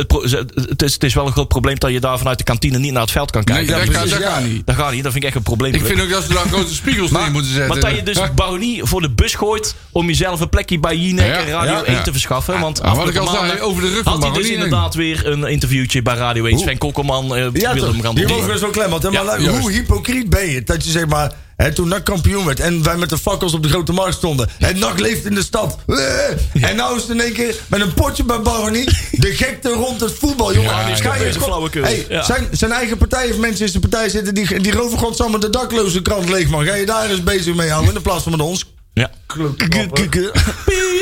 het, 0.55 0.83
is, 0.83 0.93
het 0.93 1.05
is 1.05 1.15
wel 1.15 1.27
een 1.27 1.33
groot 1.33 1.49
probleem 1.49 1.79
dat 1.79 1.91
je 1.91 2.01
daar 2.01 2.19
vanuit 2.19 2.39
de 2.39 2.45
kantine 2.45 2.79
niet 2.79 2.93
naar 2.93 3.03
het 3.03 3.11
veld 3.11 3.31
kan 3.31 3.43
Nee, 3.45 3.55
kijken. 3.65 3.75
dat, 3.75 3.85
Ja, 3.87 3.93
kan, 3.93 4.01
precies, 4.01 4.19
dat 4.19 4.29
ja. 4.29 4.35
kan 4.41 4.49
niet. 4.53 4.67
Dat 4.67 4.75
gaat 4.77 4.93
niet, 4.93 5.03
dat 5.03 5.13
vind 5.13 5.25
ik 5.25 5.29
echt 5.31 5.39
een 5.39 5.45
probleem. 5.45 5.75
Ik 5.75 5.85
vind 5.85 6.01
ook 6.01 6.11
dat 6.11 6.23
ze 6.23 6.29
daar 6.33 6.45
grote 6.47 6.75
spiegels 6.75 7.11
neer 7.11 7.31
moeten 7.31 7.51
zetten. 7.53 7.69
Maar 7.69 7.91
dat 7.91 7.99
je 7.99 8.03
dus. 8.03 8.35
Baronie 8.35 8.85
voor 8.85 9.01
de 9.01 9.11
bus 9.11 9.35
gooit 9.35 9.75
om 9.91 10.07
jezelf 10.07 10.41
een 10.41 10.49
plekje 10.49 10.79
bij 10.79 10.97
Jinek 10.97 11.27
Ja, 11.27 11.33
en 11.39 11.47
Radio 11.49 11.73
ja, 11.73 11.83
1 11.85 11.95
ja. 11.97 12.03
te 12.03 12.13
verschaffen. 12.13 12.61
Want 12.61 12.81
Ja, 12.83 12.95
wat 12.95 13.09
ik 13.09 13.17
al 13.17 13.29
zei, 13.29 13.61
over 13.61 13.83
de 13.83 13.89
rug 13.89 14.03
van 14.03 14.13
had 14.13 14.23
hij 14.23 14.31
dus 14.33 14.39
Baronie 14.43 14.65
inderdaad 14.65 14.95
weer 14.95 15.27
een 15.27 15.45
interviewtje 15.45 16.03
bij 16.03 16.15
Radio 16.15 16.45
1. 16.45 16.59
Sven 16.59 16.79
Kokkelman 16.79 17.25
Ja, 17.53 17.73
wilde 17.75 17.91
hem 17.93 18.03
gaan 18.03 18.15
Die 18.15 18.29
mogen 18.29 18.49
we 18.53 18.59
zo 18.59 18.71
klem. 18.71 18.91
Want, 18.91 19.03
hè, 19.03 19.11
maar 19.11 19.41
hoe 19.41 19.73
hypocriet 19.73 20.31
ben 20.31 20.51
je? 20.51 20.63
Dat 20.63 20.85
je 20.85 20.91
zeg 20.91 21.07
maar, 21.07 21.33
hè, 21.63 21.73
toen 21.73 21.89
NAC 21.89 22.05
kampioen 22.05 22.45
werd 22.45 22.61
en 22.61 22.83
wij 22.83 22.97
met 22.97 23.09
de 23.09 23.19
fakkels 23.19 23.55
op 23.55 23.63
de 23.63 23.69
grote 23.69 23.93
markt 23.93 24.15
stonden. 24.15 24.49
En 24.59 24.79
NAC 24.79 24.99
leeft 24.99 25.25
in 25.25 25.35
de 25.35 25.43
stad. 25.43 25.77
Eh, 25.87 26.69
En 26.71 26.77
nou 26.77 26.97
is 26.97 27.03
het 27.03 27.11
in 27.11 27.21
één 27.21 27.33
keer 27.33 27.55
met 27.67 27.81
een 27.81 27.95
potje 27.95 28.25
bij 28.25 28.41
Baronie. 28.41 28.85
De 29.11 29.35
gekte 29.35 29.69
rond 29.69 30.01
het 30.01 30.13
voetbal, 30.19 30.55
jongen. 30.55 30.71
Ja, 30.71 31.15
je 31.15 31.33
flauwekul. 31.33 31.83
Hey, 31.83 32.07
Ja. 32.09 32.23
zijn, 32.23 32.49
zijn 32.51 32.73
eigen 32.73 32.97
partij 32.99 33.27
heeft 33.27 33.39
mensen 33.39 33.65
in 33.65 33.71
zijn 33.71 33.89
partij 33.89 34.09
zitten 34.09 34.35
die, 34.35 34.61
die 34.61 34.73
roven 34.73 34.99
godsamme 34.99 35.39
de 35.39 35.51
dakloze 35.51 36.03
krant 36.03 36.29
leeg, 36.29 36.49
man. 36.49 36.65
Ga 36.65 36.75
je 36.75 36.87
daar 36.87 37.11
eens 37.11 37.23
bezig 37.23 37.55
mee 37.55 37.71
houden 37.71 37.95
in 37.95 38.03
plaats 38.03 38.23
van 38.23 38.33
met 38.33 38.41
ons? 38.41 38.65
Ja. 38.95 39.11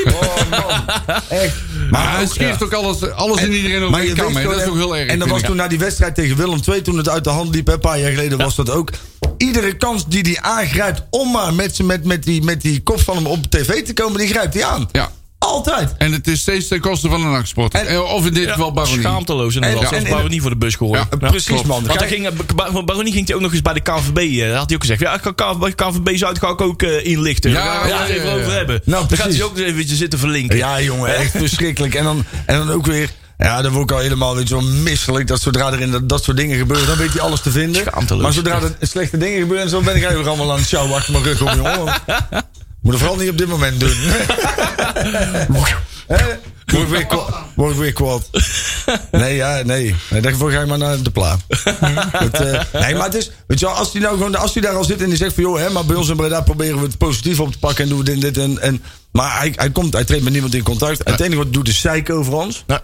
Oh, 0.06 0.50
man. 0.50 0.84
Echt. 1.28 1.54
Maar 1.90 2.16
hij 2.16 2.56
ook- 2.62 2.72
alles, 2.72 3.10
alles 3.10 3.40
en 3.40 3.52
iedereen 3.52 3.82
over 3.82 3.98
hè. 3.98 4.14
Dat 4.14 4.56
is 4.60 4.66
ook 4.66 4.74
heel 4.74 4.96
erg. 4.96 5.08
En 5.08 5.18
dat 5.18 5.28
was 5.28 5.42
toen 5.42 5.56
na 5.56 5.68
die 5.68 5.78
wedstrijd 5.78 6.14
tegen 6.14 6.36
Willem 6.36 6.60
II, 6.68 6.82
toen 6.82 6.96
het 6.96 7.08
uit 7.08 7.24
de 7.24 7.30
hand 7.30 7.54
liep, 7.54 7.68
een 7.68 7.78
paar 7.78 7.98
jaar 7.98 8.10
geleden 8.10 8.38
was 8.38 8.56
dat 8.56 8.70
ook. 8.70 8.90
Iedere 9.38 9.76
kans 9.76 10.06
die 10.08 10.20
hij 10.22 10.38
aangrijpt 10.40 11.02
om 11.10 11.30
maar 11.30 11.54
met, 11.54 11.78
met, 11.82 12.04
met, 12.04 12.22
die, 12.24 12.42
met 12.42 12.60
die 12.62 12.80
kop 12.82 13.00
van 13.00 13.16
hem 13.16 13.26
op 13.26 13.50
tv 13.50 13.84
te 13.84 13.92
komen, 13.92 14.18
die 14.18 14.28
grijpt 14.28 14.54
hij 14.54 14.64
aan. 14.64 14.88
Ja. 14.92 15.10
Altijd. 15.38 15.94
En 15.98 16.12
het 16.12 16.28
is 16.28 16.40
steeds 16.40 16.68
ten 16.68 16.80
koste 16.80 17.08
van 17.08 17.22
een 17.24 17.30
nachtsport. 17.30 17.74
Eh, 17.74 18.02
Of 18.14 18.26
in 18.26 18.32
dit 18.34 18.50
geval 18.50 18.72
Baronie. 18.72 19.00
Schaamteloos 19.00 19.54
inderdaad. 19.54 19.80
En- 19.82 19.88
Zelfs 19.88 20.04
en- 20.04 20.10
en- 20.10 20.16
Baronie 20.16 20.40
voor 20.40 20.50
de 20.50 20.56
bus 20.56 20.74
gooien. 20.74 21.08
Ja, 21.10 21.16
precies, 21.28 21.46
klopt. 21.46 21.66
man. 21.66 21.86
Want 21.86 22.02
ging, 22.02 22.28
Baronie 22.84 23.12
ging 23.12 23.26
hij 23.26 23.36
ook 23.36 23.42
nog 23.42 23.52
eens 23.52 23.62
bij 23.62 23.72
de 23.74 23.80
KVB. 23.80 24.16
eh, 24.18 24.56
had 24.56 24.66
hij 24.66 24.74
ook 24.74 24.80
gezegd. 24.80 25.00
Ja, 25.00 25.14
ik 25.14 25.20
ga 25.22 25.32
KVB, 25.32 25.74
KVB 25.74 26.16
Zuid 26.16 26.38
ga 26.38 26.48
ik 26.48 26.60
ook 26.60 26.82
eh, 26.82 27.04
inlichten. 27.06 27.50
Ja, 27.50 27.56
Daar 27.64 27.74
gaan 27.74 27.82
we 27.82 27.88
ja, 27.88 27.98
het 28.00 28.08
even 28.08 28.24
ja, 28.26 28.34
ja. 28.34 28.40
over 28.42 28.52
hebben. 28.56 28.80
Nou, 28.84 29.08
Dan 29.08 29.18
gaat 29.18 29.32
hij 29.32 29.42
ook 29.42 29.56
eens 29.58 29.66
eventjes 29.66 29.98
zitten 29.98 30.18
verlinken. 30.18 30.56
Ja, 30.56 30.80
jongen, 30.80 31.16
echt 31.16 31.30
verschrikkelijk. 31.30 31.94
En 31.94 32.04
dan, 32.04 32.24
en 32.46 32.58
dan 32.58 32.70
ook 32.70 32.86
weer. 32.86 33.10
Ja, 33.38 33.62
dan 33.62 33.72
word 33.72 33.90
ik 33.90 33.96
al 33.96 34.02
helemaal 34.02 34.34
weet 34.34 34.48
je, 34.48 34.54
wel 34.54 34.64
misselijk. 34.64 35.26
Dat 35.26 35.40
zodra 35.40 35.72
er 35.72 35.80
in 35.80 35.90
dat, 35.90 36.08
dat 36.08 36.24
soort 36.24 36.36
dingen 36.36 36.58
gebeuren, 36.58 36.86
dan 36.86 36.96
weet 36.96 37.12
hij 37.12 37.20
alles 37.20 37.40
te 37.40 37.50
vinden. 37.50 37.84
Maar 38.20 38.32
zodra 38.32 38.60
er 38.60 38.76
slechte 38.80 39.16
dingen 39.16 39.40
gebeuren, 39.40 39.64
en 39.64 39.70
zo 39.70 39.80
ben 39.80 39.96
ik 39.96 40.02
eigenlijk 40.02 40.28
allemaal 40.28 40.52
aan 40.52 40.58
het 40.58 40.68
sjouwen 40.68 40.96
achter 40.96 41.12
mijn 41.12 41.24
rug 41.24 41.42
om, 41.42 41.54
jongen. 41.54 41.94
Moet 42.82 42.92
het 42.92 43.02
vooral 43.02 43.16
niet 43.16 43.30
op 43.30 43.38
dit 43.38 43.48
moment 43.48 43.80
doen. 43.80 43.96
Word 46.68 46.82
ik 46.82 46.88
weer 46.88 47.06
Word 47.54 47.72
ik 47.72 47.78
weer 47.78 47.92
kwaad. 47.92 48.30
Nee, 49.10 49.36
ja, 49.36 49.62
nee. 49.62 49.94
nee 50.10 50.20
daarvoor 50.20 50.50
ga 50.50 50.60
je 50.60 50.66
maar 50.66 50.78
naar 50.78 51.02
de 51.02 51.10
pla. 51.10 51.36
Het, 52.12 52.40
eh, 52.40 52.60
nee, 52.72 52.94
maar 52.94 53.04
het 53.04 53.14
is, 53.14 53.30
weet 53.46 53.60
je 53.60 53.66
wel, 53.66 53.74
als 53.74 53.92
hij 53.92 54.00
nou 54.00 54.16
gewoon, 54.16 54.34
als 54.34 54.52
hij 54.52 54.62
daar 54.62 54.74
al 54.74 54.84
zit 54.84 55.02
en 55.02 55.08
die 55.08 55.16
zegt 55.16 55.34
van, 55.34 55.42
joh, 55.42 55.58
hè, 55.58 55.70
maar 55.70 55.84
bij 55.84 55.96
ons 55.96 56.08
in 56.08 56.16
Breda 56.16 56.40
proberen 56.40 56.80
we 56.80 56.86
het 56.86 56.98
positief 56.98 57.40
op 57.40 57.52
te 57.52 57.58
pakken 57.58 57.84
en 57.84 57.90
doen 57.90 57.98
we 57.98 58.04
dit 58.04 58.14
en 58.14 58.20
dit 58.20 58.38
en, 58.38 58.58
en 58.58 58.82
maar 59.10 59.38
hij, 59.38 59.52
hij 59.56 59.70
komt, 59.70 59.92
hij 59.92 60.04
treedt 60.04 60.22
met 60.24 60.32
niemand 60.32 60.54
in 60.54 60.62
contact. 60.62 61.00
Het 61.04 61.20
enige 61.20 61.36
wat 61.36 61.52
doet 61.52 61.68
is 61.68 61.80
zeiken 61.80 62.14
over 62.14 62.32
ons. 62.32 62.64
Ja. 62.66 62.82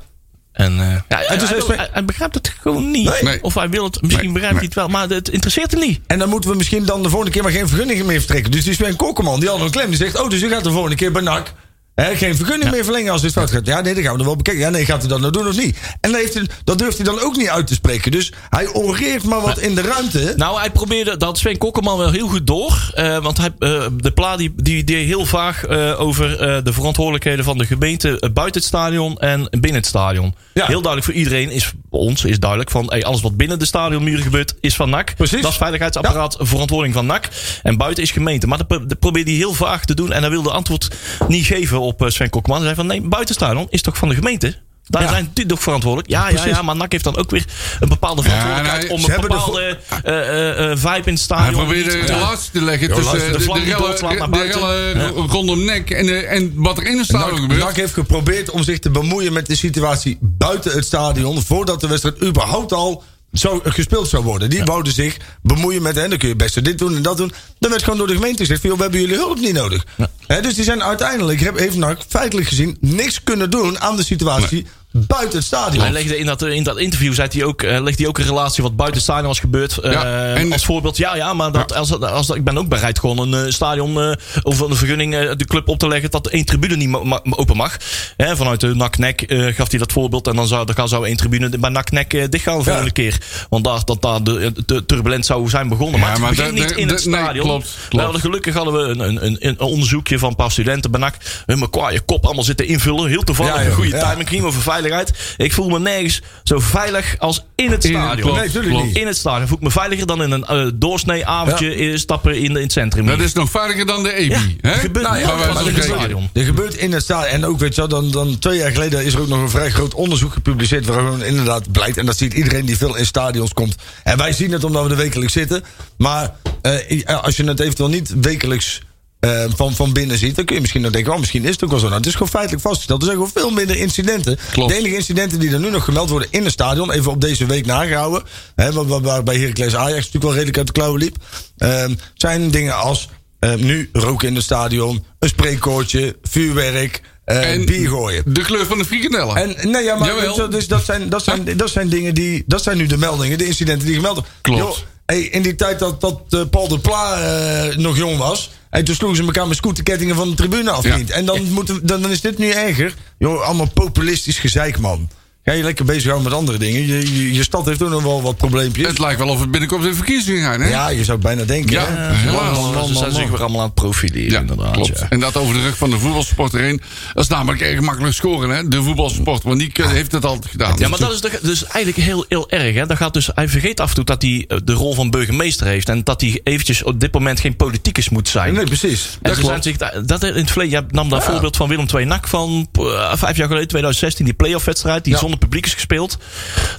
En, 0.55 0.73
eh, 0.81 0.87
ja, 1.09 1.19
hij, 1.27 1.39
dus 1.39 1.49
hij, 1.49 1.59
hij- 1.67 1.77
hij- 1.77 1.89
hij 1.93 2.05
begrijpt 2.05 2.35
het 2.35 2.53
gewoon 2.61 2.91
niet. 2.91 3.09
Nee. 3.11 3.23
Nee. 3.23 3.43
Of 3.43 3.55
hij 3.55 3.69
wil 3.69 3.85
het, 3.85 4.03
misschien 4.03 4.25
Nee. 4.25 4.33
begrijpt 4.33 4.57
hij 4.57 4.65
het 4.67 4.75
wel, 4.75 4.89
maar 4.89 5.09
het 5.09 5.29
interesseert 5.29 5.71
hem 5.71 5.81
niet. 5.81 6.01
En 6.07 6.19
dan 6.19 6.29
moeten 6.29 6.51
we 6.51 6.57
misschien 6.57 6.85
dan 6.85 7.03
de 7.03 7.09
volgende 7.09 7.33
keer 7.33 7.43
maar 7.43 7.53
geen 7.53 7.69
vergunningen 7.69 8.07
meer 8.07 8.19
vertrekken. 8.19 8.51
Dus 8.51 8.65
die 8.65 8.75
Sven 8.75 8.97
Kokkerman, 8.97 9.41
die 9.41 9.49
had 9.49 9.61
een 9.61 9.71
klem. 9.71 9.89
Die 9.89 9.97
zegt, 9.97 10.21
oh, 10.21 10.29
dus 10.31 10.43
u 10.43 10.49
gaat 10.49 10.65
de 10.65 10.71
volgende 10.71 10.97
keer 10.97 11.13
bij 11.13 11.23
NAC. 11.23 11.53
Hè, 11.95 12.17
geen 12.17 12.37
vergunning 12.37 12.71
meer 12.71 12.85
verlengen 12.85 13.13
als 13.13 13.23
dit 13.23 13.33
fout 13.33 13.51
gaat. 13.51 13.67
Ja, 13.67 13.81
nee, 13.81 13.95
dan 13.95 14.03
gaan 14.03 14.13
we 14.13 14.19
er 14.19 14.25
wel 14.25 14.37
bekijken. 14.37 14.63
Ja, 14.63 14.71
nee, 14.71 14.85
gaat 14.85 15.01
hij 15.01 15.09
dat 15.09 15.21
nou 15.21 15.33
doen 15.33 15.49
of 15.49 15.57
niet? 15.57 15.77
En 16.01 16.11
dan 16.11 16.21
heeft 16.21 16.35
hij, 16.35 16.47
dat 16.65 16.79
durft 16.79 16.97
hij 16.97 17.07
dan 17.07 17.21
ook 17.21 17.37
niet 17.37 17.49
uit 17.49 17.67
te 17.67 17.75
spreken. 17.75 18.11
Dus 18.11 18.33
hij 18.51 18.69
oreert 18.69 19.25
maar 19.25 19.41
wat 19.41 19.59
in 19.59 19.75
de 19.75 19.81
ruimte. 19.81 20.33
Nou, 20.37 20.59
hij 20.59 20.71
probeerde, 20.71 21.17
dat 21.17 21.39
Sven 21.39 21.59
Kokkerman 21.59 21.99
wel 21.99 22.11
heel 22.11 22.29
goed 22.29 22.47
door. 22.47 22.91
eh, 22.95 23.19
want 23.19 23.39
hij, 23.39 23.51
eh, 23.59 23.87
de 23.97 24.11
pla 24.11 24.37
die, 24.37 24.53
die 24.57 24.85
deed 24.85 25.07
heel 25.07 25.27
vaag 25.27 25.65
eh, 25.65 26.01
over 26.01 26.39
de 26.65 26.73
verantwoordelijkheden 26.73 27.45
van 27.45 27.59
de 27.59 27.67
gemeente 27.67 28.31
buiten 28.33 28.61
het 28.61 28.65
stadion 28.65 29.19
en 29.19 29.49
binnen 29.51 29.75
het 29.75 29.87
stadion. 29.87 30.35
Ja. 30.55 30.67
Heel 30.67 30.83
duidelijk 30.83 31.05
voor 31.05 31.15
iedereen, 31.15 31.51
is 31.51 31.65
voor 31.65 32.01
ons 32.01 32.25
is 32.25 32.39
duidelijk 32.39 32.71
van 32.71 32.87
hey, 32.89 33.05
alles 33.05 33.21
wat 33.21 33.37
binnen 33.37 33.59
de 33.59 33.67
stadionmuren 33.67 34.23
gebeurt, 34.23 34.55
is 34.61 34.77
van 34.77 34.91
NAC. 34.91 35.15
Precies. 35.17 35.43
Dat 35.43 35.51
is 35.51 35.57
veiligheidsapparaat, 35.57 36.37
verantwoording 36.41 36.95
van 36.95 37.07
NAC. 37.07 37.29
En 37.63 37.77
buiten 37.77 38.03
is 38.03 38.11
gemeente. 38.11 38.47
Maar 38.47 38.59
dat, 38.59 38.69
dat 38.69 38.99
probeerde 38.99 39.31
hij 39.31 39.39
heel 39.39 39.55
vaag 39.55 39.85
te 39.85 39.95
doen. 39.95 40.13
En 40.13 40.21
hij 40.21 40.31
wilde 40.31 40.51
antwoord 40.51 40.89
niet 41.29 41.47
geven 41.47 41.81
op 41.85 42.03
eh, 42.03 42.09
Sven 42.09 42.31
Kokkerman. 42.31 42.63
Hij 42.65 42.75
zei 42.75 42.87
van 42.87 42.97
nee, 42.97 43.09
buiten 43.09 43.35
het 43.35 43.45
stadion 43.45 43.67
is 43.71 43.83
toch 43.83 43.97
van 43.97 44.09
de 44.09 44.15
gemeente? 44.15 44.63
Daar 44.89 45.03
Ja. 45.03 45.09
zijn 45.09 45.31
die 45.35 45.47
toch 45.47 45.63
verantwoordelijk? 45.63 46.11
Ja, 46.11 46.29
ja, 46.29 46.47
ja, 46.47 46.63
maar 46.63 46.77
NAC 46.77 46.93
heeft 46.93 47.05
dan 47.05 47.17
ook 47.17 47.31
weer 47.31 47.45
een 47.81 47.89
bepaalde 47.89 48.23
verantwoordelijkheid 48.23 48.83
nee, 48.83 48.91
om 48.93 49.05
een 49.05 49.21
de 49.21 49.29
bepaalde 49.29 49.79
eh, 50.05 50.71
eh, 50.71 50.79
vibe 50.79 51.03
in 51.07 51.13
het 51.13 51.23
stadion. 51.23 51.55
Hij 51.55 51.65
probeerde 51.65 51.97
Ja. 51.99 52.05
relatie 52.05 52.51
te 52.53 52.63
leggen 52.63 52.89
Ja, 52.89 52.95
tussen 52.95 53.19
de, 53.19 53.39
de 53.39 53.39
de, 53.39 53.61
rellen, 53.65 54.31
de 54.33 54.43
rellen 54.43 55.09
rondom 55.11 55.65
nek 55.65 55.91
en, 55.91 56.29
en 56.29 56.53
wat 56.55 56.79
er 56.79 56.87
in 56.87 56.97
het 56.97 57.07
stadion 57.07 57.31
NAC, 57.31 57.41
gebeurt. 57.41 57.61
NAC 57.61 57.77
heeft 57.77 57.93
geprobeerd 57.93 58.51
om 58.51 58.63
zich 58.63 58.79
te 58.79 58.91
bemoeien 58.91 59.33
met 59.33 59.47
de 59.47 59.57
situatie 59.57 60.19
buiten 60.21 60.73
het 60.73 60.85
stadion. 60.85 61.43
Voordat 61.43 61.81
de 61.81 61.87
wedstrijd 61.89 62.23
überhaupt 62.23 62.73
al 62.73 63.03
zou, 63.39 63.61
gespeeld 63.71 64.09
zou 64.09 64.25
worden. 64.25 64.51
Die 64.51 64.65
wouden 64.65 64.93
zich 64.93 65.17
bemoeien 65.43 65.83
met, 65.83 65.97
en 65.97 66.09
dan 66.11 66.19
kun 66.19 66.29
je 66.29 66.37
best 66.37 66.65
dit 66.65 66.79
doen 66.79 66.97
en 66.97 67.03
dat 67.03 67.17
doen. 67.17 67.33
Dan 67.59 67.71
werd 67.71 67.83
gewoon 67.83 67.99
door 67.99 68.07
de 68.07 68.15
gemeente 68.15 68.39
gezegd, 68.39 68.63
we 68.63 68.69
hebben 68.69 69.01
jullie 69.01 69.17
hulp 69.17 69.39
niet 69.39 69.53
nodig. 69.53 69.85
Hè, 70.27 70.41
dus 70.43 70.55
die 70.55 70.65
zijn 70.65 70.83
uiteindelijk, 70.83 71.41
heb- 71.41 71.59
heeft 71.59 71.77
NAC 71.77 71.99
feitelijk 72.09 72.49
gezien, 72.49 72.77
niks 72.81 73.23
kunnen 73.25 73.51
doen 73.51 73.81
aan 73.81 73.97
de 73.97 74.05
situatie 74.05 74.67
buiten 74.97 75.39
het 75.39 75.47
stadion. 75.47 75.83
Hij 75.83 75.93
legde 75.93 76.19
in 76.19 76.27
dat, 76.27 76.43
in 76.43 76.63
dat 76.63 76.79
interview 76.79 77.13
zei 77.15 77.29
hij 77.33 77.45
ook, 77.45 77.63
eh, 77.63 77.71
legde 77.83 77.99
hij 78.03 78.07
ook 78.07 78.19
een 78.19 78.25
relatie 78.25 78.63
wat 78.63 78.77
buiten 78.77 78.97
het 78.97 79.05
stadion 79.05 79.27
was 79.29 79.41
gebeurd. 79.41 79.79
eh, 79.79 79.93
Ja, 79.93 80.35
en- 80.35 80.53
als 80.53 80.65
voorbeeld, 80.65 80.97
ja, 80.97 81.17
ja, 81.17 81.33
maar 81.35 81.53
dat, 81.53 81.75
als, 81.75 82.01
als, 82.01 82.31
ik 82.31 82.45
ben 82.45 82.59
ook 82.59 82.69
bereid 82.69 82.99
gewoon 82.99 83.19
een 83.33 83.47
eh, 83.47 83.53
stadion 83.53 84.01
eh, 84.01 84.13
of 84.43 84.61
een 84.61 84.77
vergunning 84.77 85.15
eh, 85.15 85.31
de 85.37 85.45
club 85.45 85.69
op 85.69 85.79
te 85.79 85.89
leggen 85.89 86.11
dat 86.11 86.27
één 86.27 86.45
tribune 86.45 86.77
niet 86.77 86.89
ma- 86.89 87.03
ma- 87.03 87.21
open 87.31 87.57
mag. 87.57 87.77
Hè, 88.17 88.37
vanuit 88.37 88.61
de 88.61 88.75
NAC-nek 88.75 89.23
eh, 89.23 89.55
gaf 89.55 89.71
hij 89.71 89.79
dat 89.79 89.93
voorbeeld 89.93 90.27
en 90.27 90.37
dan 90.37 90.47
zou, 90.47 90.75
dan 90.75 90.89
zou 90.89 91.07
één 91.07 91.17
tribune 91.17 91.59
bij 91.59 91.71
NAC-nek 91.71 92.15
eh, 92.15 92.25
dicht 92.29 92.45
gaan 92.45 92.59
de 92.59 92.65
volgende 92.65 92.93
keer. 92.93 93.19
Want 93.51 93.65
daar, 93.65 93.85
dat 93.85 94.03
daar 94.03 94.23
de, 94.23 94.53
de 94.67 94.87
turbulent 94.87 95.27
zou 95.27 95.49
zijn 95.49 95.69
begonnen. 95.69 96.01
Maar, 96.01 96.09
Ja, 96.09 96.15
het 96.15 96.23
maar 96.23 96.31
begint 96.35 96.57
de- 96.57 96.61
niet 96.63 96.71
in 96.71 96.89
het 96.89 97.05
nee, 97.05 97.15
stadion. 97.21 97.45
klopt, 97.47 97.65
We 97.75 97.89
klopt. 97.89 98.05
hadden 98.05 98.21
gelukkig 98.23 98.55
hadden 98.55 98.75
we 98.75 98.81
een, 98.81 99.01
een, 99.01 99.25
een, 99.27 99.37
een 99.41 99.61
onderzoekje 99.61 100.19
van 100.19 100.29
een 100.29 100.37
paar 100.37 100.51
studenten 100.51 100.91
bij 100.91 101.01
NAC. 101.01 101.17
Hun 101.47 101.59
me 101.59 101.71
kwaaie 101.71 102.01
kop 102.01 102.25
allemaal 102.25 102.45
zitten 102.45 102.67
invullen. 102.67 103.09
Heel 103.09 103.23
toevallig, 103.23 103.55
Ja, 103.55 103.65
een 103.65 103.73
goede 103.73 103.97
ja. 103.97 104.09
timing 104.11 104.29
ging 104.29 104.43
over 104.45 104.61
veiligheid. 104.91 105.35
Ik 105.37 105.53
voel 105.53 105.69
me 105.69 105.79
nergens 105.79 106.23
zo 106.45 106.59
veilig 106.59 107.15
als 107.19 107.45
in 107.55 107.71
het 107.71 107.85
In- 107.85 107.91
stadion. 107.91 108.33
klopt, 108.33 108.55
Nee, 108.55 108.65
klopt. 108.69 108.85
niet. 108.85 108.97
In 108.97 109.07
het 109.07 109.17
stadion 109.17 109.49
voel 109.49 109.57
ik 109.57 109.63
me 109.63 109.71
veiliger 109.71 110.07
dan 110.07 110.23
in 110.23 110.31
een 110.31 110.45
eh 110.45 110.67
doorsnee 110.75 111.27
avondje 111.27 111.75
eh, 111.75 111.97
stappen 111.97 112.37
in, 112.37 112.53
de, 112.53 112.59
in 112.59 112.63
het 112.65 112.73
centrum. 112.73 113.07
Dat 113.07 113.21
is 113.21 113.33
nog 113.33 113.51
veiliger 113.51 113.87
dan 113.87 114.03
de 114.03 114.13
EBI. 114.15 114.31
Ja, 114.31 114.41
hè? 114.71 114.75
gebeurt 114.79 115.07
Nou 115.07 115.19
ja, 115.19 115.37
wij 115.55 115.65
in 115.65 115.75
het 115.75 115.85
stadion. 115.85 116.31
Er 116.33 116.45
gebeurt 116.45 116.75
in 116.75 116.93
het 116.93 117.03
stadion. 117.03 117.33
En 117.33 117.45
ook, 117.45 117.59
weet 117.59 117.75
je 117.75 117.81
wel, 117.81 117.89
dan, 117.91 118.11
dan 118.11 118.39
twee 118.39 118.59
jaar 118.59 118.71
geleden 118.71 119.05
is 119.05 119.15
er 119.15 119.21
ook 119.21 119.29
nog 119.29 119.39
een 119.41 119.51
vrij 119.51 119.71
groot 119.71 119.95
onderzoek 119.95 120.33
gepubliceerd. 120.33 120.87
Waar 120.87 120.99
gewoon 120.99 121.23
inderdaad 121.23 121.73
blijkt. 121.73 121.97
En 121.97 122.07
dat 122.07 122.17
ziet 122.17 122.33
iedereen 122.35 122.65
die 122.65 122.77
veel 122.77 122.97
in 122.97 123.07
stadions 123.07 123.53
komt. 123.53 123.75
En 124.03 124.17
wij 124.17 124.33
zien 124.33 124.53
het 124.53 124.65
omdat 124.65 124.85
we 124.85 124.91
er 124.91 124.97
wekelijks 124.97 125.33
zitten. 125.33 125.65
Maar 125.97 126.33
eh, 126.63 127.23
als 127.23 127.37
je 127.37 127.45
het 127.45 127.61
eventueel 127.61 127.89
niet 127.89 128.13
wekelijks. 128.21 128.81
Eh, 129.25 129.45
van, 129.57 129.75
van 129.75 129.93
binnen 129.93 130.19
ziet, 130.19 130.37
dan 130.37 130.45
kun 130.45 130.55
je 130.55 130.61
misschien 130.61 130.83
nog 130.83 130.93
denken: 130.93 131.13
oh, 131.13 131.19
misschien 131.19 131.45
is 131.45 131.51
het 131.51 131.65
ook 131.65 131.71
wel 131.71 131.79
zo. 131.79 131.85
Nou, 131.87 131.99
het 131.99 132.07
is 132.07 132.13
gewoon 132.13 132.29
feitelijk 132.29 132.63
vastgesteld. 132.63 133.01
Er 133.01 133.07
zijn 133.07 133.19
gewoon 133.19 133.33
veel 133.35 133.51
minder 133.51 133.77
incidenten. 133.77 134.39
Klopt. 134.51 134.71
De 134.71 134.79
enige 134.79 134.95
incidenten 134.95 135.39
die 135.39 135.53
er 135.53 135.61
nu 135.61 135.71
nog 135.71 135.85
gemeld 135.85 136.11
worden 136.11 136.29
in 136.31 136.43
het 136.43 136.53
stadion, 136.53 136.93
even 136.93 137.11
op 137.11 137.21
deze 137.21 137.47
week 137.47 137.67
nagehouden, 137.67 138.23
hè, 138.55 138.73
waar, 138.73 138.87
waar, 138.87 139.01
waar 139.01 139.23
bij 139.23 139.39
Heracles 139.39 139.77
Ajax 139.77 139.97
natuurlijk 139.97 140.25
wel 140.25 140.33
redelijk 140.33 140.59
uit 140.59 140.67
de 140.67 140.73
klauwen 140.73 141.01
liep, 141.01 141.17
ehm, 141.57 141.95
zijn 142.15 142.51
dingen 142.51 142.77
als 142.77 143.09
eh, 143.39 143.55
nu 143.55 143.89
roken 143.93 144.29
in 144.29 144.35
het 144.35 144.45
stadion, 144.45 145.05
een 145.19 145.29
spreekkoortje, 145.29 146.17
vuurwerk, 146.23 147.03
eh 147.25 147.53
En 147.53 147.65
bier 147.65 147.89
gooien. 147.89 148.23
De 148.27 148.43
kleur 148.43 148.67
van 148.67 148.79
de 148.79 148.85
frikandellen. 148.85 149.37
En 149.37 149.71
nee, 149.71 149.85
ja, 149.85 149.97
maar 149.97 150.09
Jawel. 150.09 150.51
dus 150.51 150.69
dat, 150.69 150.85
zijn, 150.85 151.09
dat, 151.09 151.25
zijn, 151.25 151.57
dat 151.57 151.71
zijn 151.71 151.89
dingen 151.89 152.15
die. 152.15 152.45
Dat 152.47 152.63
zijn 152.63 152.77
nu 152.77 152.87
de 152.87 152.97
meldingen, 152.97 153.39
de 153.39 153.47
incidenten 153.47 153.87
die 153.87 153.97
gemeld 153.97 154.15
worden. 154.15 154.33
Klopt. 154.41 154.85
Hey, 155.07 155.21
in 155.21 155.43
die 155.43 155.55
tijd 155.55 155.79
dat, 155.79 156.01
dat 156.01 156.21
eh, 156.29 156.41
Paul 156.51 156.69
de 156.69 156.79
Pla 156.79 157.21
eh, 157.21 157.77
nog 157.77 157.97
jong 157.97 158.19
was. 158.19 158.51
Hey, 158.75 158.83
toen 158.83 158.95
sloegen 158.95 159.19
ze 159.19 159.25
elkaar 159.25 159.49
met 159.49 159.57
scooterkettingen 159.57 160.17
van 160.17 160.31
de 160.31 160.37
tribune 160.37 160.71
af, 160.71 160.85
Ja. 160.85 160.99
En 161.09 161.25
dan, 161.25 161.53
moeten, 161.53 161.87
dan 161.87 162.11
is 162.11 162.21
dit 162.21 162.39
nu 162.39 162.51
erger. 162.51 162.95
Joh, 163.19 163.43
allemaal 163.43 163.71
populistisch 163.75 164.39
gezeik, 164.39 164.79
man. 164.79 165.09
Ga 165.45 165.53
je 165.53 165.63
lekker 165.63 165.85
bezighouden 165.85 166.29
met 166.31 166.39
andere 166.39 166.59
dingen. 166.59 166.87
Je, 166.87 167.15
je, 167.17 167.33
je 167.35 167.43
stad 167.43 167.65
heeft 167.67 167.83
ook 167.83 167.91
nog 167.91 168.03
wel 168.03 168.23
wat 168.23 168.37
probleempjes. 168.37 168.87
Het 168.87 168.99
lijkt 168.99 169.19
wel 169.19 169.29
of 169.29 169.41
het 169.41 169.51
binnenkort 169.51 169.85
in 169.85 169.95
verkiezingen 169.95 170.43
gaan, 170.43 170.61
hè? 170.61 170.69
ja, 170.69 170.89
je 170.89 171.05
zou 171.05 171.17
het 171.19 171.27
bijna 171.27 171.45
denken. 171.45 171.73
Ja, 171.73 171.85
hè? 171.89 172.33
man, 172.33 172.87
Ze 172.89 172.95
zijn 172.95 173.13
zich 173.13 173.29
weer 173.31 173.41
allemaal 173.41 173.59
aan 173.61 173.67
het 173.67 173.75
profileren, 173.75 174.31
Ja, 174.31 174.41
inderdaad. 174.41 174.71
klopt. 174.73 174.99
ja. 174.99 175.07
En 175.09 175.21
dat 175.21 175.37
over 175.37 175.55
de 175.55 175.61
rug 175.63 175.77
van 175.77 175.91
de 175.91 175.99
voetbalsporter 175.99 176.61
heen. 176.61 176.81
Dat 177.15 177.23
is 177.23 177.29
namelijk 177.31 177.61
erg 177.63 177.81
makkelijk 177.81 178.15
scoren, 178.15 178.51
hè? 178.51 178.69
De 178.69 178.83
voetbalsport. 178.83 179.43
Want 179.43 179.59
die 179.59 179.73
kun- 179.73 179.91
heeft 179.91 180.13
het 180.13 180.25
altijd 180.25 180.51
gedaan. 180.51 180.75
Ja, 180.79 180.89
maar 180.89 180.99
dat 180.99 181.13
is 181.13 181.21
de- 181.21 181.39
dus 181.43 181.65
eigenlijk 181.67 182.07
heel, 182.07 182.25
heel 182.29 182.51
erg. 182.51 182.75
Hè. 182.75 182.87
Dat 182.87 182.97
gaat 182.97 183.13
dus, 183.15 183.29
hij 183.35 183.49
vergeet 183.49 183.81
af 183.81 183.89
en 183.89 183.95
toe 183.95 184.05
dat 184.05 184.23
hij 184.23 184.45
eh, 184.49 184.59
de 184.65 184.73
rol 184.73 184.95
van 184.95 185.11
burgemeester 185.11 185.67
heeft. 185.67 185.89
En 185.89 186.05
dat 186.05 186.21
hij 186.21 186.41
eventjes 186.45 186.83
op 186.83 187.01
dit 187.01 187.13
moment 187.13 187.41
geen 187.41 187.57
politicus 187.57 188.09
moet 188.09 188.29
zijn. 188.29 188.55
Nee, 188.55 188.65
precies. 188.65 189.19
En 189.23 189.31
Dat 189.31 189.39
klopt. 189.39 189.65
zich, 189.65 189.77
daar- 189.77 190.07
dat 190.07 190.23
in 190.23 190.35
het 190.35 190.51
verleden, 190.51 190.81
je 190.81 190.87
nam 190.95 191.09
dat 191.09 191.25
voorbeeld 191.25 191.57
van 191.57 191.69
Willem 191.69 191.87
II 191.95 192.05
NAC 192.05 192.29
van 192.29 192.69
eh, 192.73 193.13
vijf 193.15 193.37
jaar 193.37 193.47
geleden, 193.49 193.69
2016, 193.69 194.25
die 194.25 194.35
playoff 194.35 194.65
wedstrijd, 194.65 195.05
die 195.05 195.13
Ja. 195.13 195.19
Publiek 195.39 195.67
is 195.67 195.75
gespeeld. 195.75 196.19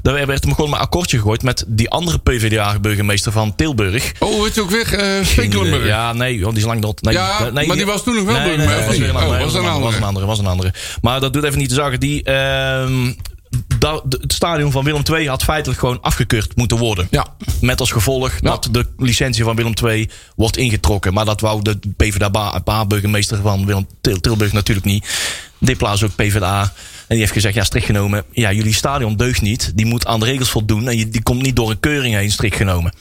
Daar 0.01 0.27
werd 0.27 0.43
hem 0.43 0.53
gewoon 0.55 0.69
maar 0.69 0.79
akkoordje 0.79 1.17
gegooid 1.17 1.43
met 1.43 1.63
die 1.67 1.89
andere 1.89 2.17
PvdA-burgemeester 2.19 3.31
van 3.31 3.55
Tilburg. 3.55 4.11
Oh, 4.19 4.41
weet 4.43 4.55
je 4.55 4.61
ook 4.61 4.69
weer? 4.69 4.93
eh 4.93 5.25
Stekelenburg. 5.25 5.85
Ja, 5.85 6.13
nee, 6.13 6.41
want 6.41 6.53
die 6.53 6.61
is 6.63 6.69
lang 6.69 6.81
dood. 6.81 7.01
Nee, 7.01 7.13
Ja, 7.13 7.49
nee, 7.49 7.67
maar 7.67 7.75
die 7.77 7.85
was 7.85 8.03
toen 8.03 8.15
nog 8.15 8.25
wel 8.25 8.35
nee, 8.35 8.45
burgemeester, 8.57 8.99
nee, 8.99 9.11
was 9.11 9.13
een 9.13 9.15
andere, 9.15 9.37
Oh, 9.37 9.83
was 9.83 9.95
een 9.95 10.03
andere. 10.03 10.25
was 10.25 10.39
een 10.39 10.45
andere. 10.47 10.73
Maar 11.01 11.19
dat 11.19 11.33
doet 11.33 11.43
even 11.43 11.57
niet 11.57 11.69
te 11.69 11.75
zagen. 11.75 11.99
Die, 11.99 12.23
ehm, 12.23 13.11
dat- 13.79 14.03
het 14.21 14.33
stadion 14.33 14.71
van 14.71 14.83
Willem 14.83 15.01
II 15.11 15.27
had 15.27 15.43
feitelijk 15.43 15.79
gewoon 15.79 16.01
afgekeurd 16.01 16.55
moeten 16.55 16.77
worden. 16.77 17.07
Ja. 17.11 17.27
Met 17.61 17.79
als 17.79 17.91
gevolg 17.91 18.39
dat 18.39 18.67
de 18.71 18.85
licentie 18.97 19.43
van 19.43 19.55
Willem 19.55 19.73
II 19.83 20.09
wordt 20.35 20.57
ingetrokken. 20.57 21.13
Maar 21.13 21.25
dat 21.25 21.41
wou 21.41 21.61
de 21.61 21.79
PvdA-burgemeester 21.97 23.41
van 23.41 23.65
Willem 23.65 23.87
Til- 24.01 24.19
Tilburg 24.19 24.51
natuurlijk 24.53 24.85
niet. 24.85 25.07
Dipla 25.59 25.93
is 25.93 26.03
ook 26.03 26.15
PvdA. 26.15 26.73
En 27.07 27.15
die 27.15 27.19
heeft 27.19 27.31
gezegd, 27.31 27.55
ja, 27.55 27.63
strikt 27.63 27.85
genomen. 27.85 28.23
Ja, 28.31 28.51
jullie 28.51 28.73
stadion 28.73 29.15
deugt 29.15 29.41
niet. 29.41 29.71
Die 29.75 29.85
moet 29.85 30.05
aan 30.05 30.19
de 30.19 30.25
regels 30.25 30.49
voldoen. 30.49 30.87
En 30.87 31.09
die 31.09 31.23
komt 31.23 31.41
niet 31.41 31.55
door 31.55 31.69
een 31.69 31.79
keuring 31.79 32.15
heen, 32.15 32.31
strikt 32.31 32.55
genomen. 32.55 32.93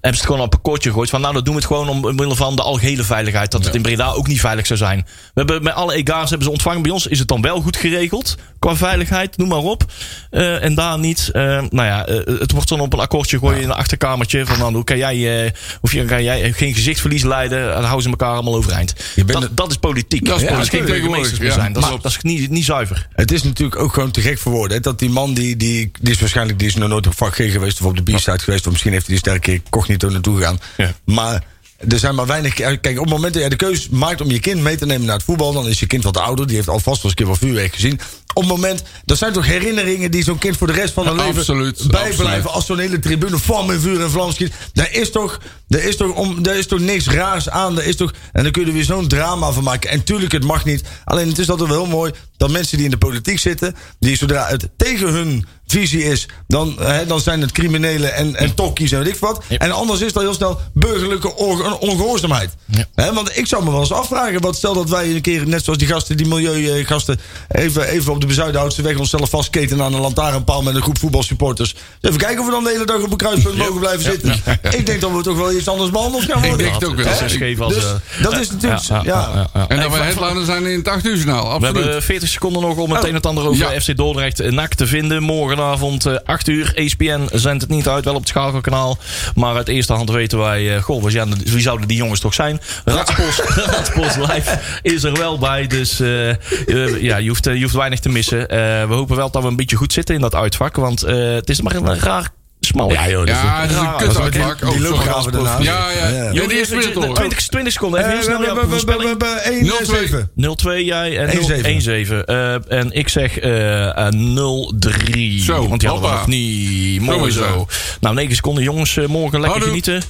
Hebben 0.00 0.20
ze 0.20 0.26
het 0.26 0.34
gewoon 0.34 0.40
op 0.46 0.54
een 0.54 0.60
kortje 0.60 0.88
gegooid. 0.88 1.10
Van 1.10 1.20
nou, 1.20 1.34
dat 1.34 1.44
doen 1.44 1.54
we 1.54 1.60
het 1.60 1.68
gewoon 1.68 1.88
om- 1.88 2.04
omwille 2.04 2.36
van 2.36 2.56
de 2.56 2.62
algehele 2.62 3.02
veiligheid. 3.04 3.50
Dat 3.50 3.64
het 3.64 3.74
in 3.74 3.82
Breda 3.82 4.10
ook 4.10 4.26
niet 4.26 4.40
veilig 4.40 4.66
zou 4.66 4.78
zijn. 4.78 4.98
We 5.06 5.30
hebben 5.34 5.62
met 5.62 5.74
alle 5.74 5.94
EGA's 5.94 6.28
hebben 6.28 6.46
ze 6.46 6.52
ontvangen. 6.52 6.82
Bij 6.82 6.90
ons 6.90 7.06
is 7.06 7.18
het 7.18 7.28
dan 7.28 7.42
wel 7.42 7.60
goed 7.60 7.76
geregeld. 7.76 8.36
Qua 8.58 8.76
veiligheid, 8.76 9.36
noem 9.36 9.48
maar 9.48 9.58
op. 9.58 9.84
Eh, 10.30 10.64
en 10.64 10.74
daar 10.74 10.98
niet. 10.98 11.28
Eh, 11.32 11.42
nou 11.42 11.86
ja, 11.86 12.06
eh, 12.06 12.16
het 12.38 12.52
wordt 12.52 12.68
dan 12.68 12.80
op 12.80 12.92
een 12.92 12.98
akkoordje 12.98 13.38
gegooid 13.38 13.58
in 13.58 13.64
een 13.64 13.70
achterkamertje. 13.74 14.46
Van 14.46 14.58
nou, 14.58 14.74
hoe 14.74 14.84
kan 14.84 14.96
jij, 14.98 15.52
of 15.80 15.92
je, 15.92 16.04
kan 16.04 16.22
jij 16.22 16.52
geen 16.52 16.74
gezichtsverlies 16.74 17.22
leiden. 17.22 17.58
En 17.68 17.72
dan 17.74 17.82
houden 17.82 18.02
ze 18.02 18.08
elkaar 18.08 18.32
allemaal 18.32 18.54
overeind. 18.56 18.94
Dat, 19.26 19.48
dat 19.56 19.70
is 19.70 19.76
politiek. 19.76 20.24
Dat 20.26 20.36
is 20.36 20.42
Ja, 20.42 20.52
politiek 20.52 20.72
geen 20.72 20.84
burgemeesters 20.84 21.38
meer 21.38 21.52
zijn. 21.52 21.72
Dat, 21.72 21.82
is, 21.82 21.88
Maar- 21.90 22.00
dat 22.00 22.10
is 22.10 22.18
niet, 22.20 22.50
niet 22.50 22.64
zuiver. 22.64 23.08
Het 23.12 23.32
is 23.32 23.42
natuurlijk 23.42 23.80
ook 23.80 23.92
gewoon 23.92 24.10
te 24.10 24.20
gek 24.20 24.38
voor 24.38 24.52
woorden. 24.52 24.76
Hè? 24.76 24.82
Dat 24.82 24.98
die 24.98 25.10
man, 25.10 25.34
die, 25.34 25.56
die, 25.56 25.90
die 26.00 26.12
is 26.12 26.20
waarschijnlijk 26.20 26.58
die 26.58 26.68
is 26.68 26.74
nog 26.74 26.88
nooit 26.88 27.06
op 27.06 27.16
vak 27.16 27.34
G 27.34 27.36
geweest... 27.36 27.80
of 27.80 27.86
op 27.86 27.96
de 28.06 28.12
B-side 28.12 28.38
geweest... 28.38 28.64
of 28.66 28.70
misschien 28.72 28.92
heeft 28.92 29.06
hij 29.06 29.14
die 29.14 29.24
sterke 29.24 29.40
keer 29.40 29.60
cognito 29.88 30.08
naartoe 30.08 30.36
gegaan. 30.36 30.60
Ja. 30.76 30.94
Maar 31.04 31.44
er 31.88 31.98
zijn 31.98 32.14
maar 32.14 32.26
weinig... 32.26 32.54
Kijk, 32.54 32.86
op 32.86 33.04
het 33.04 33.08
moment 33.08 33.32
dat 33.32 33.42
jij 33.42 33.50
de 33.50 33.56
keus 33.56 33.88
maakt 33.88 34.20
om 34.20 34.30
je 34.30 34.40
kind 34.40 34.60
mee 34.60 34.76
te 34.76 34.86
nemen 34.86 35.06
naar 35.06 35.16
het 35.16 35.24
voetbal... 35.24 35.52
dan 35.52 35.68
is 35.68 35.80
je 35.80 35.86
kind 35.86 36.04
wat 36.04 36.16
ouder. 36.16 36.46
Die 36.46 36.56
heeft 36.56 36.68
alvast 36.68 37.02
wel 37.02 37.10
eens 37.10 37.10
een 37.10 37.14
keer 37.14 37.26
wat 37.26 37.38
vuurwerk 37.38 37.74
gezien. 37.74 38.00
Op 38.34 38.42
het 38.42 38.52
moment... 38.52 38.82
Dat 39.04 39.18
zijn 39.18 39.32
toch 39.32 39.46
herinneringen 39.46 40.10
die 40.10 40.24
zo'n 40.24 40.38
kind 40.38 40.56
voor 40.56 40.66
de 40.66 40.72
rest 40.72 40.92
van 40.94 41.04
Ja, 41.04 41.12
leven... 41.12 41.36
absoluut, 41.38 41.76
bijblijven 41.90 42.24
absoluut. 42.26 42.46
als 42.46 42.66
zo'n 42.66 42.78
hele 42.78 42.98
tribune 42.98 43.38
van 43.38 43.72
en 43.72 43.80
vuur 43.80 44.00
en 44.00 44.10
vlam 44.10 44.32
schiet. 44.32 44.52
Daar 44.72 44.92
is 44.92 45.10
toch... 45.10 45.40
Daar 45.68 45.80
is 45.82 45.96
toch, 45.96 46.14
om, 46.14 46.42
daar 46.42 46.56
is 46.56 46.66
toch 46.66 46.80
niks 46.80 47.06
raars 47.08 47.48
aan. 47.48 47.74
Daar 47.74 47.84
is 47.84 47.96
toch, 47.96 48.12
en 48.32 48.42
dan 48.42 48.52
kun 48.52 48.62
je 48.62 48.68
er 48.68 48.74
weer 48.74 48.84
zo'n 48.84 49.08
drama 49.08 49.50
van 49.50 49.62
maken. 49.62 49.90
En 49.90 50.04
tuurlijk, 50.04 50.32
het 50.32 50.44
mag 50.44 50.64
niet. 50.64 50.82
Alleen 51.04 51.28
het 51.28 51.38
is 51.38 51.50
altijd 51.50 51.68
wel 51.68 51.78
heel 51.82 51.90
mooi 51.92 52.12
dat 52.36 52.50
mensen 52.50 52.76
die 52.76 52.84
in 52.84 52.90
de 52.90 52.98
politiek 52.98 53.38
zitten, 53.38 53.74
die 53.98 54.16
zodra 54.16 54.46
het 54.46 54.68
tegen 54.76 55.08
hun 55.08 55.46
visie 55.66 56.04
is, 56.04 56.28
dan, 56.46 56.76
hè, 56.80 57.06
dan 57.06 57.20
zijn 57.20 57.40
het 57.40 57.52
criminelen 57.52 58.14
en, 58.14 58.36
en 58.36 58.54
tokkies 58.54 58.92
en 58.92 58.98
weet 58.98 59.14
ik 59.14 59.20
wat. 59.20 59.44
En 59.58 59.70
anders 59.72 60.00
is 60.00 60.12
dat 60.12 60.22
heel 60.22 60.34
snel 60.34 60.60
burgerlijke 60.74 61.34
onge- 61.36 61.78
ongehoorzaamheid. 61.78 62.50
Hè, 62.94 63.12
want 63.12 63.38
ik 63.38 63.46
zou 63.46 63.64
me 63.64 63.70
wel 63.70 63.80
eens 63.80 63.92
afvragen, 63.92 64.40
wat 64.40 64.56
stel 64.56 64.74
dat 64.74 64.88
wij 64.90 65.10
een 65.14 65.20
keer, 65.20 65.48
net 65.48 65.64
zoals 65.64 65.78
die 65.78 65.88
gasten, 65.88 66.16
die 66.16 66.26
milieugasten, 66.26 67.20
even, 67.48 67.88
even 67.88 68.12
op 68.12 68.17
de 68.20 68.26
bezuidenhoutse 68.26 68.82
weg 68.82 68.96
onszelf 68.98 69.30
vastketen 69.30 69.82
aan 69.82 69.94
een 69.94 70.00
lantaarnpaal 70.00 70.62
met 70.62 70.74
een 70.74 70.82
groep 70.82 70.98
voetbalsupporters. 70.98 71.74
Even 72.00 72.18
kijken 72.18 72.38
of 72.40 72.46
we 72.46 72.50
dan 72.50 72.64
de 72.64 72.70
hele 72.70 72.86
dag 72.86 73.02
op 73.02 73.10
een 73.10 73.16
kruispunt 73.16 73.56
mogen 73.56 73.78
blijven 73.80 74.02
zitten. 74.02 74.34
Ik 74.70 74.86
denk 74.86 75.00
dat 75.00 75.12
we 75.12 75.22
toch 75.22 75.36
wel 75.36 75.52
iets 75.52 75.68
anders 75.68 75.90
behandeld 75.90 76.24
gaan 76.24 76.40
worden. 76.40 76.58
denk 76.58 76.74
het 76.74 76.84
ook 76.84 76.96
wel. 76.96 77.06
Hè? 77.06 77.22
Als, 77.22 77.74
Dus 77.74 77.84
eh, 77.84 78.22
dat 78.22 78.38
is 78.38 78.50
natuurlijk, 78.50 78.82
ja. 79.04 79.48
En 79.68 79.80
dat 79.80 79.92
we 79.92 79.98
headliner 79.98 80.44
zijn 80.44 80.66
in 80.66 80.78
het 80.78 80.88
8 80.88 81.06
uur 81.06 81.16
journaal. 81.16 81.58
We 81.58 81.64
hebben 81.64 82.02
40 82.02 82.28
seconden 82.28 82.62
nog 82.62 82.76
om 82.76 82.92
het 82.92 83.02
een 83.02 83.08
en 83.08 83.14
het 83.14 83.26
ander 83.26 83.46
over 83.46 83.72
Ja. 83.72 83.80
FC 83.80 83.96
Dordrecht 83.96 84.40
en 84.40 84.54
NAC 84.54 84.74
te 84.74 84.86
vinden. 84.86 85.22
Morgenavond 85.22 86.06
eh, 86.06 86.14
8 86.24 86.48
uur. 86.48 86.72
ESPN 86.74 87.28
zendt 87.32 87.62
het 87.62 87.70
niet 87.70 87.88
uit, 87.88 88.04
wel 88.04 88.14
op 88.14 88.20
het 88.20 88.28
schakelkanaal. 88.28 88.98
Maar 89.34 89.56
uit 89.56 89.68
eerste 89.68 89.92
hand 89.92 90.10
weten 90.10 90.38
wij, 90.38 90.76
eh 90.76 90.82
goh, 90.82 91.04
wie, 91.04 91.60
zouden 91.60 91.88
die 91.88 91.96
jongens 91.96 92.20
toch 92.20 92.34
zijn? 92.34 92.60
Radspors, 92.84 93.40
Radspors 93.66 94.16
Live 94.16 94.58
is 94.82 95.02
er 95.02 95.12
wel 95.12 95.38
bij. 95.38 95.66
Dus 95.66 96.00
eh, 96.00 96.28
eh, 96.30 97.02
ja, 97.02 97.16
je 97.16 97.28
hoeft, 97.28 97.46
eh, 97.46 97.54
je 97.54 97.62
hoeft 97.62 97.74
weinig 97.74 97.98
te 97.98 98.07
missen. 98.08 98.48
Eh, 98.48 98.58
we 98.88 98.94
hopen 98.94 99.16
wel 99.16 99.30
dat 99.30 99.42
we 99.42 99.48
een 99.48 99.56
beetje 99.56 99.76
goed 99.76 99.92
zitten 99.92 100.14
in 100.14 100.20
dat 100.20 100.34
uitvak. 100.34 100.76
Want 100.76 101.02
eh, 101.02 101.16
het 101.34 101.48
is 101.48 101.60
maar 101.60 101.74
een 101.74 102.00
raar 102.00 102.28
smal. 102.60 102.92
Ja, 102.92 103.08
joh, 103.08 103.18
dat 103.18 103.28
is- 103.28 103.34
Ja, 103.42 103.60
het 103.60 103.70
is 103.70 103.76
een 103.76 103.96
kut 103.96 104.12
dat 104.14 104.22
met 104.22 104.32
die- 104.32 104.42
uitvak. 104.42 104.70
die 104.70 104.84
Oh, 104.84 104.90
loopgraven 104.90 105.32
daarna. 105.32 105.56
Ja, 105.60 105.90
ja. 105.90 106.08
Ja. 106.08 106.30
Ja, 106.32 106.46
die 106.46 106.58
is 106.60 106.68
weer 106.68 106.92
door. 106.94 107.14
20, 107.14 107.46
20 107.48 107.72
seconden. 107.72 108.00
Even 108.00 108.12
Eh, 108.12 108.18
heel 108.18 108.26
we 108.28 108.34
snel 108.34 108.46
jouw 108.46 108.54
hebben- 108.56 108.64
we 108.64 108.70
voorspelling. 108.70 109.08
hebben- 109.08 109.28
we 109.28 109.40
hebben 109.42 109.96
1-7. 109.98 110.30
0-2 110.34 110.84
jij 110.84 111.18
en 111.18 111.28
1-7. 111.38 111.70
1-7. 111.70 112.24
Eh, 112.26 112.72
en 112.78 112.92
ik 112.92 113.08
zeg 113.08 113.38
eh, 113.38 114.06
eh, 114.06 114.12
0-3. 114.12 115.40
Zo, 115.42 115.68
Want 115.68 115.80
die 115.80 115.88
hadden 115.88 116.10
we 116.10 116.16
nog 116.16 116.26
niet. 116.26 117.00
Mooi 117.00 117.30
Zo. 117.32 117.66
Nou, 118.00 118.14
9 118.14 118.34
seconden 118.34 118.62
jongens. 118.64 118.98
morgen 119.06 119.40
lekker 119.40 119.62
genieten. 119.62 120.02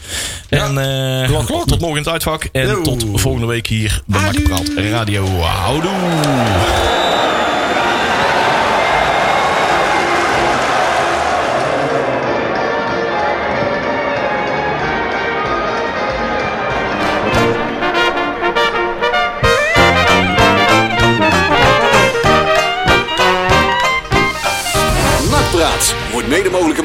En 0.49 0.79
eh, 0.79 1.29
tot 1.47 1.69
morgen 1.81 1.89
in 1.89 1.97
het 1.97 2.09
uitvak. 2.09 2.45
En 2.53 2.83
tot 2.83 3.05
volgende 3.15 3.47
week 3.47 3.67
hier 3.67 4.03
bij 4.07 4.21
Nakpraat 4.21 4.69
Radio. 4.91 5.27
Houdoe. 5.41 5.91